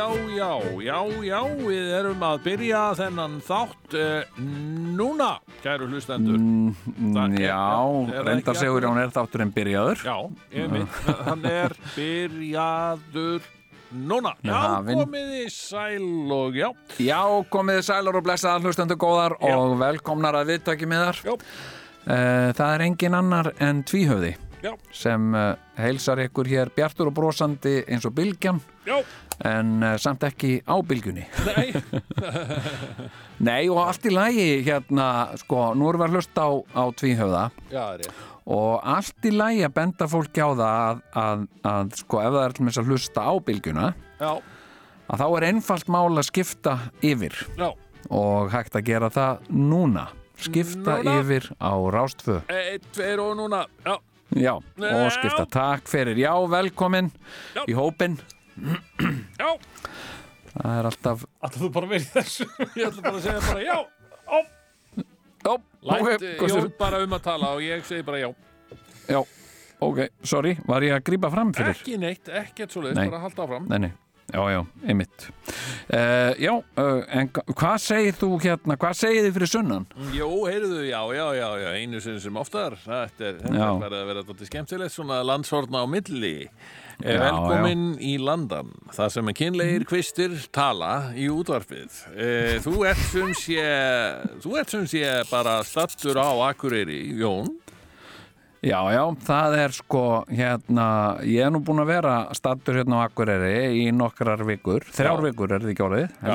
Já, 0.00 0.08
já, 0.32 0.50
já, 0.80 0.98
já, 1.28 1.40
við 1.60 1.88
erum 1.98 2.22
að 2.24 2.38
byrja 2.46 2.80
þennan 2.96 3.34
þátt 3.44 3.96
uh, 4.00 4.40
núna, 4.96 5.28
kæru 5.64 5.88
hlustendur. 5.90 6.38
Það 7.16 7.36
er- 7.36 7.44
Já, 7.44 8.24
reyndar 8.28 8.58
segur 8.60 8.86
hún 8.88 9.00
er 9.02 9.12
þátturinn 9.14 9.52
byrjaður 9.56 10.04
Já, 10.06 10.16
ég 10.56 10.70
mynd, 10.72 11.00
hann 11.26 11.44
er 11.50 11.74
byrjaður 11.96 13.48
núna. 13.90 14.32
Já, 14.46 14.60
komiði 14.88 15.44
sæl 15.52 16.32
og 16.38 16.56
já. 16.56 16.68
Já, 17.02 17.20
komiði 17.52 17.84
sælar 17.90 18.20
og 18.20 18.24
blessaðar 18.28 18.64
hlustendur 18.68 19.00
góðar 19.02 19.36
Já. 19.42 19.52
og 19.58 19.76
velkomnar 19.82 20.40
að 20.40 20.54
viðtaki 20.54 20.88
miðar 20.88 21.20
Já. 21.26 21.34
Það 22.06 22.68
er 22.78 22.86
engin 22.86 23.14
annar 23.18 23.52
en 23.60 23.82
tvíhöfði 23.86 24.32
Já, 24.60 24.74
sem 24.92 25.30
uh, 25.34 25.54
heilsar 25.80 26.20
ykkur 26.26 26.48
hér 26.50 26.70
bjartur 26.76 27.08
og 27.08 27.14
brosandi 27.16 27.78
eins 27.88 28.04
og 28.08 28.12
bylgjan. 28.18 28.60
Já, 28.86 28.98
en 29.48 29.70
uh, 29.82 29.94
samt 30.00 30.24
ekki 30.28 30.58
á 30.68 30.76
bylgjunni. 30.84 31.24
Nei, 31.46 31.70
Nei 33.48 33.62
og 33.72 33.80
allt 33.86 34.04
í 34.04 34.12
lagi 34.12 34.48
hérna, 34.66 35.06
sko, 35.40 35.70
nú 35.78 35.88
erum 35.88 36.04
við 36.04 36.10
að 36.10 36.16
hlusta 36.18 36.44
á, 36.44 36.50
á 36.76 36.84
tvíhöfða. 37.00 37.44
Já, 37.72 37.84
og 38.50 38.72
allt 38.84 39.28
í 39.28 39.32
lagi 39.34 39.64
að 39.64 39.76
benda 39.80 40.08
fólki 40.10 40.44
á 40.44 40.50
það 40.52 40.64
að, 40.76 41.02
að, 41.24 41.44
að 41.72 41.92
sko, 42.02 42.20
ef 42.24 42.32
það 42.36 42.46
er 42.48 42.56
með 42.66 42.80
að 42.82 42.90
hlusta 42.92 43.24
á 43.24 43.32
bylgjuna 43.46 43.90
Já, 44.20 44.32
að 45.10 45.22
þá 45.22 45.26
er 45.28 45.48
einfalt 45.50 45.92
mál 45.92 46.08
að 46.20 46.26
skipta 46.28 46.76
yfir. 47.06 47.36
Já, 47.56 47.70
og 48.10 48.50
hægt 48.52 48.76
að 48.76 48.88
gera 48.90 49.12
það 49.12 49.46
núna. 49.54 50.08
Skipta 50.40 50.94
Núna? 51.02 51.18
yfir 51.20 51.50
á 51.60 51.72
rástfö 51.92 52.38
eitt, 52.48 52.86
tveir 52.96 53.20
og 53.20 53.34
núna, 53.36 53.58
já, 53.84 53.98
já, 54.36 54.52
og 54.54 55.10
skipta 55.16 55.46
takk 55.50 55.88
fyrir 55.90 56.18
já, 56.20 56.32
velkomin 56.52 57.10
Já. 57.56 57.64
í 57.66 57.74
hópin 57.76 58.18
já. 59.40 59.50
það 60.54 60.76
er 60.78 60.88
alltaf 60.90 61.24
Ætlaðu 61.40 61.64
þú 61.64 61.70
bara 61.74 61.90
verið 61.90 62.12
þessu? 62.14 62.46
Ég 62.78 62.86
ætla 62.90 63.02
bara 63.06 63.16
að 63.16 63.24
segja 63.26 63.42
bara 63.48 63.64
já, 63.64 63.76
ó, 64.30 64.38
lætt 65.82 66.04
ok, 66.04 66.14
okay, 66.14 66.48
Jón 66.52 66.72
bara 66.78 67.02
um 67.04 67.16
að 67.16 67.24
tala 67.26 67.54
og 67.56 67.64
ég 67.64 67.84
segi 67.88 68.04
bara 68.06 68.20
já. 68.22 68.28
já, 69.08 69.20
ok, 69.80 70.04
sorry 70.22 70.54
var 70.68 70.84
ég 70.86 70.94
að 70.98 71.06
grípa 71.10 71.32
fram 71.32 71.54
fyrir 71.56 71.74
Ekki 71.74 71.98
neitt, 72.02 72.28
ekkert 72.28 72.74
svo 72.74 72.84
leiðis, 72.84 73.00
Nei. 73.00 73.08
bara 73.10 73.24
halda 73.24 73.46
áfram. 73.48 73.66
nei, 73.72 73.78
nei, 73.88 73.92
já, 74.32 74.42
já, 74.54 74.60
einmitt. 74.88 75.28
Uh, 75.90 76.32
já, 76.38 76.52
uh, 76.54 77.00
en 77.10 77.28
hva- 77.34 77.44
hvað 77.54 77.78
segir 77.82 78.14
þú 78.20 78.28
hérna, 78.42 78.76
hvað 78.80 78.94
segir 79.00 79.24
þið 79.26 79.34
fyrir 79.38 79.50
sunnan? 79.50 79.86
Jó, 80.14 80.28
heyrðu, 80.46 80.82
já, 80.88 81.00
já, 81.16 81.26
já, 81.40 81.48
já, 81.64 81.70
einu 81.80 82.00
sinni 82.00 82.20
sem 82.22 82.36
oftar. 82.36 82.76
Þetta 82.84 83.26
er, 83.32 83.40
Já. 83.50 83.70
að 83.74 84.06
vera 84.12 84.22
þetta 84.28 84.46
skemmtilegt 84.50 84.94
svona 84.94 85.22
landshorna 85.26 85.82
á 85.82 85.86
milli. 85.90 86.36
Já, 87.00 87.14
Já, 87.16 87.20
Velkomin 87.24 87.94
í 88.04 88.18
landan 88.20 88.68
Það 88.92 89.08
sem 89.14 89.28
er 89.30 89.36
kynlegir 89.38 89.84
kvistir 89.88 90.34
tala 90.52 90.90
í 91.16 91.30
útvarpið. 91.32 91.94
E, 92.12 92.26
Þú 92.60 92.74
ert 92.90 93.00
sem 93.08 93.30
sé 93.40 93.62
Þú 94.44 94.52
ert 94.60 94.74
sem 94.74 94.84
sé 94.90 95.06
bara 95.30 95.62
stattur 95.64 96.20
á 96.20 96.28
Akureyri, 96.50 97.00
Jón 97.16 97.48
Já, 98.60 98.76
já, 98.92 99.00
það 99.24 99.54
er 99.56 99.72
sko 99.72 100.00
hérna, 100.28 100.86
ég 101.24 101.46
er 101.46 101.52
nú 101.54 101.62
búin 101.64 101.80
að 101.80 101.92
vera 101.94 102.16
stattur 102.36 102.76
hérna 102.76 102.98
á 103.00 103.08
Akureyri 103.08 103.54
í 103.80 103.86
nokkrar 103.96 104.42
vikur, 104.44 104.84
þrjár 104.84 105.22
Já. 105.22 105.24
vikur 105.30 105.54
er 105.56 105.64
þið 105.64 105.72
ekki 105.72 105.86
held 105.86 105.94
Já, 106.20 106.34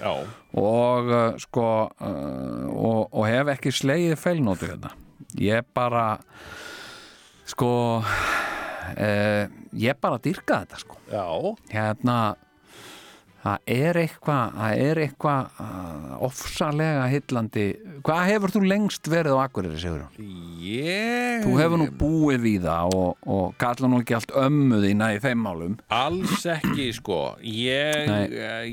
já, 0.00 0.14
og 0.58 1.12
uh, 1.14 1.38
sko 1.38 1.66
uh, 1.94 2.66
og, 2.74 3.14
og 3.14 3.22
hef 3.30 3.52
ekki 3.54 3.70
slegið 3.70 4.18
feilnótu 4.18 4.66
hérna. 4.66 4.90
Ég 5.38 5.62
bara 5.76 6.04
sko 7.46 7.70
uh, 8.02 9.44
ég 9.70 10.02
bara 10.02 10.18
dýrka 10.18 10.64
þetta 10.64 10.82
sko. 10.82 10.98
já 11.06 11.26
Hérna 11.70 12.18
það 13.40 13.72
er 13.72 13.98
eitthvað 14.02 14.56
það 14.56 14.82
er 14.84 15.00
eitthvað 15.04 15.60
uh, 15.64 16.14
ofsalega 16.26 17.06
hillandi. 17.12 17.66
Hvað 18.06 18.22
hefur 18.28 18.54
þú 18.56 18.62
lengst 18.68 19.10
verið 19.10 19.36
á 19.36 19.38
Akureyri, 19.44 19.80
Sigurjón? 19.80 20.30
Ég 20.60 21.44
Þú 21.44 21.54
hefur 21.56 21.80
nú 21.80 21.88
búið 22.00 22.46
í 22.50 22.54
það 22.62 22.96
og, 22.98 23.28
og 23.36 23.54
kalla 23.60 23.90
nú 23.90 24.00
ekki 24.02 24.16
allt 24.18 24.34
ömmu 24.42 24.80
þína 24.84 25.10
í 25.16 25.20
þeim 25.24 25.44
málum. 25.46 25.78
Alls 25.92 26.44
ekki, 26.52 26.90
sko 26.96 27.20
Ég, 27.40 28.10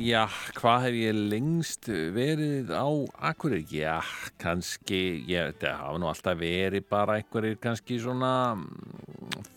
já, 0.03 0.23
hvað 0.59 0.87
hef 0.87 0.99
ég 0.99 1.21
lengst 1.33 1.91
verið 2.15 2.73
á 2.75 2.87
Akureyri? 3.31 3.65
Já, 3.71 3.99
kannski 4.41 5.23
ég, 5.27 5.55
það 5.61 5.79
hafa 5.81 6.01
nú 6.01 6.09
alltaf 6.11 6.39
verið 6.39 6.85
bara 6.91 7.17
einhverjir 7.19 7.57
kannski 7.61 7.99
svona 8.01 8.31
mm, 8.55 9.47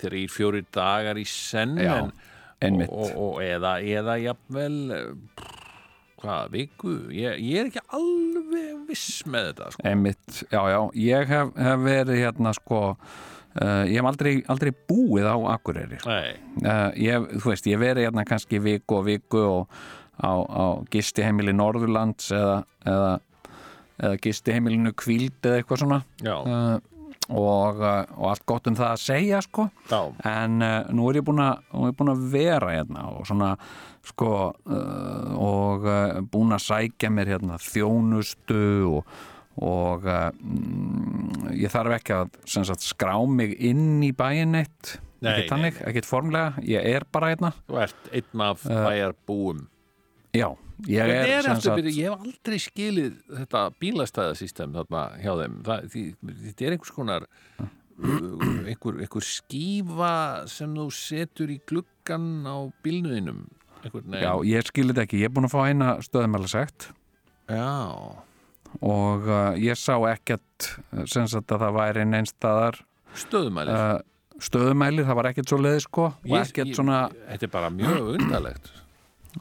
þrýr, 0.00 0.30
fjórir 0.32 0.66
dagar 0.74 1.18
í 1.18 1.24
senn 1.28 1.78
en. 1.80 2.12
Og, 2.64 2.82
og, 2.88 3.14
og 3.20 3.38
eða, 3.44 3.76
eða 3.84 4.16
jafnvel 4.22 4.76
eh, 4.96 5.46
hvað, 6.22 6.50
viku? 6.54 6.94
Ég, 7.14 7.38
ég 7.44 7.60
er 7.60 7.70
ekki 7.70 7.82
alveg 7.96 8.82
viss 8.88 9.22
með 9.28 9.50
þetta, 9.50 9.70
sko. 9.74 9.84
Einmitt, 9.90 10.42
já, 10.48 10.60
já, 10.72 10.80
ég 11.04 11.32
hef, 11.32 11.52
hef 11.68 11.84
verið 11.84 12.22
hérna 12.22 12.54
sko, 12.56 12.80
uh, 12.96 13.84
ég 13.84 14.00
hef 14.00 14.08
aldrei, 14.10 14.34
aldrei 14.52 14.72
búið 14.88 15.28
á 15.28 15.36
Akureyri. 15.56 16.00
Nei, 16.08 16.34
Uh, 16.56 16.88
ég, 16.96 17.26
þú 17.42 17.50
veist, 17.52 17.66
ég 17.68 17.76
hef 17.76 17.82
verið 17.84 18.06
hérna 18.08 18.22
kannski 18.26 18.58
viku 18.64 18.96
og 18.96 19.02
viku 19.10 19.42
og 19.44 19.74
á, 20.16 20.32
á 20.40 20.64
gistiheimili 20.90 21.52
Norðurlands 21.52 22.30
eða, 22.32 22.62
eða, 22.88 23.10
eða 24.00 24.20
gistiheimilinu 24.24 24.94
Kvíld 24.96 25.44
eða 25.44 25.60
eitthvað 25.60 25.82
svona. 25.84 25.98
Já, 26.24 26.38
uh, 26.40 26.95
og, 27.28 27.80
uh, 27.80 28.02
og 28.16 28.28
allt 28.30 28.44
gott 28.48 28.68
um 28.70 28.76
það 28.78 28.92
að 28.92 29.02
segja 29.02 29.42
sko. 29.44 29.68
já. 29.90 30.00
En 30.30 30.60
uh, 30.62 30.90
nú 30.94 31.08
er 31.10 31.20
ég 31.20 31.26
búin 31.26 31.42
að, 31.42 31.62
er 31.88 31.96
vera 32.34 32.74
hérna 32.76 33.06
og 33.12 33.26
svona 33.28 33.54
sko 34.06 34.32
uh, 34.50 35.32
og 35.42 35.88
uh, 35.88 36.20
búin 36.30 36.54
að 36.54 36.66
sækja 36.68 37.10
mér 37.10 37.34
hérna 37.34 37.58
þjónustu 37.62 38.66
og, 38.92 39.16
og 39.66 40.06
mm, 40.06 41.56
ég 41.56 41.72
þarf 41.72 41.98
ekki 41.98 42.20
að 42.20 42.38
sagt, 42.46 42.86
skrá 42.86 43.16
mig 43.26 43.56
inn 43.58 43.98
í 44.06 44.12
Nei, 45.24 45.32
ekkert 45.32 45.52
þannig, 45.54 45.78
ekkert 45.88 46.06
formlega, 46.06 46.62
ég 46.68 46.84
er 46.92 47.06
bara 47.08 47.32
hérna. 47.32 47.54
Þú 47.66 47.78
ert 47.86 48.10
einn 48.12 48.42
af 48.44 48.66
bæjarbúum. 48.68 49.62
já, 50.36 50.50
ég 50.90 51.08
er 51.08 51.46
aftur 51.50 51.78
byrju, 51.78 51.92
ég 51.96 52.10
hef 52.10 52.26
aldrei 52.26 52.58
skilið 52.60 53.14
þetta 53.38 53.62
bílastæðasystem 53.80 54.74
þarna 54.76 55.04
hjá 55.22 55.32
þeim. 55.40 55.54
Það, 55.66 55.86
því, 55.94 56.02
þetta 56.46 56.66
er 56.68 56.76
einhvers 56.76 56.94
konar 56.96 57.26
uh, 57.26 58.66
einhver, 58.68 58.98
einhver 59.06 59.24
skífa 59.26 60.12
sem 60.52 60.74
þú 60.76 60.86
setur 60.92 61.52
í 61.54 61.58
gluggan 61.70 62.28
á 62.44 62.56
bílnuðinum. 62.84 63.44
Já, 63.86 64.32
ég 64.48 64.66
skilir 64.66 64.92
þetta 64.96 65.04
ekki, 65.06 65.20
ég 65.22 65.28
er 65.30 65.34
búin 65.36 65.46
að 65.46 65.52
fá 65.54 65.60
eina 65.70 65.92
stöðumæla 66.02 66.48
sagt 66.50 66.88
Já, 67.46 67.68
og 68.82 69.28
uh, 69.30 69.52
ég 69.62 69.78
sá 69.78 69.94
ekkert 70.10 70.72
uh, 70.90 71.04
sem 71.06 71.28
sagt 71.30 71.52
að 71.54 71.62
það 71.62 71.76
væri 71.76 72.06
neinstaðar 72.10 72.80
stöðumælir. 73.14 73.76
uh, 73.76 74.40
stöðumælir, 74.42 75.06
það 75.06 75.18
var 75.20 75.28
ekkert 75.30 75.52
svo 75.52 75.60
leið 75.62 75.78
sko 75.86 76.08
og 76.10 76.26
Ég- 76.34 76.48
ekkert 76.50 76.74
svona 76.80 76.98
Þetta 77.14 77.46
er 77.46 77.52
bara 77.54 77.70
mjög 77.76 78.10
undalegt. 78.16 78.72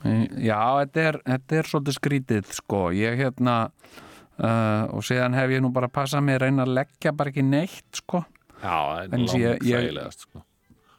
Já, 0.04 0.60
þetta 0.82 1.06
er, 1.10 1.20
þetta 1.26 1.60
er 1.60 1.70
svolítið 1.70 1.98
skrítið 2.00 2.50
sko, 2.58 2.82
ég 2.96 3.20
hérna 3.22 3.56
uh, 3.70 4.92
og 4.96 5.06
síðan 5.08 5.38
hef 5.38 5.54
ég 5.56 5.64
nú 5.64 5.72
bara 5.76 5.90
passað 5.92 6.26
mig 6.28 6.40
að 6.40 6.48
reyna 6.48 6.66
að 6.66 6.76
leggja 6.80 7.14
bara 7.16 7.32
ekki 7.32 7.46
neitt 7.46 8.02
sko 8.02 8.26
Já, 8.60 8.76
það 8.76 9.00
er 9.00 9.10
langt 9.14 9.64
þægilegast. 9.64 10.26
Sko. 10.28 10.44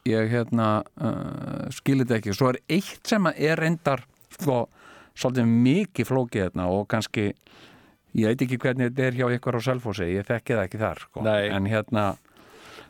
ég 0.07 0.31
hérna 0.31 0.67
uh, 1.03 1.67
skilir 1.75 2.07
þetta 2.07 2.19
ekki, 2.21 2.35
svo 2.37 2.51
er 2.53 2.61
eitt 2.77 3.13
sem 3.13 3.31
er 3.33 3.59
reyndar 3.59 4.05
sko, 4.37 4.61
svolítið 5.17 5.51
mikið 5.67 6.09
flókið 6.11 6.45
hérna 6.47 6.69
og 6.73 6.87
kannski 6.91 7.31
ég 8.17 8.31
veit 8.31 8.45
ekki 8.47 8.59
hvernig 8.61 8.91
þetta 8.91 9.09
er 9.09 9.19
hjá 9.19 9.27
ykkur 9.37 9.59
á 9.59 9.61
Selfossi, 9.67 10.09
ég 10.15 10.25
þekki 10.27 10.55
það 10.57 10.63
ekki 10.67 10.81
þar 10.81 11.03
sko. 11.03 11.25
Nei. 11.27 11.49
en 11.53 11.69
hérna 11.69 12.05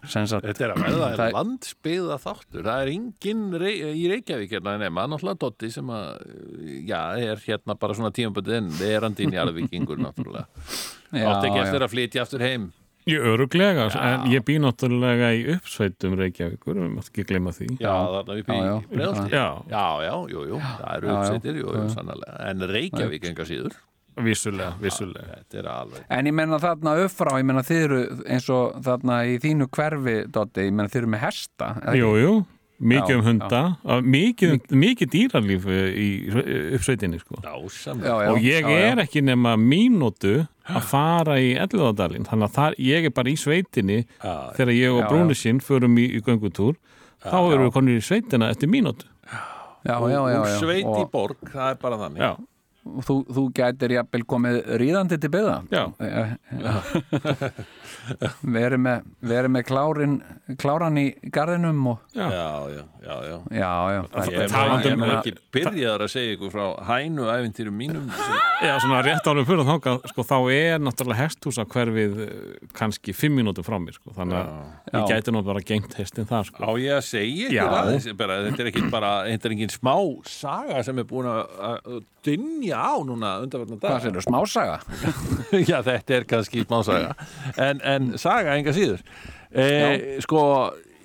Þetta 0.07 0.65
er 0.67 0.73
að 0.73 0.81
verða 0.85 1.09
Það- 1.21 1.35
landsbyggða 1.37 2.17
þáttur. 2.23 2.63
Það 2.67 2.81
er 2.85 2.91
enginn 2.95 3.45
rey, 3.61 3.75
í 3.91 4.07
Reykjavík 4.13 4.55
hérna 4.57 4.77
nema, 4.81 5.05
náttúrulega 5.11 5.41
Dotti 5.43 5.69
sem 5.73 5.93
að, 5.93 6.25
já, 6.87 6.99
er 7.29 7.43
hérna 7.45 7.75
bara 7.79 7.93
svona 7.99 8.11
tímaböndið 8.15 8.59
en 8.61 8.71
verandi 8.79 9.27
í 9.27 9.31
njarðvíkingur 9.35 10.01
náttúrulega. 10.03 10.47
já, 11.11 11.23
Átti 11.31 11.47
ekki 11.51 11.61
já. 11.61 11.63
eftir 11.67 11.85
að 11.87 11.93
flytja 11.95 12.25
aftur 12.27 12.45
heim. 12.47 12.69
Ég 13.07 13.23
öruglega, 13.23 13.85
en 14.03 14.25
ég 14.33 14.41
bý 14.43 14.57
náttúrulega 14.59 15.29
í 15.31 15.45
uppsveitum 15.53 16.17
Reykjavíkur, 16.19 16.75
við 16.75 16.89
mátt 16.91 17.07
ekki 17.07 17.23
gleyma 17.29 17.53
því. 17.55 17.67
Já, 17.79 17.93
þarna 18.11 18.35
upp 18.41 18.49
í 18.51 18.57
Já, 18.57 18.65
já. 18.67 19.13
Já, 19.31 19.45
Já, 19.71 19.85
já, 20.03 20.15
jú, 20.33 20.41
jú, 20.49 20.57
það 20.59 20.89
eru 20.97 21.07
Já, 21.07 21.13
já. 21.13 21.19
uppsettir, 21.21 21.61
jú, 21.61 21.69
jú, 21.71 21.85
sannlega. 21.93 22.33
En 22.49 22.65
Reykjavík 22.73 23.29
enga 23.31 23.45
síður. 23.47 23.77
Vissulega, 24.23 24.73
vissulega. 24.81 25.39
Alveg. 25.73 26.03
En 26.09 26.25
ég 26.29 26.35
menna 26.35 26.59
þarna 26.61 26.93
upp 27.05 27.13
frá, 27.15 27.33
ég 27.39 27.47
menna 27.47 27.63
þið 27.65 27.81
eru 27.87 28.01
eins 28.27 28.49
og 28.53 28.77
þarna 28.85 29.21
í 29.29 29.39
þínu 29.43 29.67
hverfi, 29.69 30.15
Dotti, 30.33 30.67
ég 30.69 30.75
menna 30.75 30.91
þið 30.93 31.01
eru 31.03 31.11
með 31.15 31.25
hesta. 31.25 31.71
eða 31.81 31.93
ekki? 31.93 32.01
Jú, 32.01 32.11
jú, 32.21 32.33
mikið 32.93 33.13
Já, 33.13 33.17
um 33.17 33.25
hunda, 33.25 33.61
já. 33.83 34.01
mikið, 34.17 34.55
mikið 34.85 35.11
dýralíf 35.15 35.67
eh, 35.73 35.87
í 35.97 36.09
uppsveitinni, 36.77 37.19
sko. 37.23 37.39
Já, 37.41 37.55
og 37.57 38.37
ég 38.43 38.61
já, 38.61 38.69
já. 38.69 38.91
er 38.91 39.03
ekki 39.05 39.23
nema 39.25 39.55
mínútu 39.57 40.35
að 40.67 40.83
fara 40.89 41.37
í 41.41 41.53
Elluðadalinn 41.57 42.27
þannig 42.27 42.49
að 42.49 42.57
þar, 42.59 42.77
ég 42.83 43.07
er 43.07 43.15
bara 43.15 43.31
í 43.31 43.37
sveitinni 43.39 44.01
Já, 44.03 44.35
þegar 44.57 44.73
ég 44.75 44.97
og 44.97 45.07
Brúnisinn 45.09 45.61
förum 45.63 45.97
í, 45.97 46.09
í 46.17 46.21
göngutúr 46.25 46.75
þá 47.23 47.37
erum 47.39 47.65
við 47.69 47.73
konir 47.77 48.01
í 48.01 48.03
sveitina 48.05 48.51
eftir 48.53 48.69
mínútu 48.69 49.07
Já, 49.87 49.95
já, 50.03 50.19
já, 50.19 50.21
já. 50.33 50.39
Úr 50.41 50.53
sveit 50.59 50.83
í 50.83 51.03
Og- 51.05 51.11
borg, 51.11 51.37
það 51.47 51.69
er 51.71 51.77
bara 51.81 51.97
þannig. 52.01 52.47
Já, 52.87 53.03
þú, 53.07 53.17
þú 53.37 53.43
gætir 53.57 53.93
jafnvel 53.97 54.25
komið 54.33 54.59
ríðandi 54.81 55.19
til 55.21 55.31
byggða. 55.33 55.57
Já, 55.71 55.83
verið 58.57 58.81
með, 58.83 59.05
verið 59.31 59.53
með 59.55 59.65
klárin, 59.69 60.15
kláran 60.61 60.99
í 61.01 61.05
garðinum 61.33 61.81
og 61.93 62.01
já. 62.15 62.27
Já, 62.27 62.47
já, 62.73 62.83
já, 63.03 63.15
já. 63.93 64.01
það- 64.11 64.85
er 64.87 64.97
um- 64.97 65.05
ekki 65.17 65.33
byrjaðar 65.57 66.05
að 66.07 66.11
segja 66.13 66.35
ykkur 66.37 66.53
frá 66.53 66.65
hænu 66.89 67.29
æfintýrum 67.33 67.77
mínum. 67.77 68.09
Já 68.63 68.73
svona 68.81 69.01
rétt 69.05 69.27
árum 69.29 69.45
fyrir 69.47 69.67
þangað 69.67 70.07
sko, 70.11 70.25
þá 70.27 70.37
er 70.55 70.79
náttúrulega 70.81 71.21
hesthúsa 71.23 71.65
hverfið 71.69 72.19
eh, 72.25 72.67
kannski 72.77 73.13
fimm 73.13 73.37
mínútur 73.37 73.65
frá 73.67 73.77
mér 73.81 73.97
sko, 73.97 74.13
þannig 74.17 74.39
að 74.41 74.97
ég 74.97 75.11
gæti 75.13 75.33
nú 75.35 75.43
bara 75.45 75.61
gengt 75.61 75.93
hestin 75.99 76.25
þar 76.29 76.45
á 76.45 76.47
sko. 76.49 76.77
ég 76.81 76.97
að 76.97 77.05
segja 77.05 77.49
ykkur 77.51 78.17
bara, 78.17 78.39
þetta 78.47 78.63
er 78.65 78.71
ekki 78.71 78.85
bara, 78.91 79.11
þetta 79.29 79.49
er 79.51 79.57
engin 79.57 79.73
smá 79.73 79.95
saga 80.27 80.83
sem 80.83 80.97
er 81.03 81.07
búin 81.09 81.29
að 81.29 81.45
að 81.67 82.01
dynja 82.27 82.75
á 82.81 82.93
núna 83.07 83.29
undanverðna 83.43 83.77
dag 83.79 83.93
hvað 83.93 84.05
sér, 84.07 84.25
smásaga 84.25 84.77
Já, 85.69 85.77
þetta 85.85 86.17
er 86.17 86.25
kannski 86.27 86.63
smá 86.65 86.81
saga 86.83 87.13
en, 87.77 88.11
en 88.11 88.17
saga 88.21 88.55
enga 88.57 88.73
síður. 88.75 89.03
E, 89.51 89.67
sko 90.25 90.41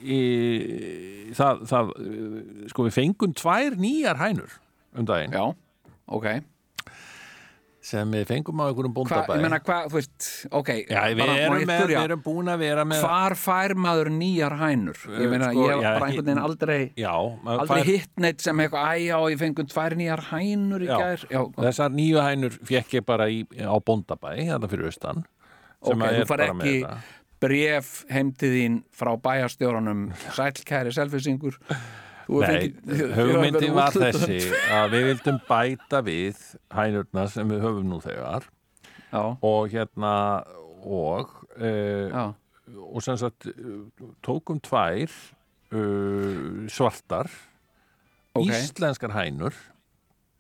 í, 0.03 0.21
það, 1.37 1.67
það 1.71 1.93
eh, 1.99 2.71
sko 2.73 2.87
við 2.89 2.97
fengum 3.01 3.37
tvær 3.39 3.77
nýjar 3.81 4.19
hænur 4.23 4.57
um 4.99 5.07
daginn. 5.09 5.37
Já, 5.37 5.45
ok. 6.13 6.33
Sem 7.83 8.13
við 8.15 8.29
fengum 8.29 8.61
á 8.63 8.71
einhverjum 8.71 8.93
Hva, 8.95 9.01
bóndabæ. 9.01 9.35
ég 9.35 9.43
meina 9.43 9.59
hvað, 9.59 9.87
þú 9.91 9.97
veist, 9.97 10.27
ok 10.55 10.69
Já, 10.87 11.01
við 11.11 11.17
bara 11.19 11.33
erum, 11.35 11.65
með, 11.67 11.81
við 11.91 11.97
erum 11.99 12.21
búin 12.23 12.51
að 12.53 12.61
vera 12.63 12.85
með 12.87 13.01
hvar 13.03 13.35
fær 13.43 13.75
maður 13.75 14.11
nýjar 14.15 14.55
hænur? 14.61 15.01
Ég 15.19 15.33
meina, 15.33 15.49
Sko, 15.51 15.65
ég 15.67 15.73
hef 15.73 15.83
bara 15.83 16.07
einhvern 16.13 16.29
veginn 16.29 16.43
aldrei 16.45 16.77
Já, 16.95 17.11
aldrei 17.17 17.73
fær- 17.73 17.89
hitt 17.91 18.23
neitt 18.23 18.45
sem 18.47 18.63
eitthvað, 18.63 18.87
æjá, 18.95 19.19
ég 19.35 19.43
fengum 19.43 19.67
tvær 19.73 19.97
nýjar 19.99 20.23
hænur 20.29 20.87
í 20.87 20.91
Já. 20.93 20.95
gær. 21.03 21.27
Já, 21.35 21.41
Þessar 21.59 21.97
nýju 21.99 22.23
hænur 22.23 22.59
fekk 22.71 22.95
ég 23.01 23.09
bara 23.11 23.27
í, 23.27 23.43
á 23.51 23.75
bóndabæ, 23.83 24.37
þetta 24.39 24.71
fyrir 24.71 24.93
austan 24.93 25.25
sem 25.83 25.99
ok, 25.99 26.07
að 26.07 26.15
þú 26.15 26.23
er 26.23 26.31
far 26.31 26.45
bara 26.45 26.55
með 26.55 26.71
ekki 26.71 26.79
þetta. 26.85 27.19
bref 27.43 27.93
heimtið 28.13 28.57
þín 28.59 28.79
frá 28.95 29.13
bæjarstjóranum. 29.27 30.07
Sælkæri 30.39 30.95
selfisingur 30.95 31.59
Þú 32.33 32.43
Nei, 32.47 32.71
verið 32.87 33.73
var 33.75 33.95
þessi 33.97 34.39
að 34.73 34.95
við 34.95 35.07
vildum 35.11 35.39
bæta 35.49 36.01
við 36.07 36.43
hænurna 36.73 37.25
sem 37.33 37.51
við 37.51 37.65
höfum 37.67 37.89
nú 37.91 37.99
þegar. 38.03 38.47
Já, 39.13 39.23
og 39.45 39.73
hérna 39.73 40.15
og 40.83 41.35
já, 41.59 42.33
og 42.79 43.05
sem 43.05 43.19
sagt 43.21 43.51
tókum 44.25 44.63
tvær 44.65 45.11
uh, 45.75 46.65
svartar 46.73 47.29
ok, 48.39 48.49
íslenskar 48.49 49.13
hænur. 49.19 49.57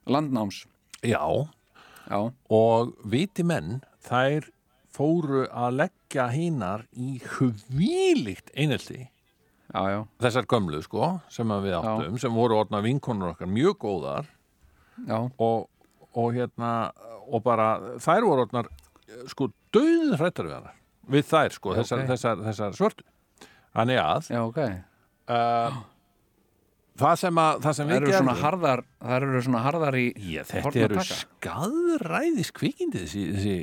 Landnáms. 0.09 0.65
Já, 1.03 1.23
já, 2.09 2.21
og 2.49 2.97
viti 3.05 3.45
menn 3.47 3.83
þær 4.07 4.49
fóru 4.93 5.47
að 5.49 5.79
leggja 5.81 6.29
hinar 6.33 6.87
í 6.93 7.17
hvílíkt 7.25 8.53
einelti. 8.55 9.07
Já, 9.73 9.83
já, 9.89 10.01
þessar 10.21 10.47
gömlu 10.53 10.83
sko 10.85 11.15
sem 11.33 11.49
við 11.65 11.79
áttum, 11.79 12.19
sem 12.21 12.35
voru 12.37 12.59
orðna 12.61 12.83
vinkonur 12.85 13.33
okkar 13.33 13.49
mjög 13.49 13.79
góðar. 13.81 14.29
Já, 15.09 15.17
og, 15.41 15.69
og 16.13 16.35
hérna 16.37 16.73
og 17.33 17.41
bara 17.47 17.97
þær 18.03 18.27
voru 18.29 18.45
orðnar 18.45 18.69
sko 19.33 19.49
döð 19.73 20.19
hrættar 20.19 20.49
við 20.51 20.57
hana. 20.59 20.75
Við 21.13 21.25
þær 21.31 21.57
sko, 21.57 21.73
Já, 21.73 21.81
þessar, 21.81 22.05
þessar, 22.11 22.45
þessar 22.51 22.77
svörtu. 22.79 23.07
Þannig 23.73 23.99
að 24.03 24.29
já, 24.35 24.41
ok. 24.45 24.61
uh, 25.33 25.81
það 27.01 27.15
sem 27.23 27.39
að 27.43 27.61
það 27.65 27.77
sem 27.79 27.89
Það 27.89 27.95
við 28.03 28.11
gerðum 28.13 28.31
harðar 28.43 28.83
það 29.01 29.15
eru 29.17 29.43
svona 29.47 29.63
harðar 29.67 29.97
í 29.97 30.05
Já, 30.33 30.43
þetta 30.51 30.73
að 30.73 30.83
eru 30.87 31.05
skadræðis 31.09 32.51
kvikindi 32.57 33.03
þessi, 33.05 33.23
þessi, 33.37 33.55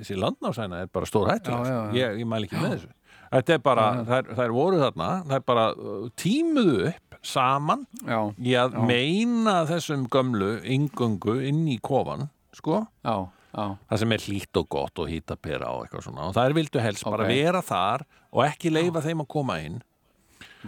þessi 0.00 0.18
landnásæna 0.20 0.82
er 0.84 0.90
bara 0.92 1.08
stór 1.08 1.30
Já, 1.32 1.38
já, 1.44 1.64
já. 1.64 1.80
Ég, 1.98 2.18
ég 2.22 2.28
mæli 2.28 2.48
ekki 2.48 2.60
með 2.60 2.76
þessu. 2.76 2.92
Þetta 3.34 3.54
er 3.56 3.62
bara, 3.64 3.84
þær, 4.06 4.28
þær 4.38 4.52
voru 4.54 4.80
þarna 4.82 5.08
þær 5.30 5.40
bara 5.48 5.64
uh, 5.74 6.04
tímuðu 6.20 6.76
upp 6.92 7.16
saman 7.24 7.86
já, 8.04 8.18
í 8.44 8.52
að 8.60 8.76
meina 8.86 9.54
þessum 9.66 10.04
gömlu 10.12 10.50
ingöngu 10.76 11.38
inn 11.48 11.64
í 11.72 11.78
kofan 11.82 12.28
sko, 12.54 12.82
já, 13.02 13.14
já, 13.56 13.64
það 13.88 14.02
sem 14.04 14.12
er 14.14 14.26
hlýtt 14.28 14.60
og 14.60 14.68
gott 14.76 15.00
og 15.02 15.08
hýta 15.10 15.38
pera 15.40 15.72
og 15.74 15.86
eitthvað 15.86 16.04
svona. 16.06 16.28
Og 16.28 16.36
þær 16.36 16.54
vildu 16.60 16.82
helst 16.84 17.08
bara 17.08 17.24
Ok. 17.26 17.32
vera 17.32 17.64
þar 17.64 18.04
og 18.30 18.44
ekki 18.44 18.70
leifa 18.76 19.02
þeim 19.02 19.24
að 19.24 19.30
koma 19.34 19.56
inn 19.64 19.80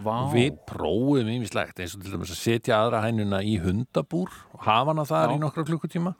vá 0.04 0.28
við 0.32 0.56
prófum 0.68 1.30
ýmislegt 1.32 1.80
eins 1.80 1.96
og 1.96 2.04
til 2.04 2.12
dæmis 2.14 2.32
að 2.34 2.40
setja 2.42 2.80
aðra 2.82 3.02
hænuna 3.06 3.40
í 3.44 3.56
hundabúr 3.62 4.32
og 4.54 4.64
hafa 4.66 4.92
hana 4.92 5.06
þar 5.08 5.30
Já. 5.30 5.34
í 5.36 5.42
nokkra 5.42 5.66
klukkutíma 5.68 6.12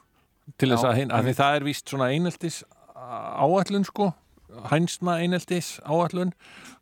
til 0.57 0.71
þess 0.73 0.87
Já, 0.87 0.91
að, 0.93 1.13
að 1.19 1.29
því 1.29 1.35
það 1.41 1.59
er 1.59 1.67
víst 1.67 1.93
svona 1.93 2.11
eineltis 2.15 2.63
áætlun 2.97 3.87
sko 3.87 4.11
hænsna 4.71 5.19
eineltis 5.21 5.77
áætlun 5.85 6.33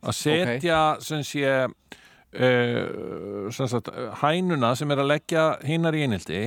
að 0.04 0.18
setja 0.20 0.80
sem 1.02 1.24
sé 1.26 1.54
uh, 1.74 3.50
sem 3.54 3.70
sagt, 3.70 3.90
hænuna 4.22 4.74
sem 4.78 4.90
er 4.94 5.02
að 5.02 5.10
leggja 5.14 5.46
hinnar 5.66 5.96
í 5.96 6.04
einelti 6.06 6.42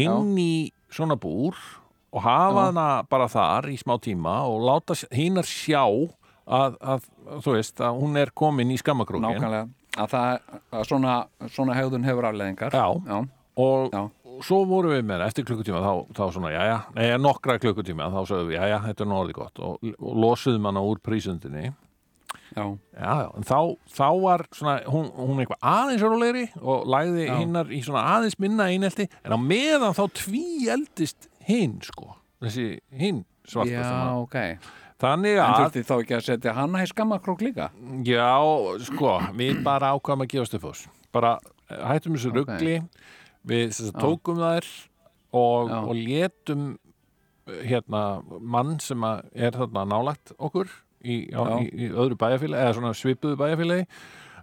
inn 0.00 0.34
í 0.38 0.70
svona 0.92 1.16
búr 1.20 1.56
og 2.10 2.24
hafa 2.26 2.66
Já. 2.66 2.66
hana 2.70 2.88
bara 3.10 3.28
þar 3.30 3.70
í 3.70 3.78
smá 3.80 3.96
tíma 4.02 4.40
og 4.50 4.64
láta 4.66 4.96
hinnar 5.14 5.46
sjá 5.48 5.84
að, 6.50 6.78
að 6.82 7.04
þú 7.44 7.54
veist 7.56 7.82
að 7.86 7.98
hún 8.02 8.16
er 8.20 8.32
komin 8.36 8.72
í 8.74 8.78
skammakrókin 8.80 9.26
nákvæmlega. 9.28 9.68
Að 10.00 10.08
það, 10.14 10.56
að 10.78 10.84
svona, 10.86 11.14
svona 11.50 11.74
hegðun 11.78 12.04
hefur 12.06 12.26
afleðingar 12.30 12.74
Já. 12.74 12.84
já, 13.10 13.18
og 13.60 13.90
Já. 13.94 14.02
svo 14.46 14.60
vorum 14.70 14.92
við 14.94 15.02
með 15.08 15.24
eftir 15.26 15.44
klukkutíma 15.48 15.80
þá, 15.82 15.92
þá 16.16 16.22
svona, 16.36 16.52
jæja, 16.54 16.76
nei, 16.96 17.06
nokkra 17.20 17.56
klukkutíma 17.60 18.06
þá 18.14 18.20
sögum 18.30 18.48
við, 18.52 18.58
jæja, 18.60 18.78
þetta 18.86 19.04
er 19.06 19.10
nú 19.10 19.18
orðið 19.24 19.38
gott. 19.40 19.62
Og, 19.66 19.90
og 19.98 20.20
losuðum 20.24 20.68
hana 20.70 20.84
úr 20.86 21.00
prísundinni. 21.04 21.72
Já, 22.54 22.62
já, 22.94 23.10
já, 23.22 23.26
en 23.38 23.44
þá, 23.46 23.58
þá 23.94 24.06
var 24.22 24.42
svona, 24.54 24.76
hún, 24.90 25.08
hún 25.14 25.42
eitthvað 25.42 25.60
aðeins 25.70 26.02
rólegri 26.06 26.44
og 26.62 26.86
Já. 27.26 27.36
hinnar 27.38 27.70
í 27.74 27.78
svona 27.86 28.02
aðeins 28.16 28.38
minna 28.42 28.66
einelti, 28.70 29.06
en 29.26 29.34
á 29.34 29.38
meðan 29.38 29.94
þá 29.98 30.02
tví 30.18 30.44
eldist 30.70 31.28
hinn, 31.46 31.76
sko. 31.82 32.14
Þessi 32.42 32.68
hinn 32.96 33.24
svarta 33.46 33.74
já, 33.74 33.82
að- 33.82 34.22
ok 34.24 34.38
þannig 35.00 35.38
en 35.38 35.44
að, 35.46 35.56
þurfti 35.60 35.84
þá 35.88 35.94
ekki 35.96 36.16
að 36.18 36.26
setja 36.28 36.54
hana 36.56 36.84
í 36.84 36.90
skammakrók 36.90 37.44
líka? 37.44 37.70
Já, 38.06 38.36
sko 38.86 39.16
við 39.38 39.62
bara 39.66 39.94
ákvæm 39.96 40.26
að 40.26 40.32
gefast 40.34 40.58
upp 40.58 40.68
fós 40.68 40.84
bara 41.14 41.38
eh, 41.70 41.80
hættum 41.88 42.16
þessu 42.18 42.30
Ok. 42.32 42.38
ruggli 42.40 42.76
við 43.50 43.74
sagt, 43.78 43.98
tókum 43.98 44.40
þær 44.42 44.68
og, 45.32 45.70
og 45.70 45.92
létum 45.96 46.70
eh, 47.48 47.62
hérna 47.72 48.04
mann 48.40 48.78
sem 48.82 49.02
er 49.08 49.56
þarna 49.56 49.86
nálagt 49.88 50.34
okkur 50.38 50.70
í, 51.00 51.22
á, 51.32 51.42
í, 51.60 51.70
í 51.86 51.92
öðru 51.92 52.18
bæjarfélagi 52.20 52.64
eða 52.66 52.76
svona 52.76 52.96
svipuðu 52.96 53.38
bæjarfélagi 53.40 53.86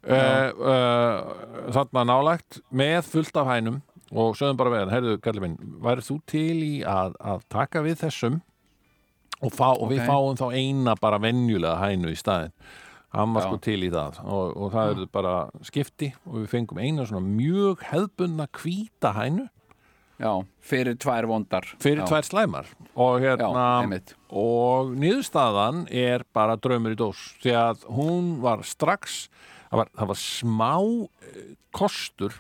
uh, 0.08 0.50
uh, 0.58 1.70
þarna 1.76 2.06
nálagt 2.10 2.62
með 2.74 3.04
fullt 3.12 3.38
af 3.38 3.52
hænum. 3.52 3.82
Og 4.08 4.38
sögðum 4.40 4.60
bara 4.62 4.72
við 4.72 4.80
hann, 4.82 4.92
heyrðu, 4.96 5.14
Galli 5.20 5.42
minn, 5.44 5.56
værið 5.84 6.06
þú 6.08 6.16
til 6.32 6.60
í 6.64 6.74
að, 6.88 7.18
að 7.20 7.42
taka 7.52 7.82
við 7.84 7.98
þessum 8.06 8.38
og, 9.42 9.52
fá, 9.54 9.70
og 9.76 9.90
við 9.92 10.02
Ok. 10.04 10.08
fáum 10.10 10.38
þá 10.40 10.48
eina 10.56 10.96
bara 11.00 11.20
venjulega 11.20 11.78
hænu 11.82 12.14
í 12.14 12.18
staðinn. 12.18 12.54
Hann 13.14 13.34
var 13.34 13.44
Já. 13.44 13.48
sko 13.48 13.58
til 13.64 13.84
í 13.84 13.90
það. 13.90 14.20
Og, 14.26 14.58
og 14.58 14.72
það 14.74 14.90
eru 14.92 15.06
bara 15.08 15.36
skipti 15.64 16.14
og 16.26 16.42
við 16.42 16.50
fengum 16.52 16.82
eina 16.82 17.06
svona 17.08 17.24
mjög 17.24 17.86
hefðbundna 17.88 18.48
hvíta 18.52 19.14
hænu. 19.16 19.48
Já, 20.18 20.46
fyrir 20.60 20.98
tvær 20.98 21.28
vondar. 21.30 21.66
Fyrir 21.80 22.02
já. 22.02 22.08
tvær 22.10 22.26
slæmar. 22.26 22.66
Og 22.96 23.22
já, 23.22 23.38
hérna 23.38 24.02
og 24.34 24.96
niðurstaðan 24.98 25.86
er 25.94 26.26
bara 26.34 26.58
draumur 26.58 26.92
í 26.92 26.98
dós. 26.98 27.38
Því 27.44 27.54
að 27.54 27.86
hún 27.94 28.42
var 28.42 28.66
strax 28.66 29.28
það 29.70 29.82
var, 29.82 29.92
það 29.96 30.12
var 30.12 30.20
smá 30.22 30.74
eh, 31.28 31.56
kostur 31.76 32.38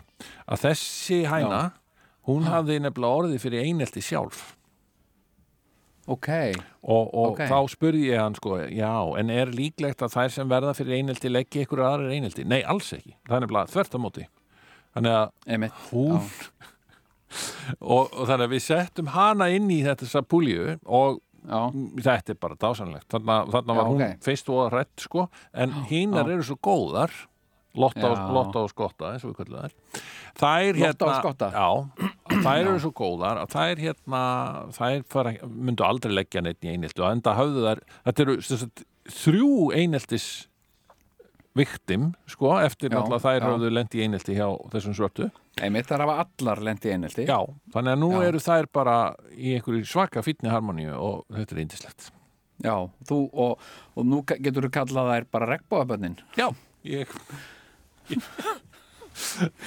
að 0.47 0.63
þessi 0.67 1.21
hæna 1.29 1.61
hún 2.27 2.47
hafði 2.47 2.79
nefnilega 2.83 3.21
orðið 3.21 3.43
fyrir 3.43 3.67
einelti 3.67 4.03
sjálf 4.03 4.56
ok, 6.07 6.29
og, 6.87 7.03
og 7.13 7.31
Ok. 7.33 7.41
þá 7.51 7.57
spurði 7.73 8.05
ég 8.13 8.21
hann 8.23 8.35
sko, 8.39 8.57
já, 8.71 8.91
en 9.19 9.29
er 9.33 9.51
líklegt 9.51 10.01
að 10.05 10.13
þær 10.15 10.33
sem 10.37 10.49
verða 10.49 10.73
fyrir 10.77 10.97
einelti 11.01 11.31
leggja 11.31 11.65
ykkur 11.67 11.83
aðrar 11.83 12.13
einelti? 12.15 12.45
Nei, 12.47 12.61
alls 12.63 12.93
ekki, 12.95 13.13
það 13.27 13.35
er 13.37 13.45
nefnilega 13.45 13.73
þvert 13.75 13.97
á 13.97 13.99
móti. 14.05 14.27
Þannig 14.97 15.15
að 15.17 15.53
einmitt 15.53 15.81
hún 15.91 16.17
og, 17.83 18.07
og 18.13 18.25
þannig 18.29 18.45
að 18.47 18.53
við 18.55 18.63
settum 18.65 19.09
hana 19.13 19.49
inn 19.53 19.67
í 19.73 19.81
þetta 19.85 20.07
sapúlju 20.09 20.77
og 20.85 21.19
já, 21.47 21.59
þetta 22.07 22.33
er 22.33 22.39
bara 22.41 22.57
dásanlegt 22.59 23.09
þarna, 23.11 23.39
þarna 23.51 23.75
var 23.77 23.83
Já, 23.83 23.89
hún 23.91 24.03
ok. 24.07 24.21
fyrst 24.25 24.51
og 24.53 24.61
að 24.65 24.71
rætt 24.77 25.03
sko 25.03 25.25
en 25.53 25.75
hínar 25.91 26.31
eru 26.33 26.45
svo 26.47 26.57
góðar 26.63 27.13
Lotta 27.77 28.09
og. 28.09 28.33
Lotta 28.35 28.63
og 28.65 28.71
Skotta, 28.73 29.13
eins 29.13 29.23
og 29.25 29.31
við 29.33 29.39
kallum 29.43 29.77
þær 30.37 30.81
Lotta 30.81 31.07
og 31.07 31.15
Skotta? 31.21 31.49
Já, 31.53 32.09
þær 32.43 32.59
eru 32.65 32.75
svo 32.83 32.91
góðar 32.97 33.41
að 33.43 33.55
þær 33.55 33.81
hérna, 33.85 34.21
þær 34.77 35.07
fara, 35.13 35.33
myndu 35.47 35.85
aldrei 35.87 36.13
leggja 36.17 36.43
neitt 36.45 36.65
í 36.65 36.73
einelti 36.75 37.03
og 37.03 37.09
enda 37.13 37.37
höfðu 37.37 37.65
þær, 37.69 37.81
þetta 38.09 38.25
eru 38.27 38.37
sagt, 38.45 38.85
þrjú 39.21 39.51
eineltis 39.77 40.27
viktim, 41.57 42.11
sko, 42.29 42.51
eftir 42.61 42.91
Já, 42.91 42.99
náttúrulega 42.99 43.23
þær 43.23 43.39
já. 43.41 43.45
höfðu 43.47 43.69
lendi 43.73 43.97
í 43.97 44.03
einelti 44.05 44.35
hjá 44.37 44.45
þessum 44.73 44.93
svörtu. 44.97 45.29
einmitt 45.57 45.87
þar 45.89 46.03
hafa 46.05 46.17
allar 46.25 46.61
lendi 46.67 46.91
einelti 46.93 47.25
Já, 47.25 47.39
þannig 47.73 47.95
að 47.95 48.01
nú 48.03 48.09
Já. 48.13 48.19
eru 48.27 48.41
þær 48.45 48.69
bara 48.77 48.97
í 49.33 49.55
einhverju 49.57 49.87
svaka 49.89 50.21
fínni 50.21 50.51
harmoníu 50.53 50.93
og 50.93 51.25
þetta 51.33 51.55
er 51.55 51.61
eindislegt. 51.63 52.11
Já, 52.61 52.75
þú, 53.09 53.17
og, 53.33 53.65
og 53.97 54.05
nú 54.05 54.21
getur 54.29 54.65
þú 54.67 54.71
kallað 54.77 55.11
þær 55.15 55.27
bara 55.33 55.49
regnbóðabönnin 55.55 56.19
Já, 56.37 56.47
ég... 56.85 57.09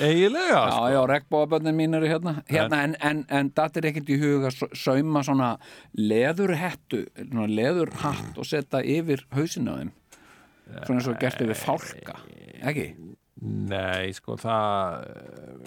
Eiginlega, 0.00 0.46
Já, 0.54 0.70
sko. 0.70 0.88
já, 0.94 1.00
regnbóðabönnin 1.10 1.74
mín 1.76 1.96
eru 1.98 2.06
hérna, 2.06 2.32
hérna 2.48 2.82
en, 2.86 2.94
en, 3.02 3.22
en 3.34 3.48
datir 3.56 3.88
ekkert 3.90 4.10
í 4.14 4.18
huga 4.20 4.50
að 4.52 4.76
sauma 4.78 5.22
svona 5.26 5.48
leðurhettu 5.98 7.00
svona 7.18 7.48
leðurhatt 7.50 8.38
og 8.38 8.46
setja 8.46 8.82
yfir 8.86 9.24
hausinn 9.34 9.66
á 9.70 9.74
þeim 9.80 9.90
svona 10.86 11.02
og 11.12 11.18
gert 11.22 11.42
yfir 11.42 11.58
fálka 11.58 12.16
ekki? 12.70 12.86
Nei, 13.40 14.12
sko, 14.14 14.36
það 14.38 15.04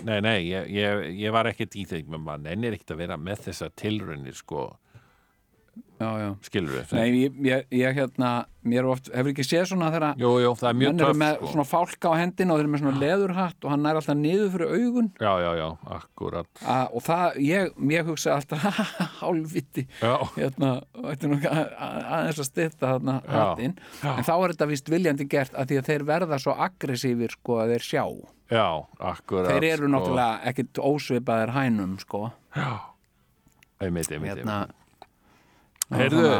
Nei, 0.08 0.20
nei, 0.22 0.38
ég, 0.48 0.68
ég, 0.72 1.03
ég 1.25 1.34
var 1.36 1.50
ekkert 1.51 1.75
í 1.80 1.84
þeim 1.89 2.12
menn 2.13 2.24
maður 2.24 2.53
ennir 2.56 2.75
ekkert 2.77 2.96
að 2.96 3.03
vera 3.03 3.18
með 3.20 3.48
þessar 3.50 3.72
tilraunir, 3.80 4.36
sko, 4.38 4.68
skilur 6.46 6.74
við 6.80 6.92
Nei, 6.98 7.06
ég, 7.24 7.38
ég, 7.48 7.64
ég 7.80 7.96
hérna, 7.98 8.32
mér 8.64 8.80
er 8.84 8.90
oft, 8.94 9.10
hefur 9.14 9.32
ekki 9.34 9.44
séð 9.48 9.66
svona 9.72 9.90
þegar 9.94 10.20
Jú, 10.22 10.32
jú, 10.44 10.52
það 10.60 10.70
er 10.70 10.78
mjög 10.80 10.92
menn 10.94 11.00
eru 11.04 11.10
töff, 11.14 11.20
með 11.22 11.34
sko. 11.40 11.52
svona 11.54 11.66
fálka 11.70 12.12
á 12.12 12.14
hendina 12.22 12.54
og 12.54 12.60
þeir 12.60 12.64
eru 12.68 12.74
með 12.74 12.84
svona 12.84 13.02
leðurhatt 13.04 13.66
og 13.68 13.74
hann 13.74 13.86
er 13.90 14.00
alltaf 14.00 14.18
niður 14.20 14.52
fyrir 14.54 14.74
augun. 14.78 15.10
Já, 15.20 15.32
já, 15.44 15.50
já, 15.60 15.68
akkurat. 15.98 16.50
A, 16.64 16.78
og 16.94 17.04
það, 17.08 17.40
ég, 17.48 17.74
ég 17.96 18.06
hugsa 18.12 18.36
alltaf 18.38 18.68
hálfviti. 19.22 19.86
Hérna, 20.02 20.72
ætti 21.14 21.32
nú 21.32 21.40
að- 21.42 21.74
að- 21.74 22.06
aðeins 22.20 22.40
að 22.44 22.50
styrta 22.52 22.94
þarna 22.94 23.18
Já. 23.24 23.34
hattinn. 23.40 23.76
En 24.04 24.24
þá 24.24 24.34
er 24.38 24.54
þetta 24.56 24.68
vist 24.74 24.90
viljandi 24.94 25.28
gert 25.30 25.54
að 25.54 25.68
því 25.74 25.82
að 25.82 25.90
þeir 25.92 26.08
verða 26.14 26.40
svo 26.40 26.56
aggressífir 26.68 27.32
sko 27.38 27.60
að 27.64 27.76
þeir 27.76 27.86
sjá. 27.90 28.06
Já, 28.54 28.68
akkurat 29.00 29.50
þeir 29.50 29.64
eru 29.72 29.88
sko. 29.88 29.92
náttúrulega 29.96 30.42
ekkit 30.52 30.80
ósvipaðir 30.84 31.54
hænum 31.56 31.96
sko. 32.00 32.32
Já, 32.56 32.70
einmitt, 33.82 34.12
einmitt, 34.12 34.38
hérna 34.38 34.58
einmitt 34.68 34.80
Heyrðu, 36.00 36.32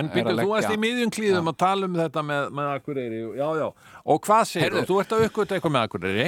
en 0.00 0.08
að 0.14 0.40
þú 0.40 0.46
varst 0.50 0.72
í 0.74 0.78
miðjum 0.80 1.12
klíðum 1.14 1.50
að 1.52 1.58
tala 1.64 1.88
um 1.88 1.98
þetta 1.98 2.24
með, 2.26 2.48
með 2.58 2.70
Akureyri. 2.78 3.20
Já, 3.38 3.46
já, 3.60 3.66
og 4.04 4.24
hvað 4.28 4.46
segir 4.50 4.78
þú? 4.78 4.86
Þú 4.88 4.98
ert 5.02 5.14
að 5.16 5.26
uppgöta 5.28 5.58
eitthvað 5.58 5.76
með 5.76 5.86
Akureyri. 5.88 6.26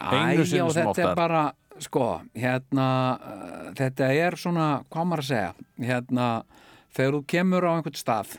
Æ, 0.00 0.12
já, 0.44 0.64
þetta 0.80 1.04
er 1.06 1.18
bara 1.18 1.42
sko, 1.80 2.06
hérna 2.36 2.86
uh, 3.16 3.72
þetta 3.78 4.12
er 4.12 4.36
svona, 4.40 4.68
hvað 4.92 5.10
maður 5.10 5.24
að 5.24 5.30
segja? 5.30 5.50
Hérna, 5.90 6.28
þegar 6.96 7.16
þú 7.16 7.22
kemur 7.34 7.66
á 7.66 7.70
einhvern 7.72 7.98
stað 7.98 8.36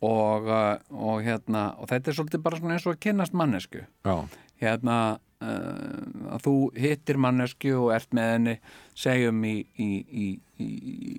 og, 0.00 0.48
uh, 0.48 0.78
og 0.94 1.24
hérna, 1.24 1.66
og 1.78 1.90
þetta 1.90 2.10
er 2.10 2.18
svolítið 2.18 2.44
bara 2.46 2.60
svona 2.60 2.78
eins 2.78 2.86
og 2.88 2.94
að 2.94 3.02
kynnast 3.04 3.36
mannesku 3.36 3.82
já, 3.84 4.14
hérna 4.62 4.98
að 5.42 6.44
þú 6.46 6.54
hittir 6.78 7.18
mannesku 7.20 7.74
og 7.76 7.92
ert 7.96 8.14
með 8.16 8.30
henni 8.32 8.54
segjum 8.94 9.42
í, 9.44 9.54
í, 9.76 9.88
í, 10.24 10.28
í, 10.62 10.68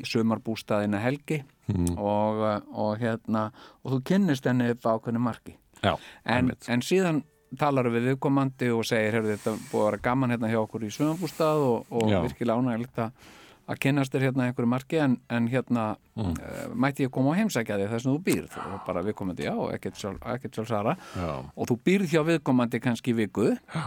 sumarbústaðina 0.08 1.02
helgi 1.04 1.42
og, 1.98 2.42
uh, 2.42 2.58
og 2.72 2.98
hérna 3.02 3.48
og 3.84 3.96
þú 3.96 4.02
kynnist 4.12 4.48
henni 4.50 4.72
upp 4.74 4.86
á 4.88 4.96
ákveðinu 4.96 5.24
marki. 5.28 5.58
Já 5.84 5.96
en, 6.24 6.52
en 6.72 6.86
síðan 6.86 7.24
talar 7.60 7.92
við 7.94 8.12
viðkomandi 8.12 8.72
og 8.74 8.86
segir 8.88 9.20
heyrðu 9.20 9.36
þetta 9.36 9.56
búið 9.72 9.82
að 9.82 9.90
vera 9.90 10.04
gaman 10.10 10.34
hérna 10.34 10.52
hjá 10.52 10.60
okkur 10.64 10.86
í 10.88 10.94
sumarbústað 10.94 11.66
og, 11.70 11.92
og 11.92 12.14
virkilega 12.26 12.62
ánægilegt 12.62 13.04
að 13.06 13.34
að 13.66 13.80
kynnast 13.82 14.14
þér 14.14 14.28
hérna 14.28 14.46
einhverju 14.46 14.70
marki 14.70 15.00
en, 15.02 15.20
en 15.34 15.48
hérna 15.50 15.96
Mm. 16.16 16.32
uh, 16.32 16.76
mætti 16.80 17.04
ég 17.04 17.12
koma 17.12 17.34
og 17.34 17.36
heimsækja 17.36 17.76
þig 17.76 17.90
þess 17.92 18.06
að 18.08 18.14
þú 18.14 18.20
býrð? 18.24 18.54
Og 18.72 18.84
bara 18.86 19.02
viðkomandi, 19.04 19.44
já, 19.50 19.56
ekkert 19.76 19.98
sjálf, 20.00 20.22
ekkert 20.32 20.56
sjálf 20.56 21.02
og 21.60 21.68
þú 21.68 21.76
býrð 21.84 22.14
hjá 22.14 22.22
viðkomandi 22.24 22.80
kannski 22.80 23.12
í 23.12 23.18
viku. 23.18 23.50
Já, 23.76 23.84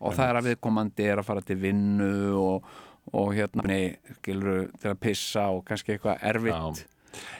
og 0.00 0.16
það 0.16 0.30
er 0.30 0.40
að 0.40 0.48
viðkomandi 0.50 1.06
er 1.10 1.22
að 1.22 1.28
fara 1.28 1.44
til 1.44 1.58
vinnu 1.60 2.10
og, 2.40 2.72
og 3.12 3.30
hérna 3.36 3.68
nei, 3.68 3.94
skilur 4.18 4.66
til 4.80 4.90
að 4.92 5.00
pissa 5.04 5.46
og 5.54 5.62
kannski 5.68 5.96
eitthvað 5.96 6.26
erfitt. 6.32 6.82
Já. 6.82 6.90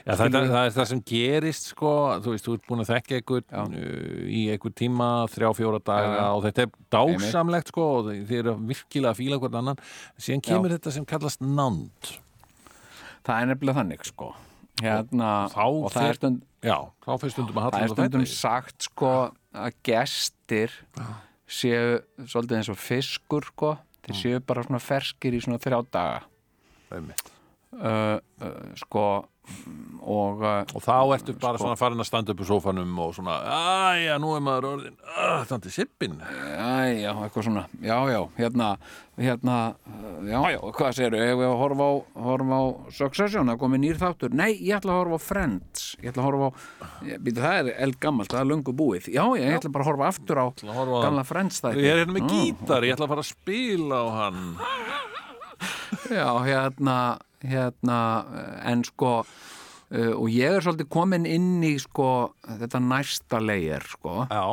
Já, 0.05 0.13
það, 0.15 0.29
það, 0.31 0.45
það 0.53 0.65
er 0.65 0.73
það 0.75 0.85
sem 0.87 0.99
gerist 1.09 1.65
sko, 1.73 1.89
þú 2.23 2.31
veist, 2.31 2.45
þú 2.45 2.53
ert 2.55 2.67
búin 2.69 2.83
að 2.85 2.91
þekka 2.93 3.17
einhvern 3.17 3.45
Já. 3.49 3.63
uh, 3.65 4.21
í 4.31 4.43
einhver 4.53 4.73
tíma, 4.79 5.07
þrjá, 5.33 5.49
fjóra 5.57 5.81
daga 5.83 6.05
Já, 6.05 6.15
já. 6.15 6.27
og 6.29 6.43
þetta 6.45 6.63
er 6.63 6.69
dásamlegt 6.95 7.71
sko 7.73 7.87
og 7.97 8.07
þið 8.13 8.31
eru 8.39 8.53
virkilega 8.71 9.11
að 9.11 9.19
fíla 9.19 9.39
hvern 9.43 9.59
annan. 9.61 9.83
Síðan 10.15 10.45
kemur 10.47 10.75
þetta 10.77 10.95
sem 10.95 11.07
kallast 11.09 11.43
nánd. 11.43 12.11
Það 13.25 13.41
er 13.41 13.51
nefnilega 13.51 13.81
þannig 13.81 14.07
sko. 14.07 14.31
Hérna, 14.83 15.33
Þá 15.53 15.63
og 15.65 15.91
það 15.93 16.09
er 16.09 16.17
stund 16.19 16.41
Já, 16.65 16.77
þá 17.05 17.11
fyrir 17.21 17.31
stundum 17.35 17.59
að 17.61 17.65
það 17.65 17.75
er 17.75 17.83
halla 17.85 17.95
stundum 17.95 18.25
sagt 18.27 18.87
sko 18.89 19.11
að 19.55 19.75
gestir 19.87 20.73
séu 21.47 21.99
svolítið 22.25 22.59
eins 22.59 22.71
og 22.73 22.79
fiskur 22.81 23.47
sko. 23.51 23.75
Þeir 24.05 24.19
séu 24.19 24.41
bara 24.45 24.63
svona 24.65 24.81
ferskir 24.83 25.35
í 25.35 25.41
svona 25.41 25.61
þrjá 25.61 25.79
daga. 25.93 26.25
Uh, 27.75 28.17
uh, 28.39 28.73
sko 28.79 29.05
mm, 29.19 29.34
og 30.05 30.41
uh, 30.45 30.59
Og 30.77 30.83
þá 30.85 30.95
ertu 31.15 31.33
bara 31.41 31.57
svona 31.57 31.77
farin 31.79 31.97
að 32.03 32.05
standa 32.05 32.33
upp 32.35 32.41
í 32.43 32.45
sófanum 32.45 32.91
og 33.01 33.15
svona, 33.17 33.39
æja, 33.97 34.19
nú 34.21 34.35
er 34.37 34.43
maður 34.45 34.67
orðin 34.75 34.99
þannig 35.49 35.73
sippin 35.73 36.19
Æ, 36.21 37.01
já, 37.01 37.09
eitthvað 37.25 37.47
svona, 37.47 37.63
já, 37.81 37.95
já, 38.13 38.19
hérna, 38.37 38.67
hérna, 39.17 39.55
já, 40.29 40.37
já, 40.53 40.59
hvað 40.77 40.93
segirðu, 40.99 41.23
ef 41.25 41.39
við 41.41 41.47
að 41.49 41.55
horfa 41.63 41.87
á, 41.89 41.93
horfa 42.27 42.59
á 42.61 42.63
Succession, 42.99 43.49
það 43.49 43.59
komið 43.63 43.81
nýr 43.87 43.99
þáttur, 44.03 44.37
nei, 44.37 44.51
ég 44.61 44.77
ætla 44.77 44.93
að 44.93 45.01
horfa 45.01 45.17
á 45.17 45.25
Friends, 45.25 45.87
ég 46.03 46.11
ætla 46.13 46.21
að 46.21 46.29
horfa 46.29 46.51
á, 46.51 46.51
ég, 47.09 47.23
býtu, 47.25 47.41
það 47.47 47.57
er 47.63 47.71
eldgammalt, 47.87 48.33
það 48.35 48.43
er 48.45 48.51
löngu 48.53 48.75
búið, 48.77 49.09
já, 49.09 49.23
já, 49.25 49.41
ég 49.49 49.57
ætla 49.57 49.73
bara 49.73 49.87
að 49.87 49.91
horfa 49.93 50.11
aftur 50.13 50.43
á 50.43 50.45
horfa 50.45 51.01
á- 51.01 51.05
gamla 51.09 51.25
Friends 51.31 51.63
þætti. 51.65 51.81
Ég 51.81 51.95
er 51.95 52.03
hérna 52.03 52.19
með 52.19 52.29
gítar, 52.35 52.85
ég 52.85 52.93
ætla 52.99 53.09
að 53.09 53.15
fara 53.15 53.25
að 53.25 53.31
spila 53.33 54.03
á 54.05 54.07
hann 54.21 54.43
Já, 56.11 56.27
hérna, 56.45 56.97
hérna, 57.45 57.99
en 58.65 58.83
sko, 58.87 59.11
uh, 59.25 60.13
og 60.17 60.29
ég 60.33 60.55
er 60.57 60.63
svolítið 60.65 60.89
komin 60.93 61.25
inn 61.29 61.63
í, 61.65 61.75
sko, 61.81 62.09
þetta 62.45 62.81
næsta 62.83 63.41
leir, 63.43 63.85
sko, 63.95 64.25
Já, 64.29 64.45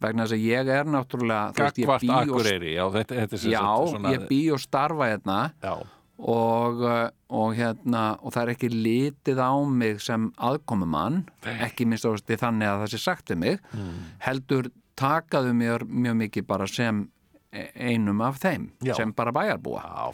vegna 0.00 0.24
þess 0.26 0.36
að 0.38 0.44
ég 0.48 0.70
er 0.80 0.90
náttúrulega, 0.90 1.54
gagvart 1.58 2.10
akureyri 2.22 2.74
Já, 2.78 2.84
þetta, 2.94 3.18
þetta 3.22 3.36
er 3.38 3.42
sem 3.44 3.54
já, 3.56 3.64
svona 3.94 4.12
ég 4.16 4.28
bý 4.30 4.42
og 4.54 4.62
starfa 4.62 5.10
hérna, 5.12 5.38
Já, 5.62 5.74
og, 6.20 6.82
uh, 6.84 7.06
og 7.32 7.54
hérna 7.56 8.02
og 8.20 8.34
það 8.34 8.42
er 8.42 8.50
ekki 8.54 8.68
litið 8.74 9.38
á 9.40 9.52
mig 9.64 10.02
sem 10.04 10.26
aðkomumann, 10.36 11.22
ekki 11.64 11.86
minnst 11.88 12.04
ástu 12.08 12.36
þannig 12.40 12.68
að 12.68 12.82
það 12.84 12.92
sé 12.94 13.00
sagt 13.06 13.32
við 13.32 13.38
mig 13.44 13.60
Mm. 13.72 13.94
heldur 14.26 14.68
takaðu 15.00 15.54
mér 15.56 15.84
mjög 15.88 16.16
mikið 16.26 16.46
bara 16.46 16.66
sem 16.68 17.06
einum 17.52 18.20
af 18.22 18.38
þeim, 18.42 18.70
Já. 18.84 18.94
sem 18.94 19.12
bara 19.16 19.32
bæjarbúa. 19.34 19.82
Já, 19.82 20.12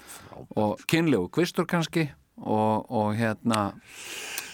og 0.56 0.80
kynlegu 0.88 1.28
kvistur 1.28 1.66
kannski 1.68 2.08
og, 2.36 2.90
og 2.90 3.14
hérna 3.16 3.60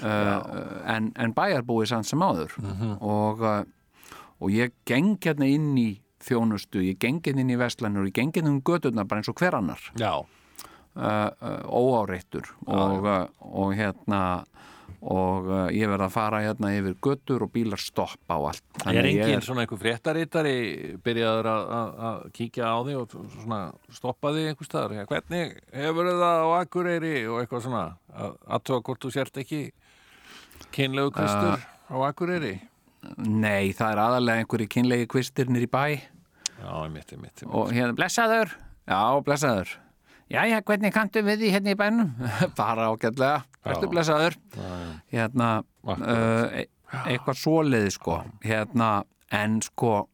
uh, 0.02 0.96
en, 0.96 1.12
en 1.18 1.34
bæjarbúi 1.34 1.86
sann 1.86 2.04
sem 2.04 2.22
áður. 2.22 2.54
Mhm. 2.58 2.96
og, 3.00 3.40
uh, 3.40 4.18
og 4.42 4.50
ég 4.50 4.74
geng 4.88 5.16
hérna 5.22 5.46
inn 5.46 5.74
í 5.78 5.90
þjónustu, 6.22 6.82
ég 6.82 6.98
geng 7.02 7.22
hérna 7.22 7.42
inn 7.42 7.54
í 7.54 7.58
vestlænur, 7.58 8.06
ég 8.10 8.16
geng 8.18 8.32
hérna 8.34 8.54
um 8.54 8.62
gödurnar 8.62 9.06
bara 9.08 9.22
eins 9.22 9.30
og 9.30 9.38
hver 9.38 9.58
annar. 9.58 9.90
Uh, 10.92 11.30
uh, 11.40 11.62
óáreittur. 11.72 12.50
Og, 12.66 13.06
uh, 13.06 13.26
og 13.40 13.74
hérna 13.78 14.44
og 15.02 15.48
uh, 15.50 15.66
ég 15.74 15.88
verð 15.90 16.04
að 16.06 16.12
fara 16.14 16.38
hérna 16.44 16.68
yfir 16.76 16.94
göttur 17.02 17.42
og 17.42 17.50
bílar 17.54 17.80
stoppa 17.82 18.36
og 18.38 18.52
allt. 18.52 18.62
Er 18.76 18.84
Þannig 18.84 19.00
að 19.02 19.08
ég 19.10 19.22
engin 19.26 19.42
svona 19.42 19.64
einhver 19.64 19.80
fréttaritari 19.82 20.54
byrjaður 21.02 21.48
að- 21.52 22.20
kíkja 22.36 22.70
á 22.70 22.78
því 22.86 22.94
og 23.00 23.16
svona 23.34 23.60
stoppa 23.90 24.30
því 24.36 24.44
einhver 24.52 24.68
staðar? 24.68 25.06
Hvernig 25.10 25.56
hefur 25.74 26.10
það 26.12 26.42
á 26.46 26.48
Akureyri 26.60 27.14
og 27.26 27.40
eitthvað 27.42 27.64
svona? 27.66 27.84
Að 28.14 28.36
aðtóa 28.58 28.82
hvort 28.86 29.02
þú 29.02 29.12
sért 29.18 29.42
ekki 29.42 29.62
kynlegu 30.72 31.10
kvistur 31.18 31.66
á 31.66 31.96
Akureyri? 32.06 32.54
Nei, 33.18 33.72
það 33.74 33.88
er 33.96 34.00
aðalega 34.06 34.42
einhverju 34.44 34.68
kynlegi 34.70 35.08
kvistirnir 35.10 35.66
í 35.66 35.70
bæ. 35.70 35.84
Já, 36.62 36.70
einmitt, 36.84 37.10
einmitt, 37.10 37.42
einmitt. 37.42 37.48
og 37.50 37.72
hérna, 37.74 37.96
blessaður. 37.98 38.52
Já, 38.86 39.00
blessaður 39.26 39.72
Jæja, 40.32 40.62
hvernig 40.64 40.92
kanntu 40.94 41.20
við 41.26 41.42
því 41.42 41.48
hérna 41.52 41.72
í 41.74 41.76
bænum? 41.76 42.12
Bara 42.60 42.86
ágætlega, 42.88 43.42
ertu 43.68 43.88
blessaður. 43.92 44.38
Hérna 45.12 45.48
uh, 45.84 46.62
eitthvað 47.04 47.36
svoleiði 47.36 47.90
sko. 47.92 48.16
Hérna, 48.44 48.88
en 49.28 49.58
sko 49.64 50.06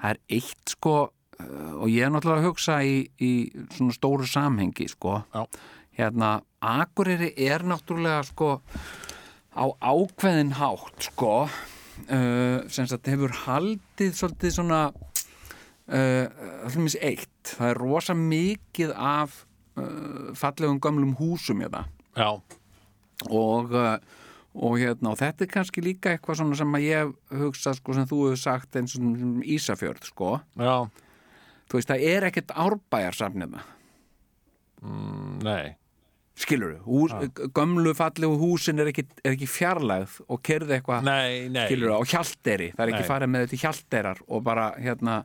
það 0.00 0.14
er 0.14 0.20
eitt 0.38 0.72
sko 0.72 0.94
uh, 1.04 1.74
og 1.74 1.92
ég 1.92 2.06
er 2.06 2.14
náttúrulega 2.14 2.40
að 2.40 2.48
hugsa 2.48 2.78
í, 2.88 2.96
í 3.20 3.32
svona 3.76 3.96
stóru 3.98 4.28
samhengi 4.28 4.88
sko. 4.94 5.20
Já. 5.34 5.44
hérna, 6.00 6.38
Akureyri 6.64 7.34
er 7.36 7.66
náttúrulega 7.68 8.22
sko 8.30 8.54
á 9.52 9.64
ákveðin 9.84 10.56
hátt 10.56 11.10
sko. 11.10 11.34
Uh, 12.08 12.64
sem 12.72 12.88
sagt 12.90 13.12
hefur 13.12 13.36
haldið 13.44 14.16
svolítið 14.16 14.56
svona 14.56 14.80
uh, 14.88 16.24
allmis 16.64 16.96
eitt 16.98 17.28
það 17.52 17.70
er 17.70 17.80
rosa 17.80 18.16
mikið 18.18 18.94
af 18.96 19.44
uh, 19.78 20.32
fallegum 20.38 20.80
gömlum 20.82 21.14
húsum 21.18 21.62
hérna. 21.64 21.84
Já, 22.14 22.40
og, 23.30 23.72
uh, 23.74 23.96
og, 24.54 24.76
hérna, 24.78 25.12
og 25.12 25.20
þetta 25.20 25.46
er 25.46 25.52
kannski 25.52 25.84
líka 25.84 26.14
eitthvað 26.14 26.56
sem 26.58 26.76
ég 26.84 27.14
hugsa 27.40 27.74
sko, 27.76 27.94
sem 27.96 28.08
þú 28.10 28.20
hefur 28.28 28.42
sagt 28.42 28.76
eins 28.78 28.96
og 28.98 29.02
sem 29.04 29.38
Ísafjörð 29.56 30.10
sko. 30.10 30.34
þú 30.54 31.80
veist 31.80 31.90
það 31.90 32.04
er 32.10 32.28
ekkert 32.28 32.52
árbæjarsafnina 32.54 33.64
mm, 34.82 35.40
nei. 35.46 35.74
Skilur 36.34 36.80
þú, 36.82 37.04
gömlu 37.54 37.92
fallegu 37.94 38.34
húsin 38.40 38.82
er 38.82 38.88
ekki, 38.90 39.04
er 39.22 39.36
ekki 39.36 39.46
fjarlægð 39.46 40.16
og 40.26 40.40
kerði 40.42 40.80
eitthvað 40.80 41.06
skilur 41.68 41.92
þú, 41.92 41.98
á 41.98 42.02
hjalderi, 42.10 42.70
það 42.74 42.82
er 42.82 42.92
ekki 42.92 43.04
Nei. 43.04 43.10
farið 43.12 43.30
með 43.30 43.44
þetta 43.44 43.54
í 43.54 43.60
hjalderar 43.62 44.22
og 44.26 44.42
bara 44.48 44.64
hérna 44.74 45.20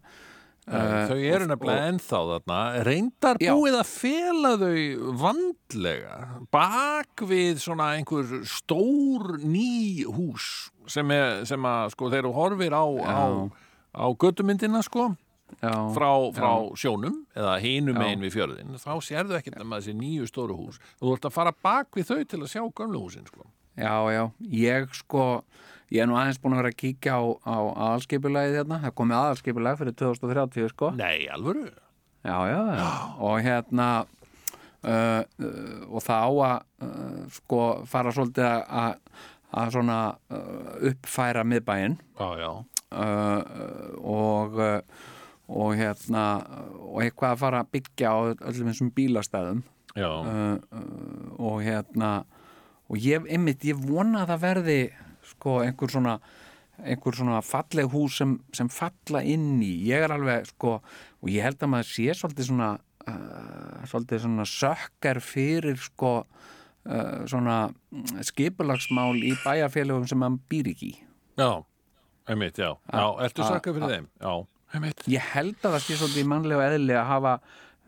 Þau 0.70 1.18
eru 1.18 1.48
nefnilega 1.50 1.88
ennþá 1.90 2.20
þarna 2.32 2.60
reyndar 2.86 3.40
Já. 3.42 3.54
búið 3.58 3.78
að 3.80 3.88
fela 3.90 4.52
þau 4.62 5.14
vandlega 5.24 6.18
bak 6.54 7.24
við 7.30 7.64
svona 7.64 7.94
einhver 7.98 8.44
stór 8.50 9.40
ný 9.42 10.06
hús 10.06 10.70
sem, 10.90 11.10
er, 11.16 11.42
sem 11.50 11.66
að 11.66 11.96
sko 11.96 12.12
þeir 12.12 12.22
eru 12.24 12.36
horfir 12.38 12.76
á, 12.78 12.86
á, 12.86 13.50
á 13.98 14.06
göttumyndina 14.14 14.84
sko 14.86 15.10
já, 15.58 15.74
frá, 15.96 16.10
frá 16.36 16.52
sjónum 16.78 17.24
eða 17.38 17.56
hinum 17.64 17.98
Já. 17.98 18.04
megin 18.04 18.26
við 18.28 18.36
fjörðin 18.38 18.78
þá 18.82 18.92
sérðu 19.06 19.38
ekkert 19.40 19.58
nema 19.60 19.80
þessi 19.80 19.96
nýju 19.98 20.30
stóru 20.30 20.58
hús 20.58 20.80
þú 21.00 21.16
ert 21.16 21.30
að 21.30 21.36
fara 21.36 21.56
bak 21.66 21.90
við 21.98 22.12
þau 22.12 22.20
til 22.24 22.42
að 22.44 22.52
sjá 22.54 22.64
gömlu 22.68 23.04
húsin 23.06 23.28
sko. 23.30 23.48
já, 23.80 23.96
já, 24.14 24.24
ég 24.54 24.94
sko 25.02 25.26
ég 25.92 26.02
er 26.04 26.08
nú 26.10 26.18
aðeins 26.20 26.40
búin 26.42 26.54
að 26.56 26.62
vera 26.64 26.72
að 26.74 26.80
kíkja 26.84 27.18
á, 27.18 27.22
á 27.50 27.56
aðalskipulagið 27.88 28.58
hérna, 28.60 28.80
það 28.86 28.96
komið 29.02 29.18
aðalskipulag 29.20 29.80
fyrir 29.82 29.96
2030 30.04 30.72
sko. 30.74 30.92
Nei, 31.00 31.28
alvöru? 31.34 31.66
Já, 32.26 32.36
já, 32.52 32.60
já. 32.76 32.88
og 33.24 33.36
hérna 33.46 33.90
uh, 34.84 35.22
uh, 35.24 35.84
og 35.90 36.04
það 36.04 36.20
á 36.20 36.30
að 36.30 36.58
uh, 36.88 37.22
sko 37.40 37.62
fara 37.90 38.12
svolítið 38.16 38.50
að- 38.50 38.98
að 39.60 39.72
svona 39.74 40.00
uh, 40.30 40.74
uppfæra 40.92 41.42
miðbæinn. 41.48 41.96
Já, 42.20 42.52
uh, 42.94 43.96
og 44.04 44.60
uh, 44.60 44.82
og 45.50 45.72
hérna 45.80 46.24
og 46.78 47.00
eitthvað 47.02 47.32
að 47.34 47.40
fara 47.42 47.62
að 47.64 47.72
byggja 47.74 48.12
á 48.14 48.18
öllum 48.52 48.68
þessum 48.70 48.92
bílastæðum. 48.94 49.64
Uh, 50.22 50.60
uh, 50.70 51.32
og 51.42 51.64
hérna 51.66 52.12
og 52.90 53.00
ég, 53.02 53.26
einmitt, 53.26 53.66
ég 53.66 53.80
vona 53.82 54.22
að 54.28 54.36
það 54.36 54.44
verði 54.44 54.78
sko 55.40 55.62
einhver 55.64 55.96
svona 55.96 56.20
einhver 56.86 57.16
svona 57.16 57.42
falleg 57.44 57.90
hús 57.92 58.20
sem, 58.22 58.38
sem 58.56 58.70
falla 58.72 59.24
inn 59.26 59.58
í, 59.64 59.72
ég 59.90 60.06
er 60.06 60.14
alveg 60.16 60.48
sko, 60.54 60.78
og 61.20 61.32
ég 61.32 61.44
held 61.44 61.60
að 61.64 61.74
maður 61.74 61.90
sé 61.90 62.16
svolítið 62.16 62.52
svona 62.52 62.70
uh, 62.78 63.82
svolítið 63.90 64.24
svona 64.26 64.46
sökkar 64.48 65.20
fyrir 65.24 65.80
sko 65.82 66.14
uh, 66.22 67.26
svona 67.30 67.58
skipulagsmál 68.28 69.18
í 69.20 69.34
bæjarfélögum 69.44 70.08
sem 70.10 70.22
maður 70.22 70.40
býr 70.52 70.72
ekki 70.74 70.94
Já, 71.40 71.64
einmitt, 72.28 72.58
já. 72.60 72.74
Já, 72.92 73.06
ertu 73.24 73.46
sakka 73.48 73.72
fyrir 73.76 73.94
þeim? 73.94 74.08
Já, 74.20 74.34
einmitt. 74.76 75.04
ég 75.08 75.28
held 75.34 75.60
að 75.64 75.78
það 75.78 75.86
sé 75.86 76.00
svolítið 76.02 76.32
mannlega 76.32 76.72
eðli 76.74 76.98
að 77.00 77.12
hafa 77.14 77.36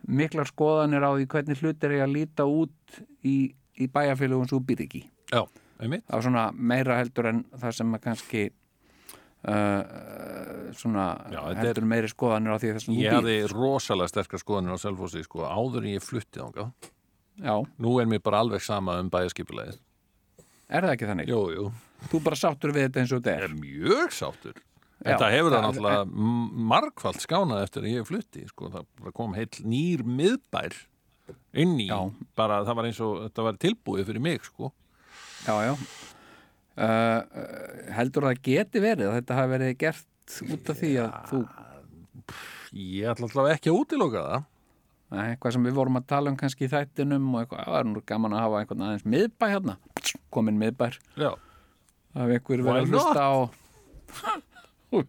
miklar 0.08 0.48
skoðanir 0.50 1.03
á 1.03 1.12
því 1.12 1.25
hvernig 1.34 1.60
hlutir 1.60 1.96
er 1.98 2.05
að 2.05 2.15
líta 2.15 2.46
út 2.48 3.01
í, 3.27 3.51
í 3.75 3.88
bæjarfélögum 3.91 4.47
sem 4.47 4.56
þú 4.56 4.62
býr 4.69 4.86
ekki. 4.88 5.04
Já, 5.32 5.43
var 6.10 6.22
svona 6.26 6.52
meira 6.54 6.98
heldur 7.02 7.26
en 7.32 7.44
það 7.58 7.72
sem 7.80 7.96
að 7.98 8.02
kannski 8.06 8.44
uh, 9.48 10.72
svona 10.78 11.06
Já, 11.32 11.39
þetta 11.41 11.62
er- 11.62 11.67
heldur 11.72 11.88
meiri 11.89 12.10
skoðanir 12.12 12.56
á 12.56 12.58
því 12.62 12.74
þessum 12.78 12.98
Ég 13.00 13.15
hafði 13.15 13.38
rosalega 13.52 14.12
sterkar 14.12 14.41
skoðanir 14.44 14.76
á 14.78 14.80
Selfossi 14.84 15.24
sko, 15.26 15.46
áður 15.48 15.86
en 15.88 15.94
ég 15.96 16.04
flutti. 16.06 16.41
Já, 17.41 17.56
Nú 17.82 17.96
er 18.02 18.06
mér 18.12 18.22
bara 18.22 18.41
alveg 18.44 18.62
sama 18.62 19.00
um 19.02 19.10
bæjaskipulegið. 19.10 19.80
er 20.70 20.82
það 20.86 20.94
ekki 20.96 21.08
þannig? 21.10 21.28
Jú, 21.32 21.39
jú. 21.56 21.72
Þú 22.12 22.20
bara 22.24 22.36
sáttur 22.39 22.72
við 22.76 22.86
þetta 22.89 23.00
eins 23.02 23.12
og 23.15 23.22
þetta 23.24 23.44
er 23.48 23.56
mjög 23.56 24.13
sáttur. 24.15 24.60
Þetta 25.02 25.32
hefur 25.34 25.52
það 25.56 25.63
náttúrulega 25.65 26.02
m- 26.06 26.67
margfald 26.70 27.17
skánað 27.24 27.63
eftir 27.65 27.82
að 27.84 27.96
ég 27.96 28.06
flutti. 28.08 28.44
Sko. 28.48 28.70
Það 28.70 29.12
kom 29.17 29.34
heill 29.34 29.50
nýr 29.65 30.04
miðbær 30.06 30.76
inn 31.58 31.74
í. 31.82 31.88
Bara 32.38 32.62
það 32.63 32.76
var 32.78 32.86
eins 32.91 33.00
og 33.02 33.15
þetta 33.26 33.44
var 33.48 33.58
tilbúið 33.58 34.06
fyrir 34.12 34.22
mig. 34.22 34.46
Sko. 34.46 34.72
Já, 35.47 35.56
já 35.65 35.73
uh, 35.73 37.19
Heldur 37.97 38.27
það 38.30 38.41
geti 38.45 38.82
verið 38.84 39.10
að 39.10 39.17
þetta 39.19 39.38
hafi 39.39 39.54
verið 39.56 39.75
gert 39.82 40.38
út 40.56 40.71
af 40.71 40.80
því 40.82 40.91
að 41.01 41.12
þú 41.32 41.41
Ég 42.71 43.10
ætla 43.12 43.27
alltaf 43.27 43.49
ekki 43.51 43.67
að 43.67 43.77
útiloka 43.82 44.21
það. 44.23 44.43
Nei, 45.12 45.23
eitthvað 45.34 45.51
sem 45.58 45.65
við 45.67 45.73
vorum 45.75 45.97
að 45.99 46.06
tala 46.08 46.32
um 46.32 46.38
kannski 46.39 46.63
í 46.63 46.71
þættinum 46.71 47.25
og 47.34 47.41
eitthvað, 47.41 47.65
það 47.67 47.80
er 47.82 47.88
nú 47.89 48.04
gaman 48.08 48.36
að 48.38 48.43
hafa 48.45 48.62
einhvern 48.62 48.84
aðeins 48.86 49.04
miðbæ 49.12 49.45
hérna, 49.51 49.73
komin 50.32 50.56
miðbær 50.62 50.95
Já. 51.19 51.34
að 52.15 52.30
við 52.32 52.38
ykkur 52.39 52.63
Why 52.63 52.69
verið 52.69 52.86
að 52.86 52.93
hlusta 52.95 53.25
á 53.27 53.34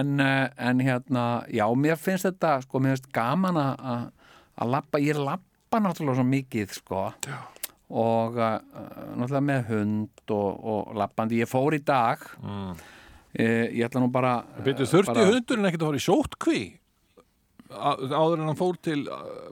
en, 0.00 0.10
eh, 0.24 0.48
en 0.58 0.82
hérna 0.82 1.24
já, 1.54 1.64
mér 1.78 2.00
finnst 2.02 2.26
þetta, 2.26 2.56
sko, 2.66 2.82
mér 2.82 2.96
finnst 2.96 3.12
gaman 3.14 3.60
að- 3.62 4.10
að 4.58 4.72
lappa, 4.74 4.98
ég 4.98 5.22
lappa 5.22 5.78
náttúrulega 5.78 6.18
svo 6.18 6.26
mikið, 6.26 6.74
sko 6.80 7.04
já. 7.30 7.38
Og 7.90 8.36
uh, 8.38 8.58
náttúrulega 9.18 9.44
með 9.50 9.70
hund 9.72 10.34
og, 10.36 10.50
og 10.74 10.92
lappandi, 11.00 11.40
ég 11.42 11.50
fór 11.50 11.74
í 11.74 11.82
dag 11.82 12.22
mm. 12.38 12.74
ég, 13.40 13.64
ég 13.80 13.86
ætla 13.88 14.04
nú 14.04 14.10
bara 14.14 14.36
Byrju, 14.62 14.86
þurfti 14.86 15.14
bara- 15.16 15.30
hundurinn 15.32 15.70
ekkert 15.70 15.82
að 15.86 15.90
fara 15.90 16.02
í 16.02 16.06
sótkví 16.06 16.60
áður 17.70 18.40
en 18.40 18.48
hann 18.50 18.58
fór 18.58 18.78
til 18.82 19.02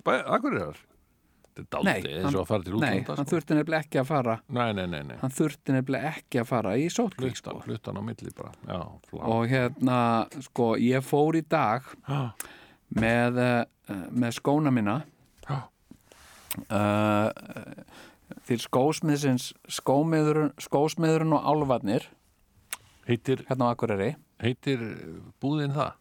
Akureyrar? 0.09 0.79
Þetta 1.59 1.79
er 1.81 1.87
Nei, 1.87 2.03
fara 2.47 2.63
til 2.63 2.75
nei, 2.79 3.01
útlanda. 3.01 3.15
hann 3.19 3.27
sko. 3.27 3.33
þurfti 3.33 3.57
nefnilega 3.59 3.83
ekki 3.87 3.99
að 3.99 4.07
fara 4.13 4.35
Nei, 4.55 4.69
nei, 4.79 4.85
nei, 4.87 5.01
nei. 5.09 5.17
hann 5.23 5.33
þurfti 5.35 5.75
nefnilega 5.75 6.13
ekki 6.15 6.41
að 6.43 6.47
fara 6.53 6.75
í 6.79 6.85
sótkví 6.95 7.31
sko. 7.35 7.57
fluttan 7.65 7.99
á 7.99 8.03
milli 8.07 8.31
bara. 8.37 8.53
Já, 8.69 8.79
og 9.19 9.49
hérna, 9.51 9.99
sko, 10.47 10.69
ég 10.79 11.03
fór 11.07 11.39
í 11.39 11.43
dag 11.51 11.89
Já. 12.07 12.21
með, 12.95 13.41
með 14.15 14.37
skóna 14.39 14.71
mína 14.75 15.01
Já. 15.49 15.59
uh, 16.71 17.27
til 18.49 18.59
skósmiðsins 18.63 19.51
skósmiðurinn, 19.69 21.35
og 21.37 21.49
álvarnir 21.53 22.09
Heitir, 23.09 23.45
hérna 23.49 23.69
á 23.69 23.73
Akureyri. 23.73 24.15
heitir 24.43 24.83
búðin 25.41 25.73
það? 25.77 25.97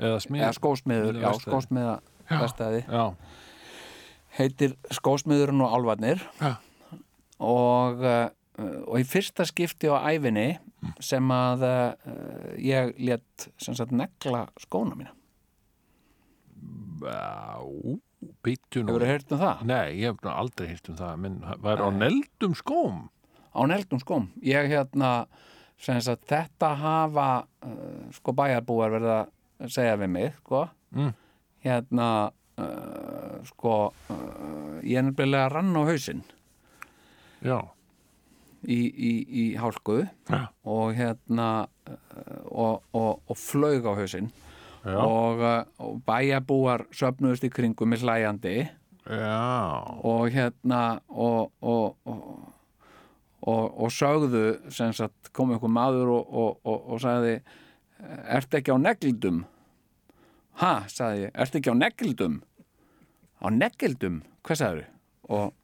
Eða 0.00 0.18
smið? 0.24 0.42
eða 0.46 0.56
skósmiður, 0.56 1.20
já, 1.20 1.30
skósmiða 1.44 1.94
verstaði, 2.30 2.82
Já, 2.88 3.04
heitir 4.38 4.76
skósmiðurinn 4.96 5.64
og 5.66 5.74
álvarnir 5.76 6.22
Já. 6.40 6.54
og 7.40 8.04
uh, 8.04 8.28
og 8.60 9.00
í 9.00 9.06
fyrsta 9.08 9.46
skipti 9.48 9.88
á 9.88 9.96
æfinni 10.12 10.58
sem 11.00 11.32
að 11.32 11.64
uh, 11.64 12.50
ég 12.60 12.92
sem 13.60 13.76
sagt 13.76 13.92
negla 13.92 14.46
skóna 14.60 14.96
mína. 14.96 15.14
Já, 17.00 17.60
býttu 18.44 18.82
nú. 18.84 18.92
hefur 18.92 19.02
þú 19.04 19.10
heyrt 19.10 19.32
um 19.32 19.38
það? 19.40 19.62
Nei, 19.70 19.86
ég 20.00 20.10
hef 20.12 20.28
aldrei 20.32 20.68
hýrt 20.72 20.90
um 20.92 20.96
það, 20.98 21.14
menn 21.24 21.38
væri 21.64 21.86
á 21.86 21.90
neldum 21.94 22.54
skóm. 22.58 22.98
á 23.56 23.60
neldum 23.66 24.00
skóm 24.02 24.28
ég 24.42 24.68
hérna 24.70 25.26
sem 25.80 26.00
sagt, 26.04 26.26
þetta 26.28 26.74
hafa 26.76 27.28
uh, 27.64 28.10
sko 28.12 28.32
bæjarbúar 28.36 28.90
verið 28.92 29.14
að 29.16 29.70
segja 29.72 29.96
við 29.96 30.08
mig 30.18 30.34
sko 30.42 30.68
Mm. 30.90 31.12
hérna 31.64 32.06
uh, 32.58 33.36
sko 33.46 33.74
uh, 34.10 34.80
ég 34.82 34.98
er 34.98 35.04
nefnilega 35.06 35.48
rann 35.52 35.70
á 35.78 35.86
hausinn 35.86 36.24
Já. 37.46 37.60
í, 38.66 38.78
í, 38.90 39.12
í 39.30 39.44
hálku 39.56 40.00
Já. 40.28 40.48
og 40.66 40.94
hérna 40.98 41.68
uh, 41.86 41.94
og, 42.50 42.82
og, 42.92 43.22
og 43.30 43.36
flög 43.38 43.86
á 43.86 43.94
hausinn. 43.96 44.32
Og, 44.84 45.40
uh, 45.40 45.64
og 45.82 46.02
bæjarbúar 46.06 46.86
söfnuðust 46.96 47.44
í 47.46 47.52
kringum 47.52 47.92
með 47.92 48.06
hlæjandi. 48.06 48.58
Já. 49.10 49.80
og 50.04 50.28
hérna 50.30 51.00
og, 51.08 51.50
og, 51.60 51.96
og, 52.04 52.52
og, 53.40 53.80
og 53.80 53.90
sögðu 53.90 54.70
sem 54.70 54.92
sagt 54.92 55.32
kom 55.32 55.50
einhver 55.50 55.72
maður 55.72 56.12
og, 56.14 56.28
og, 56.28 56.60
og, 56.64 56.84
og 56.92 57.00
sagði 57.02 57.40
ertu 58.28 58.60
ekki 58.60 58.76
á 58.76 58.78
neglindum 58.78 59.40
ha, 60.60 60.84
sagði 60.92 61.24
ég, 61.24 61.32
ertu 61.34 61.58
ekki 61.58 61.72
á 61.74 61.80
neglindum 61.80 62.38
á 63.40 63.46
neggildum, 63.48 64.20
hvað 64.44 64.60
sagður 64.60 64.86
og, 65.32 65.56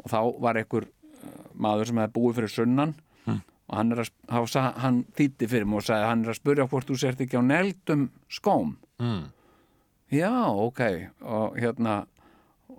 og 0.00 0.10
þá 0.14 0.18
var 0.46 0.62
einhver 0.62 0.86
uh, 0.86 1.44
maður 1.52 1.90
sem 1.90 2.00
hefði 2.00 2.16
búið 2.16 2.38
fyrir 2.38 2.54
sunnan 2.54 2.96
og 3.70 3.76
hann, 3.78 3.94
hann 4.82 5.02
þýtti 5.14 5.48
fyrir 5.50 5.68
mig 5.68 5.80
og 5.80 5.86
sagði 5.86 6.08
hann 6.10 6.24
er 6.24 6.32
að 6.32 6.40
spurja 6.40 6.66
hvort 6.70 6.88
þú 6.88 6.96
sért 6.98 7.20
ekki 7.22 7.38
á 7.38 7.42
neldum 7.46 8.08
skóm. 8.26 8.74
Mm. 8.98 9.28
já, 10.10 10.32
ok. 10.50 10.80
Og 11.22 11.60
hérna 11.60 12.00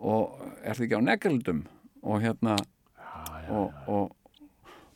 og 0.02 0.42
ertu 0.68 0.86
ekki 0.86 1.00
á 1.00 1.08
negludum 1.08 1.64
og 2.04 2.22
hérna 2.24 2.58
og, 3.52 3.72
og, 3.88 4.12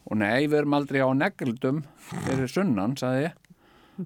og 0.04 0.20
nei, 0.20 0.48
við 0.50 0.60
erum 0.62 0.76
aldrei 0.78 1.00
á 1.00 1.10
negludum 1.16 1.84
fyrir 2.10 2.52
sunnan, 2.52 2.98
sagði 3.00 3.30
ég. 3.30 3.40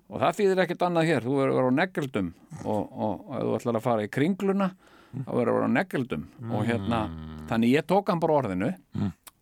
Og 0.06 0.22
það 0.22 0.38
þýðir 0.38 0.62
ekkert 0.66 0.86
annað 0.86 1.10
hér. 1.10 1.26
Þú 1.26 1.40
verður 1.40 1.72
á 1.74 1.80
negludum 1.80 2.30
og, 2.62 2.84
og, 2.86 3.26
og 3.26 3.42
þú 3.42 3.58
ætlar 3.58 3.80
að 3.80 3.88
fara 3.88 4.06
í 4.06 4.14
kringluna 4.14 4.70
þá 5.10 5.32
verður 5.34 5.56
vera 5.56 5.70
á 5.70 5.78
negludum 5.78 6.26
og 6.54 6.68
hérna, 6.68 7.00
þannig 7.50 7.72
ég 7.74 7.88
tók 7.90 8.12
hann 8.12 8.22
bara 8.22 8.36
orðinu 8.44 8.70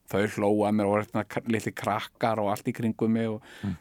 þau 0.07 0.23
hlóa 0.37 0.71
mér 0.75 0.89
og 0.89 0.97
hérna 1.01 1.23
litli 1.51 1.73
krakkar 1.75 2.39
og 2.39 2.51
allt 2.53 2.69
í 2.71 2.75
kringum 2.75 3.11
mig 3.11 3.29
og 3.31 3.41
mm. 3.63 3.75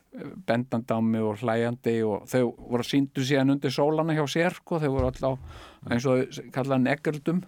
bendandi 0.49 0.97
á 0.97 1.01
mig 1.05 1.23
og 1.23 1.43
hlæjandi 1.43 1.97
og 2.07 2.27
þau 2.31 2.45
voru 2.59 2.87
síndu 2.87 3.25
síðan 3.27 3.55
undir 3.55 3.75
sólana 3.75 4.17
hjá 4.17 4.25
sér 4.31 4.57
sko, 4.59 4.81
þau 4.83 4.91
voru 4.97 5.11
alltaf 5.11 5.39
eins 5.91 6.09
og 6.09 6.27
þau 6.27 6.51
kallaða 6.55 6.83
negludum 6.83 7.45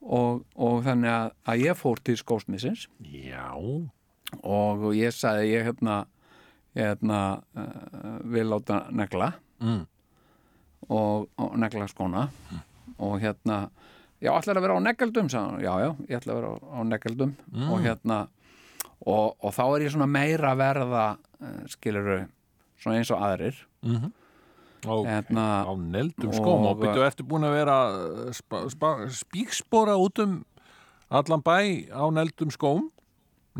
og, 0.00 0.46
og 0.56 0.80
þannig 0.86 1.12
að, 1.12 1.34
að 1.44 1.66
ég 1.66 1.80
fór 1.80 2.00
til 2.04 2.16
skósmissins 2.20 2.86
Já, 3.12 3.52
og 4.40 4.90
ég 4.96 5.14
sagði 5.14 5.52
ég 5.54 5.68
hérna, 5.68 6.02
ég 6.78 6.92
hérna 6.92 7.20
uh, 7.58 8.18
vil 8.30 8.48
láta 8.48 8.84
negla. 8.94 9.34
Mm. 9.60 9.84
og, 10.88 11.28
og 11.36 11.56
negla 11.60 11.88
skóna. 11.90 12.28
Og 13.00 13.20
hérna 13.20 13.68
já, 14.20 14.30
ætlar 14.36 14.56
að 14.60 14.64
vera 14.66 14.76
á 14.76 14.80
hann, 14.80 15.60
já, 15.64 15.72
já, 15.80 15.90
ég 16.08 16.16
ætla 16.20 16.32
að 16.34 16.38
vera 16.40 16.52
á, 16.52 16.56
á 16.60 16.78
negeldum 16.84 17.34
og 17.70 17.80
hérna 17.84 18.18
og, 19.06 19.36
og 19.40 19.52
þá 19.56 19.62
er 19.76 19.84
ég 19.86 19.92
svona 19.94 20.06
meira 20.10 20.52
að 20.52 20.60
verða 20.60 21.04
uh, 21.40 21.60
skiluru, 21.72 22.18
svona 22.80 22.98
eins 23.00 23.10
og 23.10 23.22
aðrir. 23.24 23.60
Og 24.88 25.04
Hérna, 25.04 25.64
á 25.68 25.72
neldum 25.76 26.32
skóm 26.32 26.64
og 26.64 26.70
og- 26.70 26.80
byrju 26.80 27.02
eftir 27.04 27.26
búin 27.28 27.44
að 27.44 27.52
vera 27.58 27.76
spa, 28.32 28.92
spíkspora 29.12 29.96
út 30.00 30.18
um 30.22 30.38
allan 31.10 31.42
bæ 31.44 31.88
á 31.92 32.04
neldum 32.12 32.48
skóm? 32.50 32.88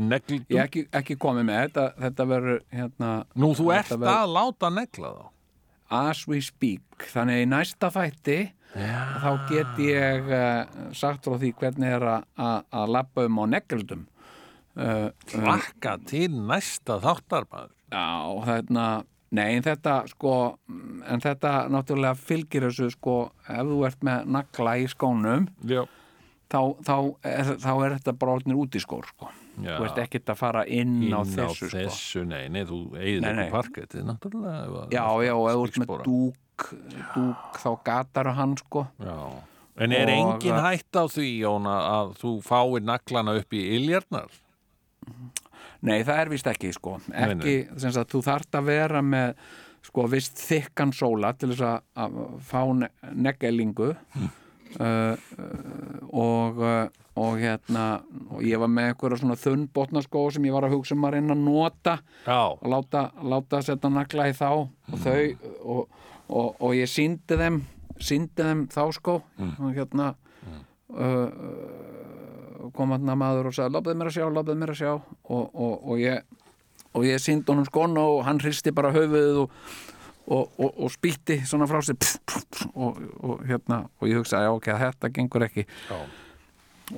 Neglum 0.00 0.44
ég 0.48 0.62
ekki, 0.64 0.86
ekki 0.94 1.16
komið 1.20 1.44
með 1.48 1.58
þetta, 1.66 1.84
þetta 1.98 2.26
verður 2.30 2.60
hérna 2.72 3.10
Nú, 3.34 3.50
þú 3.58 3.72
ert 3.74 3.90
að 3.92 4.32
láta 4.32 4.70
negla 4.72 5.10
þá? 5.16 5.24
As 5.90 6.26
we 6.28 6.40
speak. 6.40 6.82
Þannig 7.10 7.42
í 7.42 7.48
næsta 7.50 7.90
fætti 7.90 8.52
Já, 8.70 8.98
þá 9.18 9.30
get 9.50 9.78
ég 9.83 10.28
uh, 10.30 10.90
sagt 10.94 11.24
frá 11.26 11.35
því 11.42 11.48
hvernig 11.59 11.94
er 11.96 12.04
að- 12.06 12.90
labba 12.94 13.24
um 13.26 13.40
á 13.42 13.44
negeldum 13.56 14.04
uh, 14.78 15.09
uh, 15.11 15.40
Laka 15.42 15.96
til 16.06 16.28
næsta 16.30 17.00
þáttarmaður 17.02 17.72
Já, 17.90 18.04
þarna, 18.46 18.85
nei, 19.35 19.48
en 19.56 19.64
þetta 19.66 19.96
sko, 20.12 20.35
en 20.70 21.24
þetta 21.24 21.54
náttúrulega 21.74 22.14
fylgir 22.14 22.68
þessu 22.68 22.92
sko, 22.94 23.16
ef 23.50 23.64
þú 23.66 23.80
ert 23.88 24.06
með 24.06 24.28
nagla 24.37 24.76
í 24.78 24.87
skónum, 24.92 25.48
þá, 25.66 26.61
þá, 26.87 26.94
er, 27.26 27.50
þá 27.62 27.70
er 27.74 27.96
þetta 27.98 28.14
bara 28.22 28.37
orðnir 28.38 28.61
út 28.62 28.78
í 28.78 28.83
skór, 28.83 29.11
sko. 29.11 29.33
Þú 29.61 29.85
ert 29.88 29.98
ekkert 30.04 30.30
að 30.33 30.38
fara 30.40 30.62
inn, 30.70 30.94
inn 31.04 31.12
á 31.12 31.20
þessu, 31.26 31.66
sko. 31.66 31.74
þessu 31.83 32.22
nei, 32.30 32.44
nei, 32.48 32.62
þú 32.64 32.78
Nei, 32.94 33.18
nei. 33.20 33.33
ekki 33.48 33.56
parkettið 33.59 34.06
náttúrulega 34.09 34.62
ef 34.62 34.78
að- 34.85 34.94
Já, 34.94 35.04
já, 35.26 35.35
ef 35.35 35.59
þú 35.59 35.66
ert 35.66 35.80
með 35.83 35.92
dúk, 36.06 36.38
dúk, 37.14 37.60
þá 37.62 37.70
gatar 37.86 38.32
hann, 38.36 38.56
sko. 38.60 38.86
Já. 39.02 39.16
En 39.80 39.92
er 39.96 40.10
engin 40.12 40.58
hætt 40.60 40.92
á 40.98 41.04
því, 41.08 41.28
Jóna, 41.40 41.74
að 41.88 42.10
þú 42.20 42.32
fáir 42.44 42.82
naglana 42.84 43.36
upp 43.40 43.54
í 43.56 43.62
iljarnar? 43.78 44.28
Nei, 45.80 46.02
það 46.04 46.18
er 46.20 46.28
vist 46.34 46.48
ekki, 46.50 46.72
sko. 46.76 46.98
Nei, 47.08 47.22
Ekki, 47.32 47.54
sem 47.80 47.94
sagt, 47.94 48.10
þú 48.12 48.20
þarft 48.26 48.58
að 48.58 48.66
vera 48.68 49.00
með, 49.00 49.32
sko, 49.88 50.04
vist 50.12 50.36
þykkan 50.44 50.92
sóla 50.92 51.30
til 51.40 51.54
þess 51.54 51.64
að- 51.64 51.82
að 52.04 52.18
fá 52.50 52.60
ne 52.76 52.90
neggelingu 53.14 53.94
uh, 53.94 54.26
uh, 54.84 55.16
og, 56.12 56.60
uh, 56.60 56.88
og 57.16 57.38
hérna, 57.40 57.86
og 58.30 58.44
ég 58.44 58.60
var 58.60 58.68
með 58.70 58.90
einhverja 58.92 59.18
svona 59.22 59.38
þunn 59.40 59.64
botnaskó 59.72 60.26
sem 60.32 60.44
ég 60.44 60.52
var 60.54 60.68
að 60.68 60.76
hugsa 60.76 60.94
um 60.94 61.08
að 61.08 61.16
reyna 61.16 61.34
að 61.34 61.42
nota 61.48 61.96
Já. 62.26 62.38
og 62.52 62.68
láta, 62.70 63.06
láta 63.24 63.62
setja 63.64 63.90
nagla 63.90 64.28
í 64.28 64.36
þá 64.36 64.46
og 64.52 65.00
þau, 65.00 65.24
og, 65.64 65.88
og, 66.30 66.54
og 66.62 66.74
ég 66.78 66.88
síndi 66.90 67.36
þeim, 67.40 67.60
síndi 68.00 68.44
þeim 68.46 68.64
þá 68.72 68.82
sko, 68.96 69.16
og 69.58 69.74
hérna, 69.76 70.12
uh, 70.94 71.04
uh, 71.04 72.70
kom 72.76 72.92
hann 72.94 73.08
maður 73.18 73.50
og 73.50 73.56
sagði 73.56 73.74
lofðið 73.76 73.98
mér 74.00 74.10
að 74.10 74.16
sjá, 74.18 74.26
lofðið 74.38 74.58
mér 74.62 74.72
að 74.74 74.80
sjá. 74.82 74.92
Og, 75.30 75.44
og, 75.54 75.74
og 75.90 76.00
ég 76.02 76.22
og 76.94 77.04
ég 77.06 77.20
síndi 77.22 77.46
honum 77.52 77.66
skona 77.68 78.02
og 78.02 78.24
hann 78.26 78.40
hristi 78.42 78.72
bara 78.74 78.90
höfuðið 78.94 79.36
og, 79.44 79.52
og, 80.30 80.48
og, 80.58 80.72
og 80.86 80.90
spýtti 80.90 81.36
svona 81.46 81.68
frá 81.70 81.78
sig 81.86 81.94
pff, 82.02 82.16
pff, 82.26 82.64
og, 82.74 82.98
og 83.22 83.44
hérna 83.46 83.84
og 84.00 84.08
ég 84.10 84.18
hugsaði 84.18 84.50
ok, 84.56 84.70
þetta 84.84 85.10
gengur 85.14 85.46
ekki. 85.46 85.66
Já. 85.90 86.00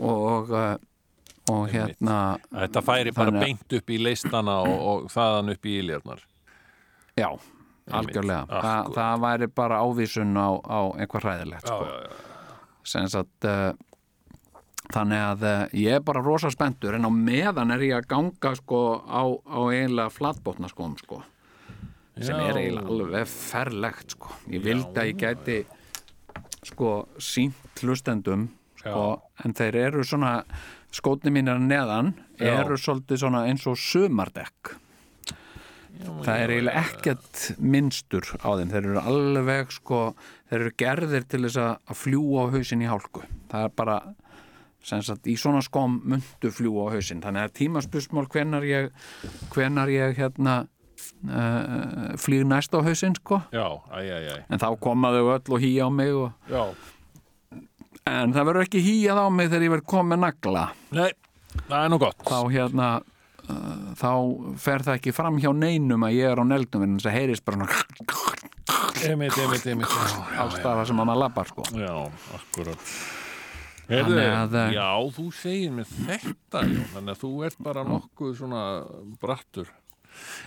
og 0.01 0.49
uh, 0.57 0.75
og 1.53 1.65
hérna 1.75 2.17
Þetta 2.55 2.81
færi 2.87 3.13
bara 3.13 3.33
að- 3.35 3.41
beint 3.43 3.75
upp 3.77 3.91
í 3.91 3.97
leistana 4.01 4.61
og, 4.63 4.77
og 4.93 5.09
þaðan 5.13 5.53
upp 5.57 5.67
í 5.67 5.73
iljarnar. 5.83 6.21
já, 7.19 7.29
algjörlega 7.91 8.47
Þa, 8.47 8.59
Akkúrat. 8.59 8.95
það 8.99 9.25
væri 9.25 9.49
bara 9.63 9.81
ávísun 9.83 10.37
á, 10.39 10.49
á 10.63 10.81
einhver 10.99 11.27
hræðilegt 11.27 11.67
sko. 11.67 11.81
já, 11.83 13.01
já. 13.03 13.25
uh, 13.49 13.73
þannig 14.93 15.25
að 15.27 15.45
uh, 15.49 15.67
ég 15.83 15.99
er 15.99 16.07
bara 16.07 16.23
rosa 16.23 16.51
spenntur 16.53 16.95
en 16.99 17.09
á 17.09 17.11
meðan 17.11 17.75
er 17.75 17.87
ég 17.89 17.99
að 17.99 18.09
ganga 18.15 18.55
sko 18.59 18.81
á, 19.03 19.23
á 19.27 19.61
eiginlega 19.73 20.15
flatbótna 20.15 20.71
skóm 20.71 20.97
sko 21.01 21.23
sem 22.21 22.37
Já. 22.37 22.49
er 22.51 22.59
eiginlega 22.61 22.93
alveg 22.93 23.31
ferlegt 23.31 24.17
sko 24.17 24.35
ég 24.53 24.65
vildi 24.65 25.01
að 25.01 25.09
ég 25.11 25.23
gæti 25.23 25.59
sko 26.69 26.91
sínt 27.19 27.83
hlustendum 27.83 28.51
sko, 28.79 29.23
en 29.45 29.57
þeir 29.57 29.79
eru 29.89 30.05
svona 30.07 30.43
skótni 30.93 31.33
mínir 31.33 31.61
neðan 31.63 32.13
Já. 32.37 32.61
eru 32.61 32.77
svolítið 32.77 33.25
svona 33.25 33.47
eins 33.49 33.65
og 33.71 33.79
sumardekk 33.81 34.75
það 36.23 36.41
er 36.41 36.53
eiginlega 36.55 36.83
ekkert 36.87 37.43
minnstur 37.59 38.27
á 38.43 38.51
þeim, 38.59 38.73
þeir 38.73 38.89
eru 38.89 39.03
alveg 39.03 39.73
sko, 39.75 40.01
þeir 40.51 40.59
eru 40.61 40.75
gerðir 40.83 41.29
til 41.29 41.43
þess 41.47 41.63
að 41.63 41.97
fljúa 41.99 42.47
á 42.49 42.53
hausinn 42.55 42.85
í 42.85 42.91
hálku. 42.91 43.25
Það 43.53 43.67
er 43.67 43.75
bara 43.83 43.97
sagt, 44.83 45.29
í 45.31 45.37
svona 45.39 45.63
skóm 45.65 46.01
myndu 46.09 46.53
fljúa 46.55 46.91
á 46.91 46.93
hausinn. 46.97 47.23
Þannig 47.25 47.47
að 47.47 47.57
tímaspusmál 47.61 48.29
hvenar 48.33 48.67
ég 48.67 48.91
hvenar 49.55 49.93
ég 49.93 50.19
hérna 50.19 50.63
uh, 50.63 52.13
flýg 52.21 52.47
næst 52.49 52.75
á 52.75 52.81
hausinn 52.83 53.17
sko. 53.19 53.43
Já, 53.55 53.67
æj, 53.95 54.11
æj, 54.11 54.27
æj. 54.35 54.43
en 54.49 54.63
þá 54.63 54.69
koma 54.83 55.15
þau 55.15 55.25
öll 55.37 55.57
og 55.57 55.63
hýja 55.63 55.87
á 55.87 55.91
mig 55.93 56.13
og... 56.17 56.91
En 58.03 58.33
það 58.35 58.47
verður 58.49 58.65
ekki 58.67 58.83
hýjað 58.83 59.19
á 59.23 59.27
mig 59.31 59.47
þegar 59.47 59.65
ég 59.65 59.73
verð 59.77 59.91
komið 59.93 60.19
nagla. 60.25 60.63
Nei, 60.91 61.11
það 61.69 61.77
er 61.79 61.91
nú 61.93 61.99
gott. 62.03 62.25
þá 62.27 62.39
hérna 62.51 62.89
þá 63.99 64.11
fer 64.63 64.85
það 64.87 64.99
ekki 64.99 65.15
fram 65.17 65.41
hjá 65.43 65.51
neinum 65.57 66.07
að 66.07 66.17
ég 66.21 66.31
er 66.31 66.43
á 66.43 66.45
neldum 66.47 66.85
en 66.87 66.99
þess 66.99 67.11
að 67.11 67.19
heyrist 67.19 67.45
bara 67.47 67.63
svona 67.63 68.43
Einmitt, 69.03 69.35
einmitt, 69.39 69.67
einmitt. 69.67 69.91
Já, 69.99 70.39
alls 70.45 70.55
staðar 70.61 70.87
sem 70.87 71.01
að 71.03 71.09
maður 71.09 71.21
lappar 71.25 71.49
sko. 71.51 71.65
Já, 71.75 71.93
akkurat. 72.39 72.89
Heyrðu, 73.91 74.19
að, 74.23 74.55
eh, 74.61 74.75
já, 74.77 74.89
þú 75.17 75.25
segir 75.35 75.73
mér 75.75 75.89
þetta, 75.91 76.61
já, 76.71 76.83
þannig 76.95 77.13
að 77.17 77.23
þú 77.25 77.31
ert 77.49 77.63
bara 77.67 77.83
nokkuð 77.85 78.37
svona 78.39 78.61
brattur. 79.21 79.73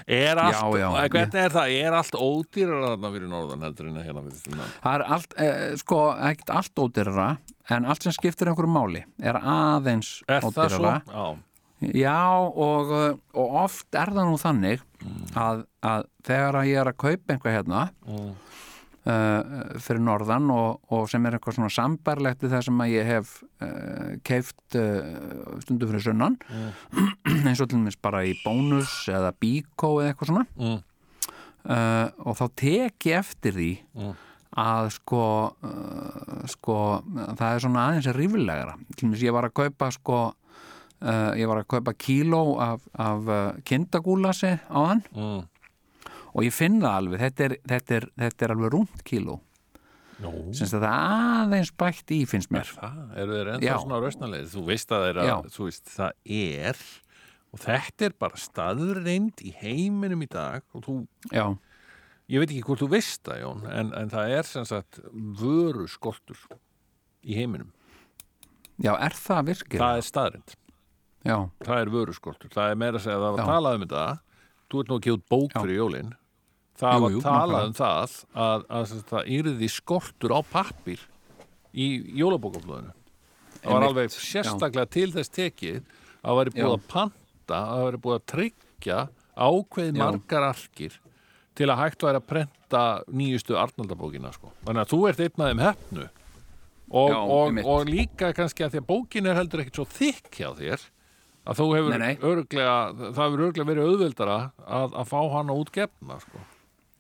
Er 0.08 0.40
allt, 0.40 0.56
Já, 0.56 0.78
já, 0.80 0.88
eh, 1.02 1.10
hvernig 1.10 1.40
er 1.42 1.54
það, 1.54 1.76
er 1.82 1.98
allt 1.98 2.16
ódýrar 2.16 2.86
þarna 2.86 3.12
fyrir 3.16 3.32
norðan 3.32 3.66
heldur 3.66 3.90
en 3.90 4.00
hérna 4.06 4.24
fyrir 4.24 4.60
það 4.62 4.94
er 4.94 5.04
allt, 5.18 5.36
eh, 5.42 5.64
sko, 5.82 6.00
ekkert 6.30 6.54
allt 6.54 6.82
ódýrara 6.84 7.28
en 7.74 7.90
allt 7.90 8.06
sem 8.06 8.14
skiptir 8.14 8.52
einhverju 8.52 8.72
máli 8.72 9.02
er 9.20 9.42
aðeins 9.42 10.20
Er 10.30 10.46
ódýrara 10.46 11.02
Já, 11.82 12.16
og, 12.40 12.92
uh, 12.96 13.18
og 13.36 13.56
oft 13.66 13.96
er 14.00 14.14
það 14.16 14.30
nú 14.32 14.38
þannig 14.40 14.82
að, 15.36 15.66
að 15.86 16.06
þegar 16.26 16.56
að 16.62 16.70
ég 16.72 16.80
er 16.82 16.90
að 16.94 17.00
kaupa 17.04 17.34
einhvað 17.36 17.56
hérna 17.58 17.82
Mm. 18.08 18.30
uh, 19.06 19.80
fyrir 19.84 20.02
norðan 20.02 20.48
og, 20.56 20.80
og 20.90 21.04
sem 21.12 21.26
er 21.28 21.36
eitthvað 21.38 21.58
svona 21.60 21.70
sambarlegt 21.76 22.42
við 22.42 22.56
það 22.56 22.64
sem 22.70 22.80
að 22.86 22.94
ég 22.96 23.10
hef 23.12 23.34
uh, 23.62 24.16
keift 24.26 24.78
uh, 24.80 25.60
stundu 25.62 25.90
fyrir 25.92 26.06
sunnan 26.08 26.40
eins 27.46 27.60
og 27.62 27.68
til 27.70 27.78
dæmis 27.82 28.00
bara 28.02 28.24
í 28.26 28.34
bónus 28.46 28.96
eða 29.12 29.34
bíkó 29.36 29.98
eða 30.02 30.14
eitthvað 30.16 30.32
svona 30.32 30.48
Mm. 30.56 30.82
og 32.26 32.36
þá 32.38 32.46
tek 32.62 33.08
ég 33.10 33.20
eftir 33.20 33.56
því 33.58 33.70
Mm. 33.98 34.12
að 34.56 34.90
sko, 34.96 35.22
sko 36.48 36.76
það 37.36 37.48
er 37.50 37.64
svona 37.64 37.86
aðeins 37.90 38.10
rífilegra 38.16 38.76
til 38.96 39.08
dæmis 39.10 39.24
ég 39.26 39.34
var 39.36 39.48
að 39.50 39.56
kaupa 39.58 39.90
sko 39.92 40.20
uh, 41.06 41.32
ég 41.40 41.50
var 41.50 41.62
að 41.62 41.70
kaupa 41.76 41.96
kíló 41.98 42.44
af, 42.64 42.86
af 42.98 43.30
uh, 43.30 43.42
kindagúlasi 43.68 44.56
á 44.68 44.80
hann 44.80 45.04
mm. 45.14 45.42
og 46.34 46.46
ég 46.46 46.56
finn 46.56 46.82
það 46.84 47.00
alveg, 47.02 47.26
þetta 47.26 47.48
er, 47.50 47.58
þetta 47.74 48.00
er, 48.00 48.10
þetta 48.26 48.48
er 48.48 48.56
alveg 48.58 48.76
rúmt 48.76 49.06
kíló 49.08 49.40
Nú, 50.24 50.32
sem 50.56 50.70
þetta 50.72 50.92
aðeins 50.96 51.74
bætt 51.76 52.12
í 52.16 52.22
finnst 52.30 52.52
mér 52.54 52.70
það 52.72 53.18
eru 53.20 53.36
þeir 53.36 53.50
ennþá 53.56 53.68
Já. 53.68 53.74
svona 53.82 53.98
rausnarlegir. 54.00 54.52
Þú 54.54 54.62
veist 54.70 54.94
að 54.96 55.08
að, 55.12 55.50
þú 55.52 55.66
veist, 55.68 55.90
það 55.92 56.38
er 56.38 56.84
og 57.56 57.62
þetta 57.64 58.08
er 58.08 58.16
bara 58.20 58.40
staðreind 58.40 59.44
í 59.44 59.54
heiminum 59.62 60.24
í 60.26 60.30
dag 60.32 60.64
og 60.76 60.84
þú, 60.84 60.96
já, 61.32 61.46
ég 62.32 62.44
veit 62.44 62.52
ekki 62.52 62.66
hvort 62.68 62.84
þú 62.84 62.90
veist 62.92 63.24
það, 63.28 63.42
Jón, 63.44 63.66
en, 63.72 63.94
en 63.96 64.12
það 64.12 64.36
er 64.40 64.50
sem 64.50 64.68
sagt 64.68 65.00
vöru 65.40 65.88
skortur 65.92 66.40
í 67.24 67.38
heiminum. 67.40 67.72
já, 68.76 68.92
er 68.96 69.16
það 69.16 69.52
virkir? 69.52 69.84
Það 69.84 70.02
er 70.02 70.08
staðreind. 70.10 70.56
Já, 71.26 71.38
Það 71.66 71.82
er 71.82 71.92
vöru 71.96 72.14
skortur. 72.16 72.52
Það 72.54 72.72
er 72.72 72.80
meira 72.84 73.00
að 73.00 73.06
segja 73.08 73.18
að 73.18 73.26
það 73.26 73.36
var 73.36 73.42
Já. 73.42 73.50
talað 73.52 73.76
um 73.80 73.86
þetta. 73.86 74.06
Þú 74.70 74.82
ert 74.84 74.92
nú 74.92 74.96
að 75.00 75.04
gefa 75.06 75.18
út 75.20 75.26
bók 75.34 75.52
Já. 75.56 75.60
fyrir 75.62 75.80
jólinn. 75.82 76.14
Það 76.76 76.96
Jú, 76.96 77.02
var 77.06 77.12
jú, 77.16 77.20
talað 77.24 77.66
um 77.70 77.76
það 77.78 77.98
að, 78.04 78.16
að, 78.46 78.64
að 78.78 78.94
það 79.10 79.30
yrði 79.38 79.70
skortur 79.72 80.34
á 80.36 80.40
pappir 80.52 81.04
í 81.76 81.88
jólabókaflöðinu. 82.20 82.92
Það 83.66 83.72
var 83.74 83.86
alveg 83.88 84.12
sérstaklega 84.14 84.90
til 84.94 85.08
þess 85.16 85.32
tekið 85.34 85.78
að 85.80 86.26
það 86.26 86.40
væri 86.42 86.54
búið 86.58 86.68
Já. 86.68 86.76
að 86.76 86.90
panta, 86.92 87.56
að 87.62 87.72
það 87.72 87.86
væri 87.88 88.02
búið 88.04 88.18
að 88.20 88.26
tryggja 88.34 89.00
ákveð 89.36 89.90
Já. 89.90 90.02
margar 90.04 90.48
arkir 90.52 91.00
til 91.56 91.70
að 91.72 91.80
hægt 91.80 92.04
væri 92.04 92.20
að 92.20 92.28
prenta 92.34 92.84
nýjustu 93.16 93.56
Arnaldabókina 93.60 94.34
sko. 94.36 94.52
Þannig 94.68 94.84
að 94.84 94.92
þú 94.92 95.00
ert 95.10 95.24
einn 95.24 95.46
af 95.46 95.50
þeim 95.54 95.64
hefnu 95.64 96.06
og, 96.92 97.10
Já, 97.10 97.20
og, 97.24 97.62
og 97.64 97.88
líka 97.90 98.34
kannski 98.36 98.66
að 98.68 98.76
því 98.76 98.82
að 98.84 98.90
bókin 98.92 99.32
er 99.32 99.40
heldur 99.40 99.64
ekkert 99.64 99.80
svo 99.80 99.88
þykk 99.96 100.42
hjá 100.42 100.50
þér 100.60 100.86
að 101.46 101.60
þú 101.62 101.68
hefur 101.76 101.94
Nei, 101.96 102.02
nei. 102.02 102.18
örglega 102.32 102.76
það 102.98 103.22
hefur 103.24 103.46
örglega 103.50 103.70
verið 103.70 103.90
auðveldara 103.92 104.38
að, 104.66 104.96
að 105.04 105.08
fá 105.14 105.20
hana 105.36 105.56
út 105.62 105.72
gefna 105.76 106.20
sko. 106.24 106.42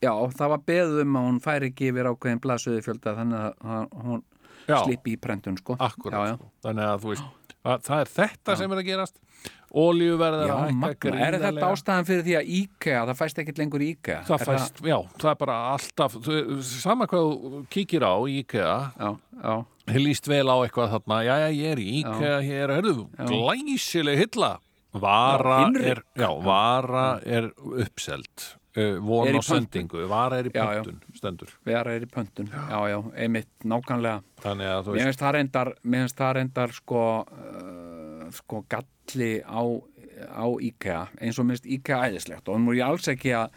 já, 0.05 0.13
það 0.37 0.53
var 0.55 0.63
beðið 0.69 1.01
um 1.05 1.19
að 1.21 1.27
hún 1.29 1.41
færi 1.43 1.71
ekki 1.71 1.89
yfir 1.91 2.09
ákveðin 2.11 2.41
blasuði 2.43 2.85
fjölda 2.85 3.15
þannig 3.19 3.67
að 3.75 3.99
hún 4.05 4.23
Já. 4.65 4.79
slippi 4.81 5.11
í 5.13 5.17
prentun 5.21 5.57
sko 5.59 5.75
Akkurat, 5.77 6.15
já, 6.17 6.31
já. 6.31 6.35
Sko. 6.39 6.47
þannig 6.65 6.87
að 6.89 7.03
þú 7.03 7.11
veist 7.11 7.25
að, 7.65 7.83
það 7.85 7.99
er 8.03 8.09
þetta 8.15 8.55
sem 8.57 8.71
er 8.73 8.79
að 8.81 8.87
gerast 8.87 9.19
Olíuverð 9.75 10.39
er 10.39 10.47
Já, 10.47 10.53
að 10.55 10.61
hækka 10.63 10.79
magna, 10.79 10.95
er 10.95 11.35
þetta 11.35 11.49
gríðarlega. 11.51 11.69
ástæðan 11.75 12.05
fyrir 12.07 12.23
því 12.25 12.35
að 12.39 12.49
IKEA, 12.57 12.99
það 13.09 13.17
fæst 13.19 13.39
ekkert 13.43 13.57
lengur 13.61 13.83
IKEA 13.85 14.17
Það 14.29 14.35
Er 14.45 14.49
fæst, 14.49 14.81
já, 14.87 14.95
það 15.21 15.29
er 15.33 15.39
bara 15.41 15.55
alltaf 15.73 16.15
þú, 16.25 16.37
sama 16.69 17.07
hvað 17.11 17.25
þú 17.27 17.61
kíkir 17.75 18.05
á 18.07 18.13
IKEA 18.39 18.75
Já, 18.95 19.09
já, 19.43 19.55
líst 19.93 20.27
vel 20.29 20.47
á 20.49 20.55
eitthvað 20.65 20.95
þarna. 20.95 21.19
Já, 21.25 21.35
já, 21.45 21.49
ég 21.53 21.73
er 21.75 21.81
í 21.81 21.89
IKEA, 22.01 22.37
hér, 22.45 22.73
herðu 22.79 22.95
glæsileg 23.21 24.23
hylla 24.23 24.55
vara 24.95 25.57
Já, 25.61 25.81
er, 25.91 26.03
já, 26.15 26.29
vara 26.43 27.05
er 27.25 27.49
uppselt 27.57 28.45
uh, 28.77 28.97
von 29.03 29.27
Er 29.27 29.39
á 29.39 29.43
sendingu, 29.43 30.05
vara 30.09 30.39
er 30.39 30.49
í 30.49 30.53
pöntun 30.53 31.01
stendur, 31.15 31.51
vera 31.67 31.95
er 31.95 32.05
í 32.05 32.09
pöntun. 32.11 32.49
Já, 32.51 32.79
já, 32.91 32.99
einmitt, 33.15 33.51
nákvæmlega. 33.63 34.21
Að 34.43 34.63
Mér 34.95 35.09
finnst 35.09 35.23
það 35.23 35.35
reyndar, 35.39 35.73
mér 35.83 36.05
finnst 36.05 36.21
það 36.21 36.33
reyndar 36.39 36.75
sko, 36.75 37.03
uh, 37.25 38.27
sko 38.35 38.63
galli 38.71 39.31
á, 39.43 39.63
á 40.31 40.45
IKEA 40.69 41.01
eins 41.21 41.39
og 41.39 41.49
minnst 41.49 41.67
IKEA 41.67 42.05
æðislegt. 42.09 42.47
Og 42.51 42.61
nú 42.61 42.73
er 42.75 42.81
ég 42.81 42.87
alls 42.89 43.11
ekki 43.11 43.35
að 43.35 43.51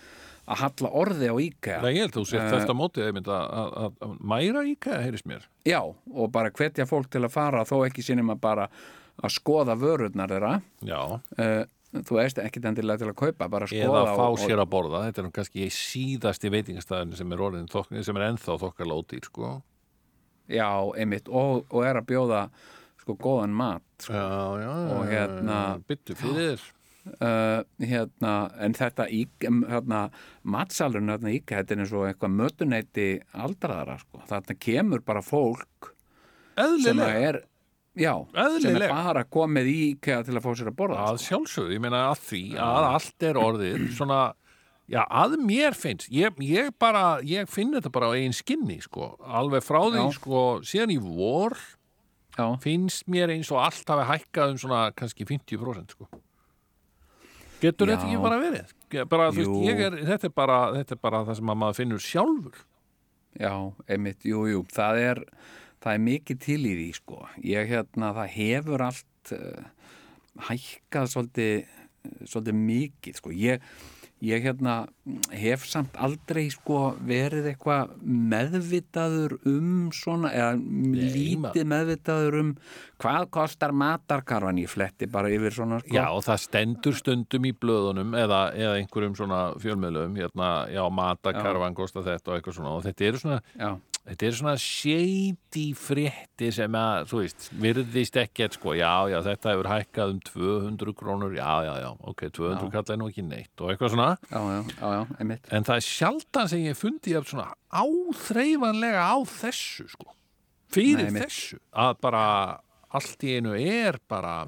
að 0.48 0.60
halla 0.62 0.90
orði 1.02 1.28
á 1.28 1.36
IKEA. 1.44 1.80
Nei, 1.84 1.90
ég 1.94 2.04
held 2.06 2.14
að 2.16 2.20
þú 2.22 2.38
Eh, 2.38 2.52
þetta 2.54 2.76
mótið 2.78 3.08
að, 3.28 3.48
að, 3.62 3.72
að, 3.84 3.96
að 4.06 4.12
mæra 4.32 4.62
IKEA, 4.72 5.00
heyrist 5.04 5.26
mér. 5.28 5.48
Já, 5.68 5.80
og 5.84 6.30
bara 6.32 6.50
hvetja 6.50 6.86
fólk 6.88 7.10
til 7.12 7.24
að 7.26 7.34
fara 7.34 7.64
þó 7.68 7.76
ekki 7.86 8.04
sínum 8.06 8.32
að 8.32 8.40
bara 8.40 8.68
að 9.18 9.34
skoða 9.34 9.74
vörurnar 9.78 10.30
þeirra. 10.32 10.52
Já, 10.88 11.00
uh, 11.18 11.64
þú 12.04 12.18
veist 12.20 12.38
ekki 12.42 12.62
endilega 12.68 13.02
til 13.02 13.10
að 13.10 13.18
kaupa 13.18 13.48
bara 13.50 13.68
að 13.68 13.74
eða 13.76 13.88
skoða 13.88 14.16
fá 14.16 14.26
sér 14.44 14.62
að 14.62 14.70
borða 14.72 15.04
þetta 15.06 15.22
er 15.24 15.30
kannski 15.38 15.68
síðasti 15.74 16.50
veitingastæðin 16.54 17.16
sem 17.18 17.32
er 17.32 17.44
orðin, 17.48 17.68
sem 18.04 18.16
er 18.20 18.26
ennþá 18.28 18.58
þokkar 18.64 18.90
lótýr 18.92 19.24
sko. 19.28 19.52
Já, 20.48 20.68
einmitt, 20.96 21.28
og, 21.28 21.66
og 21.68 21.84
er 21.84 22.00
að 22.00 22.06
bjóða 22.08 22.42
sko 23.02 23.16
góðan 23.20 23.56
mat 23.56 23.84
sko. 24.00 24.14
Já, 24.16 24.64
já, 24.64 24.72
Og 24.96 25.06
hérna- 25.12 25.78
byttu 25.88 26.16
fyrir 26.16 26.60
uh, 27.24 27.60
hérna, 27.82 28.32
en 28.64 28.74
þetta 28.76 29.08
hérna, 29.10 30.00
matsalurinn 30.42 31.12
hérna 31.12 31.34
þetta 31.48 31.74
er 31.74 31.84
eins 31.84 31.94
og 31.96 32.08
eitthvað 32.08 32.34
mötuneyti 32.38 33.06
aldraðara, 33.36 33.98
sko. 34.02 34.22
Þarna 34.30 34.58
kemur 34.62 35.04
bara 35.06 35.22
fólk 35.24 35.92
sem 36.58 36.66
Eðlilega, 36.66 37.06
að 37.06 37.28
er 37.28 37.40
já, 37.98 38.12
sem 38.62 38.76
er 38.76 38.90
bara 38.90 39.22
komið 39.30 39.70
í 39.70 39.78
IKEA 39.92 40.24
til 40.26 40.36
að 40.36 40.44
fá 40.44 40.50
sér 40.58 40.72
að 40.72 40.78
borða 40.80 41.06
að 41.06 41.22
sjálfsögðu, 41.26 41.76
ég 41.76 41.84
meina 41.84 42.04
að 42.08 42.20
því 42.26 42.42
að 42.66 42.90
allt 42.90 43.26
er 43.30 43.40
orðið 43.44 43.88
svona 44.00 44.20
Já, 44.88 45.02
að 45.04 45.34
mér 45.44 45.74
finnst, 45.76 46.06
ég, 46.08 46.32
ég 46.40 46.70
bara, 46.80 47.18
ég 47.20 47.44
finn 47.52 47.74
þetta 47.76 47.90
bara 47.92 48.08
á 48.08 48.16
eigin 48.16 48.32
skinni, 48.32 48.78
sko, 48.80 49.10
alveg 49.20 49.60
frá 49.60 49.82
því, 49.84 50.04
sko, 50.16 50.44
síðan 50.64 50.94
í 50.94 50.96
vor 51.04 51.58
já, 52.38 52.46
finnst 52.62 53.04
mér 53.10 53.34
eins 53.34 53.50
og 53.52 53.60
allt 53.66 53.90
hafi 53.92 54.06
hækkað 54.08 54.54
um 54.54 54.62
svona 54.62 54.86
kannski 54.96 55.26
50% 55.28 55.92
sko. 55.92 56.08
Getur 57.62 57.90
Já. 57.90 57.96
þetta 57.96 58.08
ekki 58.08 58.20
bara 58.22 58.40
verið? 58.42 58.74
Bara, 59.10 59.30
veist, 59.34 59.70
er, 59.72 59.96
þetta, 60.08 60.28
er 60.30 60.34
bara, 60.34 60.58
þetta 60.78 60.94
er 60.94 61.00
bara 61.02 61.22
það 61.26 61.40
sem 61.40 61.50
að 61.52 61.58
maður 61.62 61.78
finnur 61.80 62.04
sjálfur. 62.04 62.60
já, 63.38 63.52
einmitt, 63.86 64.24
jú, 64.26 64.44
jú 64.48 64.62
það 64.72 65.00
er, 65.02 65.20
það 65.84 65.92
er 65.94 66.04
mikið 66.06 66.40
til 66.42 66.60
í 66.62 66.72
því, 66.78 66.86
sko 66.96 67.18
ég, 67.44 67.68
hérna, 67.70 68.12
það 68.16 68.32
hefur 68.34 68.84
allt 68.86 69.32
uh, 69.36 69.92
hækkað 70.48 71.10
svolítið, 71.12 71.76
svolítið 72.24 72.58
mikið, 72.62 73.20
sko 73.20 73.34
ég 73.36 73.68
ég 74.24 74.42
hérna 74.42 74.74
hef 75.30 75.64
samt 75.68 75.96
aldrei 76.00 76.48
sko 76.50 76.94
verið 77.06 77.52
eitthvað 77.52 77.92
meðvitaður 78.02 79.36
um 79.48 79.90
svona, 79.94 80.32
eða 80.34 80.56
lítið 80.58 81.68
meðvitaður 81.70 82.38
um 82.40 82.52
hvað 82.98 83.28
kostar 83.34 83.74
matarkarfan 83.76 84.58
í 84.58 84.66
fletti 84.70 85.06
bara 85.10 85.30
yfir 85.32 85.54
svona 85.54 85.78
sko. 85.82 85.94
Já, 85.94 86.08
og 86.10 86.24
það 86.26 86.42
stendur 86.44 86.98
stundum 86.98 87.46
í 87.46 87.54
blöðunum 87.54 88.16
eða, 88.18 88.42
eða 88.58 88.80
einhverjum 88.80 89.14
svona 89.18 89.42
fjölmiðlum, 89.62 90.18
hérna, 90.18 90.50
já, 90.74 90.82
matakarfan 90.90 91.78
kostar 91.78 92.06
þetta 92.08 92.32
og 92.32 92.40
eitthvað 92.40 92.58
svona, 92.58 92.74
og 92.74 92.84
þetta 92.88 93.08
eru 93.12 93.22
svona, 93.22 93.40
já, 93.54 93.70
þetta 94.08 94.26
eru 94.28 94.36
svona 94.38 94.54
shady 94.62 95.64
frétti 95.76 96.48
sem 96.56 96.76
að, 96.80 97.08
þú 97.10 97.20
veist, 97.22 97.48
virðist 97.60 98.18
ekkert, 98.22 98.56
sko, 98.58 98.72
já, 98.78 98.90
já, 99.12 99.18
þetta 99.26 99.52
hefur 99.54 99.68
hækkað 99.72 100.14
um 100.14 100.20
200 100.28 100.94
krónur, 100.98 101.34
já, 101.36 101.50
já, 101.66 101.72
já, 101.84 101.88
ok, 102.12 102.24
200 102.40 102.62
Já. 102.64 102.70
kall 102.76 102.94
er 102.94 103.00
nú 103.02 103.08
ekki 103.12 103.24
neitt, 103.26 103.52
og 103.60 103.72
eitthvað 103.74 103.94
svona, 103.94 104.08
já, 104.30 104.38
já, 104.40 104.60
já, 104.72 104.92
já, 104.96 105.02
einmitt 105.20 105.52
En 105.52 105.68
það 105.68 105.80
er 105.82 105.86
sjaldan 105.88 106.52
sem 106.54 106.64
ég 106.64 106.78
fundi 106.78 107.16
af 107.18 107.28
svona 107.28 107.50
áþreifanlega 107.68 109.04
á 109.12 109.16
þessu 109.28 109.88
sko. 109.92 110.14
Fyrir 110.72 111.08
Nei, 111.12 111.22
þessu. 111.24 111.58
Að 111.72 111.94
bara 112.04 112.24
allt 112.96 113.24
í 113.24 113.36
einu 113.38 113.54
er 113.56 113.96
bara 114.08 114.42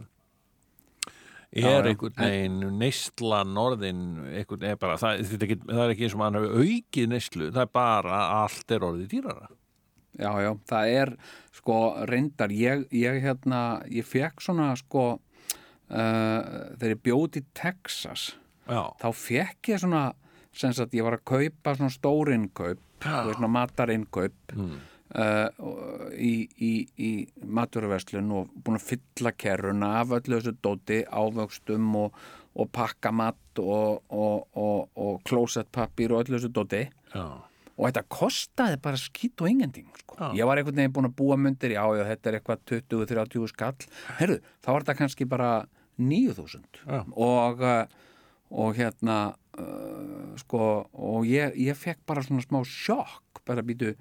er 1.51 1.89
einhvern 1.91 2.15
veginn 2.15 2.61
neistlan 2.79 3.57
orðin 3.59 4.03
einhvern, 4.31 4.67
er 4.71 4.77
bara, 4.79 4.99
það, 5.01 5.23
er 5.25 5.47
ekki, 5.47 5.57
það 5.67 5.81
er 5.85 5.95
ekki 5.95 6.05
eins 6.07 6.15
og 6.15 6.21
maður 6.23 6.45
hefur 6.45 6.61
aukið 6.67 7.09
neistlu, 7.11 7.49
það 7.51 7.65
er 7.65 7.73
bara 7.75 8.21
allt 8.43 8.77
er 8.77 8.87
orðið 8.87 9.09
dýrara. 9.15 9.49
Já, 10.21 10.31
já, 10.43 10.51
það 10.69 10.93
er 11.01 11.13
sko 11.57 11.79
reyndar, 12.11 12.53
ég, 12.55 12.85
ég 12.95 13.19
hérna, 13.25 13.61
ég 13.91 14.07
fekk 14.07 14.43
svona 14.45 14.73
sko 14.79 15.05
uh, 15.17 16.41
þegar 16.77 16.95
ég 16.95 17.03
bjóti 17.07 17.45
Texas, 17.57 18.31
Já, 18.71 18.85
þá 19.03 19.09
fekk 19.17 19.73
ég 19.73 19.83
svona, 19.83 20.05
sem 20.55 20.75
sagt, 20.77 20.95
ég 20.95 21.07
var 21.07 21.19
að 21.19 21.27
kaupa 21.33 21.75
svona 21.79 21.95
stór 21.95 22.31
innkaup, 22.37 22.83
þú 23.03 23.17
veist, 23.27 23.39
svona 23.41 23.53
matarinnkaup 23.59 24.55
Mm. 24.55 24.79
Uh, 25.19 26.11
í, 26.15 26.35
í, 26.61 26.73
í 26.99 27.11
maturverslun 27.45 28.31
og 28.37 28.55
búin 28.55 28.79
að 28.81 28.89
fylla 28.93 29.35
kerruna 29.37 29.93
af 30.01 30.15
öllu 30.21 30.39
þessu 30.39 30.57
dóti, 30.63 31.03
ávöxtum 31.07 31.93
og, 32.05 32.19
og 32.55 32.73
pakkamat 32.75 33.63
og, 33.63 34.03
og, 34.09 34.49
og, 34.55 34.91
og 34.97 35.23
klósettpappír 35.29 36.15
og 36.15 36.25
öllu 36.25 36.39
þessu 36.39 36.53
dóti. 36.55 36.87
Já, 37.15 37.27
og 37.81 37.89
þetta 37.89 38.05
kostaði 38.13 38.79
bara 38.85 38.99
skýt 39.01 39.41
og 39.41 39.49
ingending 39.49 39.89
sko. 40.03 40.31
Ég 40.37 40.45
var 40.45 40.61
einhvern 40.61 40.77
veginn 40.77 40.93
búin 40.93 41.09
að 41.09 41.17
búa 41.17 41.39
myndir 41.41 41.73
já, 41.73 41.81
já, 41.97 42.05
þetta 42.11 42.29
er 42.29 42.37
eitthvað 42.37 42.65
20-30 42.69 43.53
skall. 43.55 43.87
Herru, 44.19 44.37
þá 44.61 44.69
var 44.69 44.85
þetta 44.85 44.97
kannski 44.99 45.27
bara 45.31 45.51
9000 46.01 46.83
Já. 46.85 47.01
og, 47.13 47.61
uh, 47.65 47.85
og 48.51 48.77
hérna 48.77 49.17
uh, 49.61 50.37
sko, 50.41 50.67
og 50.93 51.29
ég, 51.29 51.57
ég 51.61 51.77
fekk 51.77 52.05
bara 52.09 52.25
svona 52.25 52.45
smá 52.45 52.61
sjokk 52.69 53.43
bara 53.49 53.65
býtu, 53.65 53.95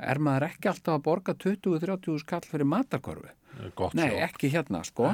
er 0.00 0.20
maður 0.22 0.48
ekki 0.48 0.70
alltaf 0.72 0.96
að 0.96 1.04
borga 1.06 1.34
20-30 1.34 2.18
skall 2.22 2.44
fyrir 2.48 2.68
matarkorfu 2.68 3.30
er 3.60 3.72
gott 3.76 3.96
Nei, 3.98 4.08
sjokk. 4.08 4.22
ekki 4.28 4.52
hérna, 4.52 4.82
sko. 4.86 5.12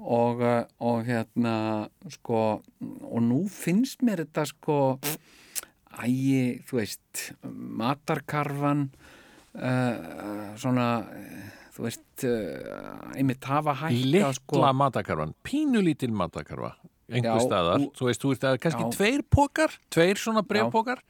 Og, 0.00 0.40
uh, 0.40 0.64
og 0.80 1.04
hérna 1.04 1.54
sko, 2.08 2.60
og 3.04 3.20
nú 3.24 3.42
finnst 3.52 4.04
mér 4.06 4.24
þetta 4.24 4.46
sko 4.48 4.76
ægi, 6.00 6.60
þú 6.68 6.78
veist 6.78 7.24
matarkarfan 7.80 8.86
uh, 9.58 10.54
svona 10.60 10.86
þú 11.74 11.84
veist 11.84 12.24
uh, 12.28 13.12
einmitt 13.16 13.44
hafa 13.50 13.76
hækka 13.82 14.06
Litla 14.14 14.32
sko, 14.38 14.62
matakarfan, 14.80 15.34
pínulítil 15.46 16.14
matakarfa, 16.16 16.74
einhver 17.10 17.36
Já, 17.36 17.46
staðar, 17.46 17.86
þú 17.96 18.08
veist, 18.08 18.24
þú 18.24 18.32
veist, 18.32 18.44
það 18.44 18.56
er 18.56 18.64
kannski 18.64 18.86
Já. 18.86 18.90
tveir 18.96 19.24
pókar, 19.36 19.76
tveir 19.92 20.20
svona 20.20 20.44
brefpókar, 20.46 21.04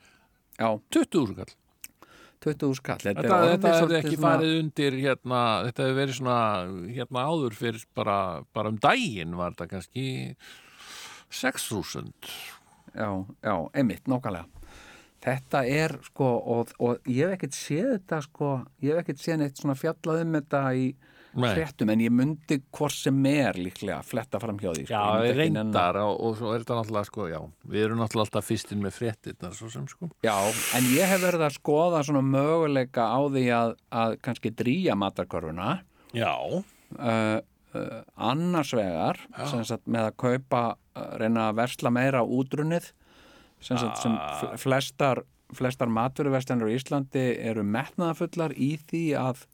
já, 0.56 0.68
20 0.96 1.22
úr 1.22 1.34
kall. 1.38 1.54
20 2.40 2.74
skall. 2.78 2.98
Þetta, 3.02 3.20
Þetta, 3.22 3.38
þetta 3.50 3.68
hefði 3.70 3.80
svolítið 3.82 3.98
ekki 4.00 4.16
svona- 4.16 4.30
farið 4.30 4.54
undir 4.62 4.94
hérna, 5.02 5.40
þetta 5.66 5.84
hefði 5.86 5.98
verið 6.00 6.16
svona 6.20 6.38
hérna 6.96 7.24
áður 7.30 7.58
fyrir 7.58 7.84
bara, 7.94 8.16
bara 8.56 8.68
um 8.72 8.78
daginn 8.80 9.36
var 9.36 9.52
þetta 9.52 9.68
kannski 9.74 10.06
6.000 11.30 12.12
Já, 12.96 13.06
já, 13.44 13.54
einmitt, 13.78 14.08
nákvæmlega. 14.10 14.46
Þetta 15.22 15.60
er 15.68 15.92
sko 16.02 16.26
og, 16.48 16.70
og 16.80 16.98
ég 17.06 17.28
hef 17.28 17.36
ekkert 17.36 17.54
séð 17.54 17.90
þetta 17.98 18.22
sko 18.24 18.48
ég 18.82 18.94
hef 18.96 19.02
ekkert 19.04 19.20
séð 19.20 19.36
neitt 19.42 19.60
svona 19.60 19.76
fjallað 19.78 20.22
um 20.24 20.32
þetta 20.38 20.62
í 20.80 20.86
Nei. 21.38 21.52
fréttum 21.54 21.90
en 21.92 22.00
ég 22.02 22.10
myndi 22.10 22.56
hvort 22.74 22.94
sem 22.96 23.18
er 23.30 23.54
líklega 23.54 24.00
að 24.00 24.08
fletta 24.08 24.40
fram 24.42 24.56
hjá 24.58 24.72
því 24.72 24.86
sko. 24.88 24.94
Já, 24.96 25.20
við 25.22 25.36
reyndar 25.38 25.98
og, 26.02 26.16
og 26.26 26.32
svo 26.40 26.50
er 26.54 26.64
þetta 26.64 26.78
náttúrulega 26.80 27.06
sko, 27.06 27.26
já, 27.30 27.38
við 27.70 27.84
erum 27.86 28.00
náttúrulega 28.02 28.26
alltaf 28.26 28.48
fyrstinn 28.48 28.82
með 28.82 28.96
fréttirnar 28.96 29.54
svo 29.54 29.70
sem 29.70 29.84
sko. 29.92 30.08
Já, 30.26 30.34
en 30.78 30.88
ég 30.90 31.12
hef 31.12 31.22
verið 31.22 31.44
að 31.46 31.54
skoða 31.60 32.00
svona 32.08 32.24
möguleika 32.26 33.06
á 33.14 33.20
því 33.30 33.44
að, 33.54 33.76
að 34.02 34.16
kannski 34.26 34.52
drýja 34.58 34.96
matarkörfuna. 34.98 35.68
Já, 36.18 36.34
uh, 36.34 37.38
uh, 37.78 38.00
annars 38.18 38.74
vegar 38.74 39.22
sem 39.46 39.62
sagt, 39.70 39.86
með 39.86 40.08
að 40.10 40.18
kaupa 40.24 40.64
uh, 40.74 41.04
reyna 41.22 41.52
að 41.52 41.60
versla 41.62 41.94
meira 41.94 42.24
útrunnið. 42.26 42.90
Sem, 43.60 43.76
sagt, 43.78 44.00
sem 44.02 44.14
fl- 44.40 44.56
flestar, 44.58 45.22
flestar 45.54 45.90
maturverstanur 45.92 46.70
í 46.72 46.78
Íslandi 46.80 47.26
eru 47.44 47.62
metnaðafullar 47.62 48.54
í 48.56 48.72
því 48.88 49.02
að 49.20 49.46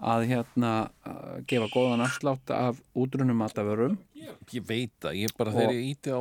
að 0.00 0.26
hérna 0.30 0.74
uh, 1.06 1.40
gefa 1.48 1.68
góðan 1.72 2.04
afslátt 2.04 2.52
af 2.56 2.78
útrunnum 2.96 3.36
matavörum. 3.42 3.98
Ég 4.54 4.64
veit 4.68 4.94
það, 5.02 5.18
ég 5.20 5.34
bara 5.36 5.52
þegar 5.54 5.76
ég 5.76 5.90
íti 5.94 6.14
á 6.14 6.20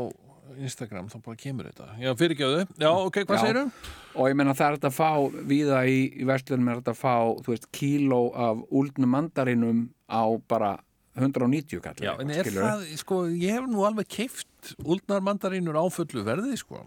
Instagram 0.58 1.08
þá 1.12 1.18
bara 1.26 1.40
kemur 1.40 1.70
þetta. 1.70 1.88
Já, 2.02 2.10
fyrirgjöðu, 2.18 2.66
já, 2.82 2.90
ok, 2.90 3.20
hvað 3.22 3.38
Já. 3.38 3.42
segirðu? 3.44 3.96
og 4.20 4.30
ég 4.32 4.38
meina 4.40 4.56
það 4.58 4.66
er 4.66 4.78
þetta 4.80 4.90
að 4.90 4.96
fá 4.98 5.42
víða 5.52 5.80
í, 5.86 5.98
í 6.20 6.26
verslunum 6.28 6.72
er 6.72 6.80
þetta 6.80 6.96
að 6.96 7.02
fá 7.04 7.16
þú 7.46 7.54
veist, 7.54 7.68
kíló 7.76 8.22
af 8.34 8.64
úldnum 8.82 9.14
mandarinum 9.14 9.84
á 10.10 10.24
bara 10.50 10.72
190 11.20 11.84
kall 11.84 12.02
Já, 12.02 12.16
en 12.22 12.34
er 12.34 12.50
það, 12.50 12.86
sko, 13.00 13.22
ég 13.30 13.60
hef 13.60 13.68
nú 13.70 13.86
alveg 13.88 14.10
keift 14.10 14.74
úldnar 14.84 15.22
mandarínur 15.26 15.78
á 15.78 15.86
fullu 15.94 16.26
verði, 16.26 16.58
sko. 16.60 16.82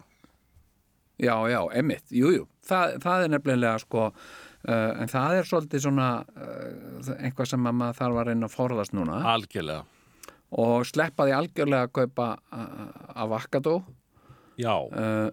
Já, 1.22 1.36
já, 1.52 1.60
emmitt, 1.78 2.08
jú, 2.10 2.32
jú, 2.34 2.46
það, 2.66 2.96
það 3.04 3.24
er 3.26 3.32
nefnilega 3.36 3.78
sko, 3.84 4.08
en 4.62 5.10
það 5.10 5.38
er 5.40 5.48
svolítið 5.48 5.84
svona 5.86 6.08
uh, 6.22 7.10
eitthvað 7.18 7.50
sem 7.50 7.66
að 7.66 7.78
maður 7.80 7.98
þarf 7.98 8.20
að 8.20 8.28
reyna 8.28 8.48
að 8.48 8.54
forðast 8.54 8.94
núna. 8.94 9.18
Algjörlega, 9.32 9.82
og 10.62 10.86
sleppa 10.86 11.26
því 11.26 11.36
algjörlega 11.38 11.88
að 11.88 11.94
kaupa 11.98 12.28
uh, 12.38 12.86
avokado 13.24 13.76
já. 14.60 14.74
Uh, 14.74 15.28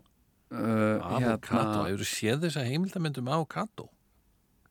uh, 0.53 1.13
Avokado, 1.19 1.85
hefur 1.85 2.03
þú 2.03 2.09
séð 2.09 2.45
þessa 2.47 2.65
heimildamöndum 2.67 3.31
avokado? 3.31 3.89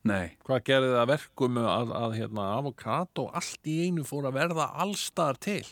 Nei, 0.09 0.39
Hvað 0.47 0.63
gerði 0.69 0.93
það 0.95 1.03
að 1.03 1.11
verkum 1.11 1.59
að, 1.61 1.91
að 1.99 2.15
hérna, 2.17 2.45
avokado 2.57 3.27
allt 3.37 3.69
í 3.69 3.75
einu 3.89 4.07
fór 4.07 4.29
að 4.31 4.39
verða 4.39 4.71
allstar 4.81 5.39
til? 5.43 5.65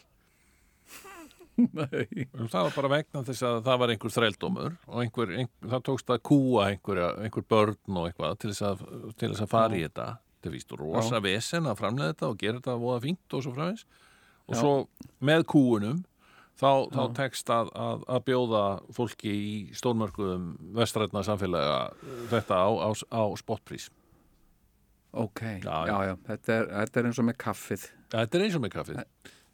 Það 1.56 2.56
var 2.66 2.74
bara 2.76 2.90
vegna 2.92 3.22
þess 3.26 3.44
að 3.48 3.58
það 3.66 3.78
var 3.82 3.92
einhver 3.94 4.12
þrældómur 4.12 4.74
og 4.86 4.98
einhver, 5.02 5.30
einhver, 5.40 5.68
það 5.72 5.84
tókst 5.88 6.10
að 6.12 6.22
kúa 6.28 6.66
einhverja, 6.72 7.06
einhver 7.24 7.46
börn 7.48 7.96
og 8.00 8.08
eitthvað 8.10 8.34
til 8.42 8.50
þess 8.52 8.66
að, 8.68 8.82
til 9.16 9.30
þess 9.32 9.44
að 9.46 9.52
fara 9.54 9.78
í 9.78 9.84
þetta. 9.86 10.08
Þetta 10.36 10.52
víst 10.52 10.74
rosa 10.78 11.20
vesen 11.24 11.66
að 11.70 11.78
framlega 11.80 12.12
þetta 12.12 12.28
og 12.28 12.36
gera 12.42 12.60
þetta 12.60 12.76
voða 12.82 13.00
fínt 13.06 13.36
og 13.38 13.46
svo 13.46 13.54
framins. 13.56 13.86
Og 14.46 14.54
Já. 14.54 14.60
svo 14.60 14.74
með 15.26 15.46
kúunum 15.50 16.02
þá, 16.60 16.70
þá 16.92 17.00
tekst 17.16 17.50
að, 17.50 17.70
að, 17.74 18.04
að 18.14 18.24
bjóða 18.28 18.64
fólki 18.94 19.32
í 19.34 19.54
stórmörkuðum 19.80 20.44
vestrætna 20.76 21.24
samfélaga 21.26 21.80
þetta 22.30 22.60
á, 22.62 22.68
á, 22.84 22.88
á 22.92 23.22
spotprís. 23.40 23.88
Ok, 25.16 25.40
Já, 25.64 25.72
já, 25.88 25.88
já. 25.88 25.98
já, 26.10 26.14
Þetta, 26.28 26.52
er, 26.60 26.66
þetta 26.82 27.00
er 27.00 27.06
eins 27.08 27.18
og 27.22 27.24
með 27.24 27.36
kaffið 27.40 27.84
Þetta 28.12 28.36
er 28.36 28.42
eins 28.44 28.56
og 28.58 28.62
með 28.66 28.72
kaffið. 28.74 28.98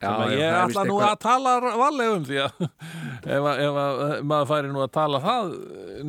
Já, 0.03 0.12
ég 0.35 0.57
ætla 0.59 0.83
nú 0.88 0.97
að 0.99 1.12
tala 1.23 1.53
varlega 1.62 2.15
um 2.17 2.25
því 2.27 2.38
að 2.43 2.62
ef, 3.37 3.45
að- 3.53 3.61
ef 3.67 3.77
að 3.83 4.01
maður 4.33 4.49
færi 4.51 4.71
nú 4.73 4.81
að 4.83 4.91
tala 4.97 5.21
það 5.23 5.53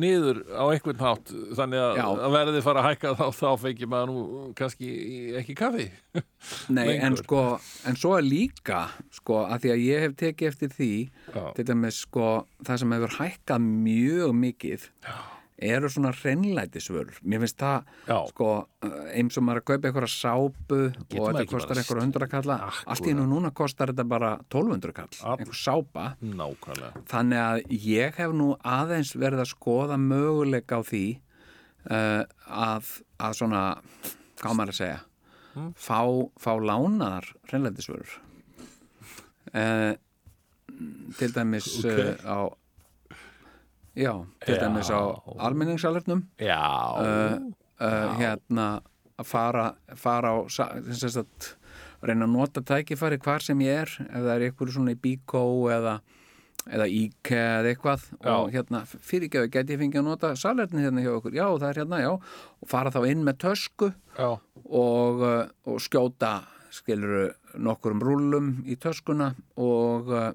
niður 0.02 0.40
á 0.50 0.64
einhvern 0.74 1.02
hátt 1.04 1.30
þannig 1.60 1.82
að, 1.84 2.00
að 2.26 2.34
verði 2.34 2.62
fara 2.66 2.82
að 2.82 2.88
hækka 2.90 3.12
þá, 3.20 3.24
þá 3.38 3.46
fengi 3.64 3.88
maður 3.92 4.10
nú 4.10 4.24
kannski 4.58 4.90
ekki 5.42 5.56
kaffi 5.62 5.86
Nei, 6.74 6.96
en 7.06 7.16
sko, 7.20 7.44
en 7.88 7.96
svo 8.00 8.16
er 8.18 8.26
líka 8.26 8.82
sko, 9.14 9.44
að 9.46 9.62
því 9.64 9.72
að 9.76 9.84
ég 9.86 10.02
hef 10.08 10.16
tekið 10.24 10.50
eftir 10.50 10.74
því 10.74 10.90
til 11.56 11.68
dæmis 11.70 12.02
sko, 12.04 12.32
það 12.66 12.82
sem 12.82 12.96
hefur 12.98 13.16
hækkað 13.20 13.70
mjög 13.70 14.34
mikið 14.42 14.88
Já. 15.06 15.14
Eru 15.62 15.88
svona 15.88 16.10
hreinlætisvörur 16.16 17.20
mér 17.22 17.44
finnst 17.44 17.60
það, 17.62 17.84
Já. 18.08 18.16
sko 18.32 18.48
eins 19.14 19.36
og 19.38 19.44
maður 19.46 19.60
að 19.60 19.66
kaupa 19.70 19.88
einhverja 19.90 20.10
sápu 20.10 20.78
og 20.90 21.14
maður 21.14 21.38
þetta 21.38 21.44
kostar 21.52 21.78
einhverja 21.80 22.04
hundra 22.08 22.28
kalla 22.32 22.56
Akkúrat. 22.66 22.88
allt 22.94 23.06
í 23.06 23.14
nú 23.14 23.26
núna 23.30 23.52
kostar 23.54 23.92
þetta 23.92 24.06
bara 24.10 24.32
1200 24.50 24.92
kall 24.96 25.38
einhver 25.38 25.58
sápa 25.60 26.06
nákvæmlega 26.20 27.04
þannig 27.12 27.42
að 27.44 27.62
ég 27.86 28.18
hef 28.18 28.34
nú 28.34 28.48
aðeins 28.66 29.14
verið 29.14 29.44
að 29.44 29.52
skoða 29.52 29.98
möguleika 30.02 30.78
á 30.78 30.82
því 30.90 31.04
uh, 31.90 32.24
að, 32.50 32.90
að 33.22 33.38
svona 33.38 33.62
hvað 34.42 34.58
maður 34.58 34.74
að 34.74 34.80
segja 34.82 35.00
fá, 35.78 36.00
fá 36.42 36.52
lánaðar 36.58 37.30
hreinlætisvörur 37.46 38.18
uh, 39.54 39.94
til 41.18 41.30
dæmis 41.36 41.70
Ok. 41.78 41.86
uh, 41.94 42.18
á 42.26 42.38
já, 43.94 44.12
til 44.46 44.56
Já. 44.56 44.60
dæmis 44.60 44.90
á 44.90 45.00
almenningssalernum 45.38 46.24
Já, 46.38 46.62
uh, 46.98 48.16
hérna 48.18 48.68
að 49.18 49.28
fara, 49.28 49.66
fara 49.98 50.34
á 50.34 50.38
sagt, 50.50 51.54
reyna 52.04 52.26
að 52.26 52.34
nota 52.34 52.62
tækifæri 52.64 53.20
hvar 53.22 53.44
sem 53.44 53.60
ég 53.64 53.84
er 53.84 53.92
ef 54.08 54.20
það 54.24 54.32
er 54.34 54.46
eitthvað 54.48 54.74
svona 54.74 54.94
í 54.94 55.00
Bíkó 55.00 55.44
eða, 55.72 55.94
eða 56.66 56.88
IKEA 56.90 57.60
eða 57.60 57.70
eitthvað. 57.72 58.08
Og 58.34 58.50
hérna 58.54 58.82
fyrirgjöðu 58.84 59.52
geti 59.54 59.76
ég 59.76 59.82
fengið 59.84 60.02
að 60.02 60.08
nota 60.10 60.32
salerni 60.38 60.84
hérna 60.84 61.04
hjá 61.04 61.12
okkur, 61.14 61.36
já 61.36 61.46
það 61.46 61.68
er 61.70 61.80
hérna, 61.82 62.02
já. 62.02 62.10
Og 62.64 62.70
fara 62.70 62.94
þá 62.94 63.00
inn 63.10 63.24
með 63.26 63.40
tösku 63.46 63.92
já, 64.18 64.28
og, 64.64 65.24
uh, 65.24 65.46
og 65.70 65.80
skjóta 65.84 66.34
skiluru 66.74 67.28
nokkurum 67.62 68.02
rúllum 68.02 68.54
í 68.66 68.76
töskuna 68.82 69.30
og, 69.62 70.10
uh, 70.10 70.32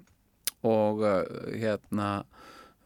og 0.64 1.04
uh, 1.04 1.24
hérna 1.52 2.22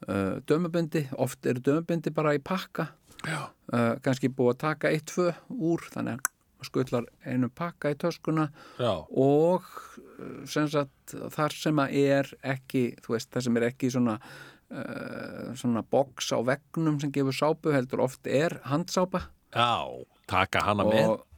uh, 0.07 0.37
dömubindi, 0.49 1.07
oft 1.21 1.45
eru 1.45 1.63
dömubindi 1.63 2.13
bara 2.15 2.35
í 2.35 2.41
pakka. 2.43 2.89
Uh, 3.23 3.95
kannski 4.03 4.27
búið 4.27 4.55
að 4.55 4.61
taka 4.65 4.91
eitt, 4.91 5.07
tvö 5.13 5.31
úr 5.49 5.83
þannig 5.93 6.19
að 6.19 6.31
skullar 6.67 7.07
einu 7.27 7.49
pakka 7.51 7.91
í 7.91 7.97
töskuna. 7.99 8.47
Já, 8.79 8.93
og 9.07 9.67
uh, 9.67 10.43
sem 10.49 10.67
sagt 10.71 11.15
þar 11.35 11.55
sem 11.59 11.83
að 11.83 11.97
er 12.03 12.33
ekki 12.55 12.85
þú 13.03 13.15
veist, 13.15 13.31
þar 13.33 13.47
sem 13.47 13.59
er 13.59 13.67
ekki 13.69 13.91
svona 13.93 14.17
uh, 14.19 15.51
svona 15.59 15.83
box 15.83 16.31
á 16.35 16.39
veggnum 16.45 16.99
sem 17.01 17.11
gefur 17.15 17.35
sápu 17.35 17.75
heldur 17.75 18.03
oft 18.05 18.27
er 18.27 18.59
handsápa 18.69 19.27
já 19.53 19.83
taka 20.27 20.63
hana 20.67 20.87
með. 20.87 21.13
Og 21.13 21.29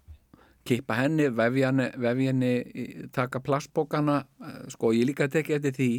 kippa 0.66 0.98
henni, 0.98 1.28
vefja 1.30 1.70
henni, 1.70 1.90
vefja 2.02 2.32
henni 2.32 2.54
taka 3.14 3.42
plastbókana 3.46 4.24
sko 4.74 4.94
ég 4.98 5.10
líka 5.12 5.28
tekið 5.30 5.60
eftir 5.60 5.76
því 5.78 5.90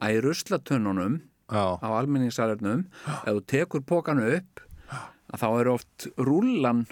að 0.00 0.14
í 0.14 0.22
ruslatönnunum 0.24 1.18
Já, 1.50 1.64
á 1.82 1.88
almenningssalernum. 1.98 2.86
Ef 3.26 3.30
þú 3.30 3.46
tekur 3.50 3.86
pókanu 3.86 4.26
upp 4.38 4.64
þá 5.38 5.48
er 5.60 5.70
oft 5.70 6.06
rúllan 6.18 6.84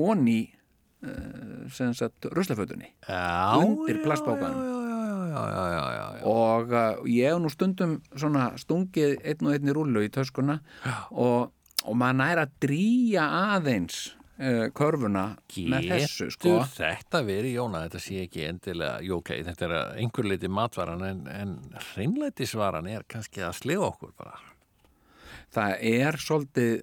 onni 0.00 0.40
uh, 1.04 1.64
sem 1.72 1.92
sagt 1.96 2.28
ruslafötunni 2.32 2.92
undir 3.08 3.98
já, 3.98 4.04
plastpokanum. 4.04 4.70
Já, 5.32 5.42
já, 5.48 5.84
já, 5.96 6.06
og 6.28 6.72
uh, 6.72 7.02
ég 7.08 7.32
hef 7.32 7.40
nú 7.40 7.52
stundum 7.52 7.98
stungið 8.60 9.18
einn 9.20 9.48
og 9.48 9.54
einn 9.56 9.68
í 9.68 9.76
rúllu 9.76 10.04
í 10.04 10.12
töskuna 10.12 10.60
og, 11.10 11.52
og 11.84 11.96
maður 11.96 12.18
næra 12.20 12.46
að 12.46 12.56
drýja 12.66 13.28
aðeins 13.56 14.10
uh, 14.38 14.68
körfuna 14.76 15.24
með 15.56 15.88
þessu 15.92 16.30
sko. 16.34 16.54
Getur 16.56 16.70
þetta 16.76 17.22
verið, 17.26 17.56
Jóna, 17.58 17.82
þetta 17.86 18.02
sé 18.04 18.22
ekki 18.26 18.46
endilega, 18.48 19.02
ok, 19.18 19.34
þetta 19.48 19.68
er 19.68 19.76
einhver 20.02 20.30
leiti 20.30 20.50
matvaran 20.52 21.04
en, 21.08 21.26
en 21.32 21.58
hreinleitisvaran 21.92 22.88
er 22.92 23.04
kannski 23.08 23.44
að 23.44 23.58
slega 23.60 23.90
okkur 23.90 24.14
bara. 24.16 24.40
það 25.52 25.76
er 25.84 26.16
svolítið 26.16 26.74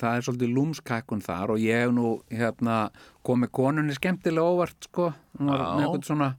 það 0.00 0.16
er 0.16 0.24
svolítið 0.26 0.54
lúmskakkun 0.56 1.22
þar 1.24 1.54
og 1.54 1.62
ég 1.62 1.84
hef 1.84 1.92
nú 1.96 2.10
hérna 2.28 2.90
komið 3.24 3.50
konunni 3.56 3.96
skemmtilega 3.96 4.44
óvart 4.44 4.90
sko. 4.90 5.12
Með 5.38 5.64
eitthvað 5.80 6.06
svona 6.10 6.34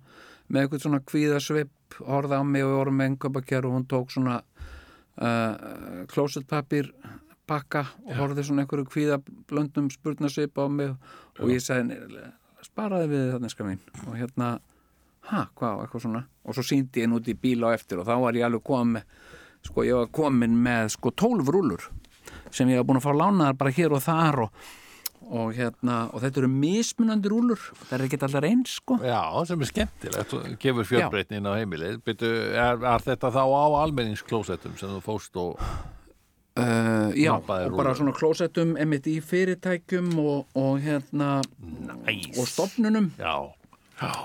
með 0.51 0.61
eitthvað 0.61 0.83
svona 0.85 1.01
kvíðasvip 1.07 1.97
horfði 2.07 2.39
á 2.39 2.43
mig 2.43 2.65
og 2.65 2.71
við 2.71 2.77
vorum 2.79 2.97
með 2.99 3.09
einnkjöpakjör 3.09 3.67
og 3.67 3.75
hún 3.77 3.87
tók 3.89 4.13
svona 4.13 4.37
uh, 5.21 6.05
klósetpapir 6.11 6.91
pakka 7.51 7.85
og 8.07 8.15
horfði 8.17 8.47
svona 8.47 8.65
einhverju 8.65 8.87
kvíðablöndum 8.95 9.91
spurnarsvip 9.91 10.57
á 10.57 10.65
mig 10.71 10.95
og 10.95 11.51
ég 11.51 11.63
sagði 11.63 11.99
sparaði 12.65 13.11
við 13.11 13.31
þarna 13.35 13.51
ska 13.51 13.67
mín. 13.67 13.81
Og 14.07 14.15
hérna 14.15 14.49
ha, 15.29 15.45
hvað, 15.57 15.83
eitthvað 15.83 16.05
svona. 16.05 16.25
Og 16.45 16.57
svo 16.57 16.65
síndi 16.65 17.01
ég 17.01 17.07
henn 17.07 17.17
út 17.17 17.29
í 17.29 17.37
bíl 17.37 17.61
á 17.67 17.73
eftir 17.75 18.01
og 18.01 18.07
þá 18.09 18.15
var 18.23 18.37
ég 18.37 18.47
alveg 18.47 18.65
komið 18.65 19.07
sko 19.67 19.85
ég 19.85 19.97
var 19.97 20.13
komin 20.13 20.57
með 20.57 20.93
sko 20.95 21.13
12 21.13 21.51
rúlur 21.53 21.89
sem 22.53 22.69
ég 22.71 22.81
var 22.81 22.87
búin 22.89 23.01
að 23.01 23.07
fá 23.07 23.13
lánaðar 23.13 23.57
bara 23.59 23.73
hér 23.75 23.93
og 23.95 24.03
þar 24.03 24.39
og, 24.45 24.63
og 25.29 25.53
hérna 25.55 25.97
og 26.09 26.23
þetta 26.23 26.41
eru 26.41 26.51
mismunandi 26.53 27.31
rúlur 27.31 27.61
það 27.83 27.95
er 27.97 28.05
ekki 28.07 28.21
allar 28.27 28.47
eins 28.49 28.75
sko. 28.79 28.97
Já, 29.05 29.21
sem 29.47 29.61
er 29.61 29.71
skemmtilegt. 29.71 30.35
Gefur 30.61 30.89
fjölbreytnin 30.89 31.49
á 31.49 31.53
heimilið. 31.59 32.01
Byrju, 32.07 32.33
er, 32.57 32.85
er 32.95 33.05
þetta 33.05 33.33
þá 33.37 33.43
á 33.45 33.65
almenningsklósettum 33.83 34.77
sem 34.79 34.93
þú 34.97 35.01
fóst 35.05 35.37
og 35.41 35.61
uh, 36.59 37.11
já, 37.15 37.31
og 37.37 37.77
bara 37.77 37.95
svona 37.95 38.13
klósettum 38.15 38.75
emitt 38.79 39.07
í 39.07 39.19
fyrirtækjum 39.23 40.11
og, 40.19 40.45
og 40.57 40.79
hérna 40.83 41.39
Næs. 41.61 42.31
og 42.39 42.47
stopnunum 42.49 43.11
Já, 43.19 43.35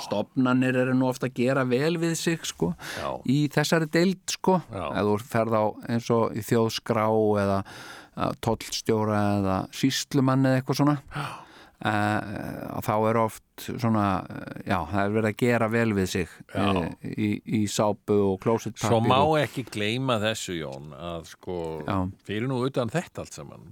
stopnanir 0.00 0.76
eru 0.80 0.94
nú 0.96 1.10
ofta 1.10 1.28
að 1.28 1.36
gera 1.36 1.64
vel 1.68 1.98
við 2.00 2.14
sig 2.16 2.44
sko 2.48 2.72
Já. 2.96 3.10
í 3.28 3.46
þessari 3.52 3.88
deild 3.92 4.22
sko. 4.32 4.60
Já. 4.72 4.86
eða 4.92 5.06
þú 5.10 5.16
ferð 5.34 5.56
á 5.56 5.64
eins 5.92 6.10
og 6.14 6.36
í 6.36 6.44
þjóðskrá 6.46 7.06
eða 7.44 7.58
uh, 7.64 8.30
tollstjóra 8.40 9.20
eða 9.40 9.58
síslumann 9.76 10.46
eða 10.48 10.62
eitthvað 10.62 10.80
svona. 10.80 10.96
Uh, 11.12 11.34
þá 11.76 12.92
er 13.10 13.18
oft 13.20 13.64
svona, 13.66 14.04
uh, 14.24 14.60
já, 14.64 14.78
það 14.90 15.00
er 15.02 15.10
verið 15.16 15.28
að 15.30 15.36
gera 15.42 15.68
vel 15.72 15.90
við 15.96 16.06
sig 16.12 16.30
uh, 16.56 16.78
í, 17.04 17.28
í 17.44 17.60
sápu 17.68 18.16
og 18.30 18.38
klósitpapir 18.40 18.88
Svo 18.88 19.00
má 19.04 19.18
og, 19.18 19.34
ekki 19.42 19.66
gleyma 19.74 20.16
þessu 20.22 20.56
Jón 20.56 20.94
að 20.96 21.28
sko 21.34 21.58
Já. 21.84 21.98
fyrir 22.28 22.48
nú 22.48 22.62
utan 22.64 22.92
þetta 22.92 23.24
allt 23.26 23.36
saman 23.36 23.66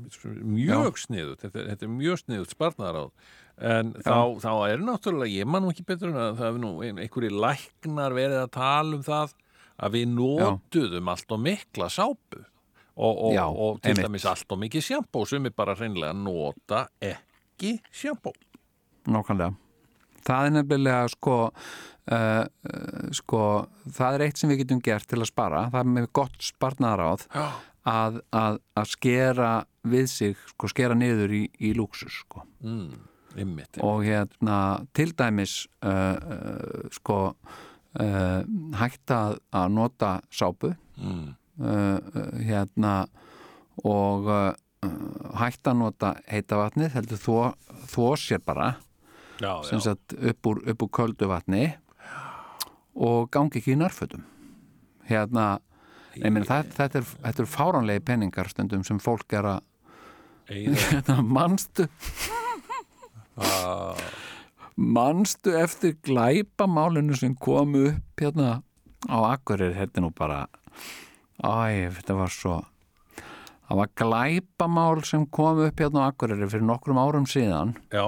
mjög 0.45 1.01
sniðut, 1.01 1.41
þetta, 1.47 1.65
þetta 1.71 1.89
er 1.89 1.95
mjög 1.97 2.21
sniðut 2.27 2.53
sparnaráð 2.53 3.11
en 3.65 3.93
þá, 4.03 4.17
þá 4.43 4.51
er 4.69 4.81
náttúrulega, 4.85 5.31
ég 5.41 5.49
man 5.49 5.65
nú 5.65 5.73
ekki 5.73 5.87
betur 5.87 6.11
en 6.13 6.21
að 6.29 6.41
það 6.43 6.49
er 6.51 6.63
nú 6.65 6.73
ein- 6.85 7.01
einhverjir 7.05 7.37
læknar 7.45 8.17
verið 8.17 8.41
að 8.45 8.51
tala 8.61 8.99
um 8.99 9.05
það 9.07 9.37
að 9.85 9.95
við 9.97 10.11
notuðum 10.17 11.09
allt 11.15 11.33
og 11.35 11.41
mikla 11.49 11.89
sápu 11.91 12.41
og, 12.95 13.15
og, 13.27 13.31
Já, 13.35 13.45
og 13.49 13.81
til 13.83 13.97
dæmis 13.99 14.27
allt 14.31 14.53
og 14.55 14.61
mikið 14.63 14.85
sjampó 14.87 15.25
sem 15.27 15.47
er 15.49 15.55
bara 15.57 15.75
hreinlega 15.79 16.15
nota 16.15 16.85
ekki 17.55 17.79
sjampó 17.95 18.35
nákvæmlega. 19.05 19.55
Það 20.25 20.47
er 20.47 20.53
nefnilega 20.55 21.09
sko 21.13 21.37
uh, 21.45 22.45
sko 23.13 23.43
það 23.93 24.17
er 24.17 24.27
eitt 24.27 24.41
sem 24.41 24.51
við 24.53 24.63
getum 24.65 24.83
gert 24.85 25.09
til 25.09 25.21
að 25.21 25.31
spara. 25.31 25.67
Það 25.73 25.81
er 25.83 25.91
með 25.99 26.11
gott 26.17 26.45
sparnaðaráð 26.45 27.27
að, 27.85 28.21
að, 28.33 28.61
að 28.81 28.93
skera 28.95 29.51
við 29.85 30.07
sig, 30.09 30.47
sko 30.55 30.71
skera 30.73 30.97
niður 30.97 31.35
í, 31.37 31.43
í 31.61 31.75
lúksus 31.77 32.23
sko. 32.23 32.47
Mm, 32.65 33.05
einmitt, 33.37 33.81
og 33.85 34.07
hérna 34.07 34.59
til 34.97 35.11
dæmis 35.17 35.65
uh, 35.85 36.17
uh, 36.17 36.89
sko 36.95 37.21
hægt 37.95 39.13
að, 39.15 39.37
að 39.55 39.69
nota 39.71 40.09
sápu. 40.35 40.73
Mm, 40.99 41.29
hérna 42.43 42.95
og 43.87 44.27
hægt 45.41 45.69
að 45.69 45.79
nota 45.81 46.15
heita 46.31 46.59
vatnið 46.61 46.97
heldur 46.97 47.21
þó, 47.21 47.37
þó 47.91 48.05
sér 48.21 48.43
bara 48.45 48.75
já, 49.41 49.53
sem 49.69 49.83
sagt 49.83 50.15
upp 50.15 50.51
úr, 50.51 50.63
upp 50.71 50.87
úr 50.87 50.93
köldu 51.01 51.29
vatni 51.31 51.67
og 52.95 53.31
gangi 53.35 53.59
ekki 53.59 53.75
í 53.75 53.79
nærfötum. 53.79 54.23
Hérna 55.09 55.59
meni, 56.21 56.47
það, 56.47 56.69
þetta, 56.77 57.01
er, 57.01 57.09
þetta 57.27 57.43
er 57.43 57.51
fáránlegi 57.51 58.05
penningar 58.07 58.51
stundum 58.53 58.85
sem 58.87 59.01
fólk 59.03 59.35
er 59.35 59.51
að 59.57 59.63
hérna, 60.91 61.19
manstu? 61.25 61.89
Manstu 64.75 65.55
eftir 65.59 65.97
glæpamálinu 66.05 67.17
sem 67.19 67.35
kom 67.35 67.75
upp 67.81 68.21
hérna 68.23 68.61
á 69.11 69.17
Akkurir, 69.35 69.75
er 69.77 69.91
nú 70.01 70.13
bara 70.15 70.47
æ, 71.43 71.91
þetta 71.99 72.17
var 72.19 72.33
svo 72.33 72.61
það 73.69 73.81
var 73.81 73.93
glæpamál 74.01 75.03
sem 75.09 75.27
kom 75.33 75.63
upp 75.65 75.81
hérna 75.81 76.05
á 76.05 76.09
Akkurir 76.11 76.45
fyrir 76.47 76.67
nokkrum 76.67 77.01
árum 77.01 77.29
síðan. 77.29 77.75
Já, 77.95 78.07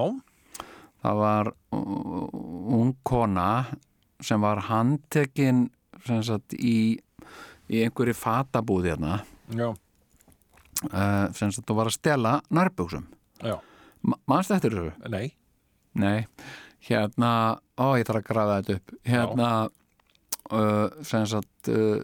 það 1.05 1.23
var 1.23 1.51
uh, 1.75 2.27
ung 2.77 2.93
kona 3.07 3.49
sem 4.23 4.41
var 4.41 4.63
handtekin 4.69 5.67
sem 6.05 6.21
sagt 6.25 6.55
í, 6.57 6.97
í 7.69 7.81
einhverju 7.85 8.15
fatabúð 8.17 8.91
hérna. 8.91 9.21
Já, 9.53 9.71
uh, 10.91 11.25
sem 11.37 11.51
sagt 11.51 11.73
og 11.73 11.81
var 11.81 11.91
að 11.91 11.97
stela 11.97 12.37
nærbuxum. 12.53 13.09
Já. 13.41 13.57
Mannst 14.29 14.53
eftir 14.53 14.73
þessu? 14.73 15.09
Nei, 15.11 15.27
Nei, 15.97 16.27
hérna 16.85 17.31
ó, 17.77 17.97
ég 17.97 18.05
þarf 18.05 18.21
að 18.21 18.27
grafa 18.29 18.57
þetta 18.61 18.75
upp. 18.77 18.93
Hérna 19.07 19.49
uh, 20.53 21.03
sem 21.07 21.25
sagt 21.29 21.71
uh, 21.73 22.03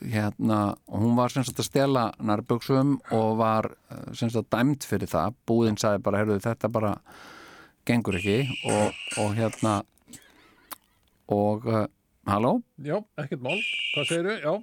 hérna, 0.00 0.58
hún 0.90 1.14
var 1.18 1.32
sem 1.32 1.44
sagt 1.46 1.60
að 1.62 1.68
stela 1.68 2.04
nærbuxum 2.22 2.96
og 3.14 3.36
var 3.40 3.70
uh, 3.72 4.02
sem 4.16 4.30
sagt 4.32 4.50
dæmt 4.54 4.86
fyrir 4.88 5.10
það. 5.10 5.36
Búðin 5.48 5.78
sagði 5.80 6.02
bara, 6.06 6.20
heyrðu 6.22 6.40
þetta 6.44 6.70
bara 6.72 6.92
gengur 7.88 8.18
ekki. 8.20 8.38
Og, 8.70 9.00
og 9.24 9.32
hérna 9.38 9.78
og 11.32 11.66
uh, 11.70 11.86
halló, 12.28 12.56
já, 12.84 12.98
ekkert 13.22 13.42
mál. 13.44 13.58
Hvað 13.94 14.08
segirðu? 14.10 14.36
Já, 14.42 14.54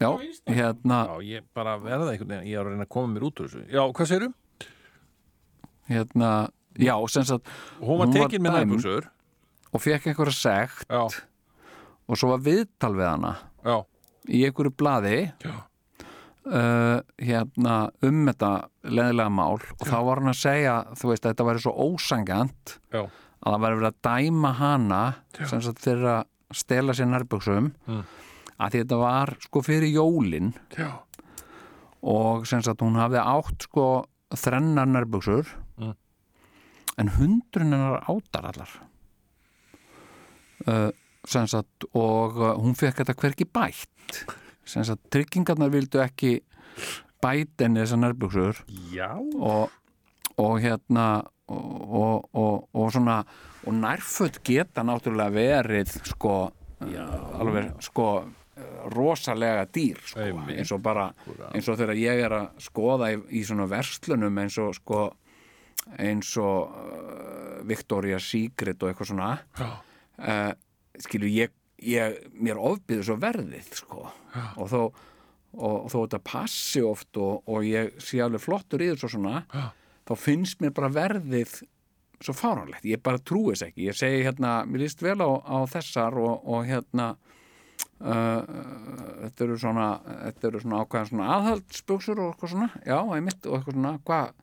já, 0.00 0.10
hérna 0.48 0.98
já, 1.04 1.16
ég 1.36 1.48
bara 1.54 1.74
verða 1.82 2.14
einhvern 2.14 2.30
veginn 2.32 2.46
Ég 2.48 2.56
er 2.56 2.62
að 2.64 2.70
reyna 2.72 2.86
að 2.86 2.92
koma 2.94 3.12
mér 3.12 3.26
út 3.28 3.42
úr 3.44 3.50
þessu. 3.52 3.64
Já, 3.68 3.82
hvað 3.92 4.08
segirðu? 4.12 4.32
hérna, 5.86 6.30
já, 6.80 6.94
sem 7.12 7.26
sagt 7.28 7.50
Hún 7.78 8.00
var 8.00 8.08
tekin 8.14 8.42
með 8.42 8.56
nærbuxur. 8.56 9.04
og 9.70 9.82
fekk 9.84 10.08
einhverja 10.10 10.34
sekt 10.34 10.88
Já, 10.90 11.04
og 12.06 12.18
svo 12.18 12.32
var 12.32 12.40
viðtal 12.46 12.94
við 12.96 13.06
hana. 13.10 13.34
Já, 13.66 13.76
í 14.28 14.42
einhverju 14.46 14.72
blaði 14.78 15.18
já, 15.44 15.52
uh, 16.46 17.00
hérna 17.22 17.76
um 18.06 18.20
þetta 18.30 18.50
leðilega 18.86 19.32
mál 19.34 19.58
og 19.58 19.84
þá 19.86 19.96
var 20.08 20.20
hann 20.22 20.32
að 20.32 20.40
segja 20.42 20.76
þú 20.98 21.10
veist 21.12 21.24
að 21.26 21.32
þetta 21.34 21.46
væri 21.50 21.64
svo 21.64 21.74
ósangjant 21.86 22.76
já, 22.94 23.02
að 23.06 23.52
það 23.56 23.62
væri 23.66 23.80
verið 23.80 23.90
að 23.92 24.00
dæma 24.08 24.52
hana 24.60 25.02
sem 25.50 25.60
þeirra 25.66 26.16
að 26.22 26.60
stela 26.62 26.94
sér 26.94 27.10
nærbuxum 27.12 27.72
Mm. 27.86 28.02
að 28.58 28.72
þetta 28.78 28.96
var 29.00 29.34
sko 29.44 29.60
fyrir 29.66 29.90
jólin 29.92 30.52
já, 30.78 30.88
og 32.02 32.46
sem 32.48 32.62
sagt 32.62 32.80
hún 32.80 32.96
hafði 32.96 33.20
átt 33.20 33.66
sko 33.68 33.86
þrennar 34.34 34.86
nærbuxur 34.88 35.46
Mm. 35.76 35.92
en 36.98 37.08
hundrun 37.18 37.72
hennar 37.74 38.00
átar 38.08 38.46
allar. 38.48 38.70
Uh, 40.66 40.88
sagt 41.28 41.88
og 41.92 42.38
uh, 42.40 42.52
hún 42.60 42.76
fekk 42.78 43.02
þetta 43.02 43.16
hverki 43.22 43.48
bætt. 43.48 44.22
Sagt 44.66 45.10
tryggingarnar 45.14 45.70
vildu 45.70 46.02
ekki 46.02 46.38
bæt 47.22 47.66
enni 47.66 47.82
þessar 47.82 48.62
já. 48.92 49.10
Og, 49.18 49.70
og 50.36 50.60
hérna 50.60 51.24
og, 51.48 51.94
og, 51.94 52.28
og, 52.34 52.68
og 52.74 52.92
svona 52.92 53.20
og 53.66 53.74
nærföld 53.74 54.40
geta 54.44 54.84
náttúrulega 54.86 55.32
verið 55.34 55.94
sko 56.06 56.34
Já. 56.92 57.06
alveg 57.40 57.70
sko 57.80 58.08
rosalega 58.92 59.64
dýr 59.72 60.00
sko, 60.04 60.26
eins 60.52 60.72
og 60.72 60.82
bara 60.84 61.06
eins 61.52 61.68
og 61.68 61.78
þegar 61.78 61.98
ég 61.98 62.20
er 62.26 62.34
að 62.36 62.60
skoða 62.66 63.10
í, 63.14 63.18
í 63.40 63.42
svona 63.44 63.66
verslunum 63.70 64.38
eins 64.42 64.58
og 64.62 64.74
sko 64.76 65.00
eins 66.02 66.32
og 66.42 66.76
uh, 66.76 67.58
Victoria's 67.68 68.28
Secret 68.30 68.82
og 68.82 68.90
eitthvað 68.90 69.10
svona 69.12 69.32
uh, 69.62 70.52
skilur 71.04 71.30
ég, 71.30 71.52
ég 71.84 72.16
mér 72.32 72.60
ofbyður 72.60 73.10
svo 73.10 73.18
verðið 73.20 73.70
sko. 73.82 74.06
Og 74.56 74.72
þó 74.72 74.80
og 75.56 75.86
þó 75.88 76.00
þetta 76.02 76.20
passi 76.26 76.82
oft 76.84 77.16
og, 77.20 77.46
og 77.48 77.64
ég 77.64 77.94
sé 78.02 78.20
alveg 78.20 78.42
flottur 78.44 78.82
í 78.84 78.90
þessu 78.90 79.14
svona 79.14 79.40
Já. 79.48 79.70
þá 80.10 80.12
finnst 80.20 80.60
mér 80.60 80.74
bara 80.76 80.90
verðið 80.92 81.62
svo 82.24 82.32
fáránlegt, 82.36 82.86
ég 82.88 83.02
bara 83.04 83.20
trúi 83.20 83.52
þess 83.52 83.66
ekki. 83.68 83.86
Ég 83.90 83.96
segi 83.96 84.22
hérna, 84.24 84.58
mér 84.68 84.86
líst 84.86 85.02
vel 85.04 85.18
á, 85.20 85.30
á 85.36 85.58
þessar 85.68 86.16
og, 86.20 86.46
og 86.48 86.64
hérna 86.68 87.10
uh, 88.00 88.40
þetta 89.26 89.46
eru 89.46 89.58
svona 89.60 89.88
þetta 90.06 90.50
eru 90.50 90.62
svona 90.64 90.82
ákveðan 90.82 91.10
svona 91.12 91.30
aðhaldsbuxur 91.36 92.22
og 92.22 92.32
eitthvað 92.32 92.54
svona, 92.54 92.70
já, 92.88 92.98
einmitt 93.16 93.48
og 93.48 93.58
eitthvað 93.58 93.78
svona, 93.78 93.94
hvað 94.08 94.34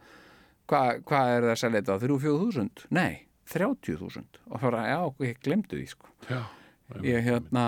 hva, 0.70 0.82
hva 1.04 1.22
er 1.34 1.48
það 1.48 1.54
að 1.54 1.62
selja 1.64 1.82
þetta, 1.82 1.98
3-4.000? 2.06 2.86
Nei, 2.96 3.14
30.000 3.54 4.42
og 4.50 4.60
það 4.60 4.68
var, 4.72 4.80
já, 4.90 5.00
ég 5.30 5.40
glemdu 5.46 5.80
því 5.80 5.88
sko. 5.92 6.12
Já, 6.30 6.42
ég 7.06 7.24
hérna 7.30 7.64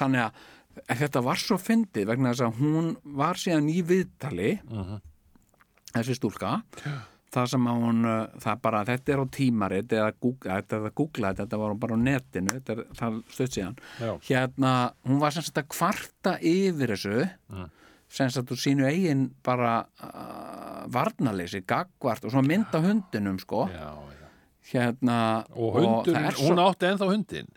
þannig 0.00 0.26
að 0.26 0.96
þetta 1.00 1.22
var 1.26 1.40
svo 1.40 1.58
fyndið 1.60 2.10
vegna 2.10 2.32
þess 2.32 2.46
að 2.46 2.60
hún 2.60 2.90
var 3.20 3.40
síðan 3.40 3.70
í 3.72 3.80
viðtali 3.86 4.50
þessi 5.94 6.16
stúlka. 6.18 6.60
Það 7.30 7.46
sem 7.52 7.66
að 7.70 7.82
hún, 7.84 7.98
uh, 8.10 8.38
það 8.42 8.62
bara 8.64 8.78
þetta 8.88 9.12
er 9.14 9.20
á 9.22 9.26
tímarit 9.30 9.92
eða 9.94 10.14
googla, 10.18 10.56
þetta 10.58 10.78
að 10.80 10.94
googla 10.98 11.30
þetta, 11.38 11.58
var 11.62 11.74
bara 11.78 11.94
á 11.94 12.00
netinu 12.02 12.54
þetta 12.56 12.72
er 12.74 12.80
það 12.98 13.18
stöðt 13.30 13.58
síðan. 13.58 13.76
Já. 14.00 14.10
hérna, 14.26 14.72
hún 15.06 15.20
var 15.22 15.36
sem 15.36 15.46
sagt 15.46 15.60
að 15.62 15.68
kvarta 15.70 16.32
yfir 16.42 16.94
þessu 16.96 17.28
sem 18.10 18.32
sagt 18.34 18.50
úr 18.50 18.58
sínu 18.58 18.88
eigin 18.88 19.28
bara 19.46 19.76
uh, 20.02 20.80
varnaleysi, 20.90 21.62
gagvart 21.62 22.26
og 22.26 22.34
svona 22.34 22.50
mynda 22.50 22.82
hundinum 22.82 23.38
sko. 23.38 23.68
Já, 23.70 23.92
já. 24.16 24.19
Hérna 24.72 25.18
Og 25.56 25.74
hundur, 25.78 26.14
er 26.16 26.32
svo- 26.36 26.50
hún 26.50 26.62
átti 26.64 26.86
ennþá 26.90 27.08
hundin 27.10 27.48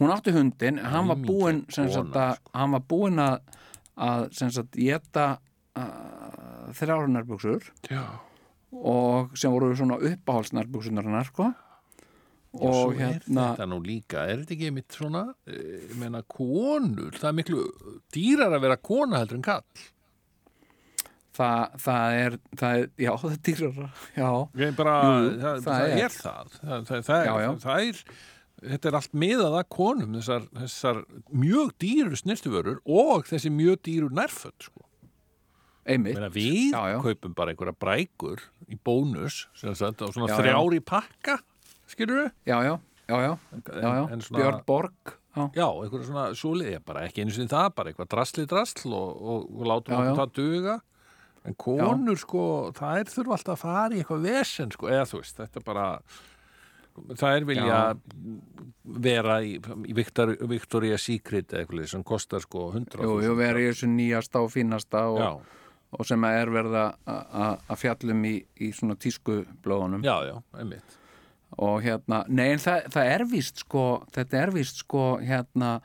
hún 0.00 0.12
átti 0.14 0.32
hundin, 0.32 0.78
hann 0.78 1.08
var 1.10 1.18
sem 1.74 1.90
sagt 1.90 2.14
að, 2.16 2.38
hann 2.54 2.70
var 2.76 2.84
búinn 2.88 3.18
að, 3.20 3.40
að 3.98 4.28
sem 4.32 4.50
sagt 4.54 4.78
geta 4.78 5.38
þrjárunarbuxur 6.74 7.66
Já, 7.90 8.04
og 8.74 9.34
sem 9.38 9.52
voru 9.54 9.74
svona 9.78 9.98
uppáhalsnarbuksunar 10.00 11.06
hennar 11.06 11.28
sko. 11.28 11.50
Svo 12.54 12.70
og 12.70 12.92
er 12.94 13.00
hérna 13.18 13.48
þetta 13.56 13.66
nú 13.66 13.80
líka, 13.82 14.24
er 14.30 14.42
þetta 14.44 14.54
ekki 14.54 14.68
mitt 14.76 14.94
svona, 14.94 15.24
eh, 15.50 15.88
ég 15.90 15.96
meina 15.98 16.20
konur, 16.22 17.10
það 17.18 17.28
er 17.32 17.36
miklu 17.40 17.64
dýrar 18.14 18.54
að 18.54 18.60
vera 18.62 18.76
kona 18.78 19.18
heldur 19.22 19.40
en 19.40 19.42
kall. 19.42 19.64
Það, 21.34 21.74
það 21.84 22.18
er, 22.20 22.36
það 22.60 22.76
er 22.82 22.86
já 23.04 23.10
það 23.22 23.32
er 23.34 23.42
dýrara 23.48 23.88
já, 24.14 24.30
bara, 24.78 24.94
Jú, 25.02 25.34
það, 25.42 25.58
það 25.66 25.96
er. 25.98 26.16
það. 26.20 26.54
Það, 26.60 26.86
það, 26.90 27.04
það, 27.08 27.26
Já, 27.26 27.34
já. 27.44 27.50
er, 27.84 28.00
þetta 28.64 28.90
er 28.92 28.98
allt 29.00 29.16
miðað 29.24 29.58
að 29.60 29.66
konum, 29.76 30.16
þessar, 30.20 30.46
þessar 30.62 31.00
mjög 31.44 31.72
dýru 31.84 32.20
snirtuvörur 32.22 32.78
og 32.86 33.26
þessi 33.28 33.52
mjög 33.52 33.82
dýru 33.88 34.10
nærföld, 34.14 34.68
sko. 34.70 34.86
einmitt 35.84 36.16
Meina, 36.16 36.30
við 36.32 36.70
Já, 36.72 37.00
kaupum 37.04 37.34
bara 37.36 37.52
einhverja 37.52 37.74
brækur 37.76 38.40
í 38.72 38.78
bónus, 38.80 39.42
sagt, 39.60 40.00
og 40.06 40.14
svona 40.14 40.30
Já, 40.30 40.36
já. 40.38 40.40
þrjár 40.40 40.78
í 40.78 40.80
pakka, 40.80 41.34
skilur 41.92 42.22
við? 42.22 42.30
já, 42.48 42.56
já, 42.64 42.78
já, 43.10 43.18
já, 43.68 44.06
Björn 44.32 44.62
Borg 44.64 45.12
já, 45.34 45.44
Já, 45.58 45.66
einhverja 45.66 46.06
svona 46.08 46.24
súlið, 46.38 46.78
bara 46.86 47.02
ekki 47.08 47.24
einu 47.26 47.34
sinni 47.34 47.50
það, 47.50 47.68
bara 47.76 47.90
eitthvað 47.92 48.10
drasli 48.14 48.46
drasl 48.48 48.92
og, 48.94 49.10
og, 49.34 49.48
og 49.50 49.68
látum 49.68 50.14
það 50.16 50.32
duga. 50.38 50.76
En 51.44 51.54
konur, 51.60 52.16
sko, 52.16 52.44
það 52.72 53.00
er 53.02 53.10
þurfa 53.12 53.36
alltaf 53.36 53.58
að 53.58 53.62
fara 53.66 53.94
í 53.94 53.98
eitthvað 54.00 54.22
vesen, 54.30 54.70
sko, 54.72 54.88
eða 54.88 55.08
þú 55.10 55.18
veist, 55.20 55.36
þetta 55.42 55.60
er 55.60 55.64
bara, 55.66 55.88
það 57.20 57.36
er 57.36 57.44
vilja 57.50 57.80
vera 59.04 59.36
í, 59.44 59.56
í 59.90 59.96
Victor, 59.96 60.32
Victoria 60.48 60.96
Secret 61.00 61.52
eða 61.52 61.64
eitthvað 61.66 61.90
sem 61.92 62.04
kostar, 62.06 62.44
sko, 62.44 62.70
100 62.72 63.04
jú, 63.04 63.18
jú, 63.26 63.34
verið 63.38 63.66
í 63.66 63.70
þessu 63.72 63.90
nýjasta 63.92 64.42
og 64.44 64.50
fínasta 64.54 65.04
og, 65.12 65.20
Já, 65.20 65.60
og 65.94 66.08
sem 66.08 66.24
er 66.30 66.50
verið 66.50 66.78
að- 66.80 67.28
að 67.44 67.60
að 67.70 67.80
fjallum 67.84 68.24
í, 68.26 68.34
í 68.60 68.72
svona 68.74 68.96
tísku 68.98 69.44
blóðunum. 69.62 70.02
Já, 70.04 70.16
já, 70.30 70.42
einmitt. 70.58 70.96
og 71.58 71.82
hérna, 71.84 72.24
nei 72.28 72.48
en 72.52 72.58
það, 72.58 72.88
það 72.90 73.12
er 73.14 73.24
víst 73.30 73.60
sko, 73.62 73.84
þetta 74.10 74.40
er 74.42 74.50
víst 74.50 74.80
sko 74.82 75.04
hérna, 75.22 75.80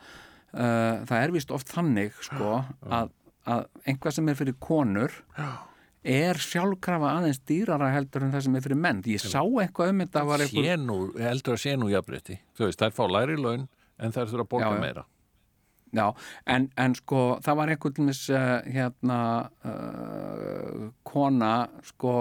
uh, 0.53 1.03
það 1.05 1.19
er 1.23 1.31
víst 1.35 1.51
oft 1.53 1.67
þannig 1.69 2.13
sko 2.25 2.63
að, 2.89 3.11
að 3.55 3.65
einhvað 3.89 4.15
sem 4.17 4.31
er 4.31 4.39
fyrir 4.39 4.57
konur 4.63 5.15
Já. 5.37 5.49
er 6.15 6.39
sjálfkrafa 6.45 7.13
aðeins 7.19 7.41
dýrara 7.49 7.91
heldur 7.95 8.25
en 8.27 8.33
það 8.35 8.45
sem 8.47 8.57
er 8.59 8.65
fyrir 8.67 8.81
menn 8.87 9.03
ég 9.09 9.21
sá 9.23 9.41
eitthvað 9.43 9.93
um 9.93 10.03
þetta 10.05 10.25
var 10.31 10.45
eitthvað 10.45 10.67
Sé 10.71 10.79
nú, 10.85 10.99
heldur 11.19 11.57
að 11.57 11.63
sé 11.65 11.77
nú 11.77 11.89
jafnrétti. 11.91 12.39
Þú 12.57 12.67
veist, 12.69 12.81
þær 12.83 12.95
fá 12.97 13.05
læri 13.15 13.39
laun 13.39 13.67
en 13.99 14.13
þær 14.15 14.29
þurfa 14.31 14.45
að 14.45 14.51
borga 14.55 14.69
Já, 14.69 14.75
já. 14.77 14.83
meira. 14.87 15.05
Já, 15.89 16.03
en, 16.53 16.67
en 16.77 16.93
sko 16.93 17.19
það 17.41 17.55
var 17.57 17.69
einhvern 17.73 17.95
veginn 18.11 18.35
uh, 18.37 18.67
hérna 18.69 19.19
uh, 19.65 20.83
kona 21.09 21.53
sko 21.87 22.11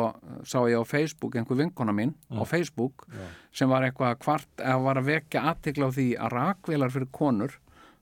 sá 0.48 0.62
ég 0.72 0.80
á 0.80 0.84
Facebook, 0.88 1.36
einhver 1.36 1.58
vinkona 1.60 1.92
mín 1.92 2.14
á 2.32 2.42
Facebook 2.48 3.04
sem 3.52 3.68
var 3.68 3.84
eitthvað 3.84 4.16
hvart, 4.24 4.48
eða 4.62 4.78
var 4.86 5.00
að 5.02 5.10
vekja 5.12 5.44
aðtikla 5.52 5.90
á 5.92 5.96
því 5.98 6.06
að 6.16 6.32
rakvelar 6.38 6.94
fyrir 6.94 7.10
konur 7.12 7.58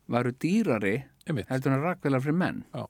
varu 0.07 0.31
dýrari 0.39 0.95
Einmitt. 1.27 1.49
heldur 1.51 1.75
en 1.75 1.83
rakvelar 1.83 2.23
fyrir 2.23 2.39
menn 2.39 2.63
Já. 2.71 2.87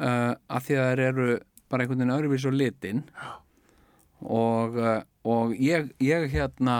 Uh, 0.00 0.34
að 0.34 0.68
því 0.68 0.78
að 0.80 0.90
þær 0.90 1.02
eru 1.08 1.26
bara 1.70 1.84
einhvern 1.84 2.02
veginn 2.02 2.14
öðruvís 2.18 2.46
og 2.48 2.56
litin. 2.56 3.02
Og, 4.24 4.78
uh, 4.78 5.00
og 5.28 5.52
ég, 5.58 5.90
ég 6.04 6.28
hérna 6.32 6.78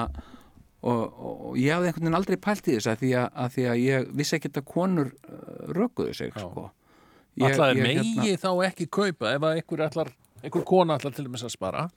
og, 0.85 1.03
og 1.03 1.59
ég 1.61 1.75
hafði 1.75 1.91
einhvern 1.91 2.07
veginn 2.07 2.19
aldrei 2.21 2.39
pælt 2.41 2.69
í 2.69 2.77
þess 2.77 2.93
að 2.93 3.03
því 3.03 3.13
að, 3.21 3.29
að, 3.33 3.53
því 3.57 3.67
að 3.71 3.83
ég 3.83 4.11
vissi 4.21 4.39
ekkert 4.39 4.61
að 4.61 4.69
konur 4.75 5.13
uh, 5.13 5.39
rökuðu 5.77 6.17
sig 6.17 6.35
sko. 6.37 6.69
Ég, 7.41 7.59
megi 7.81 8.13
hérna, 8.15 8.39
þá 8.39 8.51
ekki 8.69 8.87
kaupa 8.95 9.33
ef 9.35 9.49
einhver, 9.49 9.89
ætlar, 9.89 10.13
einhver 10.45 10.67
kona 10.69 11.01
ætlar 11.01 11.17
til 11.17 11.25
dæmis 11.27 11.43
að 11.43 11.57
spara? 11.57 11.89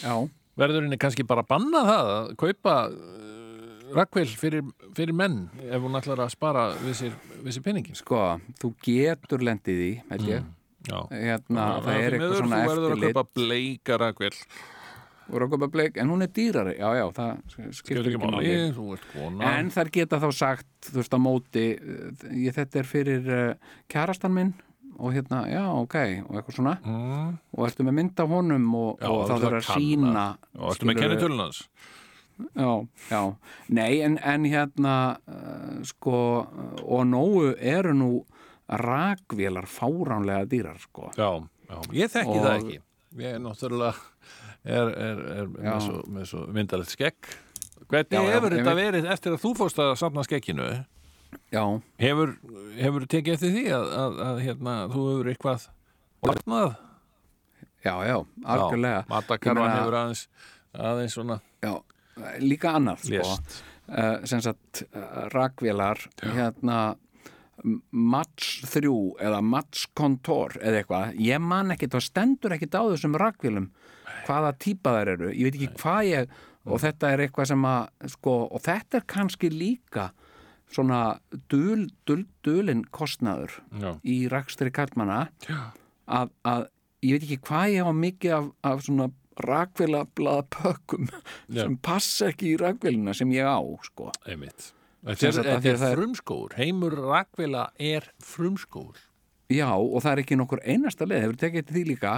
Já, 0.00 0.14
verður 0.56 0.86
henni 0.86 0.96
kannski 1.00 1.26
bara 1.28 1.44
að 1.44 1.50
banna 1.52 1.82
það 1.84 2.12
að 2.14 2.30
kaupa 2.40 2.76
rakvél 3.94 4.28
fyrir, 4.40 4.66
fyrir 4.96 5.16
menn 5.16 5.48
ef 5.68 5.82
hún 5.84 5.98
ætlar 5.98 6.24
að 6.24 6.34
spara 6.34 6.68
við 6.80 7.00
sér, 7.02 7.16
við 7.42 7.56
sér 7.56 7.64
peningin 7.66 7.98
sko, 7.98 8.20
þú 8.60 8.74
getur 8.84 9.44
lendið 9.44 9.82
í, 9.84 9.90
held 10.12 10.30
ég. 10.30 10.52
Já, 10.84 10.98
hérna, 11.08 11.66
það 11.80 11.98
er 11.98 12.14
eitthvað 12.18 12.38
svona 12.42 12.56
Þú 12.60 12.70
verður 12.70 12.84
að 12.84 12.94
eftirlit. 12.94 13.14
Kaupa 13.14 13.38
bleika 13.38 14.00
rakvél 14.00 14.34
og 15.24 15.40
rökubableik, 15.40 15.96
en 15.96 16.10
hún 16.12 16.20
er 16.20 16.28
dýrari. 16.36 16.74
Já, 16.76 16.90
já, 16.98 17.04
það 17.16 17.30
skiptir 17.48 17.78
Skilur 17.78 18.08
ekki 18.10 18.20
máli 18.20 18.34
máli, 18.34 18.56
þú 18.76 18.88
ert 18.92 19.06
kona. 19.14 19.52
En 19.56 19.70
þær 19.72 19.90
geta 19.94 20.20
þá 20.20 20.28
sagt, 20.36 20.68
þú 20.90 20.98
veist, 21.00 21.16
á 21.16 21.20
móti, 21.24 21.64
uh, 21.80 22.26
ég, 22.36 22.52
þetta 22.58 22.80
er 22.82 22.90
fyrir 22.90 23.30
uh, 23.32 23.72
kærastan 23.88 24.34
minn 24.36 24.52
og 24.94 25.14
hérna, 25.16 25.40
já, 25.50 25.64
ok, 25.74 25.96
og 26.28 26.36
eitthvað 26.38 26.58
svona. 26.58 26.74
Mm. 26.84 27.32
og 27.56 27.64
ertu 27.66 27.86
með 27.88 27.96
mynd 27.98 28.20
af 28.22 28.34
honum 28.36 28.68
og, 28.78 28.90
Já, 29.00 29.08
og 29.08 29.24
þú 29.24 29.24
það 29.24 29.34
ert 29.34 29.44
þarf 29.44 29.56
að 29.56 29.56
að 29.58 29.80
sína 29.80 30.26
Og 30.60 30.68
ertu 30.70 30.90
með 30.90 31.00
kennitölun 31.00 31.42
hans 31.42 31.62
Já, 32.56 32.70
já, 33.10 33.20
nei, 33.68 34.00
en, 34.02 34.16
en 34.18 34.44
hérna, 34.50 34.94
uh, 35.30 35.82
sko, 35.86 36.16
og 36.82 37.04
nógu 37.06 37.52
eru 37.60 37.92
nú 37.94 38.08
rakvélar 38.68 39.66
fáránlega 39.70 40.46
dýrar, 40.50 40.78
sko. 40.82 41.10
Já, 41.16 41.28
já, 41.68 41.78
ég 41.94 42.10
þekki 42.10 42.38
Og- 42.38 42.44
það 42.46 42.56
ekki 42.58 42.80
Ég 43.14 43.36
er 43.36 43.38
náttúrulega 43.38 43.94
er, 44.64 44.88
er, 44.90 45.18
er 45.38 45.46
Já. 45.62 45.74
með 45.76 45.84
svo, 45.84 46.24
svo 46.26 46.40
myndalegt 46.50 46.90
skegg 46.90 47.28
Hvernig 47.86 48.10
Já, 48.16 48.22
já, 48.24 48.32
hefur 48.34 48.50
ég 48.50 48.58
þetta 48.64 48.74
veit- 48.74 48.88
verið 48.88 49.06
eftir 49.12 49.32
að 49.36 49.42
þú 49.44 49.52
fórst 49.60 49.78
að 49.78 49.92
safna 50.00 50.24
skegginu? 50.26 50.66
Já, 51.54 51.62
Hefur, 52.02 52.32
hefur 52.80 53.06
tekið 53.06 53.36
eftir 53.36 53.52
því 53.54 53.64
að, 53.76 53.86
að, 54.02 54.18
að 54.26 54.40
hérna, 54.48 54.74
þú 54.90 55.04
hefur 55.12 55.30
eitthvað 55.30 55.68
orðnað? 56.26 56.74
já, 57.84 57.94
já, 58.08 58.16
algjörlega. 58.44 59.04
Matakarvan 59.12 59.70
hefur 59.76 59.96
aðeins, 60.00 60.26
aðeins 60.74 61.14
svona 61.14 61.38
Já, 61.62 61.74
líka 62.42 62.74
annað, 62.78 63.04
sko. 63.08 63.36
uh, 63.88 64.24
sem 64.28 64.40
sagt 64.44 64.84
uh, 64.94 65.28
rakvélar 65.34 66.00
hérna 66.22 66.96
M- 67.64 67.80
Mats 67.92 68.60
3 68.72 68.90
eða 69.24 69.40
Mats 69.46 69.86
Kontor 69.96 70.56
eða 70.60 70.80
eitthvað, 70.82 71.14
ég 71.22 71.40
man 71.40 71.70
ekkit 71.74 71.94
það 71.94 72.06
stendur 72.08 72.54
ekkit 72.56 72.74
á 72.74 72.82
þessum 72.90 73.14
rakvélum 73.20 73.68
hvaða 74.26 74.50
típa 74.58 74.96
þær 74.98 75.12
eru, 75.14 75.30
ég 75.36 75.46
veit 75.48 75.58
ekki 75.60 75.70
hvað 75.82 76.02
ég 76.10 76.34
og 76.64 76.80
þetta 76.80 77.10
er 77.12 77.22
eitthvað 77.26 77.50
sem 77.52 77.64
að 77.68 78.10
sko, 78.14 78.34
og 78.56 78.62
þetta 78.64 78.98
er 79.00 79.06
kannski 79.14 79.50
líka 79.52 80.08
svona 80.74 81.00
dul, 81.52 81.84
dul, 82.08 82.24
dulin 82.42 82.82
kostnaður 82.90 83.58
Já. 83.78 83.90
í 84.02 84.16
rakstri 84.32 84.72
kallmanna 84.74 85.26
að, 86.08 86.32
að 86.48 86.64
ég 87.04 87.18
veit 87.18 87.26
ekki 87.28 87.38
hvað 87.46 87.68
ég 87.74 87.84
hafa 87.84 87.98
mikið 88.00 88.34
af, 88.38 88.48
af 88.72 88.82
svona 88.88 89.10
rakvélablaða 89.40 90.46
pökkum 90.54 91.08
Já. 91.48 91.62
sem 91.64 91.76
passa 91.82 92.30
ekki 92.32 92.54
í 92.54 92.58
rakvélina 92.60 93.14
sem 93.16 93.30
ég 93.34 93.44
á 93.46 93.58
sko. 93.86 94.10
Einmitt. 94.26 94.72
Þetta 95.04 95.26
er, 95.28 95.32
þetta 95.34 95.68
er 95.72 95.78
það 95.82 95.90
er- 95.90 95.98
frumskóur. 95.98 96.54
Heimur 96.56 96.94
rakvila 96.96 97.66
er 97.78 98.06
frumskóur. 98.24 98.96
Já, 99.52 99.68
og 99.76 100.00
það 100.00 100.12
er 100.14 100.22
ekki 100.22 100.38
nokkur 100.40 100.62
einasta 100.64 101.04
leið, 101.04 101.26
hefur 101.26 101.40
tekið 101.42 101.66
til 101.68 101.76
því 101.76 101.82
líka 101.90 102.14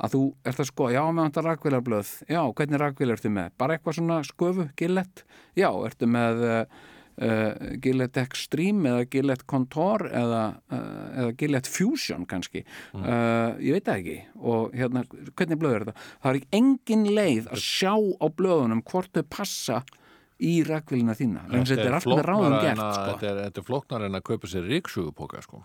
að 0.00 0.14
þú 0.14 0.20
ert 0.48 0.62
að 0.62 0.68
sko, 0.70 0.86
já, 0.90 1.02
með 1.04 1.20
vantar 1.22 1.44
rakvélarblöð, 1.46 2.08
já, 2.32 2.40
hvernig 2.58 2.80
rakvélar 2.80 3.18
ertu 3.18 3.30
með? 3.30 3.52
Bara 3.60 3.76
eitthvað 3.76 3.98
svona 3.98 4.16
sköfu, 4.26 4.64
gillett, 4.80 5.22
já, 5.54 5.68
ertu 5.86 6.08
með 6.10 6.42
uh, 6.48 6.64
uh, 7.22 7.74
gillett 7.82 8.18
extreme 8.20 8.90
eða 8.90 9.08
gillett 9.12 9.44
contour 9.50 10.06
eða, 10.10 10.42
uh, 10.72 11.02
eða 11.22 11.34
gillett 11.40 11.68
fusion 11.70 12.26
kannski, 12.30 12.64
uh, 12.96 13.54
ég 13.62 13.76
veit 13.76 13.88
það 13.88 14.00
ekki 14.00 14.16
og 14.52 14.76
hérna, 14.76 15.04
hvernig 15.32 15.60
blöð 15.60 15.76
er 15.76 15.86
þetta? 15.86 16.06
Það 16.22 16.30
er 16.30 16.40
ekki 16.40 16.60
engin 16.60 17.04
leið 17.18 17.50
að 17.50 17.66
sjá 17.66 17.94
á 17.94 18.26
blöðunum 18.40 18.84
hvort 18.90 19.12
þau 19.14 19.24
passa 19.36 19.82
í 20.44 20.56
rakvélina 20.66 21.14
þína, 21.16 21.46
en 21.54 21.68
þetta 21.68 21.88
er 21.88 21.98
allt 22.00 22.10
með 22.10 22.24
ráðum 22.26 22.56
gert, 22.58 22.82
sko. 22.82 23.04
Þetta 23.12 23.28
er, 23.30 23.42
þetta 23.46 23.62
er 23.62 23.68
flóknar 23.68 24.08
en 24.08 24.18
að 24.18 24.26
kaupa 24.32 24.50
sér 24.50 24.66
ríksugupóka, 24.68 25.44
sko. 25.46 25.62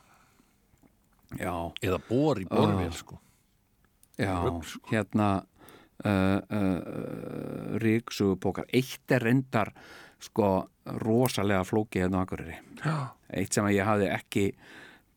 Já. 1.39 1.53
Eða 1.85 1.97
bor 2.07 2.39
í 2.41 2.45
borvél, 2.49 2.91
sko. 2.95 3.17
Já, 4.19 4.35
Rugl, 4.43 4.61
sko. 4.67 4.83
hérna 4.91 5.29
ríksugupókar 7.83 8.69
eitt 8.71 9.11
er 9.11 9.25
reyndar 9.27 9.73
sko 10.23 10.49
rosalega 10.99 11.63
flókið 11.67 12.05
hérna 12.05 12.21
á 12.21 12.23
Akureyri 12.25 12.57
Já. 12.83 12.95
eitt 13.31 13.55
sem 13.55 13.65
að 13.67 13.75
ég 13.77 13.87
hafði 13.87 14.11
ekki 14.15 14.45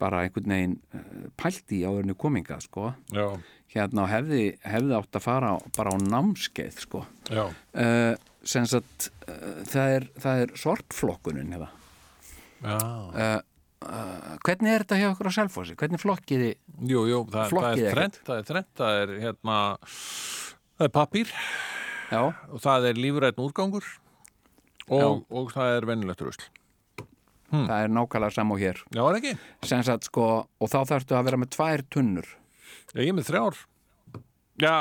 bara 0.03 0.25
einhvern 0.25 0.51
veginn 0.55 0.75
uh, 0.95 1.29
pælt 1.39 1.73
í 1.75 1.83
áðurinu 1.87 2.17
kominga 2.19 2.59
sko 2.63 2.91
Já. 3.15 3.29
hérna 3.75 4.05
og 4.05 4.11
hefði, 4.13 4.43
hefði 4.67 4.97
átt 4.99 5.19
að 5.21 5.25
fara 5.27 5.53
bara 5.77 5.95
á 5.95 5.97
námskeið 6.03 6.83
sko 6.85 7.05
uh, 7.07 8.13
sem 8.43 8.67
sagt 8.67 9.09
uh, 9.29 9.63
það 9.71 9.97
er, 9.97 10.09
það 10.19 10.45
er 10.45 10.55
sortflokkunin 10.65 11.55
hérna. 11.55 11.71
Já. 12.63 12.77
uh, 12.79 13.41
hvernig 14.47 14.71
er 14.71 14.85
þetta 14.85 15.01
hjá 15.01 15.09
okkur 15.11 15.31
á 15.31 15.39
Selfossi? 15.39 15.75
Hvernig 15.79 16.03
flokkiði 16.03 16.53
Jú, 16.87 17.03
jú, 17.11 17.25
það, 17.27 17.39
það 17.41 17.53
Flokkið 17.55 17.87
er 17.87 17.97
þrennt, 17.97 18.21
það 18.27 18.37
er 18.43 18.49
þrennt, 18.51 18.73
það 18.79 19.01
er 19.01 19.15
hérna, 19.25 19.57
það 20.79 20.87
er 20.87 20.93
pappír 20.99 21.33
Já, 22.13 22.21
og 22.53 22.61
það 22.63 22.91
er 22.91 23.01
lífrætn 23.01 23.43
úrgangur 23.43 23.87
og, 24.99 25.25
og 25.33 25.51
það 25.55 25.77
er 25.79 25.89
venjulegt 25.93 26.23
rusl. 26.27 26.47
það 27.53 27.75
er 27.83 27.93
nákvæmlega 27.93 28.37
sam 28.37 28.55
og 28.55 28.63
hér 28.63 28.79
Já, 28.95 29.03
er 29.09 29.19
ekki? 29.19 29.35
sem 29.69 29.83
sagt 29.85 30.09
sko 30.09 30.29
og 30.47 30.71
þá 30.73 30.79
þarftu 30.95 31.19
að 31.19 31.27
vera 31.31 31.41
með 31.43 31.53
tvær 31.57 31.85
tunnur 31.93 32.31
Ég 32.97 33.09
er 33.09 33.15
með 33.17 33.29
þrjár. 33.31 33.59
Já, 34.61 34.73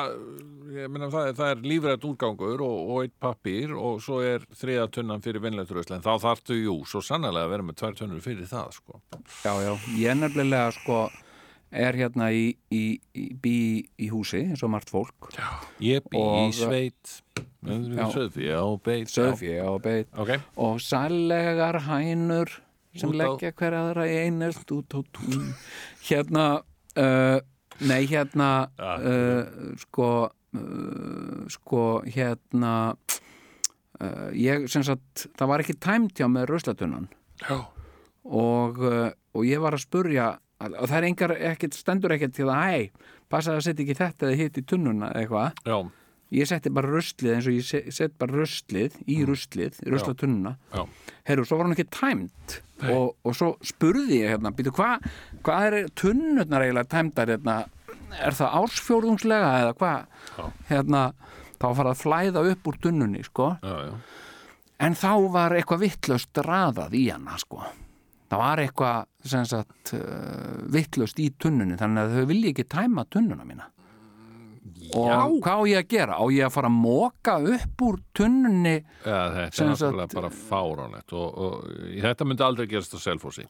ég 0.76 0.90
meina 0.92 1.08
það 1.12 1.30
er, 1.30 1.36
það 1.38 1.50
er 1.54 1.62
lífrætt 1.64 2.04
úrgangur 2.08 2.64
og, 2.66 2.90
og 2.92 2.98
eitt 3.06 3.14
pappír 3.24 3.72
og 3.72 4.02
svo 4.04 4.18
er 4.24 4.44
þriða 4.60 4.90
tunnan 4.92 5.24
fyrir 5.24 5.42
vinnleiturösla 5.46 5.96
en 5.98 6.04
þá 6.04 6.12
þarftu, 6.26 6.58
jú, 6.60 6.74
svo 6.92 7.00
sannlega 7.06 7.46
að 7.48 7.54
vera 7.54 7.66
með 7.70 7.78
tvær 7.80 7.96
tunnur 8.02 8.24
fyrir 8.24 8.50
það, 8.52 8.76
sko. 8.76 9.00
Já, 9.46 9.54
já, 9.64 9.72
ég 10.02 10.20
nefnilega 10.20 10.74
sko 10.76 10.98
er 11.72 11.96
hérna 11.96 12.28
í, 12.36 12.52
í, 12.72 13.00
í 13.16 13.26
bí 13.42 13.56
í 14.02 14.10
húsi 14.12 14.42
eins 14.44 14.64
og 14.64 14.72
margt 14.74 14.92
fólk. 14.92 15.30
Ég 15.84 16.04
bý 16.12 16.20
í 16.20 16.50
sveit, 16.56 17.22
Já. 17.64 18.08
söðfi 18.12 18.50
á 18.52 18.64
beit. 18.84 19.08
söðfí 19.14 19.54
á 19.62 19.72
beit. 19.82 20.10
Ok, 20.20 20.34
og 20.58 20.82
sællegar 20.84 21.80
hænur 21.88 22.52
sem 22.98 23.14
á- 23.14 23.18
leggja 23.22 23.54
hver 23.56 23.78
aðra 23.78 24.08
í 24.10 24.18
einelt 24.26 24.72
út 24.76 24.92
á 24.92 25.00
tún 25.16 25.54
hérna 26.10 26.46
uh, 27.00 27.40
nei 27.88 28.04
hérna 28.10 28.50
uh, 28.76 29.46
sko 29.80 30.10
uh, 30.28 31.46
sko 31.48 32.02
hérna 32.04 32.74
ég 34.36 34.66
sem 34.72 34.84
sagt 34.84 35.28
það 35.38 35.50
var 35.52 35.62
ekki 35.64 35.76
tæmt 35.84 36.18
hjá 36.18 36.26
með 36.32 36.48
rauslatunnan 36.50 37.04
já, 37.44 37.58
og, 38.26 38.80
og 38.82 39.44
ég 39.46 39.62
var 39.62 39.76
að 39.78 39.84
spurja 39.86 40.26
og 40.70 40.88
það 40.90 40.98
er 41.02 41.08
engar 41.10 41.34
ekkert, 41.52 41.74
stendur 41.78 42.14
ekkert 42.16 42.34
til 42.38 42.48
að 42.52 42.62
hei, 42.70 42.86
passaði 43.32 43.58
að 43.62 43.66
setja 43.70 43.86
ekki 43.86 43.98
þetta 44.02 44.28
eða 44.30 44.40
hitt 44.44 44.58
í 44.62 44.64
tunnuna 44.72 45.10
eða 45.12 45.24
eitthvað. 45.26 45.66
Ég 46.32 46.48
setti 46.48 46.72
bara 46.72 46.88
ruslið 46.88 47.34
eins 47.36 47.48
og 47.50 47.56
ég 47.58 47.66
se- 47.68 47.92
set 47.92 48.14
bara 48.18 48.38
ruslið 48.40 48.94
í 49.12 49.18
ruslið, 49.28 49.82
ruslatunnuna 49.92 50.54
já. 50.72 50.86
herru, 51.28 51.44
svo 51.44 51.58
var 51.60 51.68
hann 51.68 51.76
ekki 51.76 51.90
tæmt 51.92 52.62
og, 52.88 53.18
og 53.28 53.36
svo 53.36 53.50
spurði 53.68 54.22
ég 54.22 54.32
hérna 54.38 54.54
býtu, 54.56 54.72
hvað 54.72 55.04
hva 55.44 55.58
er 55.68 55.90
tunnurnar 56.00 56.64
eiginlega 56.64 56.88
tæmdar 56.94 57.34
hérna, 57.34 57.58
er 58.16 58.32
það 58.40 58.56
ársfjórðungslega 58.62 59.52
eða 59.66 59.76
hvað 59.82 60.48
hérna, 60.72 61.04
þá 61.60 61.68
fara 61.82 61.92
að 61.92 62.00
flæða 62.06 62.46
upp 62.54 62.72
úr 62.72 62.80
tunnunni 62.88 63.24
sko, 63.28 63.50
já, 63.60 63.76
já. 63.92 63.94
en 64.88 64.96
þá 65.04 65.12
var 65.36 65.58
eitthvað 65.60 65.84
vittlöst 65.84 66.42
raðað 66.48 66.96
í 66.96 67.10
hana 67.12 67.36
sko 67.44 67.60
það 68.32 68.42
var 68.42 68.64
eitthvað 68.64 70.00
uh, 70.00 70.02
vittlöst 70.72 71.22
í 71.22 71.30
tunnunni 71.36 71.78
þannig 71.80 72.08
að 72.08 72.18
þau 72.18 72.32
vilja 72.32 72.56
ekki 72.56 72.68
tæma 72.72 73.06
tunnuna 73.12 73.48
mína 73.48 73.70
og 74.98 75.40
hvað 75.44 75.62
á 75.62 75.64
ég 75.70 75.80
að 75.80 75.90
gera? 75.94 76.18
Á 76.20 76.26
ég 76.34 76.46
að 76.46 76.54
fara 76.56 76.70
að 76.72 76.78
móka 76.82 77.38
upp 77.56 77.86
úr 77.86 77.98
tunnunni 78.18 78.76
Já, 78.82 79.18
þetta 79.38 79.64
er 79.64 79.72
náttúrulega 79.72 80.18
bara 80.18 80.32
fáránlegt 80.36 81.16
og, 81.16 81.42
og 81.46 81.74
þetta 82.04 82.28
myndi 82.28 82.46
aldrei 82.46 82.70
gerast 82.72 82.96
á 82.98 83.00
selfósi. 83.02 83.48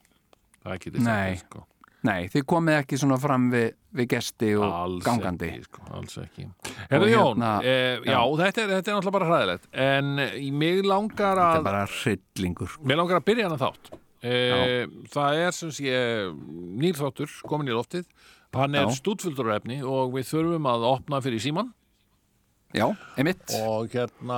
Það 0.62 0.72
er 0.72 0.78
ekki 0.78 0.94
Nei. 1.00 1.04
sagt, 1.38 1.48
sko. 1.48 1.64
Nei, 2.02 2.26
þið 2.34 2.46
komið 2.50 2.78
ekki 2.80 2.98
svona 2.98 3.18
fram 3.22 3.44
við, 3.54 3.68
við 3.94 4.08
gesti 4.16 4.48
og 4.58 4.64
Alls 4.66 5.04
gangandi 5.06 5.50
ekki, 5.52 5.66
sko, 5.68 5.84
alls 5.94 6.16
ekki. 6.24 6.46
Og 6.98 7.04
Jón, 7.06 7.12
hérna- 7.12 7.52
eh, 7.62 8.00
já, 8.02 8.16
já. 8.16 8.22
Þetta, 8.42 8.64
er, 8.64 8.72
þetta 8.72 8.80
er 8.80 8.96
náttúrulega 8.96 9.18
bara 9.18 9.28
hræðilegt 9.30 9.68
en 9.86 10.24
eh, 10.24 10.48
mig 10.64 10.82
langar 10.86 11.38
Þetta 11.38 11.46
að 11.46 11.60
er 11.60 11.68
bara 11.68 11.84
hryllingur 12.00 12.80
Mér 12.82 13.02
langar 13.04 13.22
að 13.22 13.28
byrja 13.30 13.50
hana 13.50 13.60
þátt 13.62 13.92
e, 14.24 14.88
Það 15.14 15.42
er 15.46 15.52
sem 15.58 15.74
sé 15.76 15.92
nýrþáttur 16.82 17.34
komin 17.50 17.72
í 17.72 17.76
loftið. 17.76 18.08
Hann 18.54 18.76
er 18.76 18.90
Já. 18.90 18.98
stúdfullur 19.00 19.54
efni 19.56 19.80
og 19.84 20.16
við 20.16 20.28
þurfum 20.34 20.68
að 20.68 20.90
opna 20.90 21.22
fyrir 21.24 21.40
síman 21.44 21.72
Já, 22.72 22.86
einmitt, 23.20 23.52
og 23.68 23.92
hérna 23.92 24.38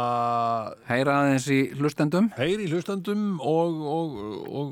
heyra 0.87 1.19
aðeins 1.21 1.45
í 1.53 1.59
hlustendum. 1.77 2.31
Heyri 2.33 2.65
hlustandum 2.65 3.35
og, 3.37 3.75
og, 3.93 4.15
og, 4.49 4.71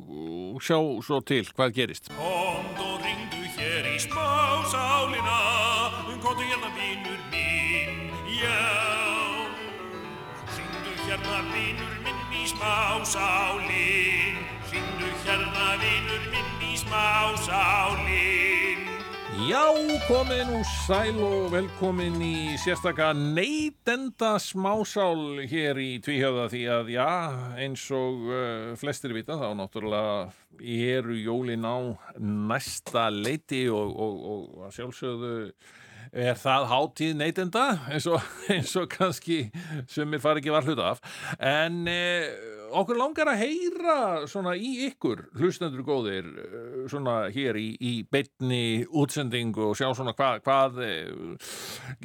og 0.56 0.64
sjá 0.66 0.80
svo 1.06 1.20
til 1.22 1.46
hvað 1.54 1.76
gerist. 1.76 2.10
Komd 2.18 2.82
og 2.82 3.06
ringdu 3.06 3.44
hér 3.60 3.86
í 3.92 4.00
smásálina 4.02 5.38
Komdu 6.22 6.42
hérna 6.46 6.70
vinur 6.74 7.22
minn, 7.30 8.10
já. 8.34 8.66
Ringdu 10.58 10.98
hérna 11.06 11.40
vinur 11.54 11.96
minn 12.06 12.42
í 12.42 12.50
smásálin 12.50 14.21
Ringdu 15.32 15.48
hérna 15.48 15.78
vinur 15.80 16.24
minn 16.32 16.64
í 16.66 16.74
smásálin. 16.76 18.82
Já, 19.48 19.64
komið 20.10 20.42
nú 20.50 20.60
sæl 20.68 21.22
og 21.24 21.46
velkomin 21.54 22.18
í 22.20 22.58
sérstaka 22.60 23.14
neytenda 23.16 24.34
smásál 24.44 25.40
hér 25.48 25.80
í 25.80 26.02
Tvíhjöfða 26.04 26.50
því 26.52 26.64
að 26.76 26.92
já, 26.98 27.08
eins 27.64 27.86
og 27.96 28.28
uh, 28.28 28.76
flestir 28.82 29.16
vita 29.16 29.40
þá 29.40 29.56
náttúrulega 29.56 30.36
eru 30.60 31.16
jólin 31.16 31.64
á 31.64 31.96
næsta 32.20 33.08
leiti 33.08 33.70
og, 33.72 33.96
og, 33.96 34.16
og 34.34 34.66
að 34.68 34.82
sjálfsögðu 34.82 35.36
er 36.12 36.36
það 36.36 36.68
hátíð 36.74 37.16
neytenda 37.22 37.70
eins 37.88 38.04
og, 38.12 38.20
eins 38.52 38.76
og 38.76 38.92
kannski 38.92 39.46
sem 39.88 40.12
mér 40.12 40.24
fari 40.24 40.44
ekki 40.44 40.52
var 40.52 40.68
hluta 40.68 40.92
af. 40.92 41.00
En 41.40 41.88
eh, 41.88 42.60
okkur 42.80 42.98
langar 43.00 43.30
að 43.32 43.42
heyra 43.44 43.96
svona 44.30 44.54
í 44.56 44.72
ykkur 44.88 45.24
hlustendur 45.40 45.84
góðir 45.86 46.28
eh, 46.28 46.84
svona 46.92 47.16
hér 47.34 47.60
í, 47.60 47.68
í 47.78 47.94
beinni 48.12 48.84
útsendingu 48.88 49.70
og 49.70 49.78
sjá 49.80 49.90
svona 49.98 50.14
hvað 50.18 50.42
hvað, 50.46 50.80
eh, 50.86 51.52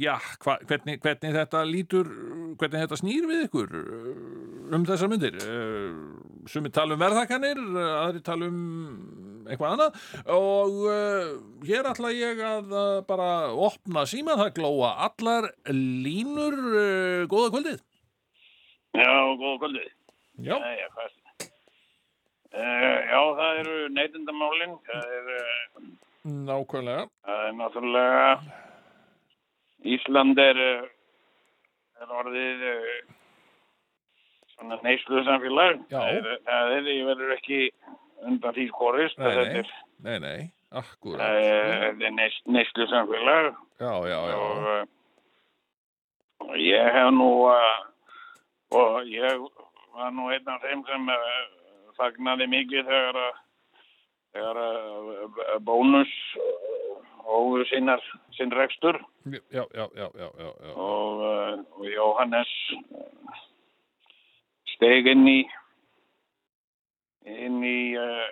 já, 0.02 0.16
hva, 0.44 0.58
hvernig, 0.66 1.00
hvernig 1.04 1.36
þetta 1.36 1.64
lítur 1.68 2.10
hvernig 2.58 2.84
þetta 2.84 3.00
snýr 3.00 3.28
við 3.30 3.44
ykkur 3.46 3.76
eh, 3.80 4.10
um 4.76 4.86
þessar 4.88 5.12
myndir 5.12 5.38
sumi 6.50 6.72
tala 6.74 6.96
um 6.96 7.02
verðakanir 7.02 7.60
aðri 7.86 8.22
tala 8.26 8.50
um 8.50 8.64
eitthvað 9.46 9.76
annað. 9.76 9.98
Og 10.34 11.66
hér 11.68 11.86
ætla 11.86 12.10
ég 12.10 12.40
að 12.42 12.72
bara 13.06 13.28
opna 13.54 14.02
síma, 14.10 14.34
það 14.40 14.56
glóa 14.58 14.90
allar 15.06 15.46
línur 15.70 16.58
góða 17.30 17.52
kvöldið. 17.54 17.78
Já, 18.96 19.12
góða 19.38 19.60
kvöldið. 19.62 19.95
Já, 20.44 20.56
er 20.60 20.90
þetta? 20.96 21.50
Uh, 22.56 22.98
já, 23.08 23.20
það 23.38 23.60
eru 23.62 23.76
neytindamálin. 23.92 24.74
Það 24.86 25.14
er, 25.16 25.30
uh, 25.36 25.86
nákvæmlega 26.46 27.06
það 27.26 27.44
er 27.46 27.56
náttúrulega, 27.60 28.28
Ísland 29.96 30.40
er, 30.42 30.60
uh, 30.60 32.02
er 32.02 32.14
orðið 32.20 32.66
uh, 32.72 32.92
svona 34.54 34.80
neyslu 34.84 35.24
samfélag. 35.28 35.82
Það 35.92 36.20
er, 36.20 36.30
það 36.48 36.76
er, 36.76 36.92
ég 36.92 37.08
verður 37.12 37.34
ekki 37.36 37.60
undan 38.26 38.56
því 38.56 38.68
skorist. 38.72 39.20
Nei, 39.20 39.28
að 39.30 39.36
nei. 39.36 39.44
Þetta 39.46 39.64
er, 39.64 39.74
Nei, 40.04 40.18
nei, 40.20 40.40
akkurat 40.76 41.22
það 41.22 41.38
er, 41.40 41.70
þetta 41.86 42.04
er 42.04 42.16
neys, 42.18 42.34
neyslu 42.52 42.86
samfélag 42.90 43.46
Já, 43.80 43.92
já, 44.10 44.18
já 44.28 44.36
og, 44.36 44.90
og 46.44 46.58
ég 46.60 46.90
hef 46.96 47.08
nú, 47.16 47.30
og 48.76 49.08
ég 49.08 49.46
var 49.96 50.12
nú 50.14 50.28
einn 50.32 50.52
af 50.52 50.62
þeim 50.64 50.84
sem 50.88 51.10
uh, 51.12 51.42
fagnaði 51.96 52.46
mikið 52.52 52.88
þegar 52.90 53.20
að 53.24 53.42
þegar 54.36 54.62
að 54.62 55.10
uh, 55.16 55.58
bónus 55.64 56.12
uh, 56.40 56.96
og 57.26 57.58
sinnar, 57.70 58.02
sinn 58.36 58.52
rekstur 58.54 58.98
Já, 59.26 59.40
já, 59.50 59.64
já, 59.74 59.86
já, 59.96 60.08
já, 60.14 60.28
já, 60.38 60.50
já. 60.68 60.72
og, 60.74 61.22
uh, 61.24 61.64
og 61.80 61.86
Jóhannes 61.90 62.52
uh, 62.94 63.40
steg 64.76 65.08
inn 65.10 65.26
í 65.30 65.40
inn 67.26 67.62
í 67.66 67.78
uh, 67.98 68.26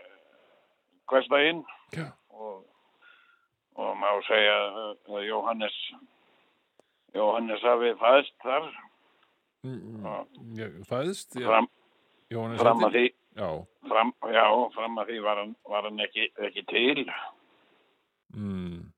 hverstaginn 1.10 1.64
Já. 1.94 2.10
og, 2.30 2.62
og 3.80 3.96
má 3.98 4.10
segja 4.28 4.58
að 5.16 5.24
Jóhannes 5.26 5.78
Jóhannes 7.14 7.62
hafi 7.66 7.94
fæðst 8.00 8.36
þar 8.42 8.68
Fæðist 10.88 11.38
fram, 11.40 11.68
fram 12.60 12.88
að 12.88 12.98
því 12.98 13.06
Já, 13.34 13.48
fram, 13.88 14.12
já, 14.30 14.46
fram 14.74 14.98
að 15.02 15.08
því 15.10 15.22
var 15.24 15.38
hann, 15.42 15.54
var 15.66 15.86
hann 15.88 16.02
ekki, 16.04 16.28
ekki 16.38 16.62
til. 16.70 17.08
Mm. 18.34 18.92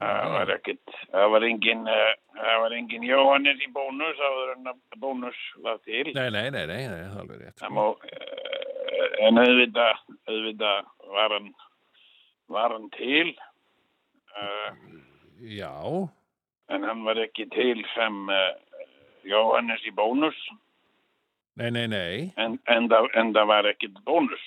það 0.00 0.32
var 0.34 0.50
ekkit 0.54 0.96
það 1.12 1.28
var 1.32 1.46
engin 1.46 1.86
uh, 1.90 2.10
það 2.36 2.58
var 2.62 2.74
engin 2.76 3.06
Jóhannes 3.06 3.62
í 3.62 3.70
bónus 3.74 4.18
áður 4.18 4.50
en 4.56 4.72
að 4.72 4.98
bónus 5.04 5.38
var 5.62 5.78
til. 5.86 6.10
Nei, 6.18 6.26
nei, 6.34 6.48
nei, 6.50 6.64
nei, 6.66 6.82
nei, 6.90 7.04
það 7.06 7.14
er 7.14 7.22
alveg 7.22 7.44
rétt 7.44 7.62
sko. 7.62 7.70
má, 7.78 7.86
en 9.28 9.42
auðvitað, 9.44 10.02
auðvitað 10.26 10.92
var 11.14 11.36
hann, 11.38 11.48
var 12.58 12.76
hann 12.76 12.92
til, 12.98 13.34
uh, 14.34 14.70
Já, 15.46 15.74
en 16.74 16.90
hann 16.90 17.06
var 17.06 17.22
ekki 17.22 17.46
til 17.54 17.86
sem 17.94 18.24
Jóhannes 19.26 19.84
í 19.86 19.92
bónus, 19.96 20.38
nei, 21.58 21.70
nei, 21.74 21.86
nei. 21.90 22.32
En, 22.40 22.58
en, 22.72 22.88
það, 22.92 23.10
en 23.18 23.32
það 23.36 23.50
var 23.52 23.68
ekkit 23.72 24.00
bónus. 24.06 24.46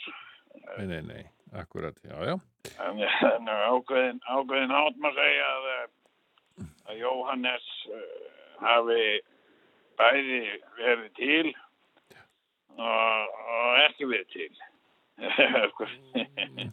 Nei, 0.77 0.85
nei, 0.91 1.01
nei, 1.07 1.23
akkurat, 1.59 1.97
já, 2.05 2.15
já. 2.29 2.35
Þannig 2.77 3.53
að 3.53 3.65
ákveðin, 3.73 4.19
ákveðin 4.27 4.75
átt 4.75 4.99
maður 5.01 5.21
segja 5.23 5.49
að, 5.55 5.63
að 6.89 6.99
Jóhannes 6.99 7.67
uh, 7.95 8.29
hafi 8.63 9.03
bæði 9.99 10.41
verið 10.79 11.09
til 11.19 11.53
og, 12.79 13.39
og 13.55 13.79
ekki 13.87 14.09
verið 14.09 14.35
til. 14.35 14.51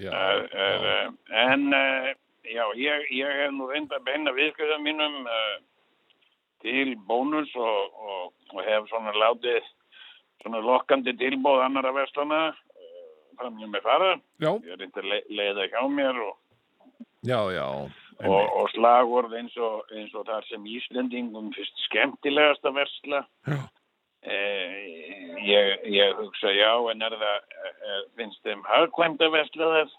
Já, 0.00 0.10
Er, 0.16 0.46
er, 0.56 0.84
uh, 0.86 1.08
en 1.36 1.74
uh, 1.76 2.06
já, 2.46 2.62
ég, 2.78 3.02
ég 3.12 3.32
hef 3.42 3.50
nú 3.52 3.66
reynd 3.68 3.90
að 3.92 4.06
beina 4.06 4.32
viðskjöðum 4.32 4.86
mínum 4.86 5.26
uh, 5.28 5.58
til 6.64 6.94
bónus 7.08 7.52
og, 7.56 8.00
og, 8.08 8.32
og 8.54 8.60
hef 8.66 8.88
svona 8.90 9.14
látið 9.16 9.64
svona 10.42 10.60
lokkandi 10.64 11.14
tilbóð 11.20 11.64
annara 11.64 11.92
vestlana 11.96 12.42
uh, 12.50 13.00
fram 13.38 13.58
hjá 13.60 13.66
mig 13.68 13.82
fara. 13.84 14.12
Já, 14.40 14.52
Ég 14.52 14.70
er 14.74 14.80
reynd 14.80 15.00
að 15.02 15.10
le 15.10 15.20
leiða 15.40 15.66
hjá 15.72 15.82
mér 15.92 16.22
og, 16.28 16.38
já, 17.28 17.40
já. 17.56 17.66
og, 18.24 18.40
og 18.60 18.70
slagorð 18.74 19.36
eins 19.40 19.56
og, 19.60 19.84
eins 19.96 20.14
og 20.16 20.26
þar 20.28 20.48
sem 20.48 20.64
Íslendingum 20.76 21.52
fyrst 21.56 21.84
skemmtilegast 21.88 22.64
að 22.68 22.80
versla. 22.80 23.24
Eh, 24.20 24.72
ég, 25.48 25.84
ég 25.88 26.18
hugsa 26.18 26.50
já, 26.52 26.74
en 26.92 27.02
er 27.06 27.14
það, 27.16 27.44
eh, 27.64 28.00
finnst 28.18 28.42
þeim 28.44 28.60
hagkvæmt 28.68 29.22
að 29.24 29.32
versla 29.32 29.68
það? 29.74 29.94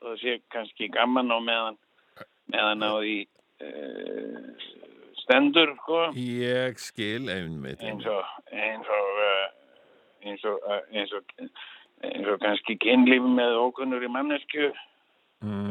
Það 0.00 0.14
sé 0.22 0.36
kannski 0.52 0.88
gaman 0.92 1.32
á 1.32 1.38
meðan, 1.44 1.76
meðan 2.52 2.84
á 2.88 2.92
því 2.96 3.16
eh, 3.60 4.64
stendur, 5.26 5.74
sko. 5.82 6.02
Ég 6.16 6.78
skil 6.80 7.30
einmitt. 7.32 7.82
Eins 7.84 8.06
og, 8.10 8.34
eins 8.52 8.92
og, 8.98 9.22
eh, 9.26 10.28
eins 10.30 10.44
og, 10.48 10.60
eh, 10.70 10.84
eins 10.96 11.12
og, 11.16 11.34
eins 12.06 12.30
og 12.32 12.38
kannski 12.44 12.78
kynlíf 12.82 13.26
með 13.36 13.58
ókunnur 13.60 14.06
í 14.06 14.10
mannesku. 14.12 14.70
Mm, 15.44 15.70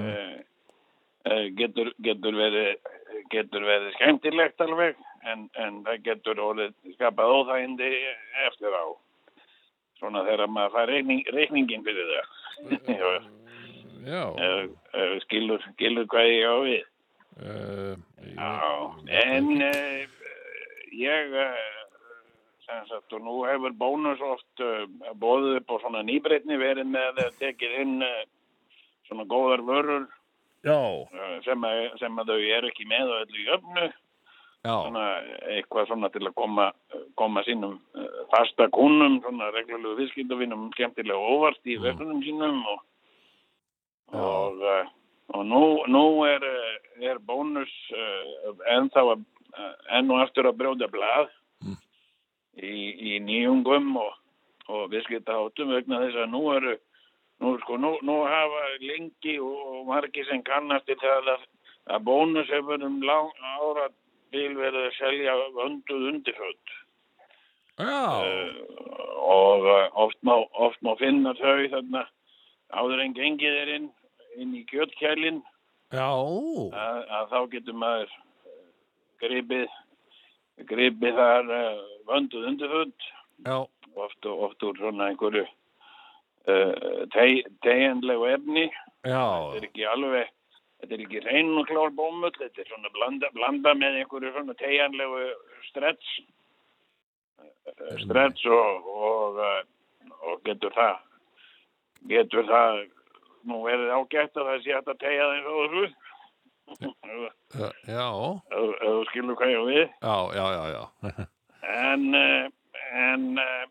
eh, 1.26 1.48
getur, 1.58 1.90
getur, 2.06 2.38
verið, 2.38 2.76
getur 3.34 3.66
verið 3.66 3.96
skemmtilegt 3.98 4.62
alveg 4.62 5.00
en, 5.26 5.48
en 5.58 5.82
það 5.88 6.04
getur 6.06 6.42
orðið 6.52 6.76
skapað 6.94 7.34
óþægindi 7.40 7.90
eftir 8.46 8.76
á 8.78 8.86
svona 9.98 10.22
þegar 10.28 10.52
maður 10.54 10.76
fær 10.76 10.92
reikning, 10.92 11.24
reikningin 11.34 11.86
fyrir 11.88 12.12
það 12.12 12.28
já, 12.86 13.32
Eh, 14.06 14.70
eh, 14.94 15.16
skilur, 15.26 15.64
skilur 15.74 16.06
hvað 16.12 16.28
ég 16.30 16.46
á 16.46 16.56
við 16.62 16.84
uh, 17.42 17.96
Já, 18.36 18.52
en 19.26 19.50
ég 20.96 21.36
uh, 21.36 21.66
sem 22.66 22.86
sagt 22.90 23.14
og 23.14 23.22
nú 23.22 23.36
hefur 23.46 23.76
bónus 23.78 24.22
oft 24.26 24.64
bóðið 25.22 25.60
upp 25.60 25.74
á 25.74 25.76
svona 25.84 26.06
nýbreytni 26.06 26.58
verið 26.58 26.88
með 26.90 27.22
að 27.28 27.36
tekið 27.44 27.76
inn 27.84 28.00
svona 29.06 29.28
góðar 29.30 29.62
vörur 29.68 30.08
sem, 31.46 31.68
að, 31.70 31.82
sem 32.02 32.18
að 32.18 32.32
þau 32.32 32.40
eru 32.58 32.72
ekki 32.72 32.88
með 32.90 33.12
og 33.12 33.22
öllu 33.28 33.46
jöfnu. 33.46 33.86
Svona 34.66 35.04
eitthvað 35.54 35.92
svona 35.92 36.10
til 36.10 36.24
að 36.26 36.34
koma, 36.40 36.72
koma 37.22 37.44
sínum 37.46 37.76
fasta 38.32 38.66
kúnum, 38.74 39.20
svona 39.22 39.52
reglulegu 39.54 40.00
viðskiptavinum 40.00 40.72
skemmtilega 40.74 41.34
óvart 41.36 41.70
í 41.70 41.78
verðunum 41.84 42.24
sínum 42.26 42.64
og, 42.72 42.80
og, 44.18 44.66
og 45.36 45.46
nú, 45.46 45.62
nú 45.92 46.06
er, 46.26 46.48
er 47.02 47.20
bónus 47.20 47.72
uh, 47.92 48.54
ennþá 48.78 49.04
að, 49.16 49.26
uh, 49.56 49.74
enn 49.98 50.12
og 50.14 50.22
aftur 50.24 50.50
að 50.50 50.60
brjóða 50.62 50.90
blað 50.92 51.32
í, 52.56 53.16
í 53.16 53.20
nýjungum 53.24 53.96
og, 54.00 54.14
og 54.72 54.88
viðskiptaháttum 54.94 55.74
vegna 55.76 56.02
þess 56.06 56.22
að 56.24 56.32
nú 56.32 56.44
eru 56.56 56.78
nú, 57.44 57.56
sko, 57.64 57.78
nú, 57.82 57.96
nú 58.06 58.22
hafa 58.30 58.64
lengi 58.84 59.38
og, 59.44 59.60
og 59.74 59.84
margi 59.92 60.24
sem 60.30 60.44
kannast 60.48 60.88
til 60.88 60.98
það 61.02 61.36
að, 61.36 61.46
að 61.96 62.08
bónus 62.08 62.52
hefur 62.54 62.84
um 62.88 63.02
ára 63.04 63.90
vil 64.36 64.56
verið 64.58 64.88
að 64.88 64.98
selja 64.98 65.36
vönduð 65.56 66.10
undirföld 66.12 66.74
já, 67.80 68.04
og 69.20 69.68
uh, 69.68 69.88
oft 70.06 70.20
má, 70.24 70.38
oft 70.54 70.80
má 70.84 70.96
finna 71.00 71.36
þau 71.40 71.68
þarna 71.72 72.06
áður 72.76 73.04
en 73.04 73.16
gengið 73.16 73.60
er 73.62 73.74
inn, 73.78 73.90
inn 74.40 74.56
í 74.56 74.64
kjöldkælinn 74.72 75.44
að, 76.74 77.02
að 77.18 77.28
þá 77.34 77.40
getur 77.52 77.78
maður 77.82 78.14
uh, 78.14 78.62
gripið 79.24 79.76
gripið 80.72 81.20
þar 81.20 81.52
uh, 81.52 81.84
vönduð 82.10 82.48
undirföld 82.52 83.10
oft, 83.46 84.26
oft 84.26 84.66
úr 84.66 84.80
svona 84.80 85.12
einhverju 85.12 85.46
uh, 85.46 87.04
teg, 87.14 87.46
tegjandlegu 87.66 88.30
efni. 88.32 88.70
Já, 89.06 89.22
þetta 89.54 89.62
er 89.62 89.70
ekki 89.70 89.88
alveg 89.92 90.32
þetta 90.82 90.96
er 90.96 91.04
ekki 91.06 91.24
reyn 91.26 91.52
og 91.60 91.68
klár 91.70 91.94
bómull 91.98 92.34
þetta 92.36 92.64
er 92.64 92.70
svona 92.70 92.92
blanda, 92.96 93.30
blanda 93.36 93.74
með 93.78 94.02
einhverju 94.02 94.34
svona 94.36 94.58
tegjanlegu 94.60 95.28
stretch. 95.70 96.16
Eh, 97.66 97.98
stretch 98.04 98.46
og, 98.52 98.90
og, 98.90 99.40
eh, 99.42 100.12
og 100.30 100.42
getur 100.46 100.74
það 100.76 101.00
getur 102.10 102.46
það 102.50 102.84
nú 103.50 103.62
er 103.70 103.80
það 103.84 103.96
ágætt 104.00 104.42
að 104.42 104.52
það 104.52 104.60
sé 104.66 104.76
að 104.80 104.92
tegja 105.04 105.30
það 105.30 105.38
eins 105.38 105.50
og 105.54 105.58
þessu. 105.64 105.88
Já, 107.86 108.08
ef 108.58 108.84
þú 108.84 109.02
skilur 109.12 109.40
hvað 109.40 109.54
ég 109.54 109.66
við. 109.70 109.84
Já, 110.02 110.18
já, 110.34 110.46
já, 110.56 110.64
já, 110.76 111.28
en 111.76 112.08
eh, 112.18 112.48
en, 112.96 113.38
eh, 113.38 113.66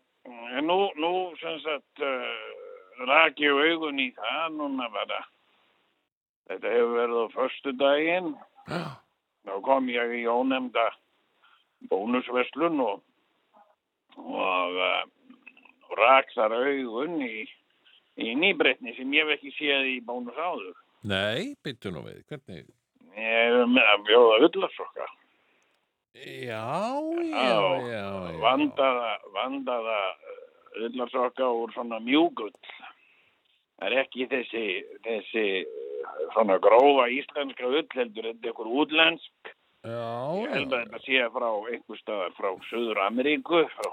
en 0.57 0.67
nú, 0.67 0.77
nú 0.95 1.13
sem 1.41 1.57
sagt 1.63 2.03
uh, 2.03 3.05
rak 3.07 3.39
ég 3.41 3.55
augun 3.71 4.01
í 4.01 4.11
það 4.17 4.59
núna 4.59 4.89
bara. 4.93 5.21
Þetta 6.49 6.73
hefur 6.75 6.93
verið 6.99 7.23
á 7.25 7.27
förstu 7.33 7.73
daginn 7.79 8.35
þá 9.45 9.55
kom 9.65 9.89
ég 9.89 10.13
í 10.19 10.23
ónefnda 10.29 10.89
bónusverslun 11.89 12.81
og 12.85 13.01
og 14.15 14.77
uh, 14.79 15.03
rak 15.99 16.29
þar 16.35 16.55
augun 16.55 17.19
í, 17.25 17.45
í 18.21 18.33
nýbreytni 18.39 18.95
sem 18.95 19.13
ég 19.13 19.25
hef 19.25 19.37
ekki 19.37 19.53
séð 19.57 19.91
í 19.91 19.99
bónus 20.05 20.37
áður. 20.39 20.73
Nei, 21.05 21.53
byttu 21.63 21.91
nú 21.93 22.01
við, 22.07 22.23
hvernig, 22.31 22.65
ég 23.15 23.37
hef 23.45 23.69
með 23.69 23.93
að 23.93 24.09
bjóða 24.09 24.41
ullarsokka 24.47 25.11
já, 26.15 27.01
já, 27.33 27.59
já, 27.91 28.07
vandaða, 28.39 29.19
vandaða 29.33 29.99
ullarsokka 30.85 31.49
úr 31.49 31.73
svona 31.75 31.99
mjúgull. 31.99 32.53
Það 33.75 33.87
er 33.89 33.97
ekki 34.05 34.27
þessi, 34.31 34.65
þessi 35.03 35.45
uh, 35.65 36.23
svona 36.33 36.57
grófa 36.63 37.09
íslenska 37.11 37.67
ull 37.67 37.83
heldur, 37.91 38.29
þetta 38.31 38.51
einhver 38.51 38.71
útlensk. 38.71 39.51
já, 39.83 40.07
Ég 40.39 40.53
held 40.55 40.73
að 40.73 40.85
þetta 40.85 41.01
sé 41.03 41.27
frá 41.35 41.49
einhver 41.73 41.99
staðar 41.99 42.35
frá 42.39 42.49
Suður 42.69 43.01
Ameríku, 43.03 43.65
frá, 43.75 43.91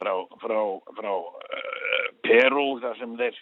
frá, 0.00 0.14
frá, 0.40 0.60
frá 0.96 1.12
uh, 1.12 1.87
Perú 2.26 2.66
þar 2.82 2.98
sem 3.00 3.16
þeir 3.18 3.38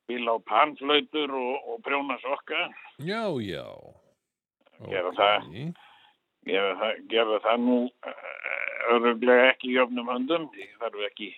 spila 0.00 0.34
á 0.34 0.38
panflautur 0.48 1.34
og, 1.38 1.68
og 1.70 1.82
prjóna 1.86 2.18
sokka. 2.22 2.66
já, 2.98 3.24
já, 3.44 3.66
Gera 4.88 5.12
það. 5.12 5.46
Ok. 5.46 5.86
Gera 6.48 6.72
það, 6.80 7.00
gera 7.12 7.38
það 7.44 7.58
nú 7.66 7.76
öruglega 8.94 9.50
ekki 9.52 9.70
í 9.70 9.76
jöfnum 9.76 10.08
höndum. 10.08 10.46
Þarf 10.80 11.02
ekki, 11.10 11.28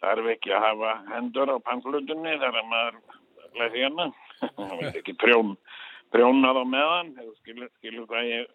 þarf 0.00 0.30
ekki 0.34 0.54
að 0.56 0.64
hafa 0.64 0.94
hendur 1.10 1.52
á 1.52 1.56
pannflutunni 1.66 2.36
þar 2.40 2.60
að 2.62 2.70
maður 2.72 3.00
læði 3.60 3.84
hérna. 3.84 4.08
Það 4.40 4.76
veit 4.80 5.00
ekki 5.02 5.16
prjón, 5.20 5.56
prjónað 6.14 6.62
á 6.62 6.64
meðan. 6.64 7.12
Skilur, 7.42 7.68
skilur 7.76 8.08
hvað, 8.08 8.30
ég, 8.30 8.54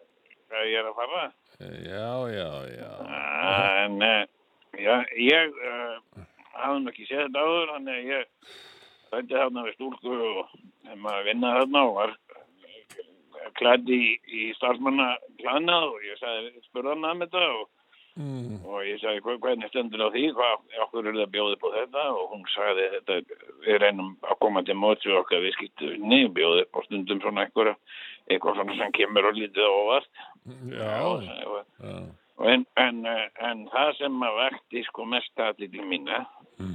hvað 0.50 0.70
ég 0.72 0.80
er 0.82 0.90
að 0.90 0.98
fara. 0.98 1.26
já, 1.62 2.08
já, 2.34 2.50
já, 2.74 2.90
En 3.86 4.02
eh, 4.02 4.26
já, 4.82 4.96
ég 5.14 5.54
uh, 5.62 6.26
hafði 6.62 6.82
nú 6.84 6.90
ekki 6.92 7.06
séð 7.10 7.22
þetta 7.26 7.44
áður, 7.46 7.72
þannig 7.74 7.94
að 7.96 8.10
ég 8.10 8.24
rætti 9.12 9.34
þarna 9.40 9.64
við 9.66 9.74
stúlku 9.76 10.16
og 10.30 10.48
þeim 10.86 11.06
að 11.12 11.24
vinna 11.30 11.54
þarna 11.60 11.82
og 11.88 11.94
var 12.00 12.16
klædd 13.56 13.88
í, 13.94 14.02
í 14.26 14.42
starfsmanna 14.58 15.08
klæðnað 15.40 15.86
og 15.92 16.04
ég 16.04 16.18
sagði, 16.20 16.52
spurði 16.66 16.92
hann 16.92 17.06
að 17.08 17.22
þetta 17.24 17.42
og, 17.54 17.68
mm, 18.20 18.56
og 18.66 18.82
ég 18.84 18.98
sagði, 19.00 19.22
"Hva- 19.24 19.38
hvernig 19.44 19.70
stendur 19.70 20.04
á 20.04 20.08
því, 20.12 20.24
hvað, 20.36 20.66
okkur 20.84 21.06
er 21.08 21.16
það 21.20 21.32
bjóðið 21.36 21.58
på 21.62 21.70
þetta? 21.76 22.02
Og 22.16 22.24
hún 22.32 22.44
sagði, 22.54 22.84
þetta, 22.96 23.14
við 23.66 23.78
reynum 23.80 24.10
að 24.22 24.38
koma 24.40 24.62
til 24.66 24.74
móts 24.74 25.06
við 25.06 25.18
okkar 25.22 25.44
viðskiptunni, 25.46 26.20
bjóðið 26.36 26.62
upp 26.66 26.76
á 26.76 26.80
stundum 26.84 27.20
svona 27.20 27.46
einhverja, 27.46 27.76
eitthvað 28.30 28.54
svona 28.56 28.76
sem 28.76 28.92
kemur 28.92 29.26
og 29.30 29.34
lítið 29.34 29.66
óvart. 29.70 30.12
já, 30.46 31.00
Og- 31.06 31.22
já, 31.22 31.46
og 31.46 31.64
En, 32.44 32.66
en, 32.76 32.98
eh, 33.08 33.28
en 33.48 33.62
það 33.72 33.94
sem 33.96 34.16
að 34.26 34.34
vakti 34.42 34.82
sko 34.90 35.04
mest 35.08 35.40
aðliti 35.40 35.80
mína 35.84 36.26
Mm. 36.58 36.74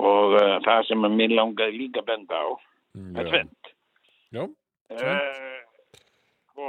og 0.00 0.34
uh, 0.40 0.58
það 0.64 0.86
sem 0.88 1.02
að 1.04 1.14
mér 1.18 1.32
langaði 1.36 1.78
líka 1.78 2.00
að 2.00 2.06
benda 2.08 2.38
á, 2.40 2.48
er 3.16 3.24
já, 3.26 3.30
tvent. 3.30 3.72
já, 4.32 4.44
Uh, 4.92 5.60
sko, 6.50 6.66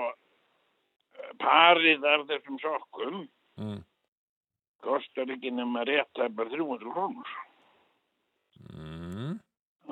parið 1.43 2.03
af 2.07 2.21
þessum 2.30 2.59
sokkum 2.61 3.17
mm, 3.59 3.82
kostar 4.84 5.32
ekki 5.36 5.51
nema 5.51 5.84
rétt 5.88 6.07
það 6.15 6.36
bara 6.38 6.49
300 6.53 6.93
krónur. 6.93 7.34
mm, 8.71 9.39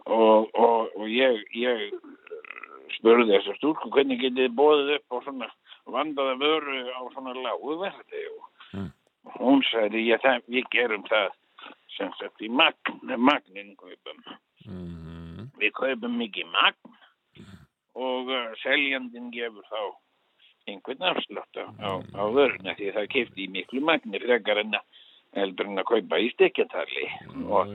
Og, 0.05 0.47
og, 0.55 0.91
og 0.95 1.07
ég, 1.11 1.41
ég 1.59 1.81
eh, 1.91 1.97
spurði 2.95 3.27
þessar 3.33 3.57
stúlku 3.59 3.91
hvernig 3.91 4.21
getið 4.23 4.55
bóðið 4.55 4.93
upp 4.95 5.11
á 5.11 5.17
svona 5.27 5.49
vandaða 5.85 6.35
vöru 6.41 6.77
á 6.93 7.01
svona 7.13 7.33
lágu 7.37 7.77
verði 7.81 8.25
og 8.37 8.47
Mm. 8.71 8.87
hún 9.35 9.59
sagði 9.67 10.05
ég, 10.07 10.23
við 10.47 10.63
gerum 10.71 11.03
það 11.03 11.33
sem 11.97 12.11
sagt 12.19 12.39
í 12.41 12.47
magn, 12.47 13.01
magnin 13.17 13.75
kaupum. 13.75 14.21
mm, 14.65 15.49
Við 15.59 15.71
kaupum 15.75 16.15
mikið 16.17 16.47
magn 16.47 16.95
og 17.95 18.29
uh, 18.31 18.53
seljandinn 18.63 19.27
gefur 19.33 19.67
þá 19.67 19.81
einhvern 20.71 21.03
afslátt 21.03 21.59
á, 21.59 21.67
á, 21.83 21.89
á 22.15 22.23
vöruna 22.31 22.75
því 22.79 22.93
það 22.95 23.11
kefti 23.11 23.43
í 23.43 23.51
miklu 23.51 23.81
magni 23.83 24.19
frekar 24.23 24.61
en 24.63 24.77
að 24.79 24.85
heldur 25.35 25.67
en 25.67 25.79
að 25.83 25.89
kaupa 25.91 26.19
í 26.19 26.31
stekjatali 26.31 27.05
og, 27.51 27.67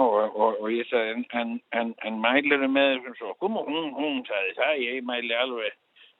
og, 0.00 0.36
og, 0.36 0.60
og 0.62 0.68
ég 0.72 0.88
sagði 0.88 1.12
en, 1.18 1.24
en, 1.32 1.54
en, 1.72 1.94
en 2.08 2.20
mæliru 2.20 2.68
með 2.68 3.02
þessum 3.04 3.16
sokkum? 3.20 3.56
Og 3.60 3.68
hún, 3.68 3.92
hún 3.96 4.22
sagði 4.28 4.56
það, 4.56 4.74
ég 4.88 5.04
mæli 5.04 5.36
alveg 5.36 5.76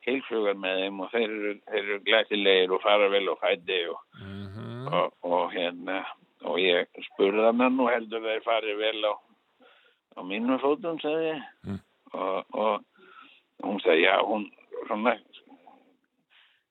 heilsugar 0.06 0.54
með 0.60 0.80
þeim 0.82 1.00
og 1.00 1.10
þeir 1.12 1.30
eru, 1.30 1.52
þeir 1.70 1.82
eru 1.84 1.98
glæsilegir 2.04 2.72
og 2.76 2.82
fara 2.82 3.08
vel 3.08 3.28
og 3.32 3.38
fæti 3.40 3.80
og, 3.90 4.00
Mhm. 4.20 4.88
og, 4.92 5.12
og 5.22 5.52
hérna 5.52 6.04
og 6.44 6.58
ég 6.60 6.86
spurði 7.10 7.44
hann 7.46 7.76
nú 7.76 7.86
heldur 7.88 8.20
þeir 8.20 8.42
farið 8.44 8.76
vel 8.78 9.04
á, 9.08 9.14
á 10.16 10.20
mínum 10.22 10.60
fótum, 10.60 11.00
sagði 11.00 11.30
ég 11.32 11.42
Mm. 11.64 11.80
og, 12.12 12.44
og 12.52 12.84
hún 13.62 13.80
sagði, 13.80 14.04
já, 14.04 14.18
hún 14.22 14.50
svona 14.86 15.16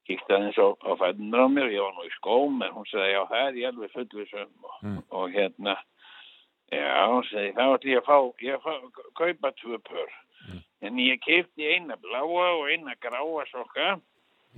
kíkti 0.07 0.33
aðeins 0.35 0.57
á, 0.59 0.67
á 0.83 0.91
fætunar 0.99 1.45
á 1.47 1.47
mér, 1.47 1.71
ég 1.71 1.81
var 1.81 1.93
nú 1.95 2.03
í 2.05 2.11
skóm 2.19 2.61
en 2.65 2.73
hún 2.75 2.85
sagði, 2.91 3.13
já, 3.15 3.21
það 3.31 3.47
er 3.47 3.53
ég 3.61 3.67
alveg 3.71 3.91
fullvisum 3.95 4.51
og, 4.63 4.75
Mm. 4.83 5.03
og 5.11 5.29
hérna 5.31 5.75
já, 6.71 7.07
hún 7.07 7.23
sagði, 7.29 7.53
þá 7.55 7.63
ætti 7.77 7.89
ég 7.93 8.01
að 8.01 8.05
fá 8.05 8.17
ég 8.41 8.53
að 8.55 8.61
fá, 8.61 8.73
kaupa 9.15 9.51
tvö 9.61 9.77
pör 9.89 10.09
en 10.83 10.99
ég 10.99 11.21
keipti 11.23 11.67
eina 11.75 11.97
bláa 12.01 12.27
og 12.27 12.69
eina 12.71 12.95
gráa 13.01 13.45
sokka. 13.51 13.97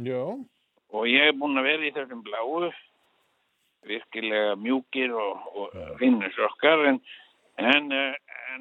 Já, 0.05 0.23
og 0.91 1.07
ég 1.09 1.30
er 1.30 1.38
búinn 1.38 1.59
að 1.59 1.69
vera 1.69 1.88
í 1.88 1.93
þessum 1.95 2.23
bláu 2.26 2.69
virkilega 3.86 4.55
mjúkir 4.57 5.13
og, 5.13 5.49
og 5.53 5.76
finnu 5.99 6.30
sokkar. 6.34 6.88
En, 6.89 7.01
en 7.61 7.91
uh, 7.93 8.15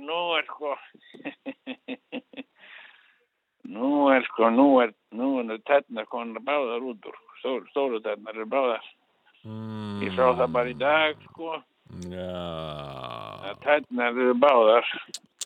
nú 0.04 0.18
er 0.38 0.44
sko 0.50 0.74
nú 3.76 3.92
er 4.12 4.26
sko 4.28 4.50
nú 4.52 4.68
er, 4.84 4.92
nú 5.16 5.38
er 5.40 5.62
tætnar 5.64 6.10
konar 6.12 6.44
báðar 6.44 6.84
út 6.84 7.08
úr. 7.08 7.16
Stóru, 7.40 7.66
stóru 7.72 8.02
tætnar 8.04 8.44
er 8.44 8.50
báðar. 8.50 8.92
Mm. 9.44 10.00
ég 10.00 10.14
sá 10.16 10.30
það 10.38 10.52
bara 10.56 10.70
í 10.72 10.76
dag 10.80 11.18
sko 11.28 11.58
Já, 12.10 13.54
tætnar 13.64 14.16
eru 14.16 14.34
báðar. 14.42 14.88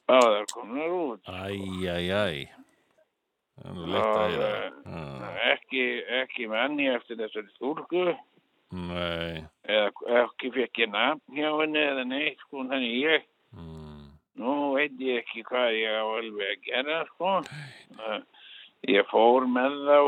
Báðar 0.08 0.48
konar 0.54 0.94
út. 0.96 1.28
Æj, 1.28 1.60
æj, 1.84 2.08
æj 2.08 2.38
Það 3.58 3.68
er 3.68 3.74
nú 3.74 3.86
leitt 3.92 4.18
að 4.22 4.34
Já, 4.38 5.30
ekki, 5.52 5.84
ekki 6.22 6.46
manni 6.50 6.86
eftir 6.92 7.18
þessari 7.18 7.50
stúrku 7.56 8.04
Nei. 8.68 9.44
Eða 9.64 10.24
ekki 10.24 10.50
fekk 10.52 10.82
ég 10.82 10.90
nafn 10.92 11.36
hjá 11.36 11.48
henni 11.56 11.80
eða 11.80 12.04
neitt 12.04 12.42
sko 12.44 12.66
þannig 12.68 12.96
ég 13.00 13.22
mm. 13.56 14.02
nú 14.42 14.56
veit 14.74 14.98
ég 15.00 15.22
ekki 15.22 15.44
hvað 15.48 15.78
ég 15.78 15.96
á 15.96 16.04
alveg 16.04 16.50
að 16.52 16.66
gera 16.66 16.98
sko. 17.14 17.32
Uh, 17.96 18.18
ég 18.92 19.08
fór 19.08 19.48
með 19.48 19.78
þá 19.88 19.98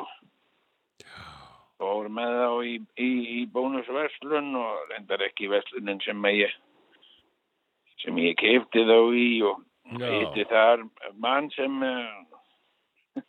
fór 1.81 2.11
með 2.13 2.35
þá 2.37 2.51
í, 2.69 2.75
í, 3.01 3.11
í 3.41 3.45
bónusverslun 3.55 4.53
og 4.61 4.91
reyndar 4.93 5.25
ekki 5.25 5.49
verslunin 5.51 6.03
sem 6.05 6.29
ég 6.37 6.53
sem 8.01 8.17
ég 8.21 8.37
keipti 8.41 8.85
þá 8.89 8.99
í 9.17 9.29
og 9.49 9.63
hitti 9.99 10.47
þar 10.51 10.85
mann 11.21 11.51
sem 11.55 11.83
uh, 11.85 13.21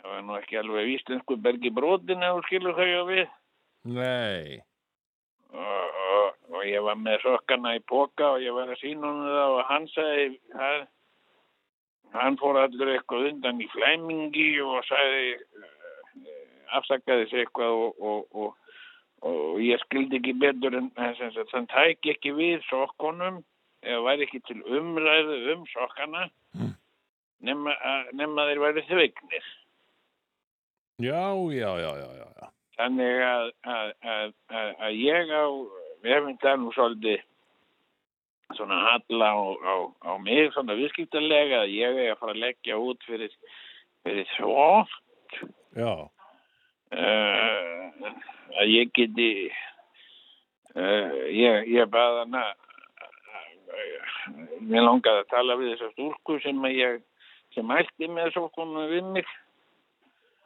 það 0.00 0.10
var 0.12 0.24
nú 0.26 0.38
ekki 0.38 0.60
alveg 0.60 0.94
íslensku 0.96 1.38
bergi 1.42 1.72
brotin 1.74 2.22
eða 2.22 2.38
þú 2.38 2.46
skilur 2.48 2.76
þau 2.78 2.86
á 2.86 3.04
við. 3.10 3.24
Nei. 3.96 4.58
Og, 5.56 5.96
og, 6.10 6.36
og 6.52 6.66
ég 6.66 6.82
var 6.84 6.98
með 7.00 7.22
sokkana 7.24 7.76
í 7.78 7.82
póka 7.88 8.34
og 8.34 8.44
ég 8.44 8.54
var 8.54 8.74
að 8.74 8.82
sína 8.82 9.06
hún 9.06 9.24
það 9.30 9.56
og 9.56 9.64
hann 9.70 9.88
sagði 9.94 10.26
það, 10.52 10.84
hann 12.16 12.38
fór 12.42 12.60
allur 12.60 12.92
eitthvað 12.92 13.30
undan 13.30 13.62
í 13.62 13.70
flæmingi 13.72 14.50
og 14.66 14.82
sagði 14.90 15.32
afsakaði 16.78 17.28
sig 17.30 17.44
eitthvað 17.44 17.74
og, 17.82 18.00
og, 18.00 18.24
og, 18.34 18.56
og 19.26 19.60
ég 19.64 19.80
skildi 19.84 20.18
ekki 20.20 20.34
betur 20.40 20.76
en 20.78 20.90
hann 20.96 21.68
tæki 21.72 22.14
ekki 22.14 22.32
við 22.36 22.64
sokkunum 22.70 23.42
eða 23.86 24.02
væri 24.06 24.26
ekki 24.26 24.40
til 24.48 24.58
umræðu 24.78 25.38
um 25.54 25.64
sokkana 25.72 26.26
nema, 27.46 27.74
að- 27.76 28.12
nema 28.18 28.48
þeir 28.50 28.62
væri 28.64 28.86
þvegnir 28.88 29.46
Já, 30.98 31.28
já, 31.52 31.70
já, 31.76 31.90
já, 32.00 32.08
já. 32.40 32.46
Þannig 32.76 33.18
að, 33.22 33.50
að, 33.68 33.90
að, 34.08 34.30
að, 34.80 34.94
ég 34.96 35.28
á, 35.32 35.44
við 36.04 36.14
hefum 36.14 36.38
það 36.40 36.56
nú 36.62 36.70
svolítið 36.72 37.20
svona 38.56 38.78
halla 38.86 39.28
á, 39.28 39.40
á, 39.60 39.74
á 40.08 40.12
mig, 40.24 40.48
svona 40.54 40.76
viðskiptarlega, 40.78 41.62
að 41.66 41.74
ég 41.76 42.00
er 42.00 42.12
að 42.14 42.18
fara 42.22 42.32
að 42.32 42.40
leggja 42.46 42.78
út 42.80 43.04
fyrir, 43.08 43.32
fyrir 44.06 44.28
þvótt, 44.38 44.96
Já, 45.76 45.92
uh, 46.92 48.10
að 48.60 48.72
ég 48.72 48.92
geti, 48.96 49.30
uh, 50.74 51.16
ég, 51.32 51.66
ég 51.74 51.90
baða 51.92 52.24
hana, 52.24 52.44
mér 54.66 54.86
langaði 54.86 55.24
að 55.24 55.32
tala 55.32 55.58
við 55.60 55.74
þessa 55.74 55.92
stúlku 55.94 56.40
sem 56.44 56.68
að 56.68 56.76
ég, 56.78 57.00
sem 57.54 57.72
ætti 57.78 58.10
með 58.10 58.34
svo 58.34 58.50
mig. 59.12 59.26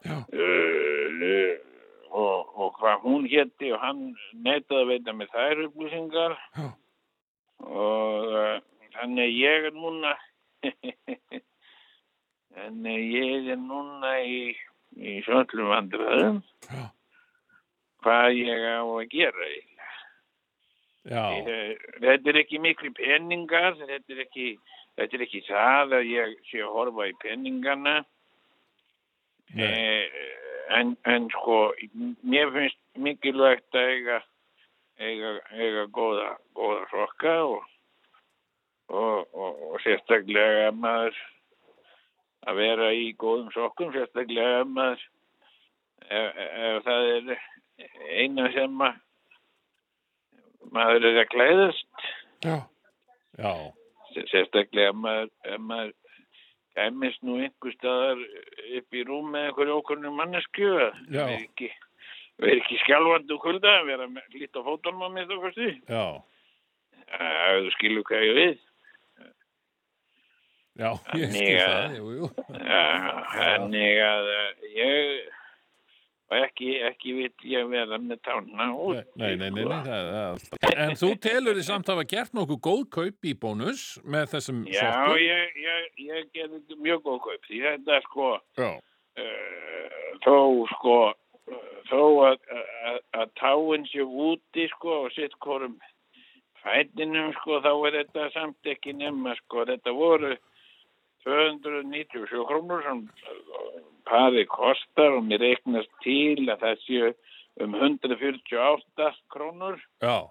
já, 0.04 0.16
uh, 0.16 1.58
og, 2.10 2.58
og 2.58 2.74
hvað 2.78 3.04
hún 3.04 3.26
hétti 3.30 3.70
og 3.74 3.82
hann 3.82 4.00
neitaði 4.34 4.80
að 4.82 4.90
veita 4.90 5.14
með 5.14 5.34
þær 5.34 5.62
upplýsingar 5.66 6.34
Já. 6.56 6.66
og 7.66 8.34
þannig 8.96 9.24
að 9.26 9.36
ég 9.38 9.68
er 9.68 9.76
núna 9.76 10.14
þannig 12.56 12.96
að 12.96 13.14
ég 13.14 13.50
er 13.54 13.60
núna 13.62 14.14
í, 14.26 14.40
í 14.96 15.18
svöllum 15.26 15.70
vandræðum 15.70 16.40
Já. 16.66 16.84
hvað 18.04 18.38
ég 18.38 18.64
á 18.66 18.82
að 18.82 19.10
gera 19.12 19.50
Eh, 21.10 21.76
þetta 22.02 22.32
er 22.32 22.38
ekki 22.42 22.60
miklu 22.60 22.90
peningar 22.96 23.78
þetta 23.78 24.14
er 24.14 24.24
ekki, 24.26 24.48
þetta 24.98 25.16
er 25.16 25.22
ekki 25.24 25.44
það 25.46 25.94
að 25.96 26.10
ég 26.10 26.34
sé 26.50 26.60
að 26.60 26.74
horfa 26.74 27.06
í 27.08 27.14
peningana. 27.22 27.94
Eh, 29.56 30.04
en, 30.76 30.92
en 31.08 31.30
sko 31.32 31.72
mér 32.22 32.52
finnst 32.54 32.78
mikilvægt 33.00 33.74
að 33.74 33.94
eiga 33.94 34.20
eiga, 35.00 35.32
eiga 35.56 35.86
góða, 35.94 36.34
góða 36.54 36.84
sokka 36.92 37.34
og, 37.48 37.64
og, 38.92 39.26
og, 39.32 39.62
og 39.70 39.82
sérstaklega 39.84 40.70
maður 40.76 41.16
að 42.48 42.60
vera 42.62 42.90
í 42.96 43.10
góðum 43.20 43.50
sokkum 43.54 43.92
sérstaklega 43.94 44.62
ef 44.62 44.70
maður 44.76 45.06
ef, 46.08 46.40
ef 46.70 46.86
það 46.86 47.10
er 47.14 47.30
eina 48.20 48.48
sem 48.54 48.84
að 48.86 48.98
maður 50.70 51.06
er 51.08 51.22
að 51.22 51.30
klæðast. 51.32 52.06
Já, 52.44 52.56
já, 53.40 53.52
sérstaklega 54.32 54.92
ef 54.92 55.00
maður, 55.00 55.32
ef 55.48 55.64
maður 55.64 55.96
kæmist 56.80 57.22
nú 57.26 57.36
einhver 57.42 57.74
staðar 57.76 58.20
upp 58.78 58.96
í 58.96 59.04
rúm 59.06 59.30
með 59.34 59.48
einhverju 59.48 59.76
okkurnu 59.80 60.12
mannesku 60.14 60.68
að 60.70 60.98
Já. 61.10 61.24
vera 61.26 61.36
ekki, 61.36 61.70
vera 62.40 62.58
ekki 62.60 62.80
skjálfandi 62.84 63.36
og 63.36 63.42
kulda 63.44 63.76
að 63.80 63.88
vera 63.90 64.08
með 64.10 64.36
lít 64.36 64.56
á 64.56 64.60
fótunum 64.64 65.04
á 65.04 65.08
mig 65.12 65.28
þá 65.28 65.36
fyrstu 65.44 65.70
já, 65.90 66.04
að 67.18 67.58
þú 67.66 67.74
skilur 67.76 68.06
hvað 68.08 68.26
ég 68.28 68.38
við 68.38 68.54
já, 70.78 70.90
ég 71.20 71.34
skil 71.34 71.58
að- 71.58 71.74
það, 71.74 71.98
jú, 71.98 72.08
jú. 72.20 72.30
Já, 72.54 72.86
þannig 73.34 74.00
að 74.06 74.30
eh, 74.36 74.64
ég 74.76 75.36
og 76.30 76.36
ekki, 76.46 76.66
ekki 76.86 77.12
vill 77.16 77.48
ég 77.50 77.64
vera 77.72 77.96
með 77.98 78.20
tána 78.22 78.68
út 78.78 79.00
Nei, 79.18 79.32
nei, 79.34 79.48
nei, 79.50 79.64
sko. 79.64 79.72
nei 79.72 79.80
það, 79.88 80.10
það. 80.14 80.76
En 80.84 80.92
þú 81.00 81.08
telur 81.26 81.56
því 81.58 81.64
samt 81.66 81.88
hafa 81.90 82.04
gert 82.12 82.36
nokkuð 82.38 82.60
góð 82.68 82.84
kaup 82.94 83.26
í 83.26 83.32
bónus 83.34 83.82
með 84.06 84.28
þessum 84.36 84.60
Já, 84.70 84.84
sokkum? 84.84 85.16
ég, 85.24 85.58
ég, 85.64 85.88
ég 86.06 86.28
gerði 86.38 86.78
mjög 86.86 87.02
góð 87.08 87.18
kaup 87.26 87.48
því 87.50 87.64
þetta 87.66 87.98
sko 88.06 88.28
Já, 88.62 88.70
uh, 89.24 89.98
þó 90.22 90.36
sko 90.76 90.96
þó 91.90 92.00
að, 92.28 92.36
að, 92.54 93.00
að 93.18 93.32
táin 93.42 93.88
sé 93.90 94.06
úti 94.06 94.68
sko 94.76 95.00
og 95.08 95.10
sitt 95.16 95.34
hvorum 95.42 95.74
fætinum 96.62 97.32
sko 97.40 97.58
þá 97.64 97.70
er 97.88 97.96
þetta 98.04 98.28
samt 98.36 98.70
ekki 98.70 98.94
nema 99.00 99.34
sko 99.42 99.64
þetta 99.66 99.94
voru 99.96 100.30
297 101.26 102.44
krónur 102.48 102.82
sem 102.86 103.04
uh, 103.06 103.78
pari 104.08 104.46
kostar 104.50 105.16
og 105.18 105.24
mér 105.28 105.42
reiknast 105.44 105.90
til 106.04 106.46
að 106.48 106.64
það 106.64 106.84
séu 106.86 107.12
um 107.60 107.74
148 107.76 109.10
krónur. 109.32 109.80
Já, 110.02 110.30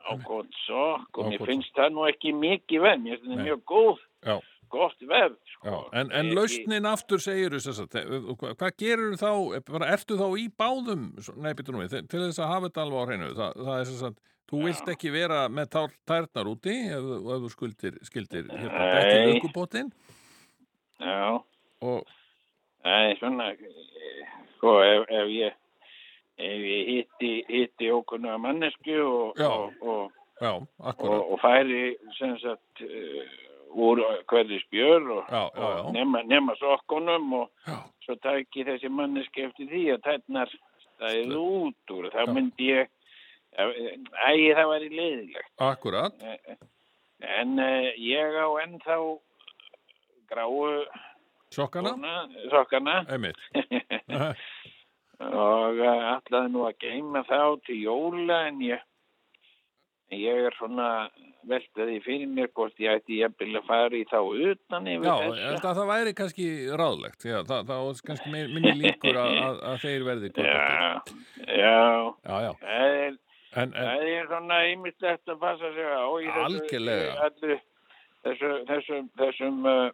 á 0.00 0.12
gott 0.24 0.52
sokk 0.66 1.18
og 1.20 1.28
mér 1.32 1.44
finnst 1.46 1.74
það 1.76 1.92
nú 1.96 2.06
ekki 2.08 2.32
mikið 2.36 2.82
verð, 2.86 3.02
mér 3.04 3.18
finnst 3.20 3.34
það 3.36 3.44
mjög 3.46 3.60
góð 3.68 3.98
já, 4.26 4.36
gott 4.72 5.02
já. 5.04 5.28
sko. 5.54 5.74
En, 5.92 6.08
en 6.10 6.26
Ekki- 6.30 6.36
lausnin 6.38 6.88
aftur 6.88 7.20
segir 7.22 7.52
þú 7.52 7.60
þess 7.66 7.82
að, 7.84 8.34
hvað, 8.56 8.74
gerur 8.80 9.16
þá, 9.20 9.30
bara, 9.70 9.90
ertu 9.96 10.16
þá 10.20 10.26
í 10.40 10.46
báðum, 10.60 11.06
nei, 11.36 11.52
býttu 11.54 11.74
nú 11.76 11.82
við, 11.84 11.92
til- 11.94 12.06
til 12.08 12.22
þess 12.26 12.40
að 12.40 12.52
hafa 12.54 12.68
þetta 12.70 12.84
alveg 12.86 13.00
á 13.00 13.08
hreinu, 13.10 13.30
það, 13.38 13.60
það 13.68 13.74
er 13.80 13.88
þess 13.90 14.06
að, 14.08 14.18
þú 14.50 14.62
vilt 14.66 14.92
ekki 14.92 15.12
vera 15.14 15.44
með 15.52 15.70
tár, 15.74 15.96
tærnar 16.08 16.50
úti 16.50 16.76
ef, 16.90 17.10
ef 17.20 17.44
þú 17.44 17.50
skuldir, 17.54 17.98
skildir, 18.06 18.48
hérna, 18.50 18.86
Nei. 18.86 19.00
ekki 19.00 19.34
aukubótin, 19.34 19.90
já. 21.00 21.40
og 21.80 22.06
er 22.84 23.16
svona, 23.20 23.50
eh, 23.52 24.22
sko, 24.56 24.78
ef, 24.84 25.04
ef 25.20 25.34
ég, 25.34 25.58
ég 26.40 26.88
hitti, 26.94 27.34
hitti 27.48 27.92
okkurna 27.92 28.38
mannesku 28.40 28.96
og, 29.04 29.40
og, 29.40 30.10
og, 30.40 30.66
og, 30.80 31.20
og 31.20 31.38
færi 31.42 31.94
sem 32.18 32.36
sagt 32.40 32.84
uh, 32.84 33.38
úr 33.70 34.00
hverju 34.26 34.60
spjör 34.60 35.10
og, 35.10 35.24
Já, 35.30 35.50
já, 35.54 35.76
já. 35.76 35.92
nema, 35.92 36.22
nema 36.22 36.54
sokkunum 36.56 37.32
og 37.32 37.50
Já. 37.66 37.78
svo 38.04 38.14
tæki 38.14 38.64
þessi 38.64 38.88
manneski 38.88 39.42
eftir 39.46 39.68
því 39.70 39.82
að 39.94 40.02
tætnar 40.02 40.50
stæði 40.82 41.36
út 41.36 41.90
úr. 41.94 42.10
Það 42.10 42.32
myndi 42.34 42.70
ég, 42.72 42.88
ægi 43.58 44.50
það 44.56 44.68
væri 44.74 44.90
leiðilegt. 44.94 45.52
akkurat, 45.56 46.26
En 47.20 47.58
uh, 47.60 47.90
ég 48.00 48.36
á 48.40 48.48
ennþá 48.64 48.96
gráu 50.30 50.84
sokkana? 51.52 51.92
sokkana. 52.48 53.04
Einmitt. 53.12 53.36
Og 55.20 55.76
uh, 55.76 56.04
ætlaði 56.16 56.52
nú 56.54 56.64
að 56.64 56.78
geima 56.80 57.20
þá 57.28 57.60
til 57.66 57.76
jóla 57.82 58.38
en 58.48 58.62
ég, 58.64 58.80
ég 60.16 60.46
er 60.48 60.56
svona 60.56 61.10
veltaði 61.48 61.98
fyrir 62.04 62.28
mér 62.30 62.48
hvort 62.56 62.80
ég 62.80 63.00
ætti 63.00 63.20
jafnvel 63.20 63.60
að 63.60 63.68
fara 63.68 63.96
í 63.96 64.04
þá 64.08 64.18
utan 64.20 64.88
yfir 64.92 65.08
Já, 65.08 65.14
ég 65.36 65.64
að 65.64 65.78
það 65.80 65.90
væri 65.90 66.14
kannski 66.16 66.46
ráðlegt 66.80 67.24
já, 67.28 67.38
það, 67.48 67.62
það 67.70 67.88
er 67.90 68.02
kannski 68.10 68.32
minni 68.32 68.74
líkur 68.80 69.20
að, 69.20 69.32
að, 69.44 69.60
að 69.70 69.78
þeir 69.84 70.06
verði 70.08 70.32
gott 70.36 70.46
Já, 70.54 71.60
já, 71.60 71.80
já, 72.24 72.36
já, 72.46 72.52
er, 72.76 73.16
en, 73.56 73.72
en 73.74 73.86
það 73.88 74.04
er 74.14 74.28
svona 74.30 74.58
ýmislegt 74.70 75.28
að 75.32 75.40
passa 75.42 75.72
sig 75.74 75.86
á 75.90 76.06
þessu, 76.06 76.44
Algjörlega. 76.44 77.14
allu, 77.28 77.56
þessu, 78.26 78.50
þessum, 78.70 79.08
þessum, 79.20 79.60
uh, 79.66 79.90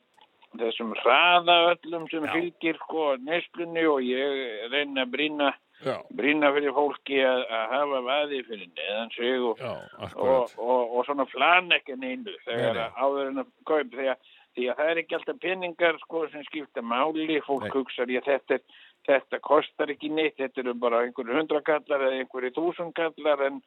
þessum 0.61 0.94
hraða 1.02 1.57
öllum 1.74 2.09
sem 2.12 2.24
Já. 2.26 2.32
fylgir 2.36 2.78
sko 2.84 3.07
neslunni 3.26 3.86
og 3.90 4.02
ég 4.04 4.70
reyna 4.72 5.04
að 5.04 5.12
brýna, 5.16 5.50
já, 5.84 5.96
brýna 6.16 6.52
fyrir 6.57 6.72
fólki 6.76 7.18
að, 7.24 7.42
að 7.59 7.74
hafa 7.74 8.00
vaði 8.07 8.40
fyrir 8.48 8.70
neðan 8.78 9.12
sig 9.16 9.42
og 9.50 9.61
já, 9.61 9.74
og, 10.14 10.57
og, 10.57 10.96
og 10.96 11.04
svona 11.09 11.26
flan 11.32 11.68
ekki 11.76 11.98
neinu 12.00 12.32
þegar 12.46 12.74
Nei, 12.78 12.86
að 12.86 13.04
áður 13.04 13.30
en 13.32 13.42
að 13.44 13.52
kaup 13.68 13.92
því 13.98 14.09
að, 14.14 14.32
því 14.57 14.68
að 14.72 14.78
það 14.80 14.90
er 14.94 15.00
ekki 15.02 15.18
alltaf 15.18 15.40
peningar 15.44 15.98
sko 16.00 16.22
sem 16.32 16.44
skipta 16.48 16.80
máli. 16.80 17.26
Fólk 17.44 17.68
hugsar 17.76 18.09
ég 18.09 18.24
þetta, 18.24 18.57
er- 18.57 18.82
þetta 19.07 19.40
kostar 19.44 19.92
ekki 19.94 20.11
neitt 20.12 20.38
þetta 20.40 20.62
eru 20.64 20.76
bara 20.82 21.02
einhverju 21.07 21.38
hundrakallar 21.38 22.07
eða 22.09 22.22
einhverju 22.22 22.54
þúsundkallar 22.57 23.44
en, 23.48 23.61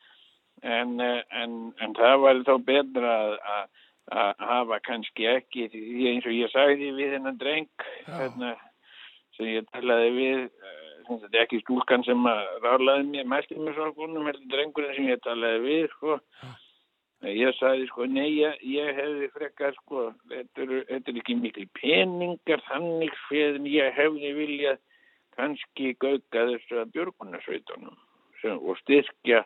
en, 0.63 0.95
eh, 1.03 1.21
en, 1.41 1.59
en 1.79 1.95
það 1.97 2.17
var 2.25 2.43
þá 2.47 2.55
betra 2.71 3.13
að, 3.57 3.69
hafa 4.09 4.79
kannski 4.81 5.27
ekki 5.29 5.67
því 5.69 6.07
eins 6.09 6.25
og 6.25 6.33
ég 6.33 6.49
sagði 6.49 6.91
við 6.97 7.11
hennan 7.17 7.37
dreng 7.37 7.85
hérna, 8.07 8.55
sem 9.37 9.51
ég 9.51 9.67
talaði 9.69 10.09
við 10.15 10.39
eh, 10.47 10.79
þetta 11.09 11.37
er 11.37 11.43
ekki 11.43 11.61
stúlkan 11.63 12.05
sem 12.07 12.25
að 12.29 12.41
rálaði 12.63 13.05
mér 13.11 13.29
mælti 13.29 13.59
mér 13.59 13.77
svo 13.77 13.91
konum 13.97 14.27
heldur 14.29 14.49
drengurinn 14.53 14.97
sem 14.97 15.11
ég 15.11 15.21
talaði 15.25 15.61
við 15.65 15.87
sko. 15.93 16.17
ég 17.29 17.55
sagði 17.59 17.87
sko 17.89 18.05
nei 18.09 18.29
ég, 18.39 18.59
ég 18.63 18.91
hefði 18.97 19.31
frekar 19.35 19.77
sko 19.81 20.09
þetta 20.31 20.65
eru, 20.65 20.83
þetta 20.89 21.11
eru 21.11 21.23
ekki 21.23 21.39
mikil 21.39 21.67
peningar 21.79 22.63
þannig 22.69 23.17
fyrir 23.27 23.59
en 23.59 23.67
ég 23.69 23.97
hefði 23.97 24.33
viljað 24.37 24.79
kannski 25.39 25.93
gauka 26.01 26.45
þessu 26.51 26.81
að 26.81 26.93
björgunarsveitunum 26.97 27.95
sem, 28.41 28.59
og 28.59 28.77
styrkja 28.83 29.43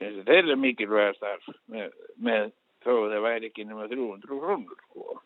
sem 0.00 0.20
þeir 0.24 0.44
eru 0.44 0.58
mikilvægast 0.60 1.20
þar 1.22 1.58
með, 1.72 1.96
með 2.16 2.52
þó 2.84 2.92
að 2.96 3.14
það 3.14 3.26
væri 3.28 3.50
ekki 3.50 3.66
nema 3.68 3.88
300 3.90 4.40
krónur 4.40 4.84
sko. 4.86 5.20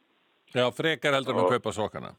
já, 0.54 0.64
frekar 0.74 1.18
heldur 1.18 1.38
en 1.38 1.44
að 1.44 1.54
kaupa 1.56 1.74
sokkana. 1.76 2.14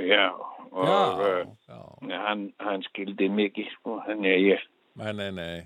Já 0.00 0.32
og 0.72 0.88
já, 0.88 1.46
já, 1.68 2.18
hann, 2.24 2.46
hann 2.64 2.82
skildi 2.88 3.28
mikið 3.28 3.68
sko, 3.76 3.98
þannig 4.06 4.32
að 4.32 4.46
ég 4.46 4.62
nei, 4.96 5.12
nei, 5.18 5.30
nei 5.36 5.58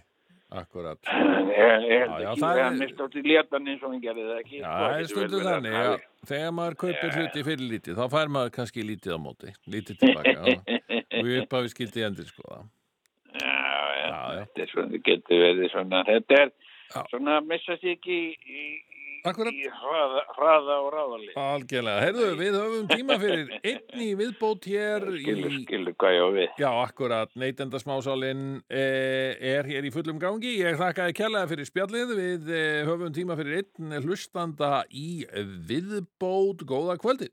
akkurat. 0.51 0.99
Ég, 1.07 1.87
ég 1.91 2.05
Já, 2.07 2.19
já, 2.23 2.31
ekki 2.31 2.41
það 2.41 2.51
að 2.51 2.59
er- 2.59 2.65
hann 2.67 2.79
mist 2.83 3.01
átti 3.07 3.23
létan 3.27 3.69
eins 3.73 3.83
og 3.83 3.91
hann 3.93 4.03
gerði 4.05 4.27
það 4.29 4.41
ekki? 4.45 4.61
Já, 4.61 4.67
sko, 4.67 4.85
það 4.87 5.01
er 5.01 5.11
stundu 5.11 5.41
þannig 5.47 5.77
að 5.81 5.95
þegar 6.31 6.55
maður 6.59 6.77
kaupir 6.85 7.17
hluti 7.17 7.45
fyrir 7.51 7.67
lítið 7.73 7.99
þá 8.01 8.05
fær 8.15 8.33
maður 8.37 8.55
kannski 8.57 8.85
lítið 8.87 9.17
á 9.17 9.19
móti 9.27 9.53
lítið 9.75 10.01
tilbaka 10.05 10.47
og 10.47 11.31
ég 11.33 11.43
upphafi 11.45 11.73
skildi 11.75 12.07
endur 12.07 12.31
sko. 12.31 12.61
Já, 13.37 13.57
já, 14.01 14.07
Já, 14.07 14.21
þetta 14.41 14.63
er 14.67 14.71
svona, 14.73 14.89
þetta 14.95 15.05
getur 15.11 15.43
verið 15.45 15.71
svona, 15.75 16.03
þetta 16.07 16.41
er 16.45 16.53
svona 17.11 17.39
að 17.41 17.49
missa 17.51 17.77
sig 17.83 17.97
ekki 17.99 18.17
í, 18.17 18.31
í, 18.47 18.65
Akkurat. 19.31 19.55
í 19.57 19.71
hraða, 19.71 20.23
hraða 20.37 20.77
og 20.83 20.89
ráðalið. 20.95 21.33
Algjörlega, 21.43 22.05
heyrðu, 22.05 22.29
við 22.41 22.59
höfum 22.61 22.91
tíma 22.91 23.19
fyrir 23.23 23.53
einn 23.73 24.05
í 24.07 24.09
viðbót 24.21 24.69
hér 24.71 25.07
Skilur, 25.17 25.53
í... 25.53 25.63
skilur 25.65 25.97
hvað 25.99 26.17
ég 26.17 26.23
á 26.23 26.29
við. 26.37 26.49
Já, 26.63 26.69
akkurat, 26.83 27.35
neytenda 27.39 27.81
smásálinn 27.83 28.47
eh, 28.71 29.37
er 29.55 29.71
hér 29.71 29.89
í 29.89 29.93
fullum 29.95 30.21
gangi. 30.23 30.57
Ég 30.63 30.79
þakkaði 30.81 31.19
kjærlega 31.21 31.51
fyrir 31.53 31.71
spjallið. 31.71 32.15
Við 32.21 32.53
eh, 32.55 32.83
höfum 32.89 33.15
tíma 33.17 33.39
fyrir 33.39 33.63
einn 33.63 33.99
hlustanda 34.05 34.85
í 34.91 35.25
viðbót. 35.69 36.67
Góða 36.67 36.99
kvöldi. 37.03 37.33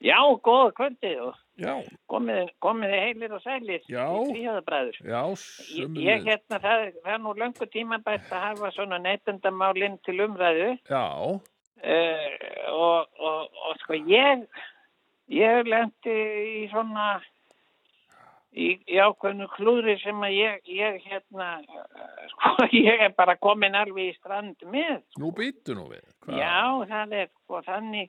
Já, 0.00 0.16
góða 0.40 0.72
kvöldið 0.78 1.22
og 1.28 1.38
Já, 1.60 1.74
komið, 2.08 2.48
heilir 2.88 3.32
og 3.36 3.42
sælir 3.44 3.82
Já. 3.84 4.06
já, 5.04 5.22
Ég, 5.76 5.98
ég 6.06 6.22
hérna, 6.24 6.56
það, 6.62 6.84
það 7.04 7.10
er 7.12 7.18
nú 7.20 7.34
löngu 7.36 7.66
tímabært 7.68 8.30
að 8.32 8.44
hafa 8.46 8.70
svona 8.72 8.98
neytendamálinn 9.04 9.98
til 10.06 10.22
umræðu 10.24 10.70
Já, 10.88 11.04
uh, 11.28 12.38
og, 12.72 13.10
og, 13.20 13.60
og 13.66 13.76
sko 13.82 13.98
ég, 14.08 14.46
ég 15.36 15.68
lendi 15.68 16.16
í 16.62 16.62
svona, 16.72 17.10
í, 18.56 18.70
í 18.88 19.02
ákveðnu 19.04 19.50
klúðri 19.52 19.98
sem 20.00 20.24
að 20.24 20.38
ég, 20.38 20.62
ég 20.80 20.96
hérna, 21.10 21.50
sko 22.32 22.70
ég 22.72 23.04
er 23.10 23.12
bara 23.20 23.36
komin 23.36 23.76
alveg 23.76 24.14
í 24.14 24.16
strand 24.16 24.64
með. 24.64 25.02
nú 25.20 25.34
býttu 25.36 25.76
nú 25.76 25.90
við. 25.92 26.08
Hvað? 26.24 26.40
Já, 26.40 26.88
það 26.88 27.14
er 27.20 27.30
sko 27.34 27.60
þannig 27.68 28.08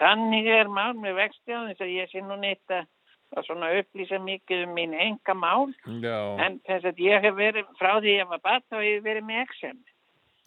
þannig 0.00 0.48
er 0.54 0.70
mál 0.72 0.94
með 0.98 1.20
vexti 1.20 1.54
á 1.54 1.60
þess 1.68 1.84
að 1.84 1.94
ég 1.96 2.10
sé 2.10 2.24
nú 2.24 2.38
neitt 2.40 2.74
að 2.74 2.88
að 3.36 3.46
svona 3.46 3.70
upplýsa 3.78 4.18
mikið 4.22 4.64
um 4.66 4.72
mín 4.74 4.94
enga 4.98 5.34
mál 5.38 5.70
Já, 6.02 6.18
en 6.42 6.58
þess 6.66 6.88
að 6.90 7.02
ég 7.04 7.22
hef 7.26 7.36
verið 7.38 7.68
frá 7.78 7.92
því 8.00 8.16
ég 8.16 8.30
var 8.30 8.42
bat 8.42 8.64
þá 8.66 8.76
hef 8.80 8.86
ég 8.88 9.04
verið 9.04 9.26
með 9.28 9.42
XM 9.44 9.78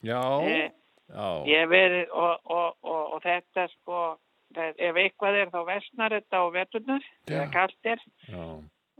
já, 0.03 0.19
e, 0.43 0.57
já, 1.07 1.27
ég 1.47 1.63
hef 1.63 1.71
verið 1.71 2.11
og, 2.11 2.51
og, 2.57 2.77
og, 2.83 3.01
og 3.15 3.23
þetta 3.23 3.67
sko 3.77 4.03
það, 4.57 4.75
ef 4.89 5.01
eitthvað 5.05 5.39
er 5.39 5.53
þá 5.53 5.59
vestnar 5.71 6.17
þetta 6.17 6.43
á 6.43 6.45
veturnar 6.57 7.09
er. 7.31 8.05
Já, 8.27 8.45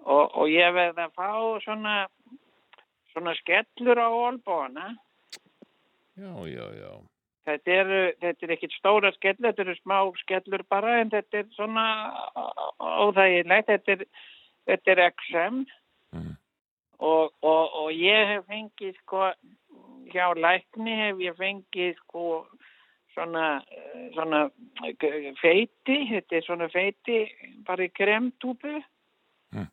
og, 0.04 0.26
og 0.32 0.46
ég 0.52 0.76
verð 0.80 1.04
að 1.04 1.18
fá 1.20 1.32
svona 1.66 1.98
svona 3.12 3.36
skellur 3.42 4.00
á 4.00 4.10
olbóna 4.10 4.94
já, 6.16 6.32
já, 6.48 6.66
já. 6.80 6.94
Þetta 7.44 7.72
eru, 7.76 8.02
þetta 8.22 8.46
er 8.48 8.52
ekkit 8.56 8.72
stóra 8.78 9.10
skellur, 9.18 9.50
þetta 9.50 9.64
eru 9.66 9.74
smá 9.82 9.98
skellur 10.22 10.62
bara 10.72 11.00
en 11.02 11.10
þetta 11.12 11.42
er 11.42 11.48
svona 11.58 11.86
óþægilegt, 12.80 13.68
þetta 13.68 13.92
er, 13.98 14.06
þetta 14.70 14.92
er 14.96 15.02
XM 15.12 15.66
Mm. 16.14 16.36
og, 17.00 17.32
og, 17.42 17.70
og 17.82 17.88
ég 17.92 18.28
hef 18.30 18.44
fengið 18.46 18.94
sko, 19.00 19.32
hjá 20.14 20.28
lækni 20.38 20.94
hef 21.00 21.18
ég 21.26 21.34
fengið 21.40 21.96
sko 22.04 22.46
svona, 23.16 23.64
svona 24.14 24.44
feiti, 25.42 25.98
þetta 26.12 26.38
er 26.38 26.46
svona 26.46 26.68
feiti 26.70 27.18
bara 27.66 27.88
í 27.88 27.90
kremtúpu 27.98 28.76
Mm. 29.54 29.68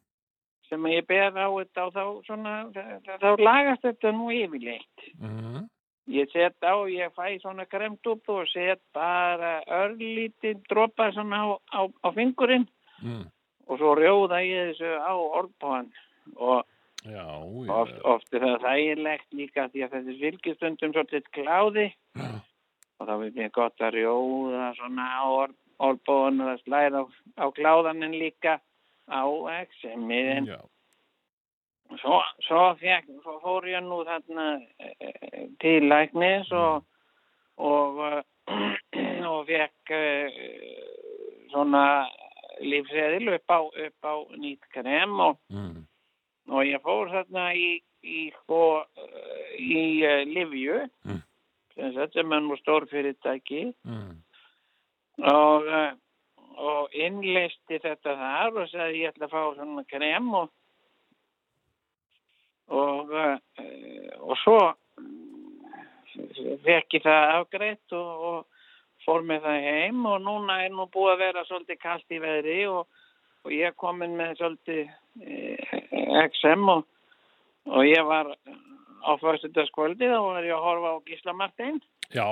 sem 0.68 0.83
ég 0.89 1.07
ber 1.07 1.37
á 1.37 1.49
þetta 1.53 1.85
og 1.87 1.93
þá 1.93 2.27
svona, 2.27 2.55
þá 3.21 3.29
lagast 3.39 3.85
þetta 3.85 4.12
nú 4.16 4.33
yfirleitt. 4.33 5.07
Mm. 5.21 5.68
Ég 6.09 6.30
set 6.32 6.57
á, 6.64 6.74
ég 6.88 7.12
fæ 7.14 7.38
svona 7.42 7.66
kremdúpu 7.68 8.40
og 8.40 8.48
set 8.48 8.80
bara 8.96 9.61
örlítið 9.66 10.62
dropa 10.70 11.11
svona 11.12 11.44
á, 11.44 11.48
á, 11.76 11.80
á 11.86 12.09
fingurinn. 12.14 12.68
Mm. 13.01 13.28
og 13.70 13.78
svo 13.78 13.94
rjóða 13.96 14.42
ég 14.44 14.72
þessu 14.72 14.90
á 14.98 15.14
orðbóðan 15.14 15.90
og 16.36 16.66
Já, 17.01 17.24
oft, 17.72 17.94
oft 18.05 18.34
er 18.36 18.42
það 18.44 18.64
þægilegt 18.66 19.30
líka 19.32 19.62
því 19.72 19.84
að 19.86 19.94
þessi 19.94 20.16
fylgjastundum 20.20 20.90
svolítið 20.92 21.30
kláði. 21.32 21.86
Já, 22.20 22.26
og 23.01 23.09
þá 23.09 23.12
vil 23.22 23.30
ég 23.40 23.55
gott 23.57 23.80
að 23.80 23.94
rjóða 23.96 24.66
svona 24.76 25.07
á 25.09 25.24
orðbóðan 25.80 26.42
og 26.44 26.51
það 26.51 26.61
slæða 26.66 27.01
á, 27.01 27.05
á 27.40 27.46
kláðanin 27.57 28.18
líka 28.20 28.59
á 29.09 29.24
XM-ið 29.64 30.51
já, 30.53 30.61
Svo, 31.99 32.20
svo, 32.47 32.62
fekk, 32.78 33.09
svo 33.24 33.41
fór 33.43 33.66
ég 33.66 33.82
nú 33.82 34.05
þarna 34.07 34.47
e, 34.78 35.22
til 35.59 35.88
læknis 35.91 36.51
og, 36.55 36.84
og, 37.59 37.99
eh, 38.07 39.24
og 39.32 39.49
fekk 39.49 39.91
e, 39.97 40.03
svona 41.51 42.07
lífseðil 42.62 43.32
upp 43.34 43.51
á, 43.51 43.61
á 44.07 44.14
nýtt 44.38 44.68
krem 44.74 45.16
og, 45.24 45.41
mm. 45.51 45.80
og 46.55 46.68
ég 46.68 46.82
fór 46.86 47.11
þarna 47.11 47.49
í, 47.59 47.80
í, 48.07 48.28
sko, 48.38 48.84
eh, 49.01 49.57
í 49.59 49.82
Livju, 50.30 50.84
Mm. 51.05 51.22
sem 52.12 52.32
er 52.34 52.41
nú 52.45 52.57
stór 52.61 52.84
fyrirtæki 52.91 53.72
Mm. 53.88 54.20
og, 55.24 55.66
eh, 55.66 55.93
og 56.61 56.88
innleisti 56.93 57.78
þetta 57.80 58.16
þar 58.20 58.59
og 58.62 58.68
sagði 58.68 59.03
ég 59.03 59.14
ætla 59.14 59.26
að 59.26 59.32
fá 59.32 59.55
svona 59.57 59.84
krem 59.88 60.34
og 60.34 60.51
og, 62.71 63.11
uh, 63.11 63.37
og 64.27 64.39
svo 64.43 64.61
fekk 66.64 66.99
ég 66.99 67.05
það 67.05 67.35
afgreitt 67.39 67.95
og, 67.97 68.25
og 68.31 69.05
fór 69.05 69.25
með 69.27 69.47
það 69.47 69.66
heim. 69.66 70.01
Og 70.07 70.18
núna 70.25 70.61
er 70.64 70.75
nú 70.75 70.87
búið 70.93 71.14
að 71.14 71.23
vera 71.25 71.45
svolítið 71.49 71.83
kallt 71.83 72.16
í 72.16 72.23
veðri 72.23 72.59
og, 72.71 72.89
og 73.45 73.55
ég 73.55 73.71
er 73.71 73.79
komin 73.81 74.16
með 74.18 74.37
svolítið 74.41 74.83
eh, 75.25 75.77
XM 76.27 76.68
og, 76.75 76.85
ég 77.87 78.05
var 78.09 78.35
á 79.01 79.11
fyrstutaskvöldi 79.21 80.11
þá 80.11 80.18
var 80.21 80.47
ég 80.47 80.57
að 80.57 80.66
horfa 80.66 80.95
á 80.97 81.05
Gísla 81.09 81.37
Martin 81.37 81.81
Já, 82.12 82.27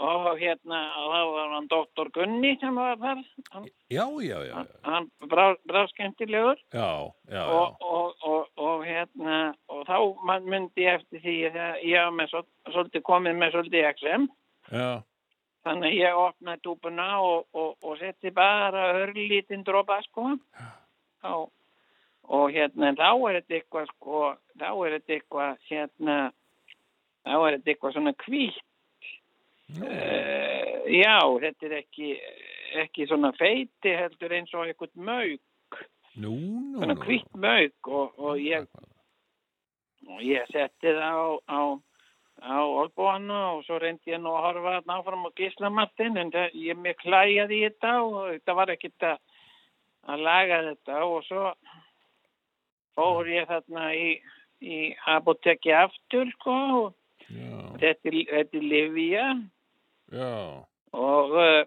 og 0.00 0.38
hérna 0.40 0.78
þá 0.96 1.18
var 1.34 1.50
hann 1.52 1.66
doktor 1.68 2.08
Gunni 2.14 2.54
sem 2.60 2.74
var 2.78 2.96
þar. 3.02 3.18
Hann, 3.52 3.66
já, 3.92 4.04
já, 4.24 4.38
já, 4.48 4.54
já, 4.64 4.64
hann 4.86 5.10
brá, 5.28 5.44
brá 5.68 5.82
skemmtilegur 5.90 6.56
já, 6.72 6.86
já, 7.28 7.42
og, 7.44 7.76
og, 7.84 8.14
og, 8.24 8.48
og 8.56 8.86
hérna 8.88 9.40
og 9.68 9.82
þá 9.88 10.40
myndi 10.48 10.86
ég 10.86 11.00
eftir 11.02 11.20
því 11.26 11.36
að 11.52 11.84
ég 11.84 12.00
var 12.06 12.16
með 12.16 12.32
svol- 12.32 12.72
svolítið 12.72 13.04
komið 13.10 13.36
með 13.42 13.54
svolítið 13.58 13.88
XM 13.92 14.26
já. 14.72 14.88
þannig 15.68 15.90
að 15.92 15.98
ég 16.00 16.20
opnaði 16.24 16.64
túpuna 16.64 17.08
og, 17.20 17.44
og, 17.52 17.76
og 17.84 17.98
setti 18.00 18.32
bara 18.32 18.86
örlítinn 19.02 19.64
dropa 19.68 20.00
sko. 20.08 20.30
Og, 21.28 21.50
og 22.32 22.46
hérna 22.56 22.94
þá 22.96 23.08
er 23.28 23.40
þetta 23.42 23.58
eitthvað 23.58 23.90
sko 23.92 24.24
þá 24.56 24.68
er 24.86 24.96
þetta 24.96 25.16
eitthvað 25.18 25.56
hérna 25.68 26.18
þá 27.28 27.34
er 27.36 27.56
þetta 27.58 27.72
eitthvað 27.74 27.96
svona 27.98 28.16
hvítt 28.24 28.64
uh, 29.78 30.80
já 30.90 31.18
þetta 31.44 31.66
er 31.70 31.76
ekki 31.82 32.10
ekki 32.84 33.06
svona 33.10 33.32
feiti 33.38 33.94
heldur 33.98 34.32
eins 34.36 34.52
og 34.54 34.70
Nú, 36.20 36.32
nú, 36.34 36.80
svona 36.80 36.96
hvítt 37.04 37.30
mauk 37.38 37.88
og, 37.88 38.16
og 38.18 38.40
ég 38.42 38.66
og 40.10 40.22
ég 40.26 40.48
setti 40.50 40.90
það 40.96 41.06
á, 41.06 41.28
á, 41.54 41.60
á 42.42 42.58
olbúana 42.66 43.40
og 43.54 43.62
svo 43.66 43.78
reyndi 43.78 44.10
ég 44.10 44.18
nú 44.22 44.32
að 44.34 44.46
horfa 44.48 44.72
þarna 44.78 44.96
áfram 44.98 45.28
á 45.28 45.30
gíslamattin 45.38 46.18
en 46.18 46.32
það, 46.34 46.56
ég 46.66 46.80
mér 46.82 46.96
klæjaði 46.98 47.60
í 47.60 47.62
þetta 47.68 47.92
og 48.02 48.18
þetta 48.32 48.56
var 48.58 48.72
ekkert 48.74 49.06
að, 49.06 49.22
að 50.10 50.24
laga 50.26 50.60
þetta. 50.66 50.98
Og 51.06 51.24
svo 51.28 51.44
fór 52.98 53.30
ég 53.30 53.46
þarna 53.50 53.86
í, 53.94 54.10
í 54.66 54.80
apotekki 55.14 55.72
aftur 55.76 56.32
sko 56.40 56.58
og 56.82 57.78
þetta, 57.78 58.10
er- 58.10 58.18
Livia 58.66 59.30
og, 60.92 61.34
uh, 61.36 61.62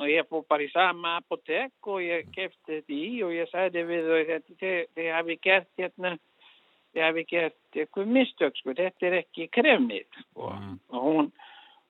og 0.00 0.06
ég 0.08 0.28
fór 0.28 0.44
bara 0.48 0.64
í 0.64 0.70
sama 0.72 1.18
apotek 1.20 1.88
og 1.88 2.00
ég 2.04 2.30
kefti 2.34 2.78
þetta 2.78 2.96
í 2.96 3.08
og 3.26 3.34
ég 3.34 3.50
sagði 3.50 3.84
við 3.88 4.12
þið, 4.60 5.10
hafi 5.12 5.36
gert 5.42 5.70
hérna 5.80 6.14
þið 6.94 7.02
hafi 7.02 7.24
gert 7.30 7.78
eitthvað 7.78 8.12
mistök 8.16 8.58
sko, 8.60 8.74
þetta 8.78 9.08
er 9.08 9.16
ekki 9.22 9.48
kremið. 9.52 10.06
Sko. 10.20 10.50
og 10.94 11.06
hún, 11.08 11.30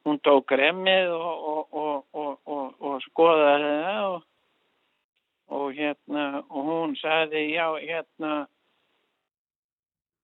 hún 0.07 0.21
tók 0.25 0.47
kremið 0.53 1.13
og, 1.13 1.49
og, 1.51 1.77
og, 1.83 2.07
og, 2.13 2.39
og, 2.47 2.79
og 2.81 3.03
skoðaði 3.09 3.73
það 3.85 4.09
og, 4.09 4.27
og 5.55 5.67
hérna 5.77 6.27
og 6.49 6.71
hún 6.71 6.99
sagði 7.01 7.47
já 7.53 7.67
hérna. 7.77 8.35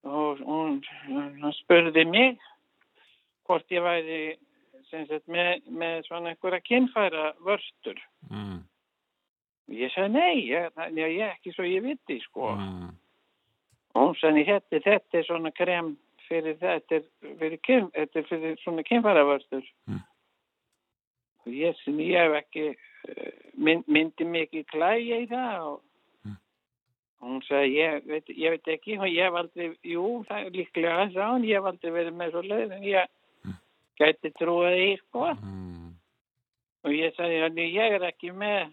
Og 0.01 0.39
hún, 0.41 0.79
hún 1.11 1.53
spurði 1.59 2.07
mig 2.09 2.39
hvort 3.45 3.69
ég 3.69 3.85
væri 3.85 4.21
sagt, 4.91 5.27
með, 5.29 5.63
með 5.71 6.03
svona 6.09 6.33
einhverja 6.35 6.61
kynfæra 6.67 7.33
vörstur. 7.47 7.99
mm, 8.31 8.59
Ég 9.71 9.93
sagði 9.95 10.11
nei, 10.13 10.49
ég, 10.51 10.73
það- 10.75 10.97
ég, 10.99 11.21
ekki 11.31 11.53
svo 11.55 11.63
ég 11.65 11.83
viti 11.83 12.21
sko. 12.25 12.49
mm, 12.57 12.89
Og 13.95 14.03
hún 14.09 14.15
sagði 14.21 14.45
þetta, 14.47 14.81
þetta 14.85 15.19
er 15.19 15.25
svona 15.25 15.51
krem 15.55 15.97
fyrir 16.29 16.57
þetta 16.59 16.95
er 16.97 17.05
fyrir, 17.39 17.59
kyn, 17.63 17.91
þetta 17.91 18.23
fyrir 18.29 18.57
svona 18.63 18.83
kynfæra 18.87 19.25
vörstur. 19.27 19.65
Mm. 19.89 20.01
Og 21.47 21.53
ég 21.53 21.75
sem 21.85 21.99
ég 21.99 22.19
hef 22.19 22.37
ekki 22.45 22.65
uh, 23.09 23.31
mynd, 23.57 23.85
myndi 23.89 24.25
mikið 24.25 24.67
klæja 24.67 25.21
í 25.25 25.27
það 25.31 25.63
og 25.71 25.81
Mm. 26.25 26.37
og 27.23 27.29
hún 27.29 27.43
sagði 27.49 27.75
ég 27.79 28.07
veit, 28.07 28.27
ég 28.29 28.51
veit 28.51 28.69
ekki 28.69 28.99
og 28.99 29.07
ég 29.09 29.25
hef 29.25 29.35
aldrei, 29.35 29.71
jú 29.85 30.25
það 30.29 30.47
er 30.47 30.51
líklega 30.51 31.13
sá 31.15 31.31
hún, 31.33 31.45
ég 31.49 31.57
hef 31.57 31.65
aldrei 31.71 31.91
verið 31.93 32.15
með 32.15 32.31
svo 32.31 32.43
leið 32.43 32.73
en 32.77 32.83
ég 32.83 33.07
gæti 34.01 34.33
trúið 34.39 34.79
í 34.87 34.91
sko. 35.05 35.31
mm, 35.37 35.91
og 36.85 36.97
ég 36.97 37.15
sagði 37.17 37.43
hann 37.45 37.61
ég 37.63 37.97
er 37.99 38.07
ekki 38.09 38.33
með 38.33 38.73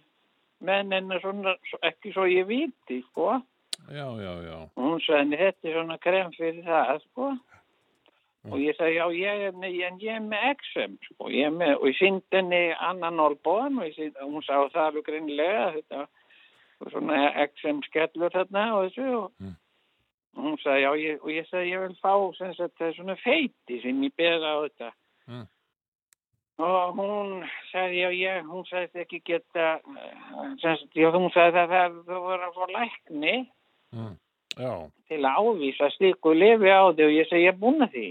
hennar 0.64 1.22
svona 1.22 1.54
ekki 1.86 2.14
svo 2.16 2.26
ég 2.32 2.48
viti 2.50 3.02
sko. 3.12 3.38
Já, 3.94 4.08
já, 4.20 4.32
já, 4.48 4.56
og 4.76 4.84
hún 4.84 5.04
sagði 5.06 5.38
þetta 5.44 5.68
er 5.70 5.76
svona 5.78 5.98
krem 6.02 6.32
fyrir 6.36 6.64
það 6.66 6.98
sko. 7.06 7.36
Og 8.48 8.62
ég 8.64 8.78
sagði 8.78 8.96
já 8.96 9.06
ég 9.12 9.42
er, 9.50 9.56
með, 9.60 9.74
en 9.84 9.98
ég 10.00 10.16
er 10.16 10.24
með 10.24 10.44
XM 10.56 10.94
sko. 11.04 11.28
Ég 11.36 11.52
með, 11.52 11.74
og 11.82 11.88
ég 11.90 11.98
syndi 12.00 12.38
henni 12.38 12.62
annan 12.80 13.20
olbóðan 13.20 13.82
og 13.82 13.90
ég 13.90 13.96
syndi, 13.98 14.24
hún 14.24 14.46
sá 14.46 14.56
það 14.72 14.84
alveg 14.86 15.08
greinilega 15.10 15.66
þetta 15.76 16.06
var 16.80 16.94
svona 16.94 17.22
XM 17.44 17.82
skellur 17.90 18.32
þarna 18.34 18.68
og 18.78 18.86
þessu 18.88 19.08
og 19.18 19.32
Mm. 19.42 19.56
og 20.38 20.44
hún 20.46 20.58
sagði 20.62 20.82
já 20.86 20.92
ég, 21.02 21.20
og 21.24 21.30
ég 21.34 21.46
sagði 21.50 21.72
ég 21.74 21.82
vil 21.82 21.96
fá 22.02 22.14
sem 22.38 22.54
sagt 22.54 22.78
það 22.78 22.88
er 22.88 22.94
svona 22.94 23.16
feiti 23.24 23.82
sem 23.82 24.04
ég 24.06 24.14
bera 24.16 24.54
á 24.54 24.58
þetta 24.68 24.92
Mm. 25.28 25.48
og 26.58 26.94
hún 26.98 27.34
sagði 27.72 28.00
já 28.02 28.12
ég, 28.16 28.46
hún 28.50 28.64
sagði 28.66 29.04
ekki 29.04 29.20
geta 29.28 29.66
eh, 29.78 30.14
sem 30.62 30.78
sagt, 30.80 30.96
já 30.96 31.12
hún 31.14 31.30
sagði 31.36 31.60
að 31.64 31.74
það, 31.74 31.98
voru 32.08 32.48
að 32.48 32.56
fá 32.56 32.72
lækni 32.74 33.36
mm, 33.94 34.16
til 35.12 35.20
að 35.22 35.42
ávísa 35.44 35.92
slíku 35.98 36.34
lifi 36.34 36.72
á 36.74 36.90
þig 36.90 37.06
og 37.06 37.14
ég 37.14 37.30
segi 37.30 37.46
ég 37.46 37.54
er 37.54 37.62
búin 37.62 37.86
að 37.86 37.94
því. 37.94 38.08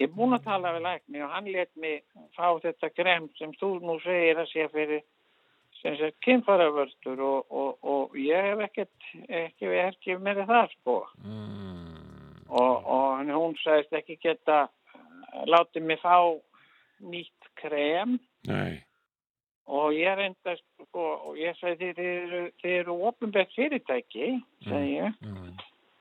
Ég 0.00 0.08
er 0.08 0.14
búin 0.16 0.32
að 0.32 0.46
tala 0.46 0.72
við 0.72 0.86
lækni 0.86 1.24
og 1.26 1.32
hann 1.34 1.52
let 1.52 1.72
mig 1.76 2.00
fá 2.38 2.46
þetta 2.62 2.92
krem 2.94 3.28
sem 3.36 3.52
þú 3.60 3.74
nú 3.84 3.98
segir 4.06 4.40
að 4.40 4.48
sé 4.54 4.68
fyrir 4.72 5.04
kynfæravörstur 6.24 7.20
og, 7.20 7.52
og, 7.52 7.76
og 7.84 8.16
ég 8.16 8.50
hef 8.50 8.64
ekkert 8.64 9.10
ekki, 9.28 9.68
ekki 9.84 10.16
meira 10.20 10.46
það 10.48 10.72
sko. 10.78 10.96
Mm, 11.24 11.92
og, 12.48 12.88
og 12.96 13.32
hún 13.34 13.56
sagðist 13.60 13.96
ekki 14.00 14.16
geta 14.24 14.66
látið 15.50 15.86
mig 15.88 16.00
fá 16.02 16.16
nýtt 17.00 17.50
krem. 17.60 18.18
Nei, 18.48 18.80
og 19.70 19.94
ég 19.94 20.16
reynda 20.18 20.54
sko, 20.58 21.02
og 21.30 21.36
ég 21.38 21.54
sagði 21.60 21.92
þið 21.94 22.08
eru, 22.10 22.40
eru 22.66 22.96
ofinbært 23.10 23.52
fyrirtæki 23.54 24.30
ég. 24.66 25.12
mm, 25.22 25.52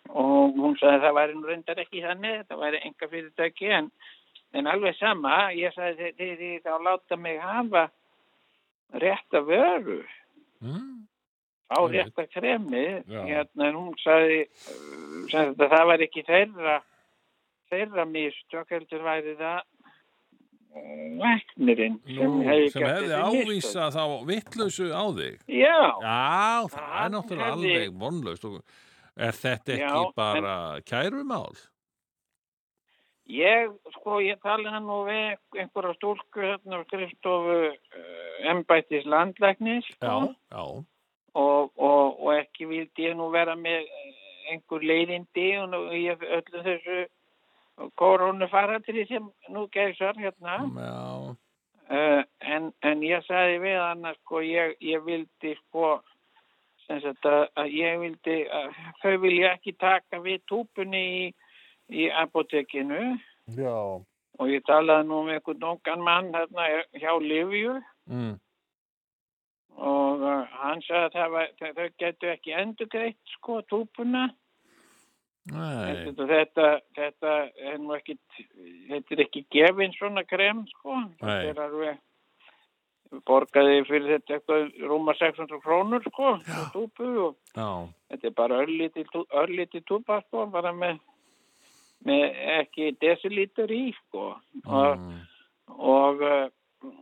og 0.09 0.57
hún 0.57 0.77
sagði 0.79 1.03
það 1.05 1.17
væri 1.19 1.35
nú 1.37 1.49
reyndar 1.49 1.81
ekki 1.83 2.01
þannig 2.05 2.47
það 2.49 2.63
væri 2.63 2.81
enga 2.87 3.09
fyrirtæki 3.11 3.71
en, 3.77 3.91
en 4.57 4.71
alveg 4.73 4.97
sama, 4.97 5.35
ég 5.53 5.75
sagði 5.75 6.13
þið, 6.17 6.33
þið 6.41 6.65
þá 6.65 6.73
láta 6.87 7.19
mig 7.21 7.37
hafa 7.43 7.85
rétta 9.03 9.43
vöru. 9.45 10.01
Mm, 10.65 11.05
á 11.69 11.77
Einmitt. 11.77 11.99
rétta 11.99 12.25
kremi 12.33 12.85
hérna 13.05 13.69
en 13.69 13.77
hún 13.77 13.93
sagði, 14.01 14.47
sagði 15.29 15.67
að 15.67 15.75
það 15.75 15.89
var 15.93 16.07
ekki 16.07 16.25
þeirra 16.25 16.79
þeirra 17.71 18.05
mistök 18.09 18.69
heldur 18.75 19.03
væri 19.05 19.33
það 19.39 19.59
uh, 20.75 21.07
læknirinn 21.23 21.97
sem 22.05 22.37
gert 22.43 22.91
hefði 22.91 23.23
ávísað 23.23 23.97
þá 23.97 24.03
vittlausu 24.29 24.89
á 24.93 25.03
þig? 25.17 25.39
Já, 25.47 25.79
Já, 26.03 26.67
það 26.69 26.85
er 26.85 26.93
Hann 26.99 27.11
náttúrulega 27.17 27.49
hefði- 27.55 27.73
alveg 27.73 27.99
vonlaust. 28.05 28.45
Og 28.45 28.61
er 29.19 29.35
þetta 29.43 29.75
ekki 29.75 29.83
Já, 29.87 29.97
en- 30.05 30.15
bara 30.17 30.55
kærumál? 30.87 31.57
Ég, 33.29 33.69
sko, 33.93 34.15
ég 34.25 34.39
talaði 34.41 34.79
nú 34.81 35.03
við 35.05 35.59
einhverja 35.61 35.93
stúlku 35.99 36.41
hérna 36.41 36.79
á 36.81 36.85
skrifstofu 36.87 37.57
uh, 37.69 38.47
embættis 38.49 39.05
landlæknis 39.05 39.85
sko, 39.93 39.99
Já, 40.01 40.15
já, 40.55 40.63
og, 41.37 41.69
og, 41.77 42.17
og 42.25 42.31
ekki 42.39 42.65
vildi 42.71 43.05
ég 43.05 43.13
nú 43.19 43.27
vera 43.29 43.53
með 43.59 43.85
eh, 43.85 44.15
einhver 44.55 44.81
leiðindi 44.81 45.45
og 45.61 45.93
í 45.93 46.07
öllu 46.09 46.63
þessu 46.65 46.97
koronafaratri 47.99 49.05
sem 49.07 49.27
nú 49.49 49.67
geysar 49.73 50.17
hérna. 50.19 50.57
Uh, 51.89 52.21
en, 52.45 52.71
en 52.85 53.01
ég 53.01 53.23
sagði 53.25 53.57
við 53.63 53.79
hann 53.81 54.05
að 54.05 54.17
sko 54.19 54.41
ég, 54.45 54.75
ég 54.85 55.01
vildi 55.07 55.55
sko 55.63 55.95
sagt 56.89 57.25
að, 57.25 57.47
að 57.57 57.71
ég 57.73 57.99
vildi 58.01 58.35
að 58.49 58.67
þau 59.01 59.15
vilja 59.23 59.55
ekki 59.55 59.73
taka 59.81 60.19
við 60.21 60.43
túpunni 60.49 61.01
í, 61.01 61.23
í 61.89 62.07
apotekinu 62.21 63.15
já. 63.57 63.73
og 64.39 64.49
ég 64.49 64.61
talaði 64.69 65.07
nú 65.09 65.23
með 65.27 65.39
einhvern 65.39 65.65
ungan 65.71 66.05
mann 66.05 66.29
hérna 66.33 66.69
hjá 66.97 67.11
Livju 67.21 67.79
Mm, 68.09 68.39
og 69.77 70.21
uh, 70.25 70.45
hann 70.61 70.79
sagði 70.81 71.19
að 71.21 71.33
var, 71.35 71.51
þau- 71.59 71.91
getur 72.01 72.31
ekki 72.33 72.55
endurgreitt 72.57 73.19
sko 73.35 73.59
túpuna. 73.69 74.23
nei, 74.27 74.38
þetta, 75.47 76.25
þetta, 76.29 76.67
þetta 76.97 77.31
er 77.71 77.77
nú 77.81 77.95
ekki 77.95 78.17
þetta 78.89 79.15
er 79.15 79.21
ekki 79.25 79.45
gefin 79.55 79.93
svona 79.97 80.23
krem 80.27 80.65
sko. 80.75 80.99
Þetta 81.19 81.49
er 81.53 81.61
alveg 81.65 81.97
borgaði 83.25 83.79
fyrir 83.87 84.11
þetta 84.19 84.35
eitthvað 84.37 84.65
rúma 84.91 85.15
600 85.17 85.61
krónur 85.63 86.03
sko, 86.05 86.35
á 86.45 86.59
túpu 86.73 87.07
og 87.23 87.37
Já, 87.57 87.69
þetta 88.11 88.27
er 88.29 88.35
bara 88.37 88.59
örlítið 88.61 89.85
túpa 89.89 90.19
sko, 90.27 90.45
bara 90.53 90.69
með, 90.77 90.99
með 92.05 92.37
ekki 92.59 92.91
desilítur 93.01 93.71
í 93.73 93.87
sko. 93.97 94.35
Og, 94.67 94.99
mm, 94.99 95.17
og 95.79 96.21
uh, 96.21 96.93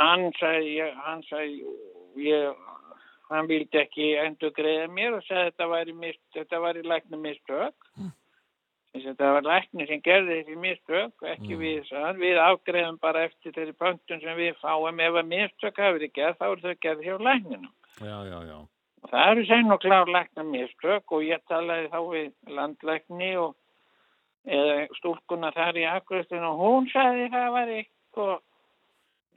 hann 0.00 0.26
sagði, 0.40 0.74
ég- 0.80 0.98
hann 1.06 1.22
sagði 1.30 1.62
ég, 2.26 2.66
hann 3.30 3.48
vildi 3.50 3.80
ekki 3.82 4.12
endur 4.22 4.54
greiða 4.56 4.86
mér 4.92 5.18
og 5.18 5.26
sagði 5.26 5.50
þetta 5.50 5.68
væri, 5.72 5.96
mist, 6.04 6.22
þetta 6.36 6.62
væri 6.62 6.86
lækna 6.86 7.20
mistök 7.20 7.90
þess 8.96 9.10
að 9.10 9.16
þetta 9.16 9.32
var 9.34 9.46
lækni 9.46 9.86
sem 9.88 10.02
gerði 10.04 10.38
þessi 10.38 10.56
mistök 10.62 11.26
ekki 11.32 11.58
við, 11.60 11.82
sagði 11.88 12.04
hann. 12.04 12.22
við 12.22 12.40
afgreiðum 12.42 12.98
bara 13.02 13.26
eftir 13.28 13.54
þeirri 13.56 13.74
pöntun 13.80 14.22
sem 14.22 14.38
við 14.38 14.56
fáum. 14.62 15.02
Ef 15.02 15.20
að 15.20 15.28
mistök 15.32 15.82
hafi 15.82 15.98
verið 15.98 16.14
gerð 16.16 16.40
þá 16.40 16.46
er 16.48 16.64
þau 16.64 16.74
gerð 16.86 17.04
hjá 17.04 17.14
lækninum. 17.28 17.74
Já, 18.00 18.16
já, 18.30 18.38
já. 18.50 18.58
Og 19.02 19.12
það 19.12 19.30
eru 19.30 19.46
sæn 19.50 19.72
og 19.74 19.80
klár 19.84 20.10
lækna 20.10 20.46
mistök 20.48 21.14
og 21.16 21.24
ég 21.26 21.44
talaði 21.50 21.92
þá 21.92 22.00
við 22.14 22.56
landlækni 22.56 23.30
og 23.42 23.54
eða 24.46 24.82
stúlkuna 25.00 25.52
þar 25.54 25.80
í 25.80 25.86
akkuristinu 25.90 26.52
og 26.52 26.60
hún 26.62 26.90
sagði 26.92 27.30
það 27.34 27.48
var 27.56 27.72
eitthvað 27.76 28.36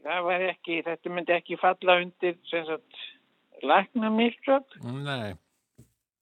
það 0.06 0.28
var 0.30 0.44
ekki, 0.48 0.82
þetta 0.86 1.14
myndi 1.14 1.36
ekki 1.36 1.58
falla 1.60 1.98
undir 2.04 2.38
sem 2.48 2.68
sagt 2.68 3.02
lækna 3.64 4.10
mistök 4.10 4.66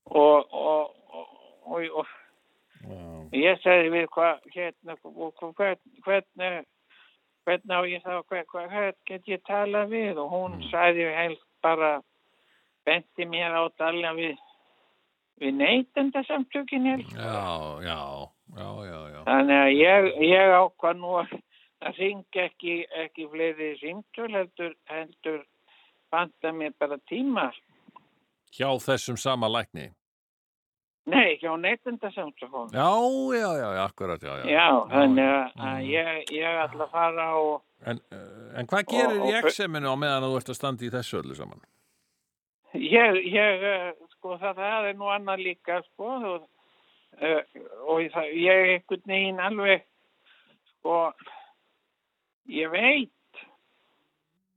og, 0.06 0.54
og, 0.54 0.96
og, 1.66 1.84
og, 2.00 2.08
já, 2.88 2.98
ég 3.34 3.60
sagði 3.64 3.90
við 3.92 4.08
hvað 4.16 4.40
hérna, 4.56 4.96
hvern- 5.04 5.82
hvernig 6.06 6.66
hvernig 7.48 7.76
á 7.76 7.82
ég 7.88 8.04
þá 8.04 8.24
hvern, 8.28 8.46
hvern, 8.52 8.94
get 9.08 9.28
ég 9.28 9.42
talað 9.48 9.90
við? 9.92 10.18
Og 10.20 10.30
hún 10.32 10.62
sagði 10.72 11.08
heilt 11.16 11.44
bara 11.64 12.02
benti 12.86 13.26
mér 13.26 13.56
á 13.56 13.64
tala 13.78 14.14
við 14.16 14.38
við 15.38 15.54
neytenda 15.54 16.24
samtökin 16.24 16.86
já, 16.88 16.98
já, 17.84 18.00
já, 18.58 18.70
já, 18.90 19.00
já. 19.14 19.20
þannig 19.28 19.60
að 19.62 19.72
ég, 19.78 20.08
ég 20.26 20.56
ákvað 20.58 20.98
nú 20.98 21.12
að 21.22 21.36
að 21.86 22.00
ringa 22.02 22.42
ekki, 22.48 22.76
ekki 23.04 23.28
fleiri 23.30 23.68
símtöl 23.78 24.32
heldur, 24.34 24.74
heldur 24.90 25.44
banda 26.12 26.52
mér 26.54 26.74
bara 26.80 26.98
tíma 27.10 27.52
Hjá 28.58 28.70
þessum 28.80 29.18
sama 29.20 29.48
lækni. 29.52 29.90
nei, 31.08 31.38
hjá 31.40 31.54
neytenda 31.60 32.10
samtökum 32.12 32.68
Já, 32.74 32.88
já, 33.38 33.52
já, 33.60 33.84
akkurat, 33.86 34.22
já, 34.24 34.34
já. 34.38 34.46
já, 34.52 34.68
þannig 34.92 35.30
að, 35.32 35.52
að 35.70 35.80
ég, 35.92 36.32
ég 36.36 36.60
ætla 36.66 36.84
að 36.88 36.92
fara 36.92 37.28
og 37.40 37.64
En, 37.86 38.00
en 38.58 38.66
hvað 38.68 38.88
gerir 38.90 39.20
Og- 39.22 39.28
í 39.30 39.34
exeminu 39.38 39.92
á 39.94 39.96
meðan 39.96 40.24
að 40.26 40.32
þú 40.34 40.38
ert 40.40 40.50
að 40.50 40.56
standa 40.58 40.86
í 40.88 40.90
þessu 40.90 41.20
öllu 41.22 41.36
saman? 41.38 41.60
Ég, 42.74 43.20
ég, 43.30 43.64
eh, 43.64 43.92
sko, 44.16 44.34
það, 44.42 44.56
það 44.58 44.88
er 44.90 44.96
nú 44.98 45.08
annað 45.14 45.44
líka, 45.46 45.78
sko, 45.92 46.08
og, 46.34 46.48
uh, 47.22 47.62
og 47.86 48.02
það, 48.16 48.32
ég 48.34 48.72
einhvern 48.74 49.06
veginn 49.14 49.40
alveg, 49.40 49.86
sko, 50.74 50.98
ég 52.50 52.70
veit 52.74 53.12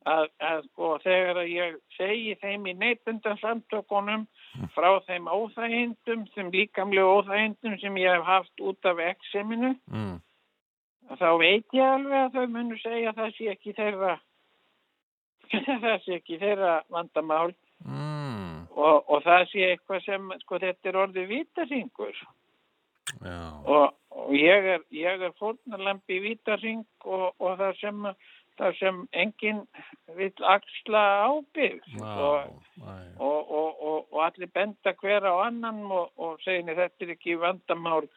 að, 0.08 0.28
að 0.40 0.62
sko, 0.70 0.90
þegar 1.04 1.40
að 1.42 1.50
ég 1.52 1.76
segi 1.96 2.34
þeim 2.40 2.66
í 2.70 2.74
neytundansamtökunum 2.80 4.26
frá 4.74 4.88
þeim 5.06 5.28
óþægindum, 5.28 6.24
þeim 6.34 6.50
líkamlegu 6.54 7.12
óþægindum 7.18 7.76
sem 7.82 7.98
ég 8.00 8.14
hef 8.16 8.24
haft 8.28 8.60
út 8.64 8.84
af 8.88 8.98
ekseminu, 9.10 9.74
Mm. 9.90 10.18
þá 11.18 11.28
veit 11.38 11.66
ég 11.74 11.82
alveg 11.84 12.18
að 12.24 12.34
þau 12.38 12.46
munu 12.48 12.76
segja 12.78 13.10
að 13.10 13.16
það 13.20 13.36
sé 13.36 13.48
ekki 13.50 13.72
þeirra, 13.76 14.18
það 15.84 15.96
sé 16.04 16.18
ekki 16.20 16.38
þeirra 16.38 16.74
vandamál 16.90 17.54
Mm. 17.80 18.66
og, 18.76 19.04
og 19.08 19.22
það 19.24 19.46
sé 19.48 19.70
eitthvað 19.70 20.02
sem, 20.04 20.32
sko, 20.42 20.58
þetta 20.60 20.88
er 20.90 20.98
orðið 21.00 21.30
vítaringur 21.30 22.18
Já, 23.24 23.38
og, 23.64 23.94
og 24.12 24.34
ég 24.36 24.66
er, 24.74 24.82
er 24.92 25.32
fórnalambi 25.40 26.18
í 26.18 26.20
vítaring 26.28 26.84
og, 27.08 27.32
og 27.40 27.56
það 27.58 27.78
sem, 27.80 28.04
það 28.60 28.76
sem 28.78 28.98
enginn 29.22 29.60
vill 30.18 30.48
axla 30.54 31.02
ábyrg 31.26 31.86
já, 31.96 32.10
og, 32.26 33.12
og, 33.18 33.52
og, 33.60 34.02
og, 34.12 34.18
allir 34.26 34.50
benda 34.54 34.94
hver 35.00 35.24
á 35.24 35.34
annan 35.46 35.84
og, 35.90 36.40
"Nei, 36.46 36.74
þetta 36.74 37.06
er 37.06 37.14
ekki 37.16 37.38
vandamál 37.40 38.08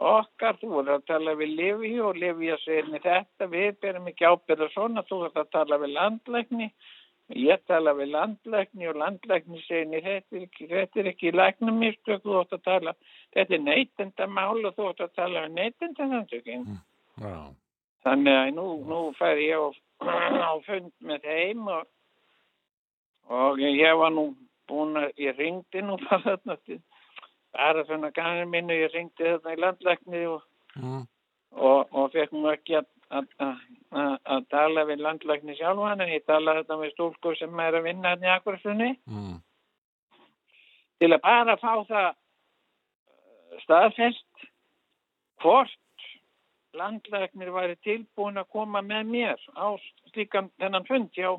okkar, 0.00 0.56
þú 0.60 0.70
voru 0.76 0.96
að 0.96 1.06
tala 1.10 1.34
við 1.36 1.56
Livi 1.56 1.92
og 2.00 2.16
Livi 2.16 2.52
að 2.54 2.64
segja 2.64 2.86
"Nei, 2.88 3.02
þetta 3.04 3.50
við 3.56 3.80
berum 3.80 4.08
ekki 4.08 4.30
ábyrða 4.30 4.70
svona, 4.72 5.02
þú 5.02 5.22
voru 5.24 5.44
að 5.44 5.52
tala 5.52 5.78
við 5.78 5.94
landlækni. 5.98 6.70
Ég 7.30 7.60
tala 7.66 7.94
við 7.94 8.10
landlækni 8.10 8.88
og 8.90 8.96
landlækni 8.96 9.62
segir 9.66 9.86
"Nei, 9.86 10.00
þetta 10.00 10.36
er 10.36 10.46
ekki, 10.46 10.68
þetta 10.68 11.00
er 11.00 11.10
ekki 11.12 11.32
læknumistök, 11.32 12.22
þú 12.22 12.36
voru 12.38 12.58
að 12.58 12.64
tala 12.64 12.94
þetta 13.34 13.54
er 13.54 13.66
neytendamál 13.66 14.66
og 14.66 14.74
þú 14.74 14.86
voru 14.88 15.04
að 15.06 15.14
tala 15.16 15.46
við 15.46 15.52
neytendasamtökin. 15.58 16.64
Já, 17.20 17.34
Þannig 18.06 18.36
að 18.36 18.50
nú, 18.56 18.66
nú 18.88 19.00
fær 19.18 19.40
ég 19.40 19.60
á, 19.60 19.68
á 20.50 20.52
fund 20.66 20.92
með 21.04 21.26
þeim 21.26 21.66
og, 21.68 21.88
og 23.28 23.60
ég 23.60 23.98
var 24.00 24.14
nú 24.14 24.30
búin 24.70 24.96
að, 25.00 25.10
ég 25.20 25.36
ringdi 25.38 25.82
nú 25.84 25.98
bara 26.06 26.22
þarna 26.24 26.56
til, 26.64 26.78
bara 27.56 27.84
svona 27.88 28.12
gangur 28.16 28.48
minnu, 28.48 28.76
ég 28.78 28.94
ringdi 28.94 29.26
þarna 29.26 29.56
í 29.56 29.60
landlækni 29.64 30.22
og, 30.30 30.46
mm. 30.78 31.04
og, 31.58 31.92
og 31.92 32.08
fekk 32.14 32.32
nú 32.36 32.48
ekki 32.54 32.78
að, 32.80 32.88
að, 33.10 33.28
að, 33.42 34.16
að 34.36 34.48
tala 34.54 34.86
við 34.88 35.04
landlækni 35.04 35.58
sjálfan 35.58 36.04
en 36.06 36.14
ég 36.14 36.24
talaði 36.30 36.62
þetta 36.62 36.80
með 36.80 36.94
stúlku 36.94 37.34
sem 37.38 37.62
er 37.66 37.78
að 37.80 37.86
vinna 37.90 38.14
hérna 38.14 38.30
í 38.30 38.34
akkursunni 38.38 38.90
Mm. 39.10 39.36
til 41.00 41.12
að 41.12 41.22
bara 41.24 41.56
fá 41.60 41.72
það 41.88 42.08
eh, 42.08 43.60
staðfest 43.66 44.48
hvort 45.42 45.76
landlæknir 46.78 47.52
væri 47.54 47.76
tilbúin 47.84 48.40
að 48.40 48.50
koma 48.54 48.82
með 48.84 49.12
mér 49.14 49.46
á 49.58 49.74
slíkan 50.12 50.50
þennan 50.60 50.86
fund 50.88 51.10
hjá, 51.16 51.34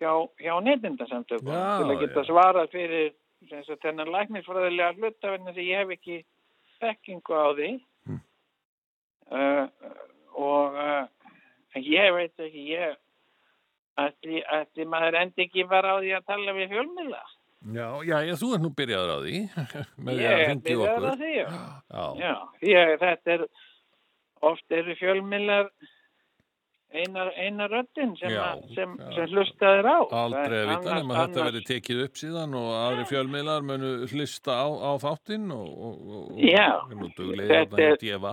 hjá, 0.00 0.12
hjá 0.40 0.54
neytindasamtökum 0.64 1.52
Já, 1.52 1.64
til 1.82 1.90
að 1.92 2.00
geta 2.04 2.24
svarað 2.28 2.72
fyrir 2.72 3.10
sem 3.46 3.62
sagt, 3.66 3.82
þennan 3.84 4.12
læknisfræðilega 4.14 4.96
hluta 4.98 5.34
vegna 5.34 5.54
því 5.54 5.66
ég 5.68 5.82
hef 5.82 5.94
ekki 5.94 6.16
þekkingu 6.82 7.36
á 7.38 7.48
því. 7.58 7.70
Hm. 8.08 8.20
uh, 9.34 9.66
og 10.38 10.78
uh, 10.78 11.04
ég 11.78 12.14
veit 12.16 12.46
ekki 12.46 12.64
ég 12.72 12.96
ætli, 13.98 14.42
ætli 14.42 14.86
maður 14.88 15.20
endi 15.22 15.46
ekki 15.46 15.66
bara 15.70 15.96
á 15.98 16.02
því 16.02 16.14
að 16.18 16.26
tala 16.30 16.56
við 16.56 16.72
fjölmiðla? 16.74 17.22
Já, 17.74 17.86
já, 18.06 18.16
já, 18.22 18.34
þú 18.38 18.52
ert 18.54 18.62
nú 18.62 18.68
byrjaður 18.78 19.10
á 19.10 19.18
því 19.18 19.38
ég 20.22 20.42
er 20.44 20.60
byrjaður 20.62 21.08
á 21.10 21.14
því 21.18 21.32
já. 21.34 21.46
Já, 21.90 22.04
Já, 22.22 22.34
ég, 22.62 22.92
þetta 23.02 23.34
er 23.34 23.46
oft 24.42 24.70
eru 24.72 24.94
fjölmiðlar 25.00 25.70
einar, 26.94 27.28
einar 27.36 27.68
röddin 27.70 28.14
sem, 28.16 28.30
Já, 28.32 28.42
að- 28.54 28.74
sem, 28.74 28.94
já. 28.98 29.08
sem 29.14 29.26
hlustaðir 29.34 29.88
á 29.92 29.98
aldrei 30.22 30.60
að 30.62 30.70
vita 30.72 30.94
nema 30.96 31.18
þetta 31.20 31.44
verið 31.50 31.66
tekið 31.68 32.00
upp 32.06 32.14
síðan 32.22 32.54
og 32.56 32.68
aðri 32.78 33.04
fjölmiðlar 33.10 33.66
munu 33.68 33.90
hlusta 34.08 34.56
á, 34.56 34.66
á 34.72 34.90
þáttinn 35.02 35.50
og, 35.52 35.68
og, 35.68 36.00
og, 36.08 36.40
Já, 36.40 36.70
þetta 36.88 37.82
er- 37.84 38.00
djefa. 38.00 38.32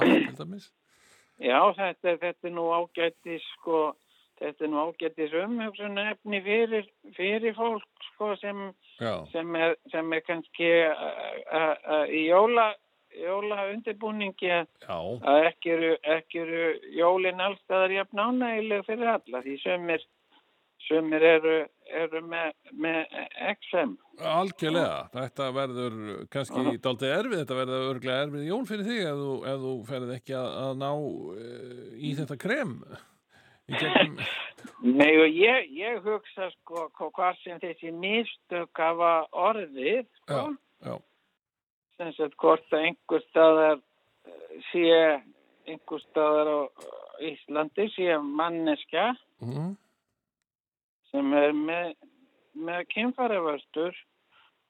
Já, 1.36 1.60
þetta, 1.76 2.16
þetta 2.22 2.48
er 2.48 2.54
nú 2.56 2.70
ágættis 2.72 3.44
sko, 3.58 3.80
þetta 4.40 4.64
er 4.64 4.70
nú 4.72 4.80
ágættis 4.88 5.34
umhugsun 5.36 5.98
efni 6.00 6.40
fyrir, 6.46 6.88
fyrir 7.18 7.54
fólk 7.58 7.84
sko 8.14 8.30
sem, 8.40 8.70
sem, 9.34 9.56
er, 9.60 9.76
sem 9.92 10.14
er 10.16 10.24
kannski 10.24 10.70
uh, 10.88 11.12
uh, 11.52 11.76
uh, 11.92 12.06
í 12.08 12.30
jóla, 12.30 12.70
jóla 13.24 13.68
undirbúningi 13.72 14.50
að 14.52 14.68
já, 14.84 14.98
að 15.32 15.48
ekki 15.52 15.72
eru, 15.78 15.94
ekki 16.18 16.42
eru 16.44 16.66
jólin 17.00 17.42
allstaðar 17.48 17.94
jafn 18.00 18.22
ánægileg 18.28 18.86
fyrir 18.88 19.12
alla 19.16 19.42
því 19.46 19.56
sömur, 19.64 20.04
sömur 20.88 21.24
eru, 21.26 21.56
eru 22.04 22.22
með, 22.30 22.52
með 22.86 23.00
XM. 23.56 23.96
algjörlega. 24.22 25.00
Þetta 25.16 25.48
verður 25.56 25.96
kannski 26.34 26.78
dálítið 26.78 27.16
erfið, 27.16 27.40
þetta 27.42 27.58
verður 27.62 27.88
örglega 27.94 28.28
erfið 28.28 28.46
jól 28.52 28.62
fyrir 28.70 28.86
þig 28.92 29.02
ef 29.10 29.20
þú, 29.24 29.34
ef 29.54 29.64
þú 29.66 29.74
ferð 29.90 30.14
ekki 30.20 30.38
að, 30.38 30.50
að 30.66 30.78
ná 30.84 30.90
uh, 30.94 31.84
í 31.98 32.14
þetta 32.20 32.38
krem. 32.46 32.76
Í 33.66 33.80
gegnum, 33.82 34.20
Nei 35.00 35.12
og 35.22 35.30
ég, 35.34 35.68
ég 35.74 36.00
hugsa 36.06 36.52
sko 36.54 36.88
hva- 36.98 37.10
hvað 37.16 37.40
sem 37.42 37.60
þessi 37.62 37.90
mistök 37.98 38.78
hafa 38.82 39.12
orðið 39.34 40.06
sko, 40.22 40.42
já, 40.86 40.90
já, 40.92 40.96
sem 42.00 42.12
sagt 42.18 42.38
hvort 42.42 42.66
að 42.74 42.90
einhver 42.90 43.24
staðar 43.30 43.80
eh, 43.80 44.58
sé 44.72 44.88
einhver 45.66 46.04
staðar 46.10 46.52
á 46.52 46.60
Íslandi 47.26 47.88
sé 47.94 48.18
manneskja 48.22 49.14
mm, 49.44 49.72
sem 51.12 51.38
er 51.40 51.56
með, 51.56 51.94
með 52.68 52.84
kynfæravörstur 52.92 53.96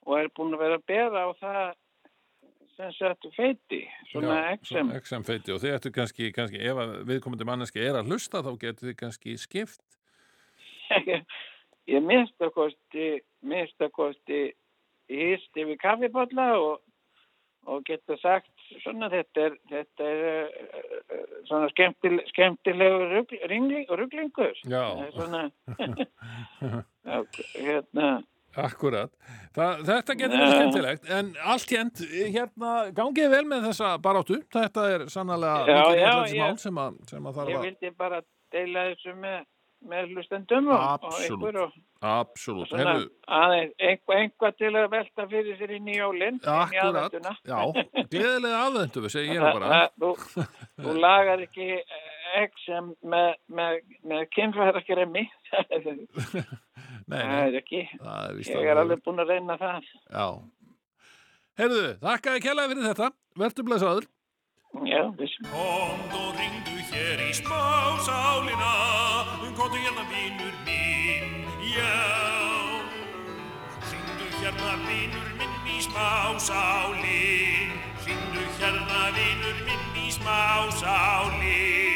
og 0.06 0.20
er 0.20 0.30
búin 0.38 0.54
að 0.56 0.64
vera 0.66 0.80
að 0.80 0.88
bera 0.92 1.26
á 1.26 1.30
það 1.42 1.66
sem 2.76 2.92
sagt 2.98 3.28
feiti, 3.36 3.82
svona 4.12 4.58
svona 4.68 5.00
XM 5.00 5.24
feiti. 5.26 5.54
Og 5.56 5.62
þið 5.64 5.76
ættu 5.78 5.92
kannski, 5.96 6.32
kannski 6.36 6.60
ef 6.60 6.80
að 6.84 6.96
viðkomandi 7.08 7.48
manneski 7.48 7.80
er 7.82 8.00
að 8.00 8.12
hlusta 8.12 8.44
þá 8.44 8.52
getur 8.62 8.90
þið 8.90 8.98
kannski 9.00 9.36
skipt. 9.40 10.00
Ég 11.96 12.02
mista 12.02 12.50
kosti, 12.54 13.08
mista 13.46 13.90
kosti 13.94 14.42
hýst 15.12 15.62
yfir 15.62 15.78
kaffibotla 15.82 16.48
og, 16.58 16.82
og 17.66 17.82
geta 17.88 18.18
sagt 18.22 18.50
svona 18.84 19.10
þetta 19.10 19.46
er, 19.48 19.56
þetta 19.72 20.10
er 20.12 20.22
uh, 20.46 21.26
svona 21.50 21.70
skemmtil, 21.74 22.20
skemmtilegur 22.30 23.16
er 23.16 23.18
Svona, 25.16 25.44
hérna, 27.56 28.10
Akkurat. 28.56 29.12
Það, 29.56 29.82
þetta 29.90 30.14
getur 30.16 30.40
verið 30.40 30.54
skemmtilegt, 30.56 31.10
en 31.12 31.32
allt 31.44 31.72
hérnt, 31.76 32.02
hérna, 32.32 32.70
gangið 32.96 33.34
vel 33.34 33.42
með 33.52 33.66
þessa 33.68 33.90
baráttu. 34.00 34.38
Þetta 34.56 34.86
er 34.94 35.04
sannlega 35.12 35.58
Já, 35.68 35.82
já, 36.00 36.14
ég- 36.32 36.62
sem, 36.64 36.80
að- 36.80 37.02
sem 37.10 37.28
að 37.28 37.36
ég 37.52 37.66
vildi 37.68 37.92
bara 38.00 38.22
deila 38.56 38.86
þessu 38.94 39.16
með, 39.20 39.44
með 39.90 40.12
hlustendum 40.14 40.68
og, 40.74 41.06
ykkur 41.26 41.60
og 41.64 41.76
Absolutt. 42.06 42.74
einhvað, 44.20 44.58
til 44.60 44.72
að 44.76 44.90
velta 44.94 45.28
fyrir 45.32 45.58
sér 45.60 45.74
í 45.78 45.80
jólinn, 45.98 46.38
inn 46.38 46.42
í 46.44 46.82
akkurat. 46.82 47.16
Já, 47.48 47.60
gleðilega 48.14 48.60
aðvendu, 48.66 49.06
við 49.06 49.16
segja 49.16 49.38
ég 49.38 49.46
bara. 49.46 49.80
Þú, 50.02 50.12
þú 50.84 50.98
lagar 51.00 51.46
ekki 51.46 51.70
egg 52.36 52.60
sem 52.66 52.92
með, 53.06 53.32
með, 53.48 53.80
með 54.12 54.26
kynfæðarkremi. 54.36 55.26
Nei, 57.06 57.22
Það 57.22 57.40
er 57.46 57.56
ekki. 57.60 57.82
það 58.02 58.26
er 58.26 58.40
Ég 58.50 58.70
er 58.72 58.82
alveg 58.82 59.02
búin 59.06 59.22
að 59.22 59.32
reyna 59.36 59.58
það. 59.62 59.90
Já. 60.10 60.28
Herðu, 61.56 61.84
þakkaði 62.02 62.42
kjærlega 62.44 62.72
fyrir 62.74 62.88
þetta. 62.90 63.10
Vertu 63.40 63.66
blessaður. 63.68 64.08
Já, 64.84 65.08
viss. 65.18 65.32
Komd 65.52 66.12
og 66.12 66.36
ringdu 66.36 66.76
hér 66.92 67.22
í 67.24 67.32
smásálina, 67.32 68.74
komdu 69.56 69.80
hérna 69.80 70.04
vinur 70.12 70.56
minn, 70.68 71.48
já. 71.64 71.96
Ringdu 73.88 74.28
hérna 74.36 74.76
vinur 74.84 75.30
minn 75.40 75.56
í 75.72 75.80
smásálin, 75.88 77.76
ringdu 78.04 78.48
hérna 78.60 79.04
vinur 79.16 79.58
minn 79.64 80.02
í 80.04 80.12
smásálin. 80.12 81.95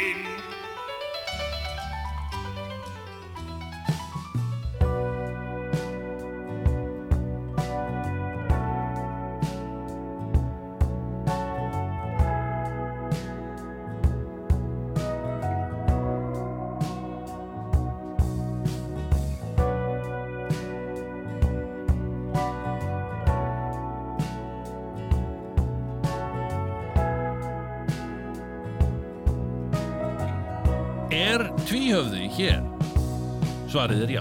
Svarið 33.80 34.02
er 34.04 34.12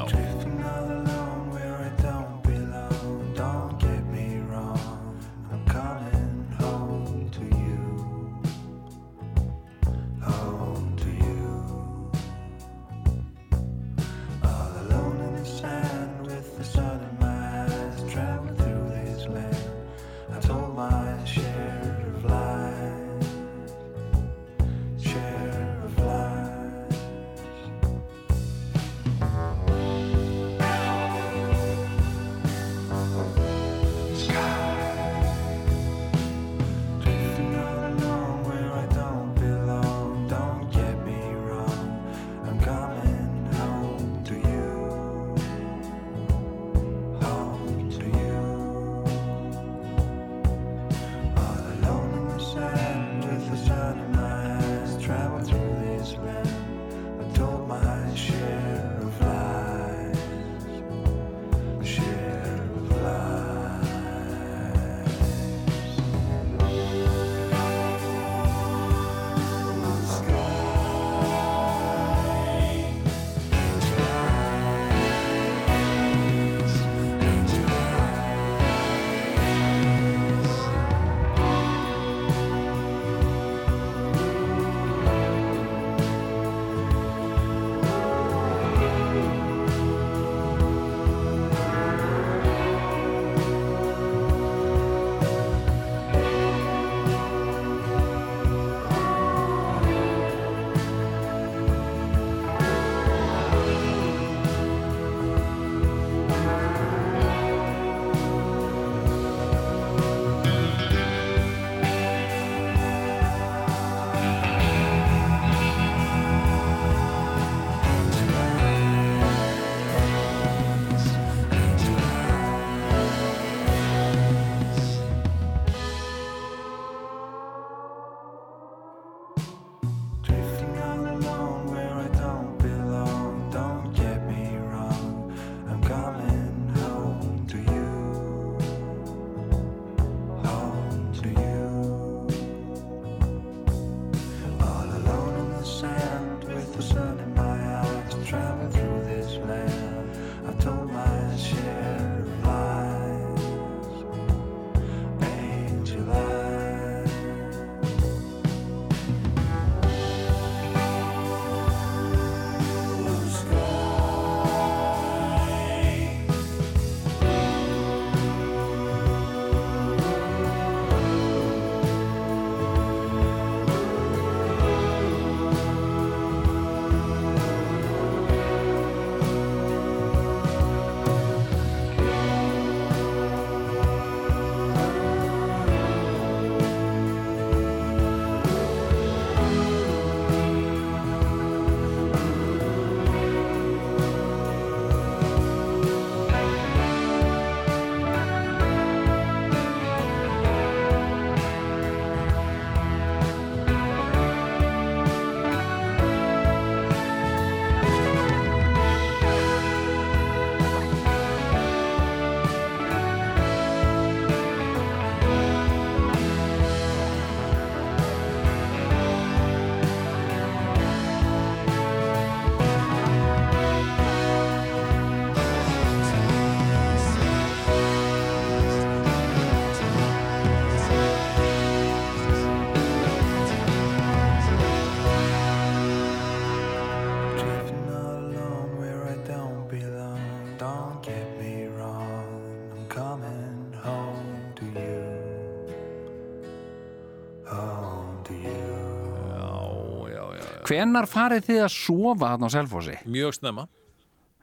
hvenar 250.68 251.08
farið 251.08 251.46
þið 251.48 251.60
að 251.64 251.72
sofa 251.74 252.28
þarna 252.34 252.48
á 252.48 252.54
Selfossi? 252.56 252.96
mjög 253.08 253.36
snemma 253.38 253.66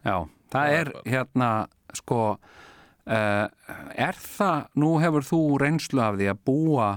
Já, 0.06 0.18
það 0.54 0.74
er 0.80 0.92
hérna 1.10 1.50
sko 1.98 2.20
uh, 2.36 3.46
er 3.96 4.18
það, 4.22 4.66
nú 4.82 4.92
hefur 5.02 5.26
þú 5.26 5.40
reynslu 5.64 6.02
af 6.06 6.18
því 6.20 6.28
að 6.34 6.42
búa 6.50 6.90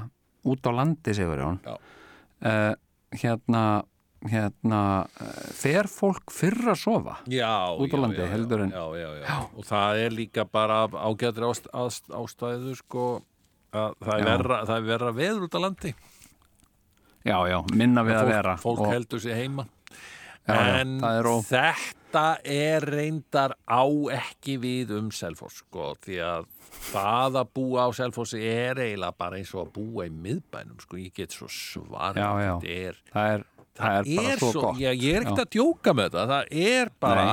út 0.49 0.67
á 0.69 0.73
landi, 0.73 1.15
segur 1.17 1.41
Jón 1.45 1.61
Já. 1.65 1.77
uh, 2.49 2.75
hérna 3.17 3.63
hérna, 4.29 4.79
fer 5.55 5.87
fólk 5.87 6.33
fyrr 6.35 6.73
að 6.73 6.79
sofa? 6.81 7.13
já, 7.31 7.71
Út 7.79 7.87
á 7.87 7.95
já, 7.95 8.01
landi, 8.03 8.19
já, 8.19 8.27
heldur 8.33 8.65
en- 8.65 8.73
já, 8.75 8.83
já, 8.99 9.11
já. 9.23 9.37
og 9.55 9.63
það 9.69 10.01
er 10.03 10.11
líka 10.17 10.45
bara 10.45 10.81
af 10.89 10.97
ágætri 10.99 11.47
ást, 11.47 11.69
ást, 11.71 12.09
ástæðu 12.11 12.75
sko 12.81 13.05
að 13.71 13.95
það 14.03 14.19
er 14.19 14.25
verra, 14.27 14.59
það 14.67 14.75
er 14.81 14.89
verra 14.89 15.13
veður 15.15 15.47
út 15.47 15.55
á 15.55 15.61
landi 15.63 15.93
Já, 15.95 16.18
já, 17.53 17.59
minna 17.77 18.05
við 18.07 18.17
að 18.21 18.31
vera. 18.33 18.55
fólk 18.63 18.81
og, 18.87 18.93
heldur 18.93 19.21
sig 19.23 19.35
heima. 19.39 19.67
Já, 20.49 20.55
já, 20.55 20.79
en 20.81 20.95
það 21.03 21.19
er 21.21 21.27
ó- 21.29 21.43
þetta 21.49 22.23
er 22.49 22.87
reyndar 22.89 23.53
á 23.69 23.85
ekki 24.17 24.55
við 24.63 24.95
um 24.97 25.11
Selfoss 25.13 25.59
sko, 25.61 25.91
því 26.07 26.17
að 26.25 26.47
það 26.89 27.37
að 27.43 27.51
búa 27.59 27.85
á 27.85 27.89
Selfossi 27.93 28.41
er 28.49 28.81
eiginlega 28.81 29.17
bara 29.19 29.37
eins 29.37 29.53
og 29.55 29.67
að 29.67 29.73
búa 29.77 30.07
í 30.09 30.13
miðbænum 30.15 30.81
sko, 30.81 30.97
ég 30.97 31.13
get 31.17 31.37
svo 31.37 31.49
svar 31.53 32.17
Já, 32.17 32.31
já. 32.41 32.55
þetta 32.63 32.77
er 32.89 32.99
það 33.13 33.33
er, 33.35 33.45
það 33.77 33.99
er 33.99 34.17
bara 34.17 34.39
svo, 34.53 34.61
gott. 34.63 34.81
Já, 34.81 34.91
ég 34.97 35.15
er 35.19 35.27
ekkert 35.27 35.45
að 35.45 35.53
djóka 35.59 35.95
með 36.01 36.09
þetta 36.17 36.27
það 36.33 36.53
er 36.73 36.93
bara, 37.01 37.27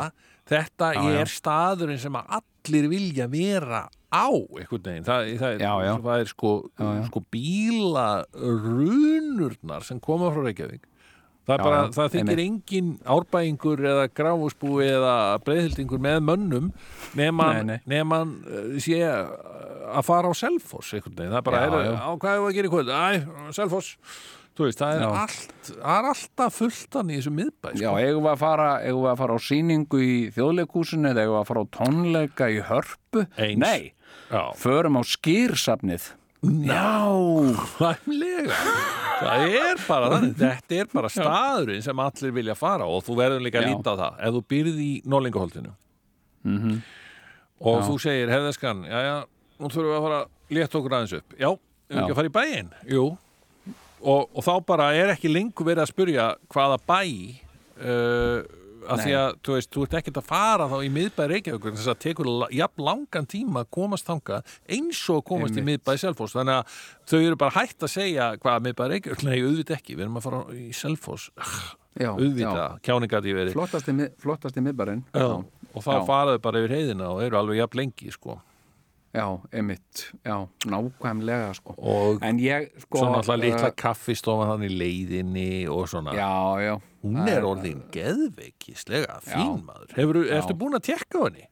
þetta 0.52 0.92
Já, 0.98 1.02
já. 1.08 1.20
er 1.24 1.34
staðurinn 1.38 2.04
sem 2.04 2.20
að 2.20 2.36
allir 2.42 2.90
vilja 2.92 3.28
vera 3.32 3.86
á 4.16 4.32
einhvern 4.32 4.84
veginn, 4.88 5.04
það, 5.08 5.20
það, 5.42 5.52
Já, 5.66 5.74
já. 5.84 5.94
það 6.08 6.18
er 6.24 6.28
sko, 6.32 6.52
Já, 6.80 6.88
já. 6.96 7.04
sko 7.12 7.20
bílarunurnar 7.36 9.82
sem 9.88 10.00
koma 10.04 10.28
frá 10.32 10.42
Reykjavík 10.48 10.84
það, 11.46 11.58
Já, 11.60 11.64
bara, 11.64 11.80
já, 11.84 11.88
það 11.98 12.08
þykir 12.16 12.40
engin 12.46 12.90
árbæingur 13.16 13.80
eða 13.92 14.06
gráfusbúi 14.18 14.86
eða 14.90 15.16
breyðhildingur 15.46 16.00
með 16.08 16.18
mönnum 16.32 16.66
Nei, 17.20 17.30
nei. 17.30 17.80
hann 18.16 18.32
eh, 18.50 18.80
sé 18.82 18.98
að 19.06 20.02
fara 20.08 20.32
á 20.32 20.34
Selfoss 20.40 20.94
einhvern 20.98 21.18
veginn, 21.20 21.34
það 21.36 21.42
er 21.44 21.48
bara, 21.52 21.60
Já, 21.60 21.64
er, 21.68 21.72
já. 21.86 21.92
á 22.02 22.10
hvað 22.18 22.34
er 22.34 22.40
að 22.50 22.56
gera 22.58 22.68
í 22.68 22.72
kvöld, 22.74 22.90
æ, 22.90 22.92
Selfoss 23.60 23.90
þú 24.56 24.64
veist, 24.70 24.80
það 24.80 24.92
er, 24.96 25.02
Já. 25.04 25.10
allt, 25.22 25.52
það 25.68 25.98
er 26.00 26.06
alltaf 26.14 26.52
fulltan 26.62 27.10
í 27.12 27.14
þessu 27.20 27.32
miðbæ 27.36 27.70
Já, 27.76 27.90
sko. 27.92 28.00
eigum 28.00 28.24
við 28.26 28.32
að 28.32 28.40
fara, 28.46 28.70
eigum 28.88 29.04
við 29.04 29.12
að 29.12 29.20
fara 29.22 29.36
á 29.36 29.40
sýningu 29.46 29.98
í 30.02 30.04
þjóðleikúsinu 30.36 31.08
eða 31.12 31.22
eigum 31.26 31.36
við 31.36 31.42
að 31.44 31.50
fara 31.52 31.64
á 31.66 31.68
tónleika 31.76 32.46
í 32.50 32.58
hörpu? 32.70 33.20
Eins. 33.36 33.60
Nei, 33.60 33.82
Já. 34.32 34.44
förum 34.58 34.98
á 34.98 35.02
skýrsafnið. 35.06 36.12
Já, 36.46 36.94
Hlæmlega 37.78 38.54
Það 39.16 39.44
er 39.56 39.80
bara 39.88 40.10
þannig, 40.12 40.34
þetta 40.38 40.76
er 40.82 40.90
bara 40.94 41.10
staðurinn 41.10 41.82
sem 41.86 42.02
allir 42.04 42.34
vilja 42.36 42.56
fara 42.60 42.86
og 42.86 43.02
þú 43.08 43.16
verður 43.18 43.42
líka 43.46 43.62
að 43.62 43.66
Já. 43.66 43.70
líta 43.72 43.94
á 43.96 44.02
það 44.02 44.20
ef 44.28 44.34
þú 44.36 44.42
byrði 44.54 44.86
í 44.86 45.02
Norlingaholtinu 45.10 45.72
Mhm. 46.46 46.76
og 47.66 47.80
þú 47.88 47.96
segir 48.04 48.30
hefðeskan, 48.30 48.84
já 48.86 49.00
já, 49.02 49.16
nú 49.60 49.70
þurfum 49.72 49.90
við 49.90 49.98
að 49.98 50.04
fara 50.06 50.20
að 50.20 50.28
létta 50.60 50.78
okkur 50.78 50.94
aðeins 51.00 51.14
upp, 51.18 51.34
já, 51.40 51.50
við 51.50 51.96
Já. 51.96 52.02
ekki 52.04 52.12
að 52.12 52.16
fara 52.20 52.30
í 52.30 52.36
bæinn 52.36 52.70
jú, 52.92 53.06
og, 54.04 54.30
og 54.36 54.44
þá 54.46 54.54
bara 54.66 54.92
er 54.94 55.14
ekki 55.16 55.32
lengur 55.34 55.66
verið 55.66 55.82
að 55.88 55.90
spurja 55.96 56.28
hvaða 56.54 56.78
bæ 56.86 57.02
uh, 57.82 58.44
að 58.90 59.02
því 59.06 59.14
að, 59.20 59.30
þú 59.46 59.56
veist, 59.56 59.70
þú 59.76 59.84
ert 59.86 59.96
ekkert 60.00 60.20
að 60.22 60.28
fara 60.30 60.68
þá 60.72 60.76
í 60.86 60.90
miðbæ 60.96 61.24
Reykjavíkur, 61.32 61.76
þess 61.78 61.92
að 61.94 62.00
tekur 62.06 62.30
jafn 62.56 62.84
langan 62.88 63.28
tíma 63.32 63.64
að 63.64 63.72
komast 63.78 64.10
þangað 64.10 64.54
eins 64.78 65.02
og 65.14 65.24
komast 65.30 65.58
í 65.60 65.64
miðbæ 65.66 65.94
Selfoss. 66.02 66.36
Þannig 66.38 66.60
að 66.60 66.80
þau 67.12 67.18
eru 67.22 67.40
bara 67.46 67.56
hægt 67.60 67.86
að 67.88 67.94
segja 67.96 68.30
hvað 68.42 68.66
miðbæ 68.70 68.84
Reykjavíkur, 68.94 69.28
nei, 69.30 69.38
auðvitað 69.42 69.78
ekki. 69.80 69.96
Við 69.96 70.06
erum 70.08 70.20
að 70.22 70.28
fara 70.30 70.42
í 70.56 70.68
auðvitað. 72.12 72.82
kjáningat 72.84 73.26
í 73.30 73.36
verið 73.38 73.54
Flottasti, 73.56 73.94
mið- 73.96 74.16
flottasti 74.20 74.62
miðbarinn. 74.66 75.04
Já, 75.16 75.30
og 75.76 75.84
þá 75.86 75.94
Já. 75.96 76.02
faraðu 76.10 76.42
bara 76.44 76.60
yfir 76.60 76.76
heiðina 76.76 77.08
og 77.14 77.22
eru 77.24 77.38
alveg 77.40 77.62
jafn 77.62 77.80
lengi, 77.80 78.12
sko 78.12 78.40
Já, 79.16 79.26
einmitt, 79.56 80.04
já, 80.26 80.36
nákvæmlega, 80.68 81.54
sko. 81.58 81.76
og 81.78 82.24
En 82.26 82.40
ég, 82.42 82.70
sko... 82.84 83.00
svo 83.00 83.10
náttúrulega 83.14 83.42
litla 83.46 83.72
uh, 83.72 83.76
kaffistofan 83.80 84.52
þannig 84.52 84.74
í 84.74 84.80
leiðinni 84.82 85.50
og 85.72 85.88
svona 85.92 86.16
Já, 86.18 86.30
já. 86.64 86.74
hún 87.06 87.30
er 87.32 87.48
orðin 87.48 87.84
geðveikislega 87.96 89.20
fín 89.26 89.62
maður, 89.66 89.94
Hefur, 89.98 90.22
ertu 90.38 90.58
búin 90.60 90.78
að 90.78 90.88
tekka 90.92 91.26
henni? 91.26 91.48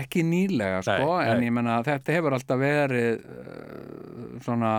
Ekki 0.00 0.22
nýlega, 0.22 0.84
sko, 0.86 1.16
Nei, 1.18 1.26
en 1.26 1.40
nei. 1.42 1.48
ég 1.48 1.56
menna 1.58 1.80
þetta 1.86 2.14
hefur 2.14 2.36
alltaf 2.38 2.62
verið 2.62 3.24
uh, 3.26 4.38
svona, 4.46 4.74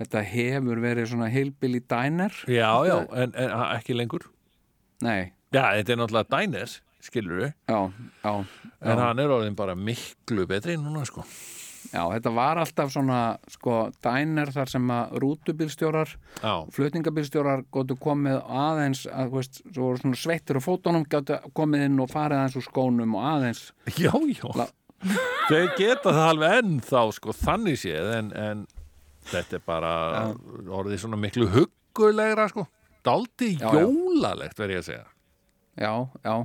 þetta 0.00 0.24
hefur 0.32 0.82
verið 0.82 1.10
svona 1.12 1.28
hillbilly 1.32 1.82
diner. 1.84 2.34
Já, 2.48 2.70
já, 2.88 2.96
en, 3.12 3.36
en 3.36 3.54
ekki 3.76 3.94
lengur 3.98 4.30
Nei, 5.02 5.32
Já, 5.52 5.66
þetta 5.76 5.92
er 5.92 5.98
náttúrulega 6.00 6.32
Diners, 6.32 6.78
skilur 7.02 7.40
við 7.42 7.50
já, 7.68 7.78
já. 8.22 8.32
en 8.32 8.92
já. 8.94 9.00
hann 9.02 9.22
er 9.22 9.34
orðin 9.34 9.58
bara 9.58 9.74
miklu 9.78 10.46
betri 10.50 10.76
núna, 10.80 11.04
sko. 11.08 11.24
Já, 11.92 12.04
þetta 12.12 12.30
var 12.32 12.60
alltaf 12.62 12.92
svona, 12.94 13.20
sko, 13.50 13.72
diner 14.04 14.52
þar 14.54 14.70
sem 14.70 14.92
að 14.94 15.16
rútubílstjórar, 15.24 16.12
flutningabílstjórar 16.72 17.64
gótu 17.74 17.96
komið 18.00 18.38
aðeins, 18.46 19.02
að, 19.10 19.32
veist, 19.34 19.58
svo 19.66 19.88
voru 19.90 20.00
svona 20.00 20.20
sveittur 20.20 20.60
á 20.60 20.62
fótunum, 20.62 21.04
gótu 21.10 21.40
komið 21.58 21.88
inn 21.88 21.98
og 22.04 22.08
farið 22.12 22.38
aðeins 22.38 22.60
úr 22.60 22.66
skónum 22.68 23.18
og 23.18 23.26
aðeins, 23.32 23.64
já, 23.98 24.12
já. 24.30 24.46
La- 24.62 24.70
Þeir 25.48 25.72
geta 25.74 26.12
það 26.14 26.28
alveg 26.30 26.56
ennþá, 26.60 27.00
sko, 27.18 27.34
þannig 27.34 27.80
séð 27.82 28.12
en, 28.20 28.28
en 28.38 28.60
þetta 29.32 29.58
er 29.58 29.64
bara 29.66 29.94
orðið 30.70 31.02
svona 31.02 31.18
miklu 31.18 31.48
huggulegra, 31.50 32.46
sko. 32.52 32.68
Daldi 33.02 33.56
jólalegt, 33.58 34.54
verð 34.62 34.76
ég 34.76 34.84
að 34.84 34.86
segja. 34.92 35.06
Já, 35.82 35.92
já. 36.22 36.36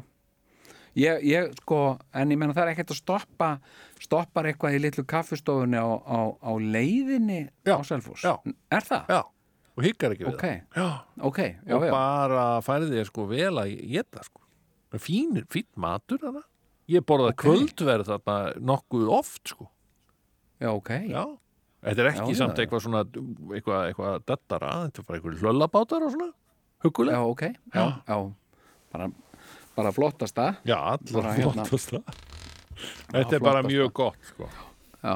Ég, 0.98 1.22
ég, 1.30 1.52
sko, 1.62 1.78
en 2.18 2.32
ég 2.34 2.40
menna 2.42 2.56
það 2.58 2.64
er 2.66 2.72
ekkert 2.74 2.92
að 2.96 2.98
stoppa, 3.04 3.50
stoppar 4.02 4.48
eitthvað 4.50 4.78
í 4.78 4.82
litlu 4.82 5.04
kaffistofunni 5.06 5.78
á, 5.78 5.86
á, 5.94 6.20
á 6.42 6.52
leiðinni 6.58 7.44
Já, 7.68 7.76
á 7.78 7.82
Selfoss. 7.86 8.24
já. 8.26 8.34
Er 8.74 8.82
það? 8.88 9.12
Já, 9.14 9.20
og 9.78 9.86
hyggar 9.86 10.16
ekki 10.16 10.26
við 10.26 10.32
Ok, 10.34 10.46
það 10.74 10.82
Já, 10.82 10.88
ok, 11.30 11.40
já, 11.46 11.76
og 11.78 11.86
já. 11.86 11.92
bara 11.94 12.46
færði 12.66 12.90
þér 12.96 13.10
sko 13.12 13.28
vel 13.30 13.54
að 13.62 13.74
geta 13.94 14.24
sko. 14.26 14.42
fínir, 14.98 15.46
fín 15.54 15.68
matur 15.78 16.18
þarna 16.24 16.42
ég 16.90 17.04
borðaði 17.06 17.36
Ok. 17.36 17.44
kvöldverð 17.46 18.10
þarna 18.10 18.38
nokkuð 18.72 19.10
oft 19.20 19.54
sko 19.54 19.70
Já, 20.64 20.72
ok. 20.74 20.90
já. 21.14 21.24
þetta 21.86 22.02
er 22.08 22.10
ekki 22.16 22.34
Já, 22.34 22.40
samt 22.42 22.58
eitthvað 22.64 22.82
svona 22.88 23.04
eitthvað, 23.06 23.82
eitthvað 23.92 24.26
dattara, 24.26 24.72
þetta 24.88 25.04
er 25.04 25.08
bara 25.12 25.20
eitthvað 25.20 25.42
hlöllabátar 25.46 26.08
og 26.08 26.16
svona, 26.16 26.32
huguleg 26.88 27.14
Já, 27.14 27.22
ok, 27.22 27.44
já, 27.76 27.86
já. 28.08 28.18
Bara, 28.92 29.12
bara 29.78 29.92
flottasta. 29.96 30.48
já, 30.66 30.78
allar 30.78 31.14
Bara 31.22 31.34
hérna. 31.38 31.66
flottast 31.66 31.92
það 31.94 32.04
þetta 33.14 33.36
er 33.38 33.40
bara 33.46 33.62
flottasta. 33.62 33.68
mjög 33.72 33.94
gott 33.94 34.32
sko. 34.32 34.50
Já, 35.04 35.16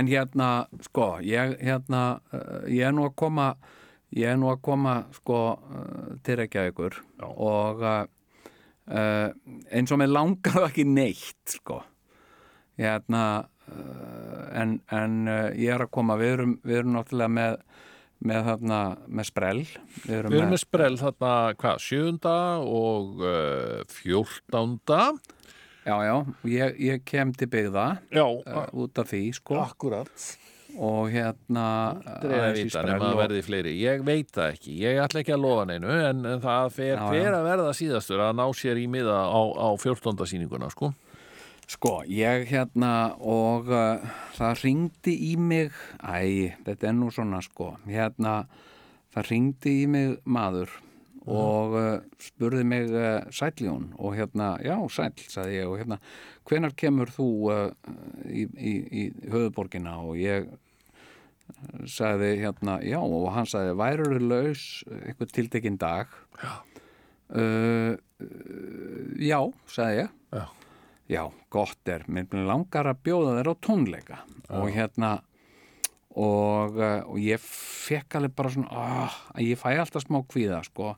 en 0.00 0.06
hérna, 0.08 0.46
sko, 0.82 1.06
ég, 1.22 1.52
hérna, 1.62 2.00
uh, 2.32 2.62
ég 2.66 2.86
er 2.88 2.92
nú 2.96 3.04
að 3.06 3.14
koma, 3.20 3.50
ég 4.16 4.32
er 4.32 4.38
nú 4.40 4.48
að 4.50 4.62
koma, 4.64 4.94
sko, 5.14 5.36
uh, 5.60 6.16
til 6.24 6.38
Reykjavíkur 6.40 6.96
Já. 7.20 7.26
og 7.28 7.82
uh, 7.84 9.28
eins 9.70 9.92
og 9.92 10.00
með 10.00 10.14
langar 10.16 10.64
ekki 10.70 10.86
neitt, 10.88 11.44
sko. 11.60 11.82
Hérna, 12.80 13.22
en, 14.56 14.78
en 14.96 15.16
ég 15.58 15.74
er 15.74 15.82
að 15.84 15.90
koma, 15.92 16.14
við 16.16 16.30
erum, 16.38 16.52
við 16.64 16.78
erum 16.80 16.94
náttúrulega 16.96 17.32
með, 17.36 17.56
með 18.18 18.48
þarna, 18.50 18.80
með 19.06 19.28
sprell. 19.28 19.64
Við 20.02 20.14
erum, 20.18 20.32
við 20.32 20.40
erum 20.40 20.54
með 20.54 20.62
sprell 20.64 20.98
þarna, 20.98 21.32
hvað, 21.60 21.82
sjönda 21.84 22.36
og 22.66 23.22
uh, 23.22 23.82
fjórtánda 23.94 25.02
Já, 25.88 25.94
já, 26.04 26.16
ég, 26.44 26.74
ég 26.84 27.04
kem 27.08 27.30
til 27.32 27.46
byggða 27.48 27.86
já, 28.12 28.26
uh, 28.26 28.66
út 28.76 28.98
af 29.00 29.08
því, 29.08 29.22
sko, 29.38 29.56
akkurat 29.62 30.28
og 30.78 31.08
hérna 31.10 31.64
vita 32.54 32.82
og-. 32.84 33.70
Ég 33.72 34.02
veit 34.06 34.28
það 34.34 34.52
ekki. 34.52 34.74
Ég 34.82 35.00
ætla 35.02 35.22
ekki 35.22 35.34
að 35.34 35.42
lofa 35.42 35.64
neinu 35.70 35.90
en, 35.90 36.20
en 36.28 36.42
það 36.44 36.68
fer 36.76 36.92
Já, 36.92 37.06
já. 37.16 37.30
að 37.32 37.48
verða 37.48 37.72
síðastur 37.74 38.22
að 38.22 38.36
ná 38.38 38.44
sér 38.54 38.78
í 38.78 38.86
miða 38.90 39.16
á, 39.26 39.40
á 39.40 39.68
14. 39.80 40.28
sýninguna, 40.28 40.70
sko. 40.74 40.92
Sko, 41.68 41.98
ég 42.08 42.46
hérna 42.48 43.12
og 43.20 43.66
uh, 43.68 44.00
það 44.38 44.60
ringdi 44.62 45.12
í 45.26 45.34
mig, 45.36 45.74
æ, 46.00 46.56
þetta 46.64 46.88
er 46.88 46.94
nú 46.96 47.10
svona 47.12 47.42
sko, 47.44 47.74
hérna, 47.84 48.46
það 49.12 49.26
ringdi 49.28 49.74
í 49.82 49.88
mig 49.92 50.14
maður 50.24 50.72
og 51.28 51.76
uh, 51.76 51.90
spurði 52.24 52.64
mig 52.64 52.88
uh, 52.88 53.20
sætljón 53.28 53.90
og 54.00 54.16
hérna, 54.16 54.54
já, 54.64 54.78
sæll, 54.88 55.12
sagði 55.28 55.58
ég 55.58 55.68
og 55.68 55.76
hérna, 55.82 56.00
hvenar 56.48 56.72
kemur 56.72 57.12
þú 57.12 57.28
í, 58.24 58.48
í, 58.48 58.72
í 58.88 59.04
höfuborgina 59.28 59.98
og 60.00 60.16
ég 60.16 60.48
sagði 61.84 62.38
hérna, 62.46 62.78
já, 62.80 62.96
og 63.04 63.28
hann 63.36 63.48
sagði, 63.48 63.76
værur 63.76 64.16
laus 64.24 64.64
eitthvað 65.02 65.36
tiltekinn 65.36 65.76
dag? 65.84 66.16
Já. 66.40 66.54
Já, 69.20 69.42
sagði 69.68 70.06
ég. 70.06 70.16
Já. 70.32 70.46
Já, 71.08 71.22
gott 71.48 71.88
er, 71.88 72.04
mér 72.08 72.34
langar 72.44 72.90
að 72.90 73.02
bjóða 73.06 73.38
þér 73.38 73.48
á 73.48 73.54
tónleika. 73.64 74.18
Og 74.52 74.68
hérna 74.74 75.12
og, 76.18 76.76
uh, 76.76 77.02
og 77.08 77.18
ég 77.22 77.40
fekk 77.42 78.18
alveg 78.18 78.34
bara 78.36 78.52
svona 78.52 78.82
oh, 78.82 79.18
að 79.34 79.46
ég 79.46 79.60
fæ 79.60 79.70
alltaf 79.78 80.04
smá 80.04 80.20
kvíða 80.28 80.60
sko. 80.66 80.94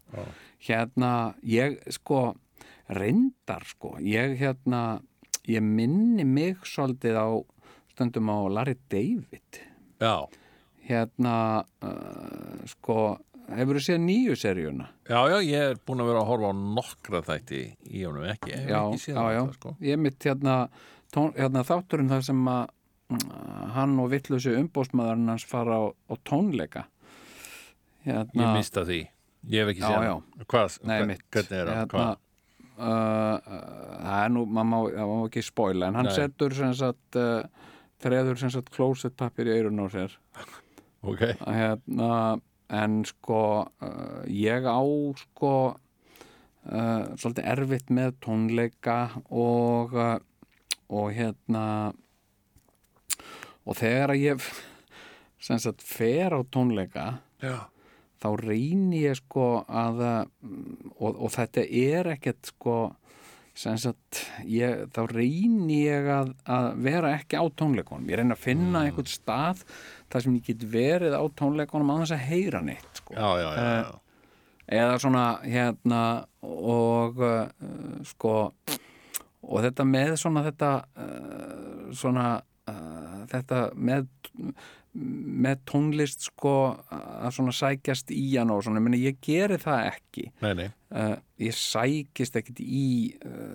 Hérna, 0.66 1.12
ég 1.46 1.78
sko 1.94 2.32
reyndar 2.90 3.64
sko 3.68 3.94
ég 4.02 4.34
hérna, 4.40 5.00
ég 5.46 5.62
minni 5.62 6.26
mig 6.26 6.64
svolítið 6.66 7.20
á 7.20 7.28
stundum 7.92 8.32
á 8.32 8.38
Larry 8.50 8.76
David. 8.90 9.62
Já, 10.00 10.26
hérna 10.88 11.34
uh, 11.84 12.60
sko, 12.70 13.20
hefur 13.58 13.78
þú 13.78 13.82
séð 13.86 13.98
nýju 14.04 14.36
seríuna? 14.38 14.86
já, 15.08 15.20
já, 15.32 15.36
ég 15.46 15.64
er 15.72 15.78
búin 15.86 16.02
að 16.04 16.10
vera 16.12 16.20
að 16.22 16.28
horfa 16.30 16.50
á 16.50 16.54
nokkra 16.78 17.20
þætti 17.26 17.60
í 17.90 18.04
honum 18.06 18.26
ekki, 18.30 18.50
ég 18.52 18.60
hef 18.62 18.70
Já, 18.70 18.80
ekki 18.86 19.02
séð 19.04 19.14
já, 19.16 19.24
já, 19.34 19.40
þetta 19.42 19.58
sko. 19.58 19.72
ég 19.88 19.98
mitt 20.06 20.26
hérna, 20.28 20.56
tón, 21.14 21.32
hérna 21.36 21.64
þátturinn 21.66 22.12
þar 22.12 22.24
sem 22.30 22.42
að 22.54 22.62
mm, 23.10 23.28
hann 23.76 23.98
og 24.04 24.10
vittlusi 24.14 24.54
umbósmaðurinn 24.60 25.32
hans 25.34 25.46
fara 25.50 25.78
á, 25.80 25.84
á 25.90 26.14
tónleika 26.28 26.84
hérna, 28.06 28.42
Ég 28.44 28.56
mista 28.60 28.84
því, 28.88 29.00
ég 29.50 29.64
hef 29.64 29.72
ekki 29.74 29.84
Já, 29.84 29.88
séð 29.90 30.04
já. 30.08 30.12
hann. 30.14 30.44
Hvað, 30.50 30.78
Nei, 30.88 30.98
hver- 31.02 31.24
hvernig 31.30 31.58
er 31.60 31.72
hann, 31.74 31.80
hérna, 31.80 32.08
uh, 32.80 33.56
það 34.00 34.24
er 34.24 34.30
nú, 34.36 34.44
maður 34.46 34.70
má, 34.70 34.78
það 34.94 35.10
má 35.14 35.24
ekki 35.28 35.42
spoila 35.46 35.90
en 35.90 35.98
hann 36.00 36.08
Nei. 36.10 36.14
setur 36.16 36.54
sem 36.56 36.74
sagt 36.78 37.18
uh, 37.20 37.42
treður 38.00 38.38
sem 38.40 38.52
sagt 38.54 38.70
closet 38.72 39.16
pappir 39.20 39.50
í 39.50 39.56
eirun 39.58 39.82
á 39.84 39.86
sér 39.92 40.14
Ok, 41.04 41.20
hérna 41.48 42.38
en 42.70 43.00
sko 43.08 43.42
uh, 43.66 44.22
ég 44.26 44.66
á 44.66 44.82
sko 45.18 45.54
uh, 45.74 47.04
svolítið 47.18 47.48
erfitt 47.54 47.90
með 47.94 48.14
tónleika 48.24 49.00
og 49.30 49.96
uh, 49.96 50.18
og 50.90 51.12
hérna 51.14 51.64
og 53.62 53.76
þegar 53.78 54.14
að 54.14 54.24
ég 54.24 54.46
sem 55.40 55.60
sagt 55.62 55.84
fer 55.86 56.34
á 56.34 56.40
tónleika 56.50 57.20
já, 57.42 57.70
þá 58.18 58.28
reyni 58.42 59.04
ég 59.04 59.20
sko 59.20 59.62
að 59.66 60.02
og, 60.98 61.14
og 61.14 61.30
þetta 61.36 61.66
er 61.66 62.10
ekkert 62.16 62.50
sko 62.50 62.78
sem 63.60 63.76
sagt 63.80 64.22
ég, 64.48 64.86
þá 64.94 65.00
reyni 65.10 65.82
ég 65.84 66.06
að, 66.12 66.32
að 66.48 66.68
vera 66.84 67.14
ekki 67.18 67.40
á 67.40 67.44
tónleikunum. 67.58 68.08
Ég 68.08 68.20
reyni 68.20 68.36
að 68.36 68.44
finna 68.44 68.84
einhvern 68.86 69.10
stað 69.10 69.64
þar 70.10 70.24
sem 70.24 70.36
ég 70.38 70.46
get 70.50 70.66
verið 70.72 71.16
á 71.16 71.22
tónleikunum 71.38 71.92
á 71.92 72.00
þess 72.02 72.16
að 72.16 72.26
heyra 72.30 72.62
neitt 72.64 73.00
sko. 73.02 73.14
Já, 73.16 73.28
já, 73.40 73.48
já, 73.54 73.70
já. 73.80 73.90
eða 74.80 74.98
svona 75.04 75.24
hérna 75.44 76.02
og 76.46 77.22
uh, 77.24 77.46
sko 78.08 78.34
og 79.40 79.64
þetta 79.64 79.86
með 79.88 80.16
svona 80.20 80.44
þetta 80.46 80.72
uh, 80.98 81.88
svona 81.96 82.26
uh, 82.70 83.22
þetta 83.30 83.64
með 83.76 84.10
með 84.90 85.60
tónlist 85.70 86.24
sko 86.26 86.52
að 86.90 87.28
svona 87.36 87.52
sækjast 87.54 88.08
í 88.10 88.24
hann 88.32 88.50
og 88.50 88.64
svona, 88.66 88.82
ég, 88.98 89.20
geri 89.22 89.54
það 89.62 89.84
ekki. 89.92 90.24
Nei, 90.42 90.50
nei, 90.58 90.66
ég 91.38 91.54
sækist 91.54 92.40
ekkit 92.40 92.58
í 92.58 92.88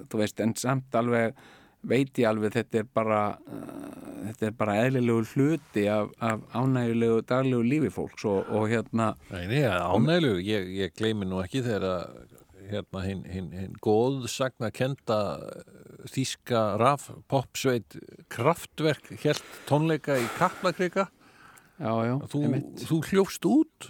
þú 0.07 0.21
veist, 0.21 0.39
en 0.39 0.55
samt 0.55 0.95
alveg 0.95 1.35
veit 1.89 2.21
ég 2.21 2.29
alveg 2.29 2.55
þetta 2.55 2.81
er 2.81 2.87
bara 2.97 3.21
uh, 3.37 4.05
þetta 4.27 4.47
er 4.49 4.55
bara 4.59 4.77
eðlilegu 4.83 5.25
hluti 5.33 5.85
af, 5.91 6.11
af 6.23 6.45
ánægilegu 6.55 7.21
daglegu 7.29 7.65
lífi 7.65 7.91
fólks 7.93 8.25
og, 8.29 8.49
og 8.49 8.69
hérna 8.71 9.13
nei, 9.31 9.45
ánæglu, 9.65 10.37
ég, 10.43 10.71
ég 10.81 10.95
gleymi 10.97 11.27
nú 11.29 11.41
ekki 11.43 11.63
þegar 11.65 11.89
að 11.91 12.05
hérna 12.65 13.03
hinn 13.05 13.25
hin, 13.29 13.51
hin 13.53 13.75
góð 13.83 14.25
sagna 14.31 14.71
kenda 14.73 15.19
þíska 16.11 16.75
raf 16.81 17.09
popsveit 17.31 17.97
kraftverk 18.33 19.11
helt 19.23 19.45
tónleika 19.69 20.17
í 20.21 20.25
Kaplakrika. 20.37 21.07
Þú, 22.31 22.41
þú 22.85 22.99
hljófst 23.09 23.45
út 23.49 23.89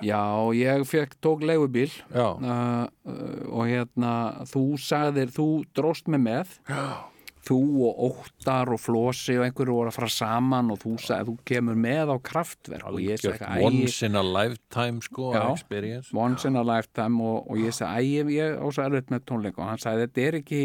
já, 0.00 0.22
ég 0.56 0.84
fekk, 0.88 1.16
tók 1.20 1.44
leigubíl. 1.44 1.90
Já, 2.12 2.28
uh, 2.32 2.84
uh, 3.04 3.40
og 3.52 3.70
hérna 3.70 4.12
þú 4.50 4.66
sagðir, 4.80 5.32
þú 5.34 5.48
dróst 5.76 6.08
mig 6.12 6.22
með. 6.24 6.54
Já, 6.70 7.12
þú 7.42 7.58
og 7.88 8.02
Óttar 8.06 8.70
og 8.70 8.80
Flosi 8.80 9.34
og 9.38 9.46
einhverju 9.48 9.74
voru 9.74 9.90
að 9.90 9.96
fara 9.98 10.10
saman 10.14 10.70
og 10.72 10.78
þú 10.84 10.94
sagði, 11.02 11.32
þú 11.32 11.48
kemur 11.50 11.80
með 11.84 12.14
á 12.14 12.16
kraftverk 12.30 12.86
og 12.86 13.00
ég 13.02 13.18
sagði, 13.18 13.48
Algjört 13.48 13.66
once 13.66 14.06
in 14.06 14.18
a 14.18 14.22
lifetime 14.22 15.02
sko 15.02 15.32
Já. 15.34 15.42
experience. 15.50 16.12
once 16.14 16.46
in 16.48 16.56
a 16.56 16.62
lifetime 16.62 17.18
og, 17.22 17.50
og 17.50 17.58
ég 17.58 17.74
sagði, 17.74 17.98
æ, 17.98 18.22
ég, 18.22 18.32
ég 18.38 18.62
á 18.62 18.66
svo 18.70 18.86
erfitt 18.86 19.10
með 19.10 19.26
tónleika. 19.26 19.58
Og 19.58 19.72
hann 19.72 19.82
sagði, 19.82 20.06
þetta 20.06 20.26
er 20.28 20.38
ekki 20.38 20.62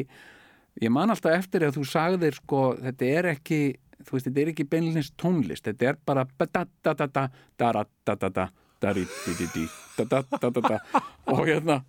ég 0.83 0.93
man 0.93 1.09
alltaf 1.13 1.33
eftir 1.39 1.65
að 1.65 1.79
þú 1.79 1.89
sagðir 1.89 2.37
sko, 2.37 2.61
þetta 2.85 3.11
er 3.17 3.31
ekki 3.33 3.61
þú 4.05 4.13
veist, 4.13 4.29
þetta 4.29 4.43
er 4.43 4.53
ekki 4.53 4.69
beinlins 4.69 5.11
tónlist 5.17 5.65
þetta 5.65 5.91
er 5.91 5.99
bara 6.05 6.27
da-da-da-da 6.37 6.93
da-da-da-da-da 6.93 7.27
da-di-di-di-di 7.57 7.57
da-da-da-da-da 7.57 8.49
og 11.33 11.43
hérna 11.47 11.81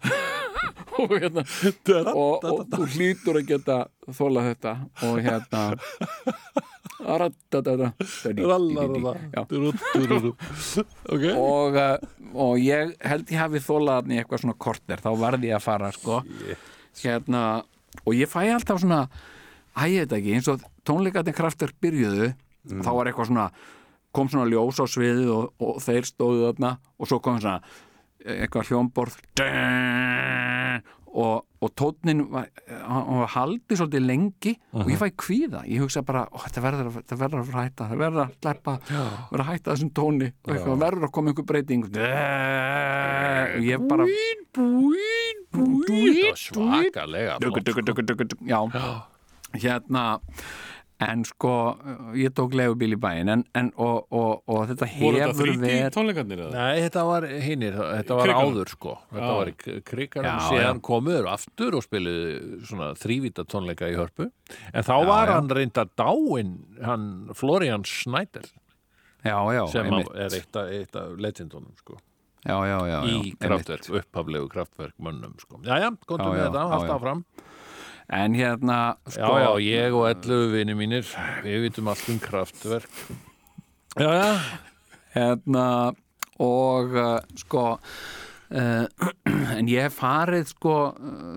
og 1.02 1.12
hérna 1.12 1.44
og, 2.14 2.44
og 2.48 2.64
þú 2.72 2.86
hlýtur 2.94 3.38
að 3.40 3.50
geta 3.52 3.76
þóla 4.16 4.46
þetta. 4.48 4.74
Og 5.06 5.20
hérna 5.22 5.62
og, 11.38 11.78
og 12.34 12.58
ég 12.58 12.94
held 13.06 13.30
ég 13.30 13.38
hafi 13.38 13.62
þólað 13.62 14.10
í 14.12 14.18
eitthvað 14.18 14.42
svona 14.42 14.58
korter. 14.58 15.02
Þá 15.04 15.10
verði 15.20 15.52
ég 15.52 15.58
að 15.60 15.66
fara 15.68 15.92
sko. 15.94 16.22
Hérna, 16.98 17.42
og 18.02 18.16
ég 18.18 18.30
fæ 18.30 18.40
alltaf 18.50 18.82
svona 18.82 19.04
æ, 19.78 19.84
ég 19.92 20.06
veit 20.06 20.16
ekki, 20.18 20.34
eins 20.34 20.50
og 20.50 20.64
tónleikarnir 20.88 21.36
kraftur 21.36 21.70
byrjuðu, 21.82 22.32
þá 22.82 22.90
var 22.96 23.10
eitthvað 23.10 23.30
svona 23.30 23.46
kom 24.18 24.28
svona 24.34 24.50
ljós 24.50 24.82
á 24.82 24.86
sviðið 24.90 25.30
og, 25.38 25.48
og 25.62 25.78
þeir 25.86 26.10
stóðu 26.10 26.48
þarna 26.50 26.74
og 26.98 27.08
svo 27.12 27.22
kom 27.24 27.38
svona 27.40 27.60
eitthvað 28.28 28.66
hljómborð 28.72 29.14
og, 31.18 31.38
og 31.64 31.70
tónnin 31.78 32.20
var, 32.30 32.46
var 32.68 33.30
haldið 33.32 33.78
svolítið 33.80 34.04
lengi 34.04 34.52
og 34.76 34.90
ég 34.92 34.98
fæ 35.00 35.08
kvíða, 35.18 35.62
ég 35.66 35.80
hugsa 35.82 36.02
bara 36.06 36.26
þetta 36.44 36.62
verður, 36.62 36.90
að- 36.90 36.98
þetta 37.00 37.18
verður 37.22 37.40
að 37.40 37.56
hætta 37.64 37.86
það 37.88 38.02
verður 38.02 38.22
að 38.24 38.34
sleppa, 38.36 38.74
verður 39.30 39.42
að 39.44 39.48
hætta 39.48 39.72
þessum 39.72 39.92
tóni. 39.96 40.28
Og 40.44 40.52
eitthvað 40.54 40.82
verður 40.84 41.08
að 41.08 41.14
koma 41.16 41.32
einhver 41.32 41.48
breyting. 41.48 41.82
Og 41.88 43.64
ég 43.70 43.88
bara 43.90 44.04
búin, 44.58 45.42
búin, 45.56 46.14
Svakalega 46.44 47.38
duggu, 47.42 48.04
duggu, 48.12 48.28
já, 48.46 48.60
hérna 49.64 50.04
en 50.98 51.20
sko, 51.22 51.50
ég 52.18 52.32
tók 52.34 52.54
legubíl 52.58 52.96
í 52.96 52.98
bæinn 52.98 53.28
en, 53.30 53.42
en, 53.54 53.68
og, 53.78 54.08
og, 54.10 54.40
og 54.50 54.64
þetta 54.66 54.88
Voru 54.98 55.20
þetta 55.20 55.28
hefur 55.28 55.46
þríti 55.46 55.60
verið 55.62 55.92
tónleikarnir 55.94 56.40
eða? 56.42 56.54
Nei, 56.56 56.80
þetta 56.82 57.04
var 57.06 57.26
hinnir, 57.44 57.76
þetta 57.78 58.16
var 58.18 58.26
Krikanum. 58.26 58.48
áður 58.56 58.72
sko 58.72 58.94
Þetta 59.12 59.28
Já. 59.28 59.36
var 59.38 59.52
krigarum 59.92 60.30
Já, 60.32 60.48
síðan 60.48 60.80
komuður 60.88 61.28
aftur 61.30 61.76
og 61.78 61.84
spiluðu 61.86 62.58
svona 62.66 62.88
þrývita 62.98 63.46
tónleika 63.46 63.90
í 63.92 63.94
hörpu 63.98 64.26
En 64.72 64.82
þá 64.88 64.94
Já, 64.96 65.06
var 65.12 65.30
já. 65.30 65.34
hann 65.36 65.52
reynda 65.60 65.86
dáinn 66.02 66.52
hann 66.82 67.06
Florian 67.38 67.86
Schneider 67.86 68.50
já, 69.22 69.38
já, 69.54 69.62
sem 69.70 69.94
er 69.94 70.34
eitt 70.34 70.56
af, 70.58 70.70
eitt 70.72 70.98
af 70.98 71.14
legendunum 71.18 71.74
sko 71.78 71.98
já, 72.46 72.54
já, 72.66 72.78
já, 72.86 72.98
já, 72.98 72.98
í 73.06 73.32
kraftverk, 73.38 73.88
upphaflegu 74.00 74.50
kraftverk 74.50 74.94
mönnum 75.02 75.34
sko 75.38 75.58
komdu 75.58 75.68
Já, 75.68 75.78
með 75.78 76.42
já, 76.42 76.44
þetta, 76.48 76.58
já, 76.58 76.68
halda 76.74 76.98
já. 76.98 76.98
En 78.08 78.34
hérna 78.34 78.96
Já, 79.06 79.12
sko, 79.18 79.32
já, 79.38 79.50
ég 79.60 79.96
og 79.96 80.06
ellu 80.08 80.38
vini 80.52 80.76
mínir 80.78 81.08
við 81.44 81.68
vitum 81.68 81.90
allt 81.92 82.08
um 82.08 82.20
kraftverk. 82.22 83.02
Já, 83.98 84.10
já. 84.14 84.30
Hérna 85.14 85.66
og 86.38 86.94
uh, 86.94 87.18
sko 87.36 87.64
uh, 87.74 88.84
en 89.58 89.68
ég 89.70 89.88
hef 89.88 89.98
farið 89.98 90.52
sko 90.52 90.76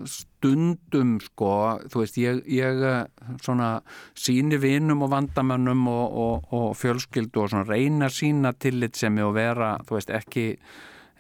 stundum 0.10 1.16
sko 1.24 1.56
þú 1.90 2.04
veist 2.04 2.20
ég, 2.22 2.44
ég 2.52 2.84
uh, 2.86 3.02
svona 3.42 3.74
síni 4.18 4.60
vinum 4.62 5.04
og 5.08 5.12
vandamönnum 5.16 5.88
og, 5.92 6.20
og, 6.26 6.54
og 6.54 6.78
fjölskyldu 6.78 7.44
og 7.44 7.52
svona 7.54 7.68
reyna 7.68 8.12
sína 8.14 8.54
tillitsemi 8.54 9.26
og 9.26 9.36
vera 9.40 9.76
þú 9.88 9.98
veist 9.98 10.14
ekki 10.22 10.48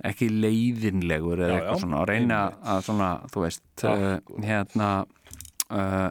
ekki 0.01 0.31
leiðinlegur 0.33 1.43
eða 1.43 1.49
Já, 1.49 1.55
eitthvað 1.57 1.75
já, 1.75 1.81
svona 1.83 1.97
og 1.99 2.07
reyna 2.09 2.37
að 2.73 2.85
svona 2.87 3.09
þú 3.33 3.43
veist 3.45 3.83
uh, 3.85 4.13
hérna 4.41 4.91
uh, 5.71 6.09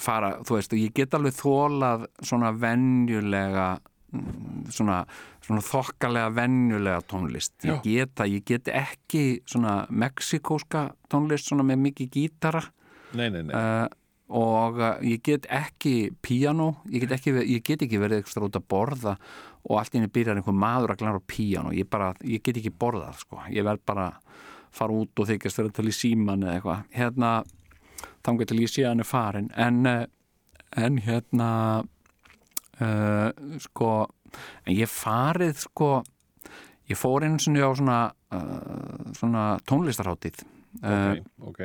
fara, 0.00 0.36
þú 0.46 0.58
veist, 0.58 0.76
ég 0.78 0.94
get 0.96 1.14
alveg 1.16 1.36
þólað 1.36 2.06
svona 2.24 2.52
venjulega 2.56 3.66
mm, 3.76 4.70
svona, 4.74 5.02
svona 5.44 5.64
þokkalega 5.64 6.32
venjulega 6.36 7.04
tónlist. 7.10 7.54
Ég 7.66 7.84
get 7.84 8.16
það, 8.18 8.32
ég 8.34 8.48
get 8.48 8.72
ekki 8.72 9.26
svona 9.48 9.78
mexikóska 9.90 10.88
tónlist 11.12 11.50
svona 11.50 11.66
með 11.66 11.84
mikið 11.90 12.10
gítara. 12.16 12.64
Nei, 13.16 13.28
nei, 13.30 13.42
nei. 13.46 13.54
Uh, 13.54 13.86
og 14.36 14.80
uh, 14.82 14.96
ég 15.06 15.22
get 15.22 15.46
ekki 15.54 16.10
píano, 16.24 16.80
ég 16.90 17.04
get 17.04 17.14
ekki, 17.20 17.36
ég 17.46 17.62
get 17.66 17.84
ekki 17.86 18.00
verið 18.02 18.24
eitthvað 18.24 18.48
út 18.48 18.58
að 18.58 18.66
borða 18.72 19.14
og 19.66 19.78
allt 19.78 19.94
í 19.94 20.00
henni 20.00 20.10
byrjar 20.10 20.40
einhver 20.40 20.56
maður 20.56 20.94
að 20.94 21.02
glæra 21.02 21.20
á 21.22 21.30
píano 21.30 21.72
ég, 21.74 21.86
bara, 21.90 22.12
ég 22.26 22.42
get 22.42 22.58
ekki 22.58 22.74
borðað 22.74 23.20
sko. 23.22 23.38
ég 23.54 23.66
verð 23.66 23.84
bara 23.86 24.08
að 24.10 24.42
fara 24.76 24.96
út 24.96 25.22
og 25.22 25.28
þykjast 25.30 25.60
verið 25.60 25.76
til 25.76 25.86
í 25.88 25.94
síman 25.94 26.42
eða 26.44 26.56
eitthvað. 26.56 26.82
Hérna, 26.96 27.30
þangar 28.26 28.50
til 28.50 28.60
ég 28.62 28.72
sé 28.72 28.86
hann 28.86 29.02
er 29.02 29.08
farin 29.08 29.50
en, 29.56 29.86
uh, 29.86 30.04
en 30.76 30.98
hérna 31.02 31.50
uh, 32.80 33.30
sko 33.62 33.92
en 34.66 34.74
ég 34.74 34.90
farið 34.90 35.64
sko 35.66 35.90
ég 36.90 36.98
fór 36.98 37.26
sinni 37.40 37.62
á 37.62 37.70
svona 37.74 37.98
uh, 38.34 39.10
svona 39.16 39.48
tónlistarháttið 39.66 40.44
uh, 40.82 41.16
ok, 41.16 41.50
ok. 41.50 41.60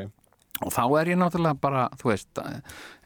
og 0.65 0.73
þá 0.73 0.83
er 1.01 1.13
ég 1.13 1.21
náttúrulega 1.21 1.59
bara 1.61 1.87
þú 1.99 2.11
veist, 2.13 2.41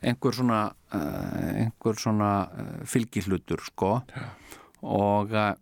einhver 0.01 0.37
svona 0.37 0.61
uh, 0.93 1.51
einhver 1.65 1.99
svona 1.99 2.31
uh, 2.47 2.79
fylgihlutur 2.87 3.63
sko. 3.65 3.97
Og, 4.85 5.31
uh, 5.33 5.55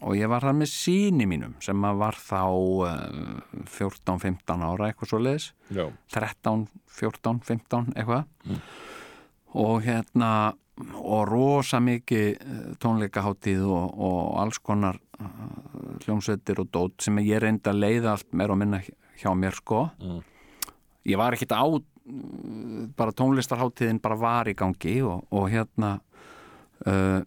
og 0.00 0.16
ég 0.16 0.30
var 0.32 0.44
það 0.46 0.58
með 0.62 0.70
síni 0.72 1.26
mínum 1.28 1.54
sem 1.64 1.86
var 2.00 2.16
þá 2.16 2.42
uh, 2.48 2.90
14-15 3.68 4.64
ára 4.64 4.88
eitthvað 4.88 5.10
svo 5.12 5.20
leiðis 5.20 5.48
Já, 5.74 5.86
13, 6.14 6.66
14, 6.98 7.40
15 7.44 7.94
eitthvað. 7.94 8.60
Og 9.54 9.82
hérna 9.84 10.30
og 10.98 11.28
rosa 11.28 11.78
mikið 11.78 12.28
eh, 12.34 12.62
tónleikaháttíð 12.82 13.60
og, 13.70 13.92
og 13.94 14.22
alls 14.42 14.58
konar 14.58 14.98
uh, 15.20 15.98
hljómsveitir 16.02 16.64
og 16.64 16.70
dót 16.74 17.04
sem 17.04 17.20
ég 17.22 17.42
reyndi 17.44 17.70
að 17.70 17.82
leiða 17.84 18.14
allt 18.16 18.32
meir 18.34 18.50
og 18.50 18.58
minna 18.58 18.80
hjá 18.82 19.30
mér 19.38 19.54
sko. 19.54 19.84
Ég 21.06 21.20
var 21.20 21.36
ekkit 21.36 21.54
á 21.54 21.62
bara 22.98 23.14
tónlistarháttíðin 23.16 24.02
bara 24.02 24.18
var 24.18 24.50
í 24.50 24.56
gangi 24.58 24.98
og, 25.06 25.22
og 25.32 25.46
hérna 25.52 25.96
uh, 26.90 27.20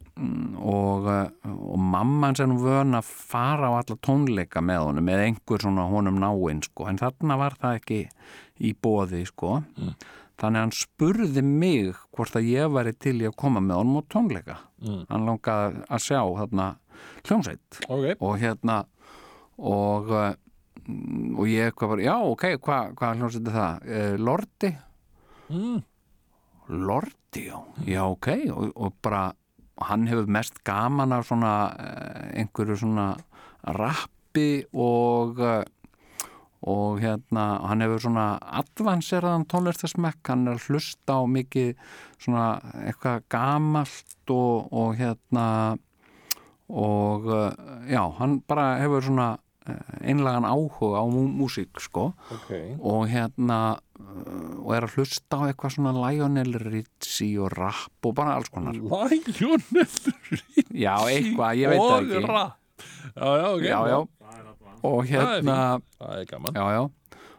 og, 0.61 1.07
uh, 1.07 1.29
og 1.47 1.79
mamman 1.81 2.37
sem 2.37 2.49
nú 2.51 2.59
vön 2.61 2.97
að 2.97 3.09
fara 3.09 3.71
á 3.71 3.77
alla 3.79 3.97
tónleika 4.03 4.61
með 4.65 4.83
honum 4.85 5.07
með 5.07 5.23
einhver 5.25 5.63
svona 5.63 5.87
honum 5.91 6.19
náinn 6.21 6.63
sko. 6.65 6.87
En 6.91 7.01
þarna 7.01 7.39
var 7.39 7.57
það 7.61 7.79
ekki 7.81 7.99
í 8.63 8.73
bóði 8.73 9.23
sko. 9.29 9.61
Þannig 10.37 10.59
að 10.59 10.63
hann 10.63 10.75
spurði 10.77 11.41
mig 11.41 11.97
hvort 12.13 12.35
að 12.37 12.49
ég 12.51 12.73
væri 12.73 12.93
til 12.93 13.15
í 13.23 13.29
að 13.29 13.37
koma 13.41 13.61
með 13.63 13.81
honum 13.81 14.01
á 14.01 14.03
tónleika. 14.13 14.57
Hann 15.09 15.25
langaði 15.25 15.83
að 15.89 16.03
sjá 16.05 16.21
þarna 16.21 16.67
hljómsveit. 17.25 17.81
Ok. 17.89 18.05
Og 18.21 18.37
hérna 18.41 18.83
og, 19.57 20.13
uh, 20.13 20.33
og 21.33 21.45
ég 21.49 21.73
hvað 21.73 21.95
bara, 21.95 22.05
já 22.05 22.15
ok, 22.21 22.47
hvað 22.61 22.97
hva 22.99 23.13
hljómsveit 23.17 23.49
er 23.49 23.57
það? 23.57 23.93
Lordi? 24.21 24.73
mm. 25.49 25.85
Lordi, 26.67 27.47
já, 27.47 27.63
já 27.87 28.03
ok. 28.03 28.27
Og, 28.51 28.71
og 28.75 28.95
bara, 29.01 29.31
hann 29.81 30.07
hefur 30.09 30.29
mest 30.31 30.63
gaman 30.65 31.13
af 31.13 31.27
svona 31.29 31.55
uh, 31.71 32.27
einhverju 32.37 32.77
svona 32.81 33.07
rappi 33.77 34.63
og 34.73 35.39
uh, 35.39 35.63
og 36.67 36.99
hérna, 36.99 37.61
hann 37.69 37.83
hefur 37.85 38.01
svona 38.01 38.25
advanseraðan 38.59 39.45
tónlistarsmekk. 39.51 40.23
Hann 40.25 40.47
er 40.49 40.61
hlusta 40.65 41.19
á 41.21 41.23
mikið 41.29 41.75
svona 42.17 42.47
eitthvað 42.81 43.27
gamalt 43.31 44.33
og, 44.33 44.71
og 44.73 44.95
hérna 44.97 45.77
og 46.67 47.29
uh, 47.29 47.51
já, 47.87 48.01
hann 48.17 48.41
bara 48.47 48.75
hefur 48.81 49.05
svona 49.05 49.29
einlagan 50.01 50.45
áhuga 50.47 51.01
á 51.01 51.05
mú- 51.09 51.31
músík 51.39 51.79
sko. 51.83 52.13
Ok. 52.33 52.51
Og 52.79 53.07
hérna 53.11 53.59
uh, 53.99 54.65
og 54.65 54.71
er 54.77 54.87
að 54.87 54.95
hlusta 54.97 55.39
á 55.39 55.47
eitthvað 55.49 55.75
svona 55.77 55.93
Lionel 55.95 56.53
Richie 56.63 57.39
og 57.41 57.51
rap 57.57 58.05
og 58.09 58.15
bara 58.17 58.35
alls 58.37 58.49
konar. 58.53 58.73
Lionel 58.75 59.87
já, 60.73 60.95
eitthvað, 61.07 61.57
ég 61.59 61.73
veit 61.73 61.81
það 61.81 61.97
og 61.97 62.05
ekki. 62.05 62.23
rap. 62.27 62.55
Já, 63.17 63.29
já, 63.41 63.47
ok. 63.55 63.65
Já, 63.65 63.79
já. 63.89 63.99
Og 64.87 65.03
hérna 65.09 65.57
Það 65.97 66.19
er 66.21 66.25
gaman. 66.29 66.53
Já, 66.61 66.65
já. 66.77 66.83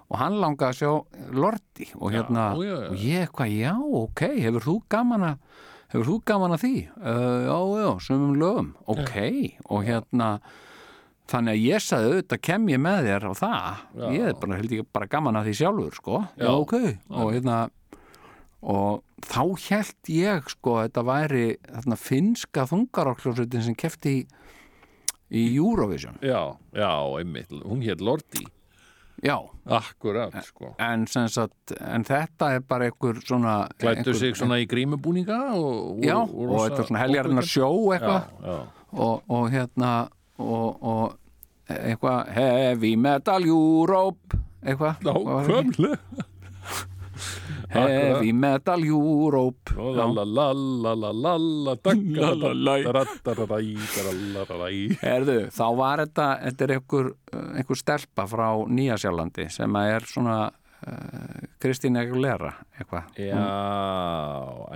Og 0.08 0.16
hann 0.16 0.38
langaði 0.40 0.72
að 0.72 0.78
sjá 0.78 0.92
Lordi 1.36 1.86
og 2.00 2.12
hérna, 2.14 2.44
já, 2.56 2.68
já. 2.72 2.76
og 2.88 3.02
ég 3.04 3.24
eitthvað, 3.26 3.50
já, 3.60 3.72
ok 3.76 4.22
hefur 4.40 4.64
þú 4.64 4.74
gaman 4.88 5.26
að 5.28 5.66
hefur 5.92 6.06
þú 6.08 6.14
gaman 6.30 6.54
að 6.56 6.62
því? 6.64 6.72
Uh, 6.96 7.36
já, 7.44 7.58
já, 7.82 7.90
sumum 8.06 8.32
lögum, 8.40 8.70
ok 8.88 9.12
og 9.68 9.84
hérna 9.84 10.30
þannig 11.28 11.54
að 11.56 11.64
ég 11.66 11.82
sagði 11.84 12.12
auðvitað 12.12 12.40
kem 12.48 12.68
ég 12.72 12.80
með 12.80 13.08
þér 13.08 13.26
á 13.28 13.32
það, 13.38 13.82
Já. 14.00 14.06
ég 14.16 14.28
er 14.30 14.38
bara 14.40 14.56
held 14.60 14.72
ég 14.78 14.86
bara 14.96 15.10
gaman 15.12 15.36
að 15.40 15.50
því 15.50 15.54
sjálfur, 15.60 15.94
sko, 15.98 16.20
já, 16.38 16.44
Já. 16.46 16.52
ok. 16.56 16.74
Og 17.10 17.32
hérna 17.36 17.58
og 18.58 19.02
þá 19.22 19.42
held 19.68 20.08
ég 20.10 20.48
sko 20.50 20.76
að 20.80 20.88
þetta 20.88 21.04
væri 21.06 21.44
þarna 21.68 21.98
finnska 22.00 22.64
þungarokkljósutin 22.72 23.62
sem 23.68 23.76
kefti 23.78 24.14
í, 24.18 24.22
í 25.30 25.42
Eurovision. 25.60 26.16
Já, 26.24 26.56
já, 26.74 26.90
einmitt. 27.20 27.52
Hún 27.62 27.84
hétt 27.86 28.00
Lordi. 28.02 28.46
Já, 29.22 29.34
Akkurat, 29.66 30.30
sko. 30.46 30.76
en, 30.78 31.04
sem 31.10 31.26
sagt, 31.28 31.72
en 31.82 32.04
þetta 32.06 32.52
er 32.54 32.60
bara 32.62 32.86
einhver 32.86 33.16
svona 33.26 33.66
Klættu 33.74 34.12
einhver- 34.12 34.18
sig 34.20 34.36
svona 34.38 34.60
í 34.62 34.66
grímubúninga 34.70 35.38
og, 35.58 35.98
já, 36.06 36.14
og, 36.22 36.52
þetta 36.68 36.78
er 36.84 36.86
svona 36.86 37.00
heljarinn 37.02 37.40
að 37.42 37.48
sjó 37.50 37.70
eitthvað. 37.96 38.28
Já, 38.38 38.46
já, 38.46 38.58
og, 38.92 39.22
og 39.28 39.48
hérna 39.50 39.90
og, 40.38 40.78
og 40.82 41.17
eitthvað 41.68 42.32
heavy 42.34 42.94
metal 42.96 43.46
Europe. 43.46 44.38
Eitthvað. 44.64 45.02
Heavy 47.68 48.32
metal 48.32 48.84
Europe. 48.84 49.74
Herðu, 55.02 55.38
þá 55.52 55.66
var 55.76 56.04
þetta, 56.04 56.28
þetta 56.46 56.66
er 56.66 56.74
einhver, 56.78 57.12
einhver 57.34 57.82
stelpa 57.82 58.26
frá 58.30 58.48
Nýjasjálandi 58.78 59.48
sem 59.52 59.80
er 59.82 60.08
svona 60.08 60.40
uh, 60.48 61.46
Kristín 61.60 62.00
Aguilera 62.00 62.54
eitthvað. 62.78 63.14
Já, 63.20 63.46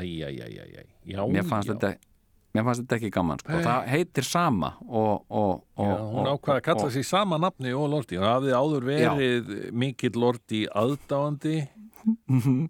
æj, 0.03 0.17
æj, 0.29 0.41
æj, 0.69 0.89
Mér 1.33 1.49
fannst 1.49 1.73
já. 1.73 1.75
þetta 1.75 2.12
Mér 2.53 2.65
fannst 2.67 2.83
þetta 2.85 2.97
ekki 2.99 3.11
gaman, 3.15 3.39
sko. 3.41 3.61
Það 3.65 3.87
heitir 3.89 4.27
sama 4.29 4.75
og... 4.85 5.23
og, 5.33 5.63
og 5.81 5.87
Já, 5.89 5.95
hún 6.05 6.27
og- 6.27 6.33
ákvaði 6.35 6.59
að 6.61 6.65
kalla 6.67 6.85
og- 6.89 6.93
sig 6.93 7.07
sama 7.09 7.39
nafni 7.41 7.73
og 7.73 7.87
Lordi. 7.95 8.19
Hún 8.21 8.29
hafði 8.29 8.53
áður 8.59 8.89
verið 8.91 9.53
mikill 9.73 10.19
Lordi 10.21 10.67
aðdáandi 10.69 11.55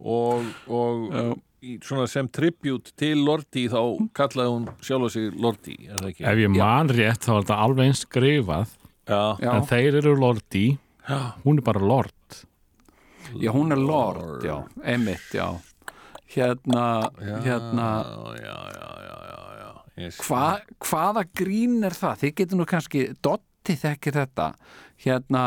og, 0.00 0.44
og 0.68 1.02
Já. 1.16 1.24
í, 1.64 1.74
svona 1.82 2.06
sem 2.10 2.28
tribut 2.28 2.92
til 3.00 3.22
Lordi 3.26 3.64
þá 3.72 3.80
kallaði 4.18 4.52
hún 4.54 4.68
sjálf 4.84 5.10
sig 5.14 5.32
Lordi 5.34 5.76
er 5.88 5.98
það 5.98 6.08
ekki? 6.12 6.26
Ef 6.30 6.42
ég 6.44 6.54
man 6.54 6.92
rétt 6.92 7.26
þá 7.26 7.32
er 7.34 7.42
þetta 7.42 7.58
alveg 7.66 7.90
eins 7.90 8.04
skrifað. 8.06 8.78
Já, 9.10 9.22
Já, 9.42 9.50
en 9.56 9.66
þeir 9.66 9.96
eru 9.98 10.12
lordi, 10.14 10.66
já, 11.08 11.18
hún 11.42 11.58
er 11.58 11.64
bara 11.66 11.80
lord. 11.82 12.36
Já, 13.42 13.50
hún 13.54 13.72
er 13.74 13.80
Lord, 13.82 14.44
já, 14.46 14.60
Emmitt, 14.94 15.32
já. 15.34 15.48
Hérna, 16.32 16.84
já, 17.20 17.36
hérna, 17.44 17.88
já, 18.06 18.36
já, 18.46 18.56
já, 18.76 18.90
já, 19.08 19.16
já. 19.31 19.31
Hva, 19.96 20.46
hvaða 20.80 21.24
grín 21.36 21.82
er 21.84 21.96
það? 21.96 22.22
Þið 22.22 22.34
getur 22.40 22.60
nú 22.60 22.66
kannski, 22.68 23.02
Dotti 23.22 23.76
þekkir 23.78 24.16
þetta, 24.20 24.46
hérna, 25.04 25.42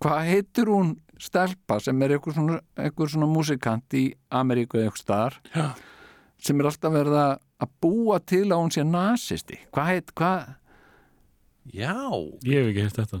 hvað 0.00 0.28
heitir 0.28 0.70
hún 0.72 0.94
stelpa 1.20 1.78
sem 1.80 2.02
er 2.04 2.16
einhver 2.16 2.34
svona, 2.36 2.58
einhver 2.76 3.08
svona 3.08 3.28
músikant 3.30 3.94
í 3.96 4.04
Ameríku 4.34 4.76
eða 4.80 4.88
einhver 4.90 5.00
staðar 5.00 5.36
Já. 5.54 5.66
sem 6.44 6.60
er 6.60 6.68
alltaf 6.68 6.92
verið 6.92 7.18
að 7.22 7.34
að 7.64 7.70
búa 7.80 8.18
til 8.20 8.42
að 8.50 8.58
hún 8.60 8.72
sé 8.74 8.82
nasisti. 8.84 9.56
Hvað 9.72 9.86
heit, 9.92 10.10
hvað, 10.18 10.48
Já, 11.72 11.94
Ég 12.44 12.58
hef 12.60 12.66
ekki 12.74 12.82
heilt 12.84 12.98
þetta 12.98 13.20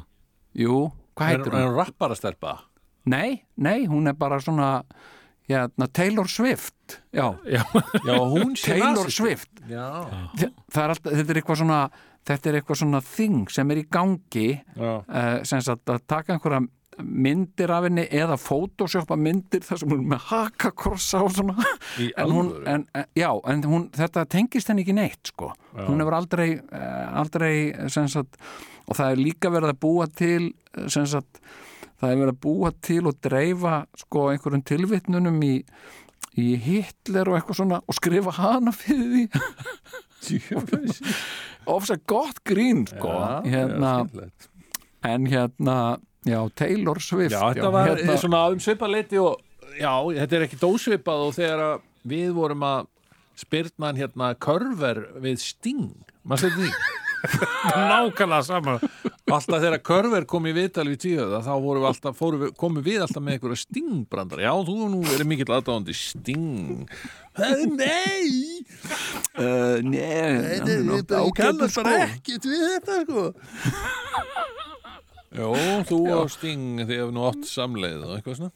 jú, 0.60 0.74
hvað 1.16 1.30
heitir 1.30 1.46
er 1.48 1.54
hún? 1.54 1.68
hún 1.70 1.76
rappara 1.78 2.16
stelpa? 2.18 2.56
Nei, 3.08 3.44
nei, 3.56 3.86
hún 3.88 4.10
er 4.10 4.16
bara 4.18 4.36
svona, 4.42 4.82
hérna, 5.50 5.88
Taylor 5.92 6.28
Swift, 6.30 7.00
já, 7.12 7.34
Já, 7.44 8.18
hún 8.18 8.56
sé 8.56 8.78
Taylor. 8.78 9.10
Swift. 9.10 9.50
Já, 9.68 10.06
er 10.40 10.88
alltaf, 10.88 11.12
þetta 11.12 11.34
er 11.34 11.40
eitthvað 11.40 11.60
svona, 11.62 11.80
þetta 12.24 12.50
er 12.50 12.60
eitthvað 12.60 12.80
svona 12.82 13.02
þing 13.04 13.50
sem 13.52 13.70
er 13.74 13.82
í 13.82 13.84
gangi 13.90 14.48
já, 14.54 14.94
uh, 15.04 15.36
sem 15.44 15.60
sagt 15.64 15.92
að 15.92 16.02
taka 16.08 16.36
einhverja 16.36 16.64
myndir 17.02 17.72
af 17.74 17.88
henni 17.88 18.04
eða 18.14 18.36
photoshopa 18.38 19.16
myndir 19.18 19.64
þar 19.66 19.80
sem 19.80 19.90
hún 19.90 20.04
er 20.04 20.10
með 20.14 20.28
hakakrossa 20.28 21.24
og 21.26 21.32
svona. 21.34 21.66
En 21.98 22.30
hún, 22.34 22.52
en, 22.70 22.86
en, 22.94 23.08
já, 23.18 23.30
en 23.50 23.64
hún, 23.66 23.88
þetta 23.94 24.24
tengist 24.30 24.70
henni 24.70 24.84
ekki 24.84 24.94
neitt 24.94 25.32
sko, 25.32 25.50
hún 25.74 26.02
hefur 26.02 26.18
aldrei 26.20 26.48
eh, 26.54 27.18
aldrei, 27.18 27.54
sem 27.92 28.06
sagt 28.12 28.38
og 28.84 28.98
það 28.98 29.14
er 29.14 29.22
líka 29.22 29.52
verið 29.52 29.72
að 29.72 29.80
búa 29.82 30.06
til 30.12 30.52
eh, 30.52 30.86
sem 30.92 31.06
sagt, 31.08 31.40
það 32.04 32.14
er 32.14 32.20
verið 32.22 32.34
að 32.34 32.40
búa 32.44 32.70
til 32.84 33.02
og 33.08 33.20
dreifa 33.24 33.74
sko 33.98 34.28
einhverjum 34.32 34.64
tilvitnunum 34.68 35.38
í, 35.46 35.54
í 36.40 36.48
Hitler 36.64 37.30
og 37.30 37.38
eitthvað 37.38 37.60
svona 37.60 37.80
og 37.82 37.98
skrifa 37.98 38.34
hana 38.38 38.74
fyrir 38.76 39.08
því. 39.14 39.24
Ofsa 41.74 41.96
gott 42.08 42.42
grín 42.44 42.84
sko. 42.88 43.12
Já, 43.12 43.54
hérna, 43.54 43.92
já, 44.08 44.28
en 45.04 45.26
hérna 45.28 45.76
já, 46.24 46.38
Taylor 46.56 47.00
Swift 47.00 47.34
Já, 47.34 47.52
þetta 47.52 47.70
var 47.72 47.90
hérna, 47.90 48.16
svona 48.20 48.42
um 48.52 48.60
svipaleiti 48.60 49.20
og 49.20 49.40
já, 49.76 49.92
þetta 50.20 50.38
er 50.38 50.46
ekki 50.46 50.60
dósvipað 50.60 51.28
og 51.28 51.36
þegar 51.36 51.64
við 52.08 52.34
vorum 52.36 52.64
að 52.68 52.90
spyrna 53.38 53.90
hérna 53.96 54.34
körver 54.38 55.06
við 55.24 55.40
Sting. 55.42 55.90
Maður 56.24 56.46
setið 56.46 56.68
því 56.68 57.02
nákvæmlega 57.90 58.42
sama. 58.46 58.78
Alltaf 59.24 59.62
þegar 59.62 59.80
Körver 59.86 60.26
kom 60.28 60.46
í 60.46 60.54
viðtal 60.54 60.86
við 60.90 60.98
tíu 61.06 61.26
þá 61.42 61.52
við 61.56 61.86
alltaf, 61.88 62.18
fórum 62.18 62.44
við, 62.44 62.50
komum 62.60 62.84
við 62.84 63.04
alltaf 63.06 63.24
með 63.24 63.38
einhverja 63.38 63.62
stingbrandar 63.62 64.42
Já, 64.44 64.52
þú 64.68 64.74
er 64.84 64.92
nú 64.92 65.00
verið 65.08 65.30
mikill 65.30 65.48
aðdáðandi 65.56 65.96
sting. 65.96 66.84
Eh, 67.34 67.64
Nei 67.66 68.62
uh, 69.40 69.80
Nei, 69.82 71.00
kannast 71.34 71.80
bara 71.80 72.04
ekkert 72.10 72.46
við 72.46 72.66
þetta 72.76 73.00
sko. 73.06 73.24
Jó, 75.34 75.48
þú 75.88 75.98
og 76.14 76.30
Sting 76.30 76.84
þið 76.84 76.94
hefur 76.94 77.16
nú 77.16 77.24
átt 77.26 77.48
samleið 77.50 78.04
og 78.06 78.12
eitthvað 78.14 78.38
svona. 78.38 78.54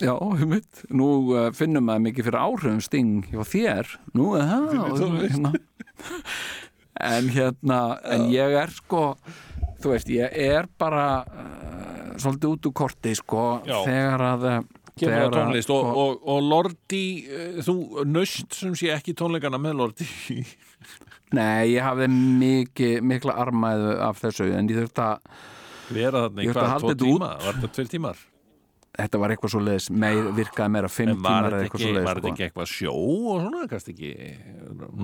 Já, 0.00 0.14
mitt. 0.48 0.82
Nú 0.92 1.08
uh, 1.32 1.46
finnum 1.56 1.86
maður 1.88 2.06
mikið 2.08 2.28
fyrir 2.28 2.40
áhrifum 2.40 2.82
sting 2.84 3.30
hjá 3.30 3.42
þér. 3.48 3.94
Nú 4.16 4.32
er 4.36 4.44
það. 4.50 5.56
En 7.00 7.28
hérna, 7.32 7.80
en 8.04 8.26
ég 8.32 8.54
er 8.60 8.72
sko, 8.74 9.14
þú 9.80 9.94
veist, 9.94 10.10
ég 10.12 10.34
er 10.36 10.68
bara 10.78 11.06
uh, 11.24 12.12
svolítið 12.20 12.50
út 12.50 12.68
úr 12.68 12.74
korti, 12.82 13.14
sko, 13.16 13.44
Já. 13.66 13.78
þegar 13.88 14.26
að... 14.34 14.48
uh, 14.50 14.62
Kemur 14.92 15.22
að 15.24 15.30
tónlist 15.32 15.70
og, 15.72 15.86
sko, 15.86 16.02
og, 16.02 16.26
og 16.28 16.42
Lordi, 16.44 17.04
eh, 17.24 17.54
þú 17.64 18.04
nöst 18.04 18.52
sem 18.52 18.74
sé 18.76 18.90
ekki 18.92 19.14
tónleikana 19.16 19.56
með 19.56 19.78
Lordi. 19.78 20.04
Nei, 21.38 21.72
ég 21.72 21.80
hafði 21.80 22.10
mikið, 22.12 22.98
mikla 23.08 23.38
armæðu 23.40 23.94
af 24.04 24.20
þessu, 24.20 24.50
en 24.52 24.68
ég 24.68 24.82
þurfti 24.82 25.06
að, 25.06 25.40
vera 25.96 26.26
þarna 26.26 26.44
í 26.44 26.52
hvað, 26.52 26.74
tvo 26.84 26.92
tíma? 27.06 27.30
Var 27.40 27.56
þetta 27.56 27.72
tveir 27.78 27.90
tímar 27.94 28.20
þetta 28.92 29.20
var 29.22 29.32
eitthvað 29.32 29.52
svo 29.54 29.60
leiðis, 29.64 29.86
meir, 30.02 30.26
virkaði 30.36 30.72
meira 30.74 30.88
fimm 30.92 31.12
var 31.24 31.46
tímar 31.46 31.54
eða 31.56 31.66
eitthvað 31.66 31.82
svo 31.82 31.92
var 31.92 31.96
leiðis, 31.96 32.16
þetta 32.18 32.30
ekki 32.32 32.44
eitthvað 32.46 32.70
sjó 32.72 32.92
og 32.92 33.44
svona, 33.46 33.62
kannast 33.70 33.92
ekki 33.92 34.10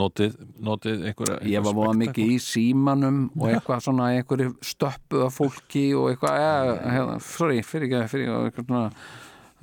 notið, 0.03 0.35
notið 0.69 1.05
einhverja 1.09 1.39
Ég 1.49 1.65
var 1.65 1.77
voða 1.79 1.95
mikið 2.03 2.33
í 2.35 2.41
símanum 2.45 3.21
og 3.39 3.47
eitthvað 3.49 3.87
svona 3.87 4.11
einhverju 4.19 4.51
stöppu 4.73 5.23
af 5.25 5.39
fólki 5.41 5.87
og 5.97 6.11
eitthvað, 6.13 6.43
ja, 6.43 6.75
hérna, 6.99 7.15
sorry, 7.25 7.63
fyrir 7.65 7.89
ekki, 7.89 8.03
fyrir 8.13 8.29
ekki, 8.29 8.51
eitthvað 8.51 8.69
svona, 8.69 8.83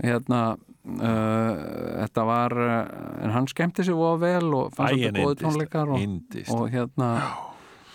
hérna, 0.02 0.42
uh, 0.56 1.62
þetta 2.02 2.26
var, 2.32 2.58
uh, 2.66 2.80
en 3.28 3.36
hann 3.38 3.52
skemmti 3.54 3.86
sér 3.86 4.00
voða 4.00 4.18
vel 4.26 4.50
og 4.58 4.74
fannst 4.74 4.98
Æ, 4.98 5.06
þetta 5.06 5.28
góði 5.28 5.40
tónleikar 5.44 5.94
og, 5.94 6.42
og 6.58 6.66
hérna, 6.74 7.12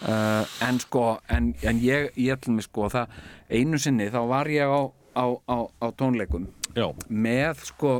uh, 0.06 0.56
en 0.68 0.80
sko, 0.86 1.04
en, 1.26 1.52
en 1.66 1.82
ég, 1.82 2.12
ég 2.14 2.38
ætlum 2.38 2.60
mig 2.60 2.70
sko, 2.70 2.86
það, 2.94 3.20
einu 3.50 3.82
sinni 3.82 4.06
þá 4.14 4.22
var 4.30 4.54
ég 4.54 4.70
á, 4.70 4.80
á, 5.16 5.24
á, 5.46 5.56
á 5.66 5.86
tónleikum. 5.98 6.48
Já, 6.76 6.86
með 7.10 7.64
sko 7.66 7.92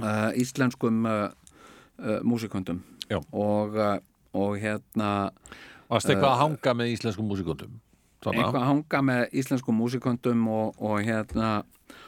uh, 0.00 0.30
íslenskum 0.36 1.06
uh, 1.06 1.30
uh, 2.00 2.20
músikundum 2.24 2.82
og, 3.32 3.76
uh, 3.76 3.98
og 4.36 4.56
hérna 4.60 5.10
varst 5.88 6.10
eitthvað 6.10 6.32
að 6.32 6.40
hanga 6.42 6.76
með 6.80 6.92
íslenskum 6.96 7.28
músikundum 7.30 7.76
eitthvað 8.26 8.60
að 8.60 8.68
hanga 8.70 9.02
með 9.06 9.36
íslenskum 9.42 9.78
músikundum 9.78 10.46
og, 10.50 10.80
og 10.82 10.98
hérna 11.06 11.50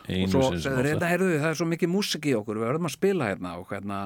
og 0.09 0.32
svo 0.32 0.44
segður 0.56 0.89
þetta, 0.93 1.10
heyrðu, 1.12 1.28
það 1.43 1.51
er 1.51 1.59
svo 1.60 1.68
mikið 1.68 1.93
músik 1.93 2.28
í 2.28 2.35
okkur 2.39 2.60
við 2.60 2.70
verðum 2.70 2.89
að 2.89 2.94
spila 2.94 3.28
hérna 3.28 3.55
og 3.60 3.72
hérna 3.72 3.98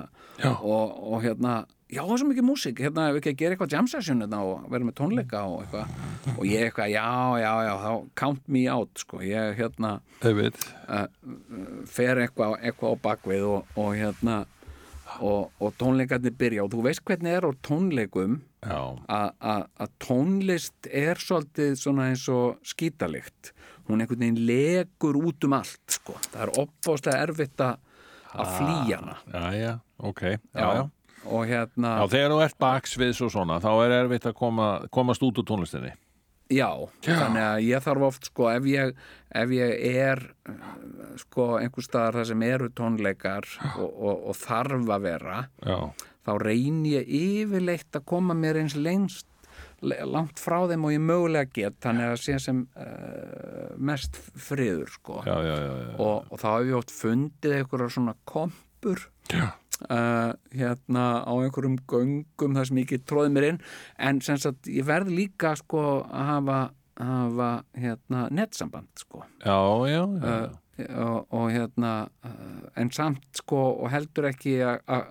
og, 0.50 0.96
og 1.12 1.22
hérna, 1.22 1.52
já 1.92 2.00
það 2.02 2.14
er 2.14 2.22
svo 2.22 2.30
mikið 2.30 2.48
músik 2.48 2.82
hérna, 2.82 3.08
við 3.12 3.20
ekki 3.20 3.32
að 3.32 3.42
gera 3.42 3.56
eitthvað 3.56 3.76
jam 3.76 3.90
session 3.92 4.24
hérna 4.24 4.40
og 4.46 4.64
vera 4.72 4.88
með 4.88 4.96
tónleika 4.98 5.44
og 5.50 5.62
eitthvað 5.64 6.32
og 6.36 6.42
ég 6.48 6.66
eitthvað, 6.68 6.94
já, 6.94 7.06
já, 7.42 7.52
já, 7.68 7.74
þá 7.84 7.92
count 8.22 8.48
me 8.56 8.64
out 8.72 9.04
sko, 9.04 9.22
ég 9.26 9.54
hérna 9.60 9.92
Einmitt. 10.22 10.66
fer 11.90 12.24
eitthvað, 12.24 12.58
eitthvað 12.62 12.98
á 12.98 13.02
bakvið 13.06 13.46
og, 13.50 13.78
og 13.78 13.94
hérna 13.98 14.42
og, 15.20 15.50
og 15.60 15.74
tónleikarnir 15.80 16.34
byrja 16.38 16.64
og 16.64 16.72
þú 16.72 16.86
veist 16.86 17.04
hvernig 17.06 17.36
er 17.36 17.46
á 17.46 17.52
tónleikum 17.66 18.40
að 18.62 19.90
tónlist 20.02 20.88
er 20.88 21.20
svolítið 21.20 21.74
svona 21.80 22.12
eins 22.12 22.24
og 22.30 22.62
skítalikt 22.66 23.52
hún 23.92 24.02
einhvern 24.04 24.24
veginn 24.24 24.42
legur 24.48 25.18
út 25.22 25.44
um 25.48 25.56
allt 25.60 25.96
sko. 25.98 26.16
það 26.32 26.42
er 26.46 26.52
opfáslega 26.64 27.22
erfitt 27.28 27.64
að 27.64 27.78
að 28.32 28.52
flýja 28.58 28.98
hana. 29.02 29.16
já, 29.28 29.42
já, 29.60 29.72
ok 29.98 30.22
Já, 30.24 30.68
já. 30.78 30.84
og 31.28 31.42
hérna 31.46 31.90
Já, 32.00 32.06
þegar 32.16 32.30
þú 32.32 32.38
ert 32.46 32.58
baksviðs 32.64 33.20
og 33.26 33.30
svona 33.34 33.58
þá 33.60 33.70
er 33.84 33.96
erfitt 34.02 34.26
að 34.30 34.38
koma, 34.38 34.68
komast 34.90 35.22
út 35.22 35.38
úr 35.38 35.44
tónlistinni. 35.46 35.92
Já, 36.52 36.68
þannig 37.04 37.40
að 37.44 37.58
ég 37.64 37.80
þarf 37.84 38.02
oft 38.10 38.26
sko 38.28 38.48
ef 38.52 38.64
ég, 38.68 38.90
ef 39.40 39.52
ég 39.56 39.70
er 40.02 40.20
sko 41.22 41.46
einhver 41.60 41.84
staðar 41.86 42.18
þar 42.20 42.26
sem 42.28 42.42
eru 42.44 42.68
tónleikar 42.76 43.46
og, 43.78 43.86
og, 43.88 44.24
og 44.32 44.36
þarf 44.36 44.90
að 44.96 45.04
vera 45.06 45.38
Já, 45.64 45.78
þá 46.26 46.32
reyn 46.42 46.82
ég 46.90 47.08
yfirleitt 47.08 47.96
að 47.96 48.04
koma 48.12 48.36
mér 48.36 48.60
eins 48.62 48.76
lengst 48.76 49.26
le- 49.26 49.31
langt 49.82 50.38
frá 50.38 50.60
þeim 50.70 50.86
og 50.86 50.94
ég 50.94 51.02
mögulega 51.02 51.50
get 51.56 51.78
þannig 51.82 52.12
að 52.12 52.20
sé 52.22 52.36
sem 52.42 52.60
uh, 52.78 53.72
mest 53.82 54.18
friður 54.18 54.92
sko 54.94 55.22
já, 55.26 55.34
já, 55.42 55.56
já, 55.58 55.72
já. 55.82 55.96
og, 55.96 56.30
og 56.30 56.42
þá 56.42 56.48
hef 56.52 56.68
ég 56.68 56.78
oft 56.78 56.94
fundið 56.94 57.56
einhverjar 57.58 57.94
svona 57.96 58.14
kompur 58.28 59.02
uh, 59.32 60.30
hérna 60.54 61.06
á 61.26 61.32
einhverjum 61.34 61.80
göngum 61.90 62.56
þar 62.58 62.70
sem 62.70 62.82
ég 62.84 62.94
get 62.94 63.06
tróðið 63.10 63.36
mér 63.36 63.48
inn 63.50 63.60
en 63.98 64.22
sem 64.24 64.38
sagt 64.40 64.70
ég 64.70 64.86
verð 64.86 65.12
líka 65.14 65.56
sko 65.58 65.84
að 66.06 66.30
hafa, 66.30 66.58
hafa 67.02 67.52
hérna 67.74 68.26
netsamband 68.30 69.02
sko 69.02 69.24
já, 69.42 69.58
já, 69.90 70.02
já. 70.06 70.34
uh, 70.46 70.61
og, 70.90 71.26
og 71.34 71.46
hérna 71.52 71.92
uh, 72.24 72.62
en 72.80 72.90
samt 72.94 73.24
sko 73.40 73.60
og 73.82 73.90
heldur 73.92 74.28
ekki 74.30 74.56
að- 74.64 75.10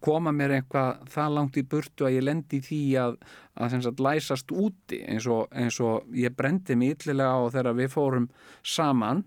koma 0.00 0.32
mér 0.32 0.56
eitthvað 0.60 1.02
það 1.14 1.34
langt 1.36 1.56
í 1.60 1.64
burtu 1.68 2.06
að 2.08 2.16
ég 2.18 2.24
lendi 2.26 2.58
í 2.60 2.64
því 2.68 2.80
að, 3.04 3.16
að 3.56 3.70
sem 3.76 3.82
sagt 3.86 4.00
læsast 4.00 4.52
úti 4.54 5.02
eins 5.06 5.26
og, 5.30 5.46
eins 5.52 5.80
og 5.80 6.08
ég 6.16 6.34
brendi 6.36 6.74
mig 6.76 6.96
illilega 6.96 7.36
á 7.38 7.42
þegar 7.54 7.78
við 7.78 7.92
fórum 7.94 8.28
saman 8.62 9.24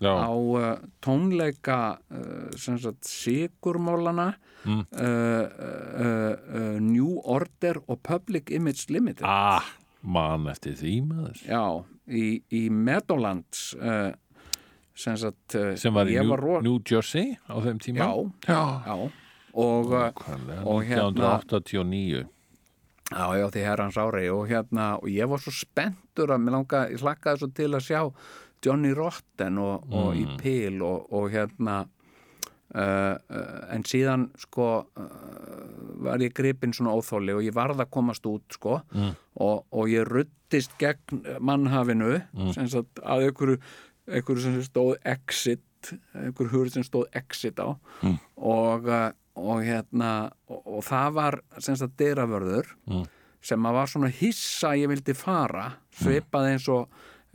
já. 0.00 0.12
á 0.12 0.30
uh, 0.32 0.76
tónleika 1.04 1.80
uh, 2.10 2.50
sem 2.56 2.78
sagt 2.78 3.04
Sigurmólana 3.08 4.34
Mm. 4.60 4.82
uh, 4.92 6.78
New 6.84 7.14
Order 7.24 7.78
og 7.88 8.02
Public 8.04 8.50
Image 8.52 8.90
Limited 8.92 9.24
Ah, 9.24 9.64
mann 10.02 10.44
eftir 10.52 10.74
því 10.76 10.92
maður 11.08 11.40
Já, 11.48 11.62
í, 12.12 12.42
í 12.52 12.62
Meadowlands 12.68 13.70
sem 15.00 15.16
sagt 15.16 15.56
uh, 15.56 15.70
sem 15.80 15.94
var 15.96 16.10
í 16.12 16.18
New, 16.20 16.36
ro- 16.36 16.60
New 16.64 16.78
Jersey 16.84 17.32
á 17.48 17.56
þeim 17.64 17.78
tíma. 17.80 18.04
Já, 18.04 18.12
já. 18.52 18.60
já. 18.86 19.10
Og, 19.50 19.88
Nákvæmlega, 19.90 20.62
og 20.70 20.84
hérna- 20.86 21.30
1989 21.40 22.20
já, 23.10 23.24
já, 23.40 23.46
því 23.50 23.62
herrans 23.66 23.96
ári 23.98 24.28
og 24.30 24.44
hérna, 24.46 24.92
og 25.02 25.08
ég 25.10 25.26
var 25.32 25.40
svo 25.42 25.50
spenntur 25.56 26.30
að 26.30 26.44
mér 26.44 26.54
langa, 26.60 26.84
ég 26.92 27.02
hlakkaði 27.02 27.40
svo 27.42 27.48
til 27.58 27.70
að 27.74 27.82
sjá 27.88 28.02
Johnny 28.62 28.92
Rotten 28.94 29.58
og, 29.58 29.88
og 29.90 30.14
í 30.20 30.26
Pil 30.38 30.82
og, 30.86 31.08
og 31.12 31.30
hérna 31.34 31.86
Uh, 32.70 33.16
uh, 33.34 33.74
en 33.74 33.82
síðan 33.82 34.28
sko 34.38 34.64
uh, 34.94 35.06
var 36.06 36.22
ég 36.22 36.30
gripinn 36.38 36.70
svona 36.70 36.92
óþóli 36.94 37.32
og 37.34 37.40
ég 37.42 37.50
varð 37.56 37.80
að 37.82 37.88
komast 37.90 38.22
út 38.30 38.46
sko 38.54 38.76
Mm. 38.94 39.08
og, 39.42 39.64
og 39.74 39.88
ég 39.90 40.06
ruttist 40.06 40.76
gegn 40.78 41.18
mannhafinu 41.42 42.20
Mm. 42.30 42.52
sem 42.54 42.68
sagt 42.70 43.02
að 43.02 43.24
einhverju, 43.26 43.58
einhverju 44.08 44.42
sem 44.42 44.60
stóð 44.62 44.96
exit 45.04 45.92
einhverju 46.14 46.50
hurð 46.52 46.72
sem 46.72 46.82
stóð 46.86 47.06
exit 47.16 47.56
á 47.60 47.76
Mm. 48.02 48.18
og, 48.36 48.86
uh, 48.88 49.10
og 49.36 49.62
hérna 49.64 50.30
og, 50.48 50.62
og 50.66 50.82
það 50.84 51.12
var 51.14 51.40
sem 51.58 51.76
sagt 51.76 51.96
dyravörður 51.96 52.66
Mm. 52.86 53.06
sem 53.42 53.62
að 53.66 53.72
var 53.72 53.86
svona 53.86 54.10
hissa 54.12 54.68
að 54.74 54.82
ég 54.84 54.88
vildi 54.88 55.14
fara 55.16 55.72
svipað 55.92 56.50
eins 56.52 56.68
og 56.68 56.88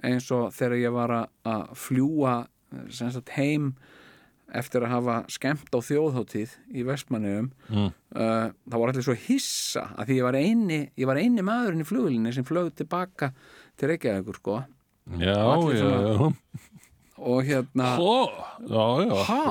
eins 0.04 0.32
og 0.32 0.52
þegar 0.54 0.78
ég 0.82 0.94
var 0.94 1.10
að- 1.10 1.30
að 1.46 1.70
fljúa 1.76 2.48
sem 2.90 3.10
sagt 3.12 3.30
heim 3.30 3.76
eftir 4.54 4.82
að 4.84 4.90
hafa 4.92 5.26
skemmt 5.28 5.72
á 5.74 5.80
þjóðháttíð 5.82 6.52
í 6.76 6.84
Vestmanniðum 6.86 7.50
Mm. 7.72 7.94
uh, 8.16 8.52
þá 8.70 8.76
var 8.78 8.90
allir 8.92 9.02
svo 9.04 9.16
hissa 9.16 9.96
að 9.98 10.06
því 10.08 10.16
ég 10.20 10.24
var 10.24 10.34
eini, 10.36 10.92
ég 10.98 11.06
var 11.08 11.16
eini 11.18 11.42
maðurinn 11.42 11.82
í 11.82 11.88
flugulinni 11.88 12.34
sem 12.34 12.44
flög 12.46 12.70
tilbaka 12.76 13.32
til 13.78 13.90
Reykjavíkur 13.90 14.36
sko 14.36 14.64
já, 15.22 15.36
allir 15.38 15.76
já, 15.76 15.82
svona- 15.82 16.32
já 16.32 16.34
og 17.26 17.44
hérna 17.48 17.86
já, 18.68 18.86
já. 19.08 19.46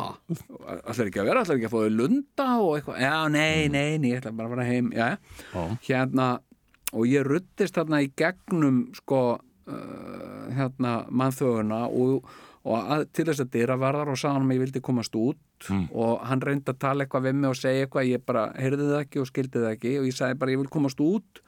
Allir 0.84 1.08
ekki 1.08 1.20
að 1.22 1.28
vera 1.30 1.40
allir 1.44 1.56
ekki 1.58 1.68
að 1.70 1.72
fóðu 1.74 1.92
lunda 1.96 2.48
og 2.60 2.74
eitthvað? 2.78 2.98
Já, 3.00 3.14
nei, 3.32 3.68
nei, 3.72 3.98
nei, 3.98 4.10
ég 4.12 4.20
ætla 4.20 4.32
bara 4.36 4.48
að 4.50 4.54
fara 4.54 4.66
heim. 4.68 4.90
Já, 4.92 5.08
Já. 5.54 5.62
hérna 5.88 6.26
og 6.92 7.06
ég 7.10 7.24
ruttist 7.26 7.74
þarna 7.74 8.02
í 8.04 8.10
gegnum 8.20 8.82
sko 8.94 9.20
uh, 9.38 10.44
hérna 10.54 10.92
mannþöguna 11.10 11.80
og, 11.88 12.28
og 12.68 12.76
að, 12.94 13.06
til 13.16 13.24
þess 13.30 13.42
að 13.46 13.50
dyra 13.56 13.78
varðar 13.80 14.12
og 14.12 14.20
sagði 14.20 14.36
hann 14.38 14.50
að 14.52 14.56
ég 14.58 14.64
vildi 14.66 14.84
komast 14.84 15.16
út. 15.18 15.40
Mm. 15.64 15.86
og 15.96 16.20
hann 16.28 16.42
reyndi 16.44 16.68
að 16.74 16.78
tala 16.82 17.04
eitthvað 17.06 17.22
við 17.24 17.36
mig 17.40 17.48
og 17.48 17.56
segja 17.56 17.86
eitthvað 17.86 18.08
ég 18.10 18.24
bara 18.28 18.40
heyrði 18.58 18.88
það 18.90 18.98
ekki 19.00 19.20
og 19.22 19.28
skildi 19.30 19.60
það 19.62 19.70
ekki 19.70 19.92
og 20.02 20.08
ég 20.10 20.16
sagði 20.18 20.36
bara 20.42 20.52
ég 20.52 20.60
vil 20.60 20.68
komast 20.74 21.00
út 21.00 21.40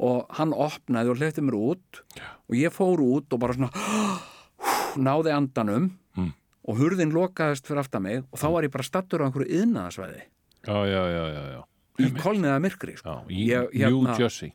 og 0.00 0.26
hann 0.38 0.54
opnaði 0.56 1.12
og 1.12 1.20
hleyfti 1.20 1.44
mér 1.44 1.56
út 1.60 2.00
og 2.48 2.56
ég 2.56 2.72
fór 2.72 3.02
út 3.04 3.32
og 3.36 3.42
bara 3.42 3.56
svona 3.58 3.70
náði 5.08 5.34
andanum 5.36 5.90
Mm. 6.18 6.32
og 6.66 6.74
hurðin 6.80 7.12
lokaðist 7.14 7.68
fyrir 7.68 7.78
aftan 7.84 8.02
mig 8.02 8.24
og 8.34 8.38
þá 8.40 8.46
var 8.50 8.64
ég 8.66 8.72
bara 8.74 8.82
stattur 8.82 9.22
á 9.22 9.26
einhverju 9.28 9.60
yðnaðasvæði 9.60 10.24
já, 10.66 10.78
já, 10.90 11.02
já, 11.06 11.22
já, 11.30 11.42
já. 11.54 11.60
í 12.02 12.08
kolniða 12.18 12.56
myrkri 12.64 12.96
sko. 12.98 13.14
já 13.30 13.30
Ég- 13.30 13.70
New 13.86 14.00
hérna- 14.02 14.16
Jersey 14.18 14.50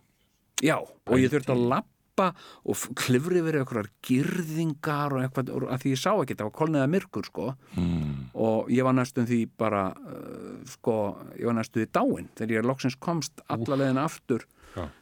Já, 0.64 0.76
og 0.84 1.16
ég 1.20 1.32
þurfti 1.32 1.52
að 1.56 1.64
lappa 1.72 2.28
og 2.68 2.76
klifri 3.00 3.40
verið 3.44 3.64
einhverjar 3.64 3.90
girðingar 4.04 5.16
og 5.16 5.24
eitthvað, 5.24 5.50
og 5.56 5.66
að 5.72 5.80
því 5.86 5.94
ég 5.96 6.00
sá 6.04 6.12
ekki 6.16 6.36
það 6.40 6.48
var 6.50 6.56
kolniða 6.60 6.90
myrkur, 6.92 7.26
sko 7.32 7.48
mm. 7.76 8.14
og 8.36 8.70
ég 8.76 8.84
var 8.88 8.94
næstum 9.00 9.26
því 9.32 9.40
bara 9.58 9.82
uh, 9.96 10.60
sko, 10.76 10.96
ég 11.40 11.46
var 11.48 11.58
næstum 11.60 11.82
því 11.84 11.90
dáin 11.96 12.30
þegar 12.36 12.56
ég 12.60 12.68
loksins 12.68 12.96
komst 13.00 13.40
alla 13.48 13.76
leiðin 13.80 14.00
aftur. 14.04 14.44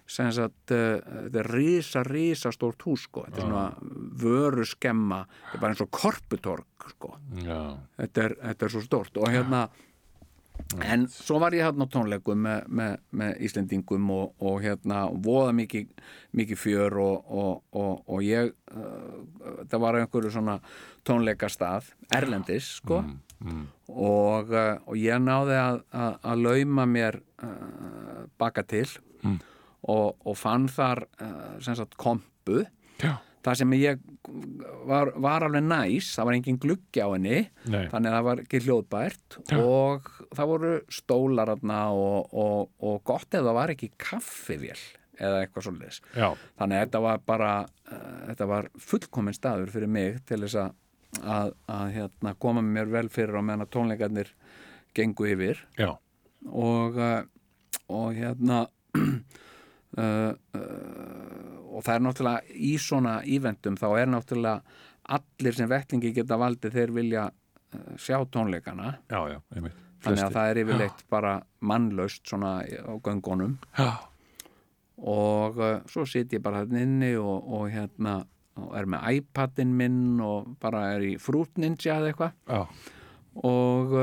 Sem 0.07 0.31
sagt 0.35 0.73
uh, 0.75 0.99
þetta 0.99 1.41
er 1.43 1.51
risa, 1.53 2.03
risa 2.07 2.51
stórt 2.53 2.83
hús 2.87 3.07
sko. 3.07 3.25
þetta 3.27 3.41
er 3.41 3.47
svona 3.47 3.65
vöru 4.23 4.67
skemma 4.67 5.23
þetta 5.29 5.57
er 5.57 5.63
bara 5.63 5.75
eins 5.75 5.85
og 5.85 5.91
korputorg 5.93 6.91
sko. 6.93 7.15
Þetta, 7.97 8.27
er, 8.27 8.37
þetta 8.49 8.65
er 8.65 8.73
svo 8.73 8.83
stórt. 8.83 9.17
Og 9.21 9.31
hérna 9.31 9.67
en 10.85 11.05
svo 11.09 11.39
var 11.41 11.55
ég 11.55 11.65
hérna 11.65 11.87
á 11.89 11.93
tónleikum 11.93 12.39
með, 12.45 12.65
með, 12.67 12.97
með 13.19 13.39
Íslendingum 13.47 14.09
og, 14.13 14.33
og 14.43 14.59
hérna 14.63 15.03
voða 15.25 15.53
mikið, 15.57 15.87
mikið 16.37 16.59
fjör 16.59 16.97
og, 17.01 17.31
og, 17.43 17.63
og, 17.73 18.03
og 18.07 18.25
ég 18.25 18.53
uh, 18.73 19.63
það 19.69 19.83
var 19.85 19.99
einhverju 19.99 20.33
svona 20.33 20.59
tónleikastað 21.07 21.89
Erlendis 22.13 22.75
sko. 22.79 23.03
Og, 23.43 24.53
uh, 24.53 24.77
og 24.87 24.99
ég 24.99 25.19
náði 25.19 25.57
að, 25.59 25.81
að, 25.91 26.13
að 26.31 26.45
lauma 26.47 26.85
mér 26.89 27.19
uh, 27.43 28.23
baka 28.39 28.63
til 28.63 28.87
og, 29.89 30.15
og 30.23 30.39
fann 30.39 30.69
þar 30.71 31.05
sem 31.63 31.75
sagt 31.75 31.97
kompu. 31.99 32.63
Já. 33.03 33.17
það 33.43 33.57
sem 33.59 33.71
ég 33.75 34.01
var, 34.87 35.09
var 35.19 35.43
alveg 35.47 35.65
næs, 35.65 36.13
það 36.15 36.27
var 36.29 36.37
engin 36.37 36.59
gluggi 36.61 37.01
á 37.03 37.09
henni 37.11 37.39
Nei. 37.67 37.87
þannig 37.91 38.09
að 38.09 38.15
það 38.15 38.27
var 38.27 38.41
ekki 38.45 38.61
hljóðbært. 38.63 39.37
Og 39.59 40.11
það 40.37 40.51
voru 40.53 40.73
stólar 40.93 41.53
og, 41.55 42.29
og, 42.31 42.69
og 42.79 43.01
gott 43.07 43.33
ef 43.33 43.43
það 43.43 43.57
var 43.59 43.73
ekki 43.73 43.91
kaffivél 43.99 44.77
eða 45.21 45.43
eitthvað 45.43 45.67
svolítið 45.67 45.97
já, 46.17 46.27
þannig 46.59 46.77
að 46.77 46.85
þetta 46.85 47.01
var 47.05 47.19
bara 47.27 47.49
uh, 47.63 48.21
þetta 48.29 48.47
var 48.49 48.69
fullkominn 48.81 49.37
staður 49.37 49.73
fyrir 49.73 49.91
mig 49.91 50.17
til 50.29 50.39
þess 50.41 50.57
að, 50.63 50.71
að, 51.21 51.53
að 51.75 51.91
hérna, 51.97 52.33
koma 52.41 52.63
mér 52.65 52.89
vel 52.93 53.05
fyrir 53.13 53.37
á 53.37 53.41
meðan 53.45 53.65
að 53.67 53.73
tónleikarnir 53.75 54.33
gengu 54.97 55.29
yfir. 55.29 55.61
Já, 55.77 55.91
og, 56.49 56.97
uh, 56.97 57.21
og 57.93 58.17
hérna 58.17 58.65
uh, 59.97 60.33
uh, 60.33 61.73
og 61.73 61.85
það 61.85 61.95
er 61.95 62.03
náttúrulega 62.07 62.57
í 62.69 62.73
svona 62.81 63.19
íventum 63.25 63.77
þá 63.79 63.87
er 64.01 64.11
náttúrulega 64.13 64.81
allir 65.13 65.57
sem 65.57 65.69
vettlingi 65.69 66.13
geta 66.15 66.39
valdið 66.39 66.77
þeir 66.77 66.95
vilja 66.95 67.27
uh, 67.29 67.93
sjá 67.99 68.17
tónleikana. 68.33 68.97
Já, 69.11 69.19
já, 69.33 69.39
þannig 70.03 70.25
að 70.25 70.37
það 70.37 70.49
er 70.49 70.61
yfirleitt 70.63 71.05
bara 71.11 71.37
mannlaust 71.59 72.25
svona 72.29 72.57
á 72.63 72.93
göngunum. 73.03 73.57
Já, 73.79 73.93
og 75.03 75.57
svo 75.89 76.05
sit 76.07 76.35
ég 76.35 76.43
bara 76.43 76.63
þarna 76.63 76.83
inni 76.85 77.15
og, 77.17 77.47
og 77.49 77.65
hérna 77.73 78.21
og 78.61 78.75
er 78.77 78.85
með 78.85 79.17
iPadin 79.17 79.71
minn 79.73 80.19
og 80.21 80.51
bara 80.61 80.91
er 80.93 81.07
í 81.07 81.15
Fruit 81.21 81.57
Ninja 81.57 81.97
eða 81.97 82.11
eitthvað. 82.11 82.35
Já, 82.45 82.61
og 83.49 83.95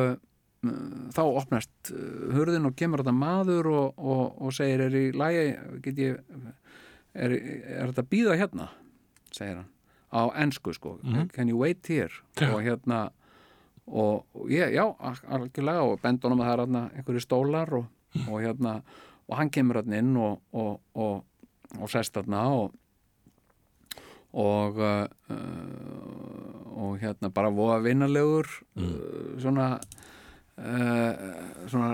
þá 1.17 1.21
opnast 1.25 1.71
uh, 1.95 2.33
hurðin 2.37 2.67
og 2.69 2.75
kemur 2.77 3.01
þetta 3.03 3.15
maður 3.17 3.69
og, 3.73 3.95
og, 3.99 4.25
og 4.45 4.53
segir 4.53 4.83
er 4.87 4.97
í 4.99 5.05
lægi 5.17 5.45
get 5.87 6.01
ég 6.03 6.19
er, 7.15 7.33
er 7.33 7.89
þetta 7.93 8.05
býða 8.11 8.37
hérna? 8.43 8.69
segir 9.33 9.61
hann. 9.63 9.71
Á 10.11 10.21
ensku 10.43 10.73
sko. 10.75 10.97
Can 11.33 11.49
you 11.49 11.57
wait 11.63 11.87
here? 11.87 12.11
Já. 12.37 12.51
og 12.53 12.61
hérna 12.67 12.99
og, 13.87 14.27
ég, 14.51 14.73
já, 14.75 14.85
al- 14.99 15.25
algjörlega 15.39 15.83
og 15.87 16.01
bend 16.03 16.23
honum 16.27 16.43
að 16.43 16.49
það 16.49 16.53
er 16.57 16.63
hérna 16.65 16.83
einhverju 16.99 17.23
stólar 17.25 17.73
og, 17.79 17.87
og 18.27 18.37
hérna 18.43 18.75
og 19.31 19.37
hann 19.39 19.51
kemur 19.55 19.79
hérna 19.81 19.99
inn 20.03 20.13
og, 20.19 20.41
og, 20.53 20.81
og, 20.95 21.25
og 21.81 21.91
sest 21.91 22.19
hérna 22.21 22.45
og 22.59 22.77
og 24.31 24.77
uh, 24.79 25.07
og 26.81 27.01
hérna 27.03 27.31
bara 27.35 27.51
voða 27.51 27.81
vinnalegur 27.83 28.47
uh, 28.79 29.39
svona 29.43 29.73
uh, 30.59 31.67
svona 31.71 31.91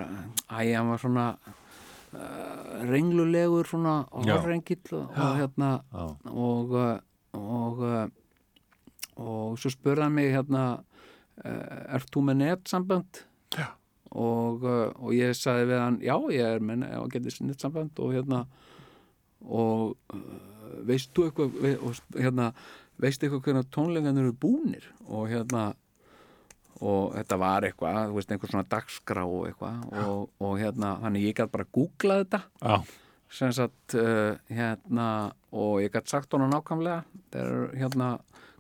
æ, 0.50 0.74
hann 0.76 0.88
var 0.90 0.98
svona 1.02 1.26
uh, 1.36 2.84
renglulegur 2.90 3.66
svona 3.68 3.96
horrengill 4.40 4.92
og, 4.92 5.10
og 5.16 5.36
hérna 5.40 5.70
já, 5.92 6.06
og 6.32 6.76
uh, 6.76 6.98
og 7.36 7.82
og 9.16 9.56
svo 9.58 9.70
spurði 9.72 10.02
hann 10.04 10.12
mig 10.16 10.30
hérna 10.32 10.62
ert 11.44 12.08
þú 12.12 12.22
með 12.26 12.36
netsamband? 12.40 13.18
Já. 13.56 13.66
og, 14.16 14.64
og 14.64 15.10
ég 15.12 15.32
sagði 15.36 15.66
við 15.70 15.80
hann 15.82 15.98
já 16.04 16.14
ég 16.32 16.46
er 16.56 16.60
með 16.64 16.84
og 17.00 17.10
getið 17.12 17.38
netsamband 17.50 18.00
og 18.00 18.12
hérna 18.16 18.42
og 19.46 19.96
veist 20.88 21.12
þú 21.16 21.26
eitthvað 21.28 21.58
ve 21.62 21.72
og, 21.78 21.94
sp- 21.96 22.18
hérna, 22.24 22.50
veist 23.00 23.22
eitthvað 23.22 23.42
hvernig 23.46 23.68
tónleikarnir 23.76 24.24
eru 24.26 24.34
búnir 24.42 24.88
og 25.06 25.28
hérna 25.30 25.66
og 26.80 27.14
þetta 27.16 27.38
var 27.40 27.66
eitthvað, 27.66 27.98
þú 28.10 28.18
veist, 28.18 28.32
einhver 28.32 28.52
svona 28.52 28.68
dagskrá 28.72 29.24
og 29.24 29.48
eitthvað 29.48 29.98
og, 30.04 30.30
og 30.44 30.54
hérna, 30.60 30.94
þannig 31.02 31.28
ég 31.30 31.36
gæti 31.38 31.54
bara 31.54 31.68
googlað 31.76 32.22
þetta. 32.24 32.40
Já, 32.60 32.76
sem 33.36 33.52
sagt 33.56 33.96
uh, 33.98 34.36
hérna 34.52 35.08
og 35.56 35.80
ég 35.82 35.94
gæti 35.94 36.12
sagt 36.12 36.34
hana 36.36 36.48
nákvæmlega 36.52 37.02
þegar 37.34 37.76
hérna 37.80 38.10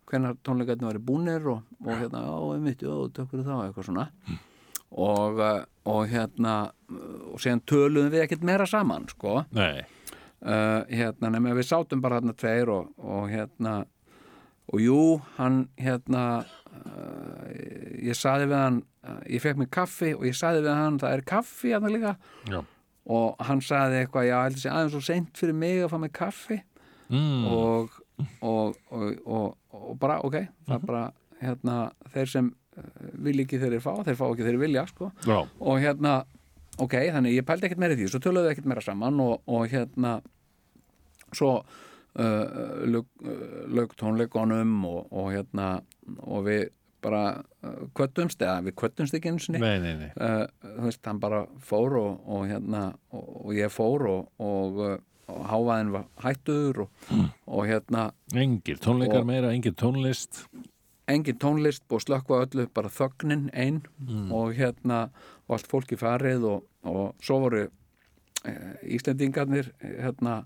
hvenær 0.06 0.38
tónleikarnir 0.46 0.90
væri 0.92 1.02
búnir 1.02 1.48
og, 1.50 1.64
og 1.84 1.92
hérna, 1.92 2.22
já, 2.26 2.36
einmitt, 2.54 2.84
já, 2.86 2.94
takk 3.14 3.32
fyrir 3.32 3.48
það 3.48 3.64
eitthvað 3.66 3.90
svona. 3.90 4.06
Og, 4.96 5.42
uh, 5.42 5.60
og 5.92 6.06
hérna 6.10 6.54
og 7.34 7.42
síðan 7.42 7.64
töluðum 7.66 8.12
við 8.14 8.24
ekkert 8.24 8.46
meira 8.46 8.68
saman 8.70 9.08
sko. 9.10 9.40
Nei, 9.56 9.82
uh, 10.46 10.80
hérna, 10.88 11.32
nema 11.34 11.56
við 11.58 11.68
sátum 11.68 12.02
bara 12.04 12.20
hérna 12.20 12.36
tveir 12.38 12.72
og, 12.72 12.94
og 13.02 13.28
hérna 13.32 13.82
og 14.72 14.82
jú, 14.82 15.00
hann 15.36 15.66
hérna 15.78 16.22
ég 18.06 18.16
saði 18.18 18.48
við 18.50 18.58
hann 18.60 18.80
uh, 19.06 19.20
ég 19.30 19.42
fekk 19.42 19.60
mér 19.60 19.70
kaffi 19.78 20.12
og 20.16 20.24
ég 20.28 20.36
saði 20.36 20.64
við 20.64 20.74
hann 20.76 20.98
það 21.02 21.16
er 21.16 21.26
kaffi 21.32 21.74
hérna 21.74 21.92
líka. 21.92 22.16
Já, 22.50 22.60
og 23.16 23.44
hann 23.46 23.62
saði 23.62 24.00
eitthvað, 24.02 24.28
já, 24.28 24.36
heldur 24.42 24.62
sé 24.64 24.72
aðeins 24.72 24.96
svo 24.96 25.04
seint 25.04 25.38
fyrir 25.38 25.54
mig 25.54 25.84
að 25.84 25.92
fá 25.92 26.00
mér 26.02 26.14
kaffi. 26.16 26.62
Mm. 27.06 27.44
og, 27.54 27.92
og, 28.42 28.78
og, 28.90 29.52
og, 29.70 29.90
bara, 30.02 30.16
ok 30.26 30.40
það 30.66 30.72
er 30.74 30.86
bara, 30.88 31.02
hérna, 31.38 31.76
þeir 32.10 32.32
sem 32.32 32.48
uh, 32.50 32.88
vil 33.28 33.44
ekki 33.44 33.60
þeir 33.62 33.76
fá, 33.84 33.92
þeir 34.08 34.18
fá 34.18 34.24
ekki 34.26 34.48
þeir 34.48 34.58
vilja, 34.64 34.86
sko. 34.90 35.12
Og 35.62 35.78
hérna 35.84 36.16
ok, 36.82 36.96
þannig 37.14 37.36
ég 37.38 37.46
pældi 37.46 37.68
ekkert 37.68 37.82
meira 37.84 37.94
í 37.94 38.00
því 38.00 38.08
svo 38.10 38.22
töluðu 38.24 38.50
ekkert 38.50 38.66
meira 38.72 38.84
saman 38.84 39.20
og, 39.22 39.36
og 39.46 39.68
hérna 39.70 40.16
svo 41.30 41.52
uh, 41.60 42.82
lög, 42.90 43.06
lög 43.70 43.94
tónleikonum 44.00 44.80
og, 44.88 45.06
og 45.12 45.30
hérna 45.34 45.76
og 46.22 46.44
við 46.46 46.68
bara 47.06 47.24
uh, 47.62 47.82
kvöttumst 47.94 48.40
eða 48.42 48.62
við 48.66 48.74
kvöttumst 48.80 49.14
ekki 49.14 49.30
eins 49.30 49.48
og 49.50 49.58
nei, 49.60 49.76
nei, 49.82 49.92
nei, 50.00 50.08
uh, 50.16 50.46
þú 50.62 50.86
veist, 50.88 51.02
hann 51.06 51.20
bara 51.22 51.42
fór 51.62 51.98
og, 52.00 52.22
og 52.26 52.46
hérna, 52.50 52.86
og, 53.14 53.28
og 53.44 53.52
ég 53.54 53.70
fór 53.70 54.06
og, 54.10 54.30
og, 54.42 54.80
uh, 54.80 54.96
og 55.30 55.44
hávaðin 55.50 55.92
var 55.94 56.06
hættur 56.22 56.84
og, 56.86 57.04
og 57.46 57.66
hérna. 57.68 58.08
Engir 58.34 58.78
tónleikar 58.82 59.22
Og- 59.24 59.28
meira, 59.28 59.52
engir 59.54 59.74
tónlist, 59.78 60.44
engin 61.10 61.38
tónlist 61.42 61.82
búið 61.90 62.06
slökkva 62.08 62.40
öllu 62.46 62.68
bara 62.74 62.90
þögnin 62.90 63.48
einn 63.54 63.82
og 64.34 64.54
hérna 64.58 65.08
og 65.46 65.58
allt 65.58 65.68
fólki 65.70 65.98
farið 65.98 66.46
og, 66.48 66.64
og 66.86 67.12
svo 67.22 67.40
voru 67.44 67.64
e, 67.66 68.52
Íslendingarnir 68.96 69.68
hérna 69.82 70.40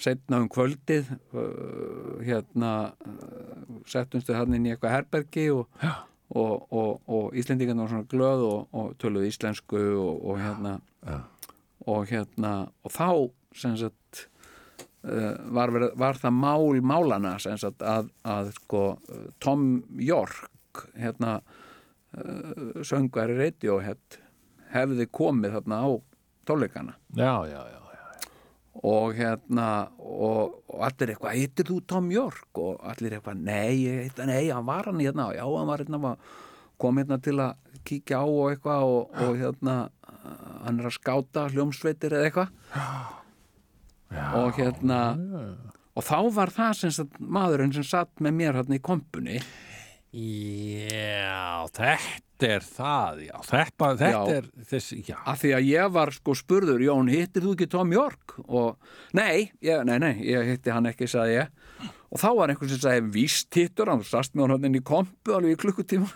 setna 0.00 0.38
um 0.42 0.48
kvöldið 0.52 1.10
uh, 1.36 2.20
hérna 2.24 2.70
uh, 3.06 3.80
settumstu 3.90 4.34
hann 4.36 4.56
inn 4.56 4.66
í 4.68 4.72
eitthvað 4.74 4.94
herbergi 4.96 5.46
og, 5.54 5.68
og, 6.30 6.66
og, 6.72 7.00
og 7.10 7.36
Íslendingarnir 7.38 7.84
var 7.86 7.92
svona 7.94 8.08
glöð 8.10 8.44
og, 8.48 8.66
og 8.72 8.94
töluðu 9.02 9.28
íslensku 9.30 9.80
og, 10.00 10.24
og 10.30 10.40
hérna 10.40 10.76
og 11.90 12.10
hérna 12.10 12.54
og 12.84 12.92
þá 12.94 13.08
sagt 13.56 14.26
uh, 15.04 15.34
var, 15.56 15.72
verið- 15.74 15.96
var 15.98 16.18
það 16.20 16.36
mál 16.42 16.80
málana 16.84 17.36
sagt 17.42 17.82
að, 17.82 18.10
að 18.24 18.52
sko 18.60 18.84
Tom 19.42 19.82
York 20.00 20.86
hérna 20.96 21.38
söngari 22.86 23.36
Radiohead 23.38 24.16
hefði 24.74 25.06
komið 25.14 25.52
þarna 25.56 25.76
á 25.82 25.88
tónleikana. 26.46 26.94
Já, 27.14 27.46
já, 27.46 27.60
já, 27.70 27.78
já, 27.78 27.79
og 28.86 29.16
hérna 29.18 29.66
og, 29.98 30.60
og 30.70 30.84
allir 30.86 31.12
eitthvað, 31.12 31.36
heitir 31.36 31.68
þú 31.68 31.80
Tom 31.88 32.10
York? 32.14 32.48
Og 32.60 32.78
allir 32.92 33.16
eitthvað, 33.16 33.42
nei, 33.44 34.04
heita, 34.06 34.28
nei 34.28 34.46
hann 34.48 34.66
var 34.68 34.88
hann 34.88 35.02
hérna, 35.02 35.30
já, 35.36 35.44
hann 35.44 35.68
var 35.68 35.84
hérna 35.84 36.14
kom 36.80 37.00
hérna 37.00 37.18
til 37.20 37.36
að 37.42 37.80
kíkja 37.84 38.22
á 38.22 38.24
og 38.24 38.52
eitthvað 38.54 38.86
og, 38.88 39.18
og 39.20 39.34
hérna 39.40 39.76
hann 40.64 40.80
er 40.80 40.88
að 40.88 40.96
skáta 40.96 41.48
hljómsveitir 41.52 42.16
eða 42.16 42.30
eitthvað. 42.30 42.54
Og 44.40 44.56
hérna 44.58 45.00
og 45.94 46.06
þá 46.06 46.18
var 46.34 46.52
það 46.54 46.72
sem 46.78 46.94
sagt 46.94 47.18
maðurinn 47.20 47.74
sem 47.74 47.86
satt 47.86 48.22
með 48.22 48.38
mér 48.38 48.60
hérna 48.60 48.78
í 48.78 48.84
kompunni 48.84 49.40
Já, 50.10 51.68
þetta 51.70 52.48
er 52.48 52.64
það, 52.66 53.20
já, 53.28 53.34
þetta, 53.46 53.88
þetta 54.00 54.08
Já. 54.10 54.38
er 54.40 54.46
þessi, 54.70 54.96
já, 55.06 55.16
Af 55.28 55.38
því 55.42 55.52
að 55.54 55.68
ég 55.68 55.92
var 55.94 56.10
sko 56.16 56.34
spurður, 56.38 56.82
Jón, 56.82 57.10
hittir 57.12 57.44
þú 57.44 57.52
ekki 57.54 57.68
Tom 57.70 57.92
York? 57.94 58.34
Og 58.48 58.74
nei, 59.14 59.50
ég, 59.62 59.84
nei, 59.86 59.98
nei, 60.02 60.12
ég 60.26 60.50
hitti 60.54 60.72
hann 60.74 60.88
ekki, 60.90 61.06
sagði 61.10 61.36
ég. 61.36 61.52
Og 62.10 62.18
þá 62.18 62.28
var 62.40 62.50
einhvern 62.50 62.72
sem 62.72 62.82
sagði, 62.82 63.04
víst 63.14 63.54
hittur, 63.54 63.92
hann 63.92 64.02
sast 64.08 64.34
með 64.34 64.56
hann 64.56 64.66
inn 64.70 64.80
í 64.80 64.82
kompu 64.82 65.36
alveg 65.36 65.54
í 65.54 65.60
klukkutíma. 65.62 66.10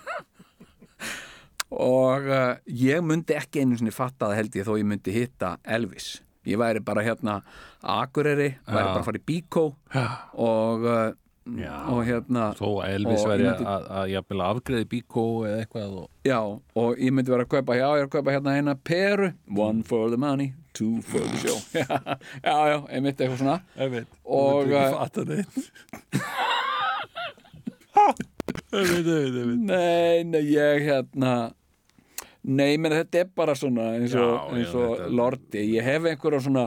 og 1.74 2.26
uh, 2.30 2.54
ég 2.66 3.02
myndi 3.06 3.34
ekki 3.38 3.62
einu 3.62 3.78
sinni 3.78 3.94
fatta 3.94 4.28
það 4.30 4.38
held 4.40 4.58
ég 4.58 4.66
þó 4.68 4.74
ég 4.80 4.88
myndi 4.90 5.14
hitta 5.14 5.54
Elvis. 5.76 6.16
Ég 6.44 6.58
væri 6.60 6.82
bara 6.84 7.04
hérna 7.06 7.38
Akureyri, 7.80 8.50
væri 8.66 8.82
Já. 8.82 8.90
bara 8.90 8.98
að 9.00 9.06
fara 9.06 9.20
í 9.22 9.24
Bíkó 9.30 9.62
og, 9.70 10.82
uh, 10.84 11.12
Já. 11.44 11.74
og 11.92 11.98
hérna 12.08 12.44
þó 12.56 12.68
að 12.80 12.94
Elvis 12.94 13.20
ég 13.26 13.40
myndi- 13.42 13.66
að, 13.68 13.82
að 14.00 14.06
jafnvel 14.14 14.40
afgreði 14.46 14.86
bíkó 14.94 15.24
eða 15.44 15.58
eitthvað 15.66 15.96
og, 16.00 16.06
Já, 16.24 16.38
og 16.80 16.94
ég 17.04 17.12
myndi 17.12 17.30
vera 17.34 17.44
að 17.44 17.50
kaupa, 17.52 17.76
já, 17.76 17.84
ég 17.90 18.00
er 18.00 18.06
að 18.08 18.14
kaupa 18.14 18.32
hérna 18.32 18.54
eina 18.56 18.74
peru, 18.80 19.28
one 19.52 19.82
for 19.84 20.08
the 20.08 20.16
money, 20.16 20.54
two 20.72 21.02
for 21.04 21.20
the 21.20 21.36
show. 21.42 21.58
já, 21.76 22.56
já, 22.72 22.78
einmitt 22.88 23.20
eitthvað 23.20 23.42
svona. 23.42 23.58
Einmitt, 23.76 24.08
Og, 24.24 24.64
þú 24.64 24.72
uh, 24.72 24.80
ekki 24.80 24.96
fatta 24.96 25.24
neitt. 25.28 25.52
Einmitt, 28.74 29.06
einmitt, 29.06 29.36
einmitt. 29.38 29.62
Nei, 29.68 30.24
nei, 30.32 30.42
ég 30.50 30.82
hérna, 30.88 31.34
nei, 32.44 32.74
menn 32.80 32.92
þetta 32.96 33.20
er 33.22 33.28
bara 33.36 33.54
svona 33.58 33.92
eins 33.98 34.14
og, 34.16 34.24
Já, 34.24 34.34
já, 34.34 34.58
eins 34.58 34.74
og 34.74 34.84
þetta 34.96 35.06
er- 35.06 35.14
lordi. 35.20 35.62
Ég 35.76 35.86
hef 35.86 36.08
einhverja 36.10 36.40
svona, 36.48 36.64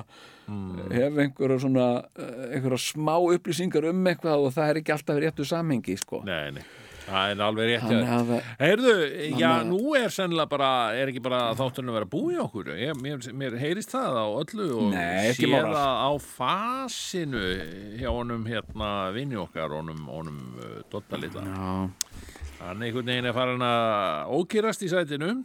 hef 0.47 1.21
einhverja 1.23 1.59
svona, 1.59 1.85
eh, 2.15 2.57
einhverja 2.57 2.79
smá 2.79 3.15
upplýsingar 3.19 3.89
um 3.89 4.03
eitthvað 4.07 4.45
og 4.47 4.53
það 4.55 4.69
er 4.73 4.81
ekki 4.81 4.93
alltaf 4.95 5.17
réttu 5.23 5.45
samhengi, 5.47 5.97
sko. 5.99 6.21
Nei, 6.27 6.51
nei, 6.55 6.63
það 7.07 7.31
er 7.33 7.41
alveg 7.47 7.69
rétt 7.71 7.83
Þannig 7.87 8.47
Heyrðu, 8.61 8.93
já, 9.39 9.49
Þannig 9.51 9.67
nú 9.71 9.95
er 9.99 10.09
sennilega 10.15 10.49
bara, 10.53 10.69
er 10.95 11.11
ekki 11.11 11.23
bara 11.23 11.41
þátturinn 11.59 11.91
að 11.91 11.97
vera 11.99 12.09
búið 12.15 12.39
okkur? 12.45 12.71
Ég, 12.79 13.01
mér, 13.03 13.27
mér 13.43 13.57
heyrist 13.61 13.91
það 13.95 14.19
á 14.19 14.25
öllu 14.43 14.69
og 14.77 14.87
Nei, 14.93 15.27
ekki 15.33 15.45
sé 15.47 15.51
Moral. 15.51 15.75
það 15.75 15.99
á 16.07 16.11
fasinu 16.37 17.43
hjá 17.99 18.09
honum 18.11 18.47
hérna 18.47 18.91
vinni 19.15 19.35
okkar, 19.39 19.75
honum, 19.75 20.01
honum 20.11 20.41
uh, 20.59 20.81
Dotta 20.91 21.19
litla. 21.19 21.43
Já, 21.43 21.89
hann 22.63 22.81
einhvern 22.87 23.05
veginn 23.11 23.29
er 23.29 23.35
farin 23.37 23.61
að 23.67 24.33
ókýrast 24.39 24.83
í 24.87 24.89
sætinu 24.91 25.43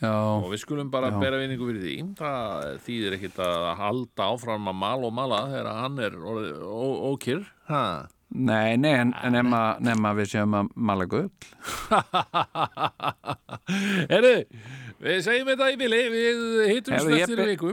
já, 0.00 0.12
og 0.12 0.50
við 0.52 0.62
skulum 0.62 0.90
bara 0.92 1.12
Já. 1.12 1.20
bera 1.22 1.40
vinningu 1.40 1.68
fyrir 1.70 1.84
því 1.84 1.96
það 2.18 2.66
þýðir 2.86 3.16
ekkit 3.18 3.40
að 3.46 3.68
halda 3.80 4.28
áfram 4.32 4.68
að 4.72 4.78
mala 4.82 5.08
og 5.08 5.16
mala 5.16 5.40
þegar 5.52 5.72
hann 5.80 6.04
er 6.06 6.18
ókýr 7.12 7.46
nei, 8.36 8.76
nei, 8.76 8.92
en, 9.00 9.12
en 9.22 9.32
nema, 9.36 9.60
nema 9.80 10.12
við 10.18 10.32
séum 10.34 10.56
að 10.58 10.70
mala 10.74 11.06
gull. 11.10 11.30
Herru, 14.12 14.34
við 15.02 15.18
segjum 15.26 15.48
þetta 15.50 15.66
í 15.72 15.76
bili 15.80 15.98
við 16.12 16.38
hittum 16.70 16.94
Heyrðu, 16.96 17.10
ég 17.18 17.26
be- 17.40 17.46
viku. 17.50 17.72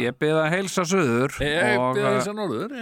Ég 0.00 0.16
að 0.38 0.48
heilsa 0.54 0.84
suður 0.88 1.34
Ég 1.42 1.78
og, 1.80 1.96
byrði 1.96 2.10
eh, 2.10 2.18
þess 2.18 2.30
að 2.30 2.38
norður 2.38 2.74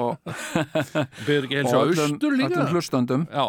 og, 0.00 0.32
Byrði 1.26 1.40
ekki 1.50 1.58
öllum, 1.60 2.14
austur 2.14 2.36
líka 2.38 2.50
öllum 2.56 2.72
hlustöndum. 2.74 3.26
Já, 3.30 3.44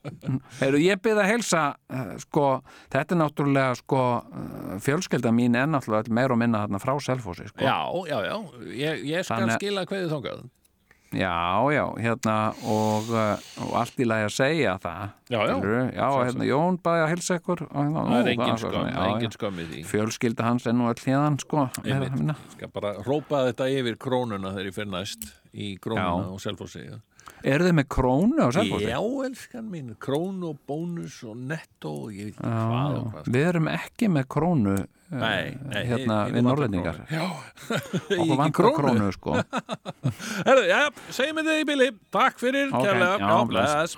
Heyrðu, 0.62 0.82
ég 0.84 1.02
að 1.22 1.30
heilsa, 1.30 1.62
uh, 1.94 2.10
sko, 2.24 2.48
þetta 2.94 3.16
er 3.16 3.22
náttúrulega, 3.22 3.78
sko, 3.82 4.02
uh, 4.24 4.74
fjölskylda 4.84 5.34
mín 5.36 5.56
er 5.60 5.70
náttúrulega 5.70 6.14
meir 6.14 6.34
og 6.34 6.40
minna 6.42 6.64
frá 6.82 6.94
Selfossi, 7.04 7.46
sko. 7.52 7.62
já, 7.62 7.78
já, 8.10 8.18
já 8.30 8.36
Ég, 8.74 9.04
ég 9.14 9.24
skal 9.26 9.44
Þannig- 9.44 9.60
skila 9.62 9.86
hverju 9.88 10.10
þangað 10.12 10.44
Já, 11.14 11.38
já, 11.74 11.84
hérna, 12.04 12.36
og, 12.66 13.10
uh, 13.12 13.44
og 13.64 13.76
allt 13.80 14.02
í 14.02 14.06
lagi 14.08 14.26
að 14.28 14.34
segja 14.34 14.74
það. 14.82 15.14
Já, 15.30 15.38
já. 15.50 15.54
Já, 15.94 16.08
hérna, 16.24 16.48
Jón 16.48 16.78
baði 16.84 17.04
að 17.04 17.10
heilsa 17.14 17.38
ykkur. 17.40 17.64
og 17.70 17.78
hérna, 17.78 18.04
Það 18.10 18.20
er 18.20 18.32
engin 18.34 18.62
já, 18.90 19.06
engin 19.08 19.34
skam 19.36 19.62
í 19.62 19.66
því 19.70 19.84
Fjölskylda 19.92 20.48
hans 20.48 20.66
er 20.66 20.76
nú 20.76 20.90
öll 20.90 21.02
hérðan, 21.06 21.40
sko. 21.40 21.68
Einmitt. 21.84 22.12
og 22.12 22.18
minna. 22.20 22.36
Skal 22.56 22.72
bara 22.74 22.94
rópa 23.06 23.44
þetta 23.48 23.70
yfir 23.78 23.98
krónuna 24.00 24.54
þegar 24.54 24.70
ég 24.70 24.78
fyrir 24.78 24.92
næst 24.92 25.28
í 25.54 25.74
krónuna 25.78 26.26
Já. 26.26 26.32
og 26.34 26.40
selfossi 26.42 26.88
Eru 27.44 27.66
þið 27.66 27.74
með 27.76 27.86
krónu 27.92 28.40
á 28.40 28.48
Selfossi? 28.56 28.86
Já, 28.88 28.98
elskan 29.28 29.64
mín, 29.68 29.90
krónu 30.00 30.50
og 30.54 30.60
bónus 30.68 31.18
og 31.28 31.36
netto 31.36 31.92
og 32.06 32.14
ég 32.16 32.30
veit 32.30 32.38
ekki 32.38 32.50
hvað 32.50 32.94
og 32.98 33.08
hvað 33.12 33.28
Við 33.34 33.48
erum 33.50 33.68
ekki 33.74 34.08
með 34.14 34.28
krónu 34.36 34.76
Nei, 35.14 35.52
nei, 35.68 35.82
hérna 35.86 36.14
hinum 36.24 36.32
við 36.32 36.32
vantar 36.32 36.46
norðlendingar. 36.48 36.96
krónu. 37.06 37.12
Já, 37.12 37.26
Okkur 38.24 38.38
vantar 38.40 38.70
krónu, 38.78 39.10
sko. 39.14 39.36
Herðu, 40.48 40.64
já, 40.72 40.80
segjum 41.14 41.42
þetta 41.42 41.58
í 41.60 41.68
bili 41.68 41.90
Takk 42.16 42.40
fyrir, 42.40 42.72
Ok, 42.72 42.88
kærlega 42.88 43.20
já, 43.20 43.36
bless. 43.52 43.94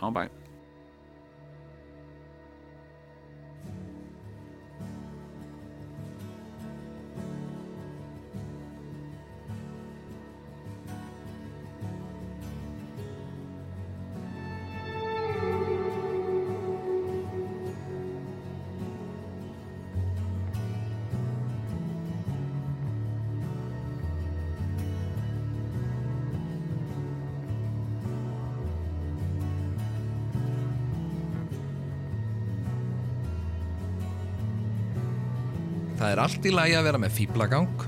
Það 36.06 36.12
er 36.14 36.20
allt 36.22 36.44
í 36.46 36.50
lagi 36.54 36.74
að 36.78 36.84
vera 36.86 36.98
með 37.02 37.14
fýblagang 37.16 37.80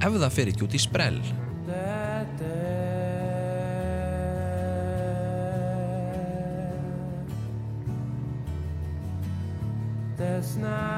ef 0.00 0.14
það 0.22 0.30
fer 0.32 0.48
ekki 0.48 0.64
út 0.64 0.72
í 0.72 0.78
sprell. 0.80 1.18
That's 10.16 10.56
not 10.56 10.95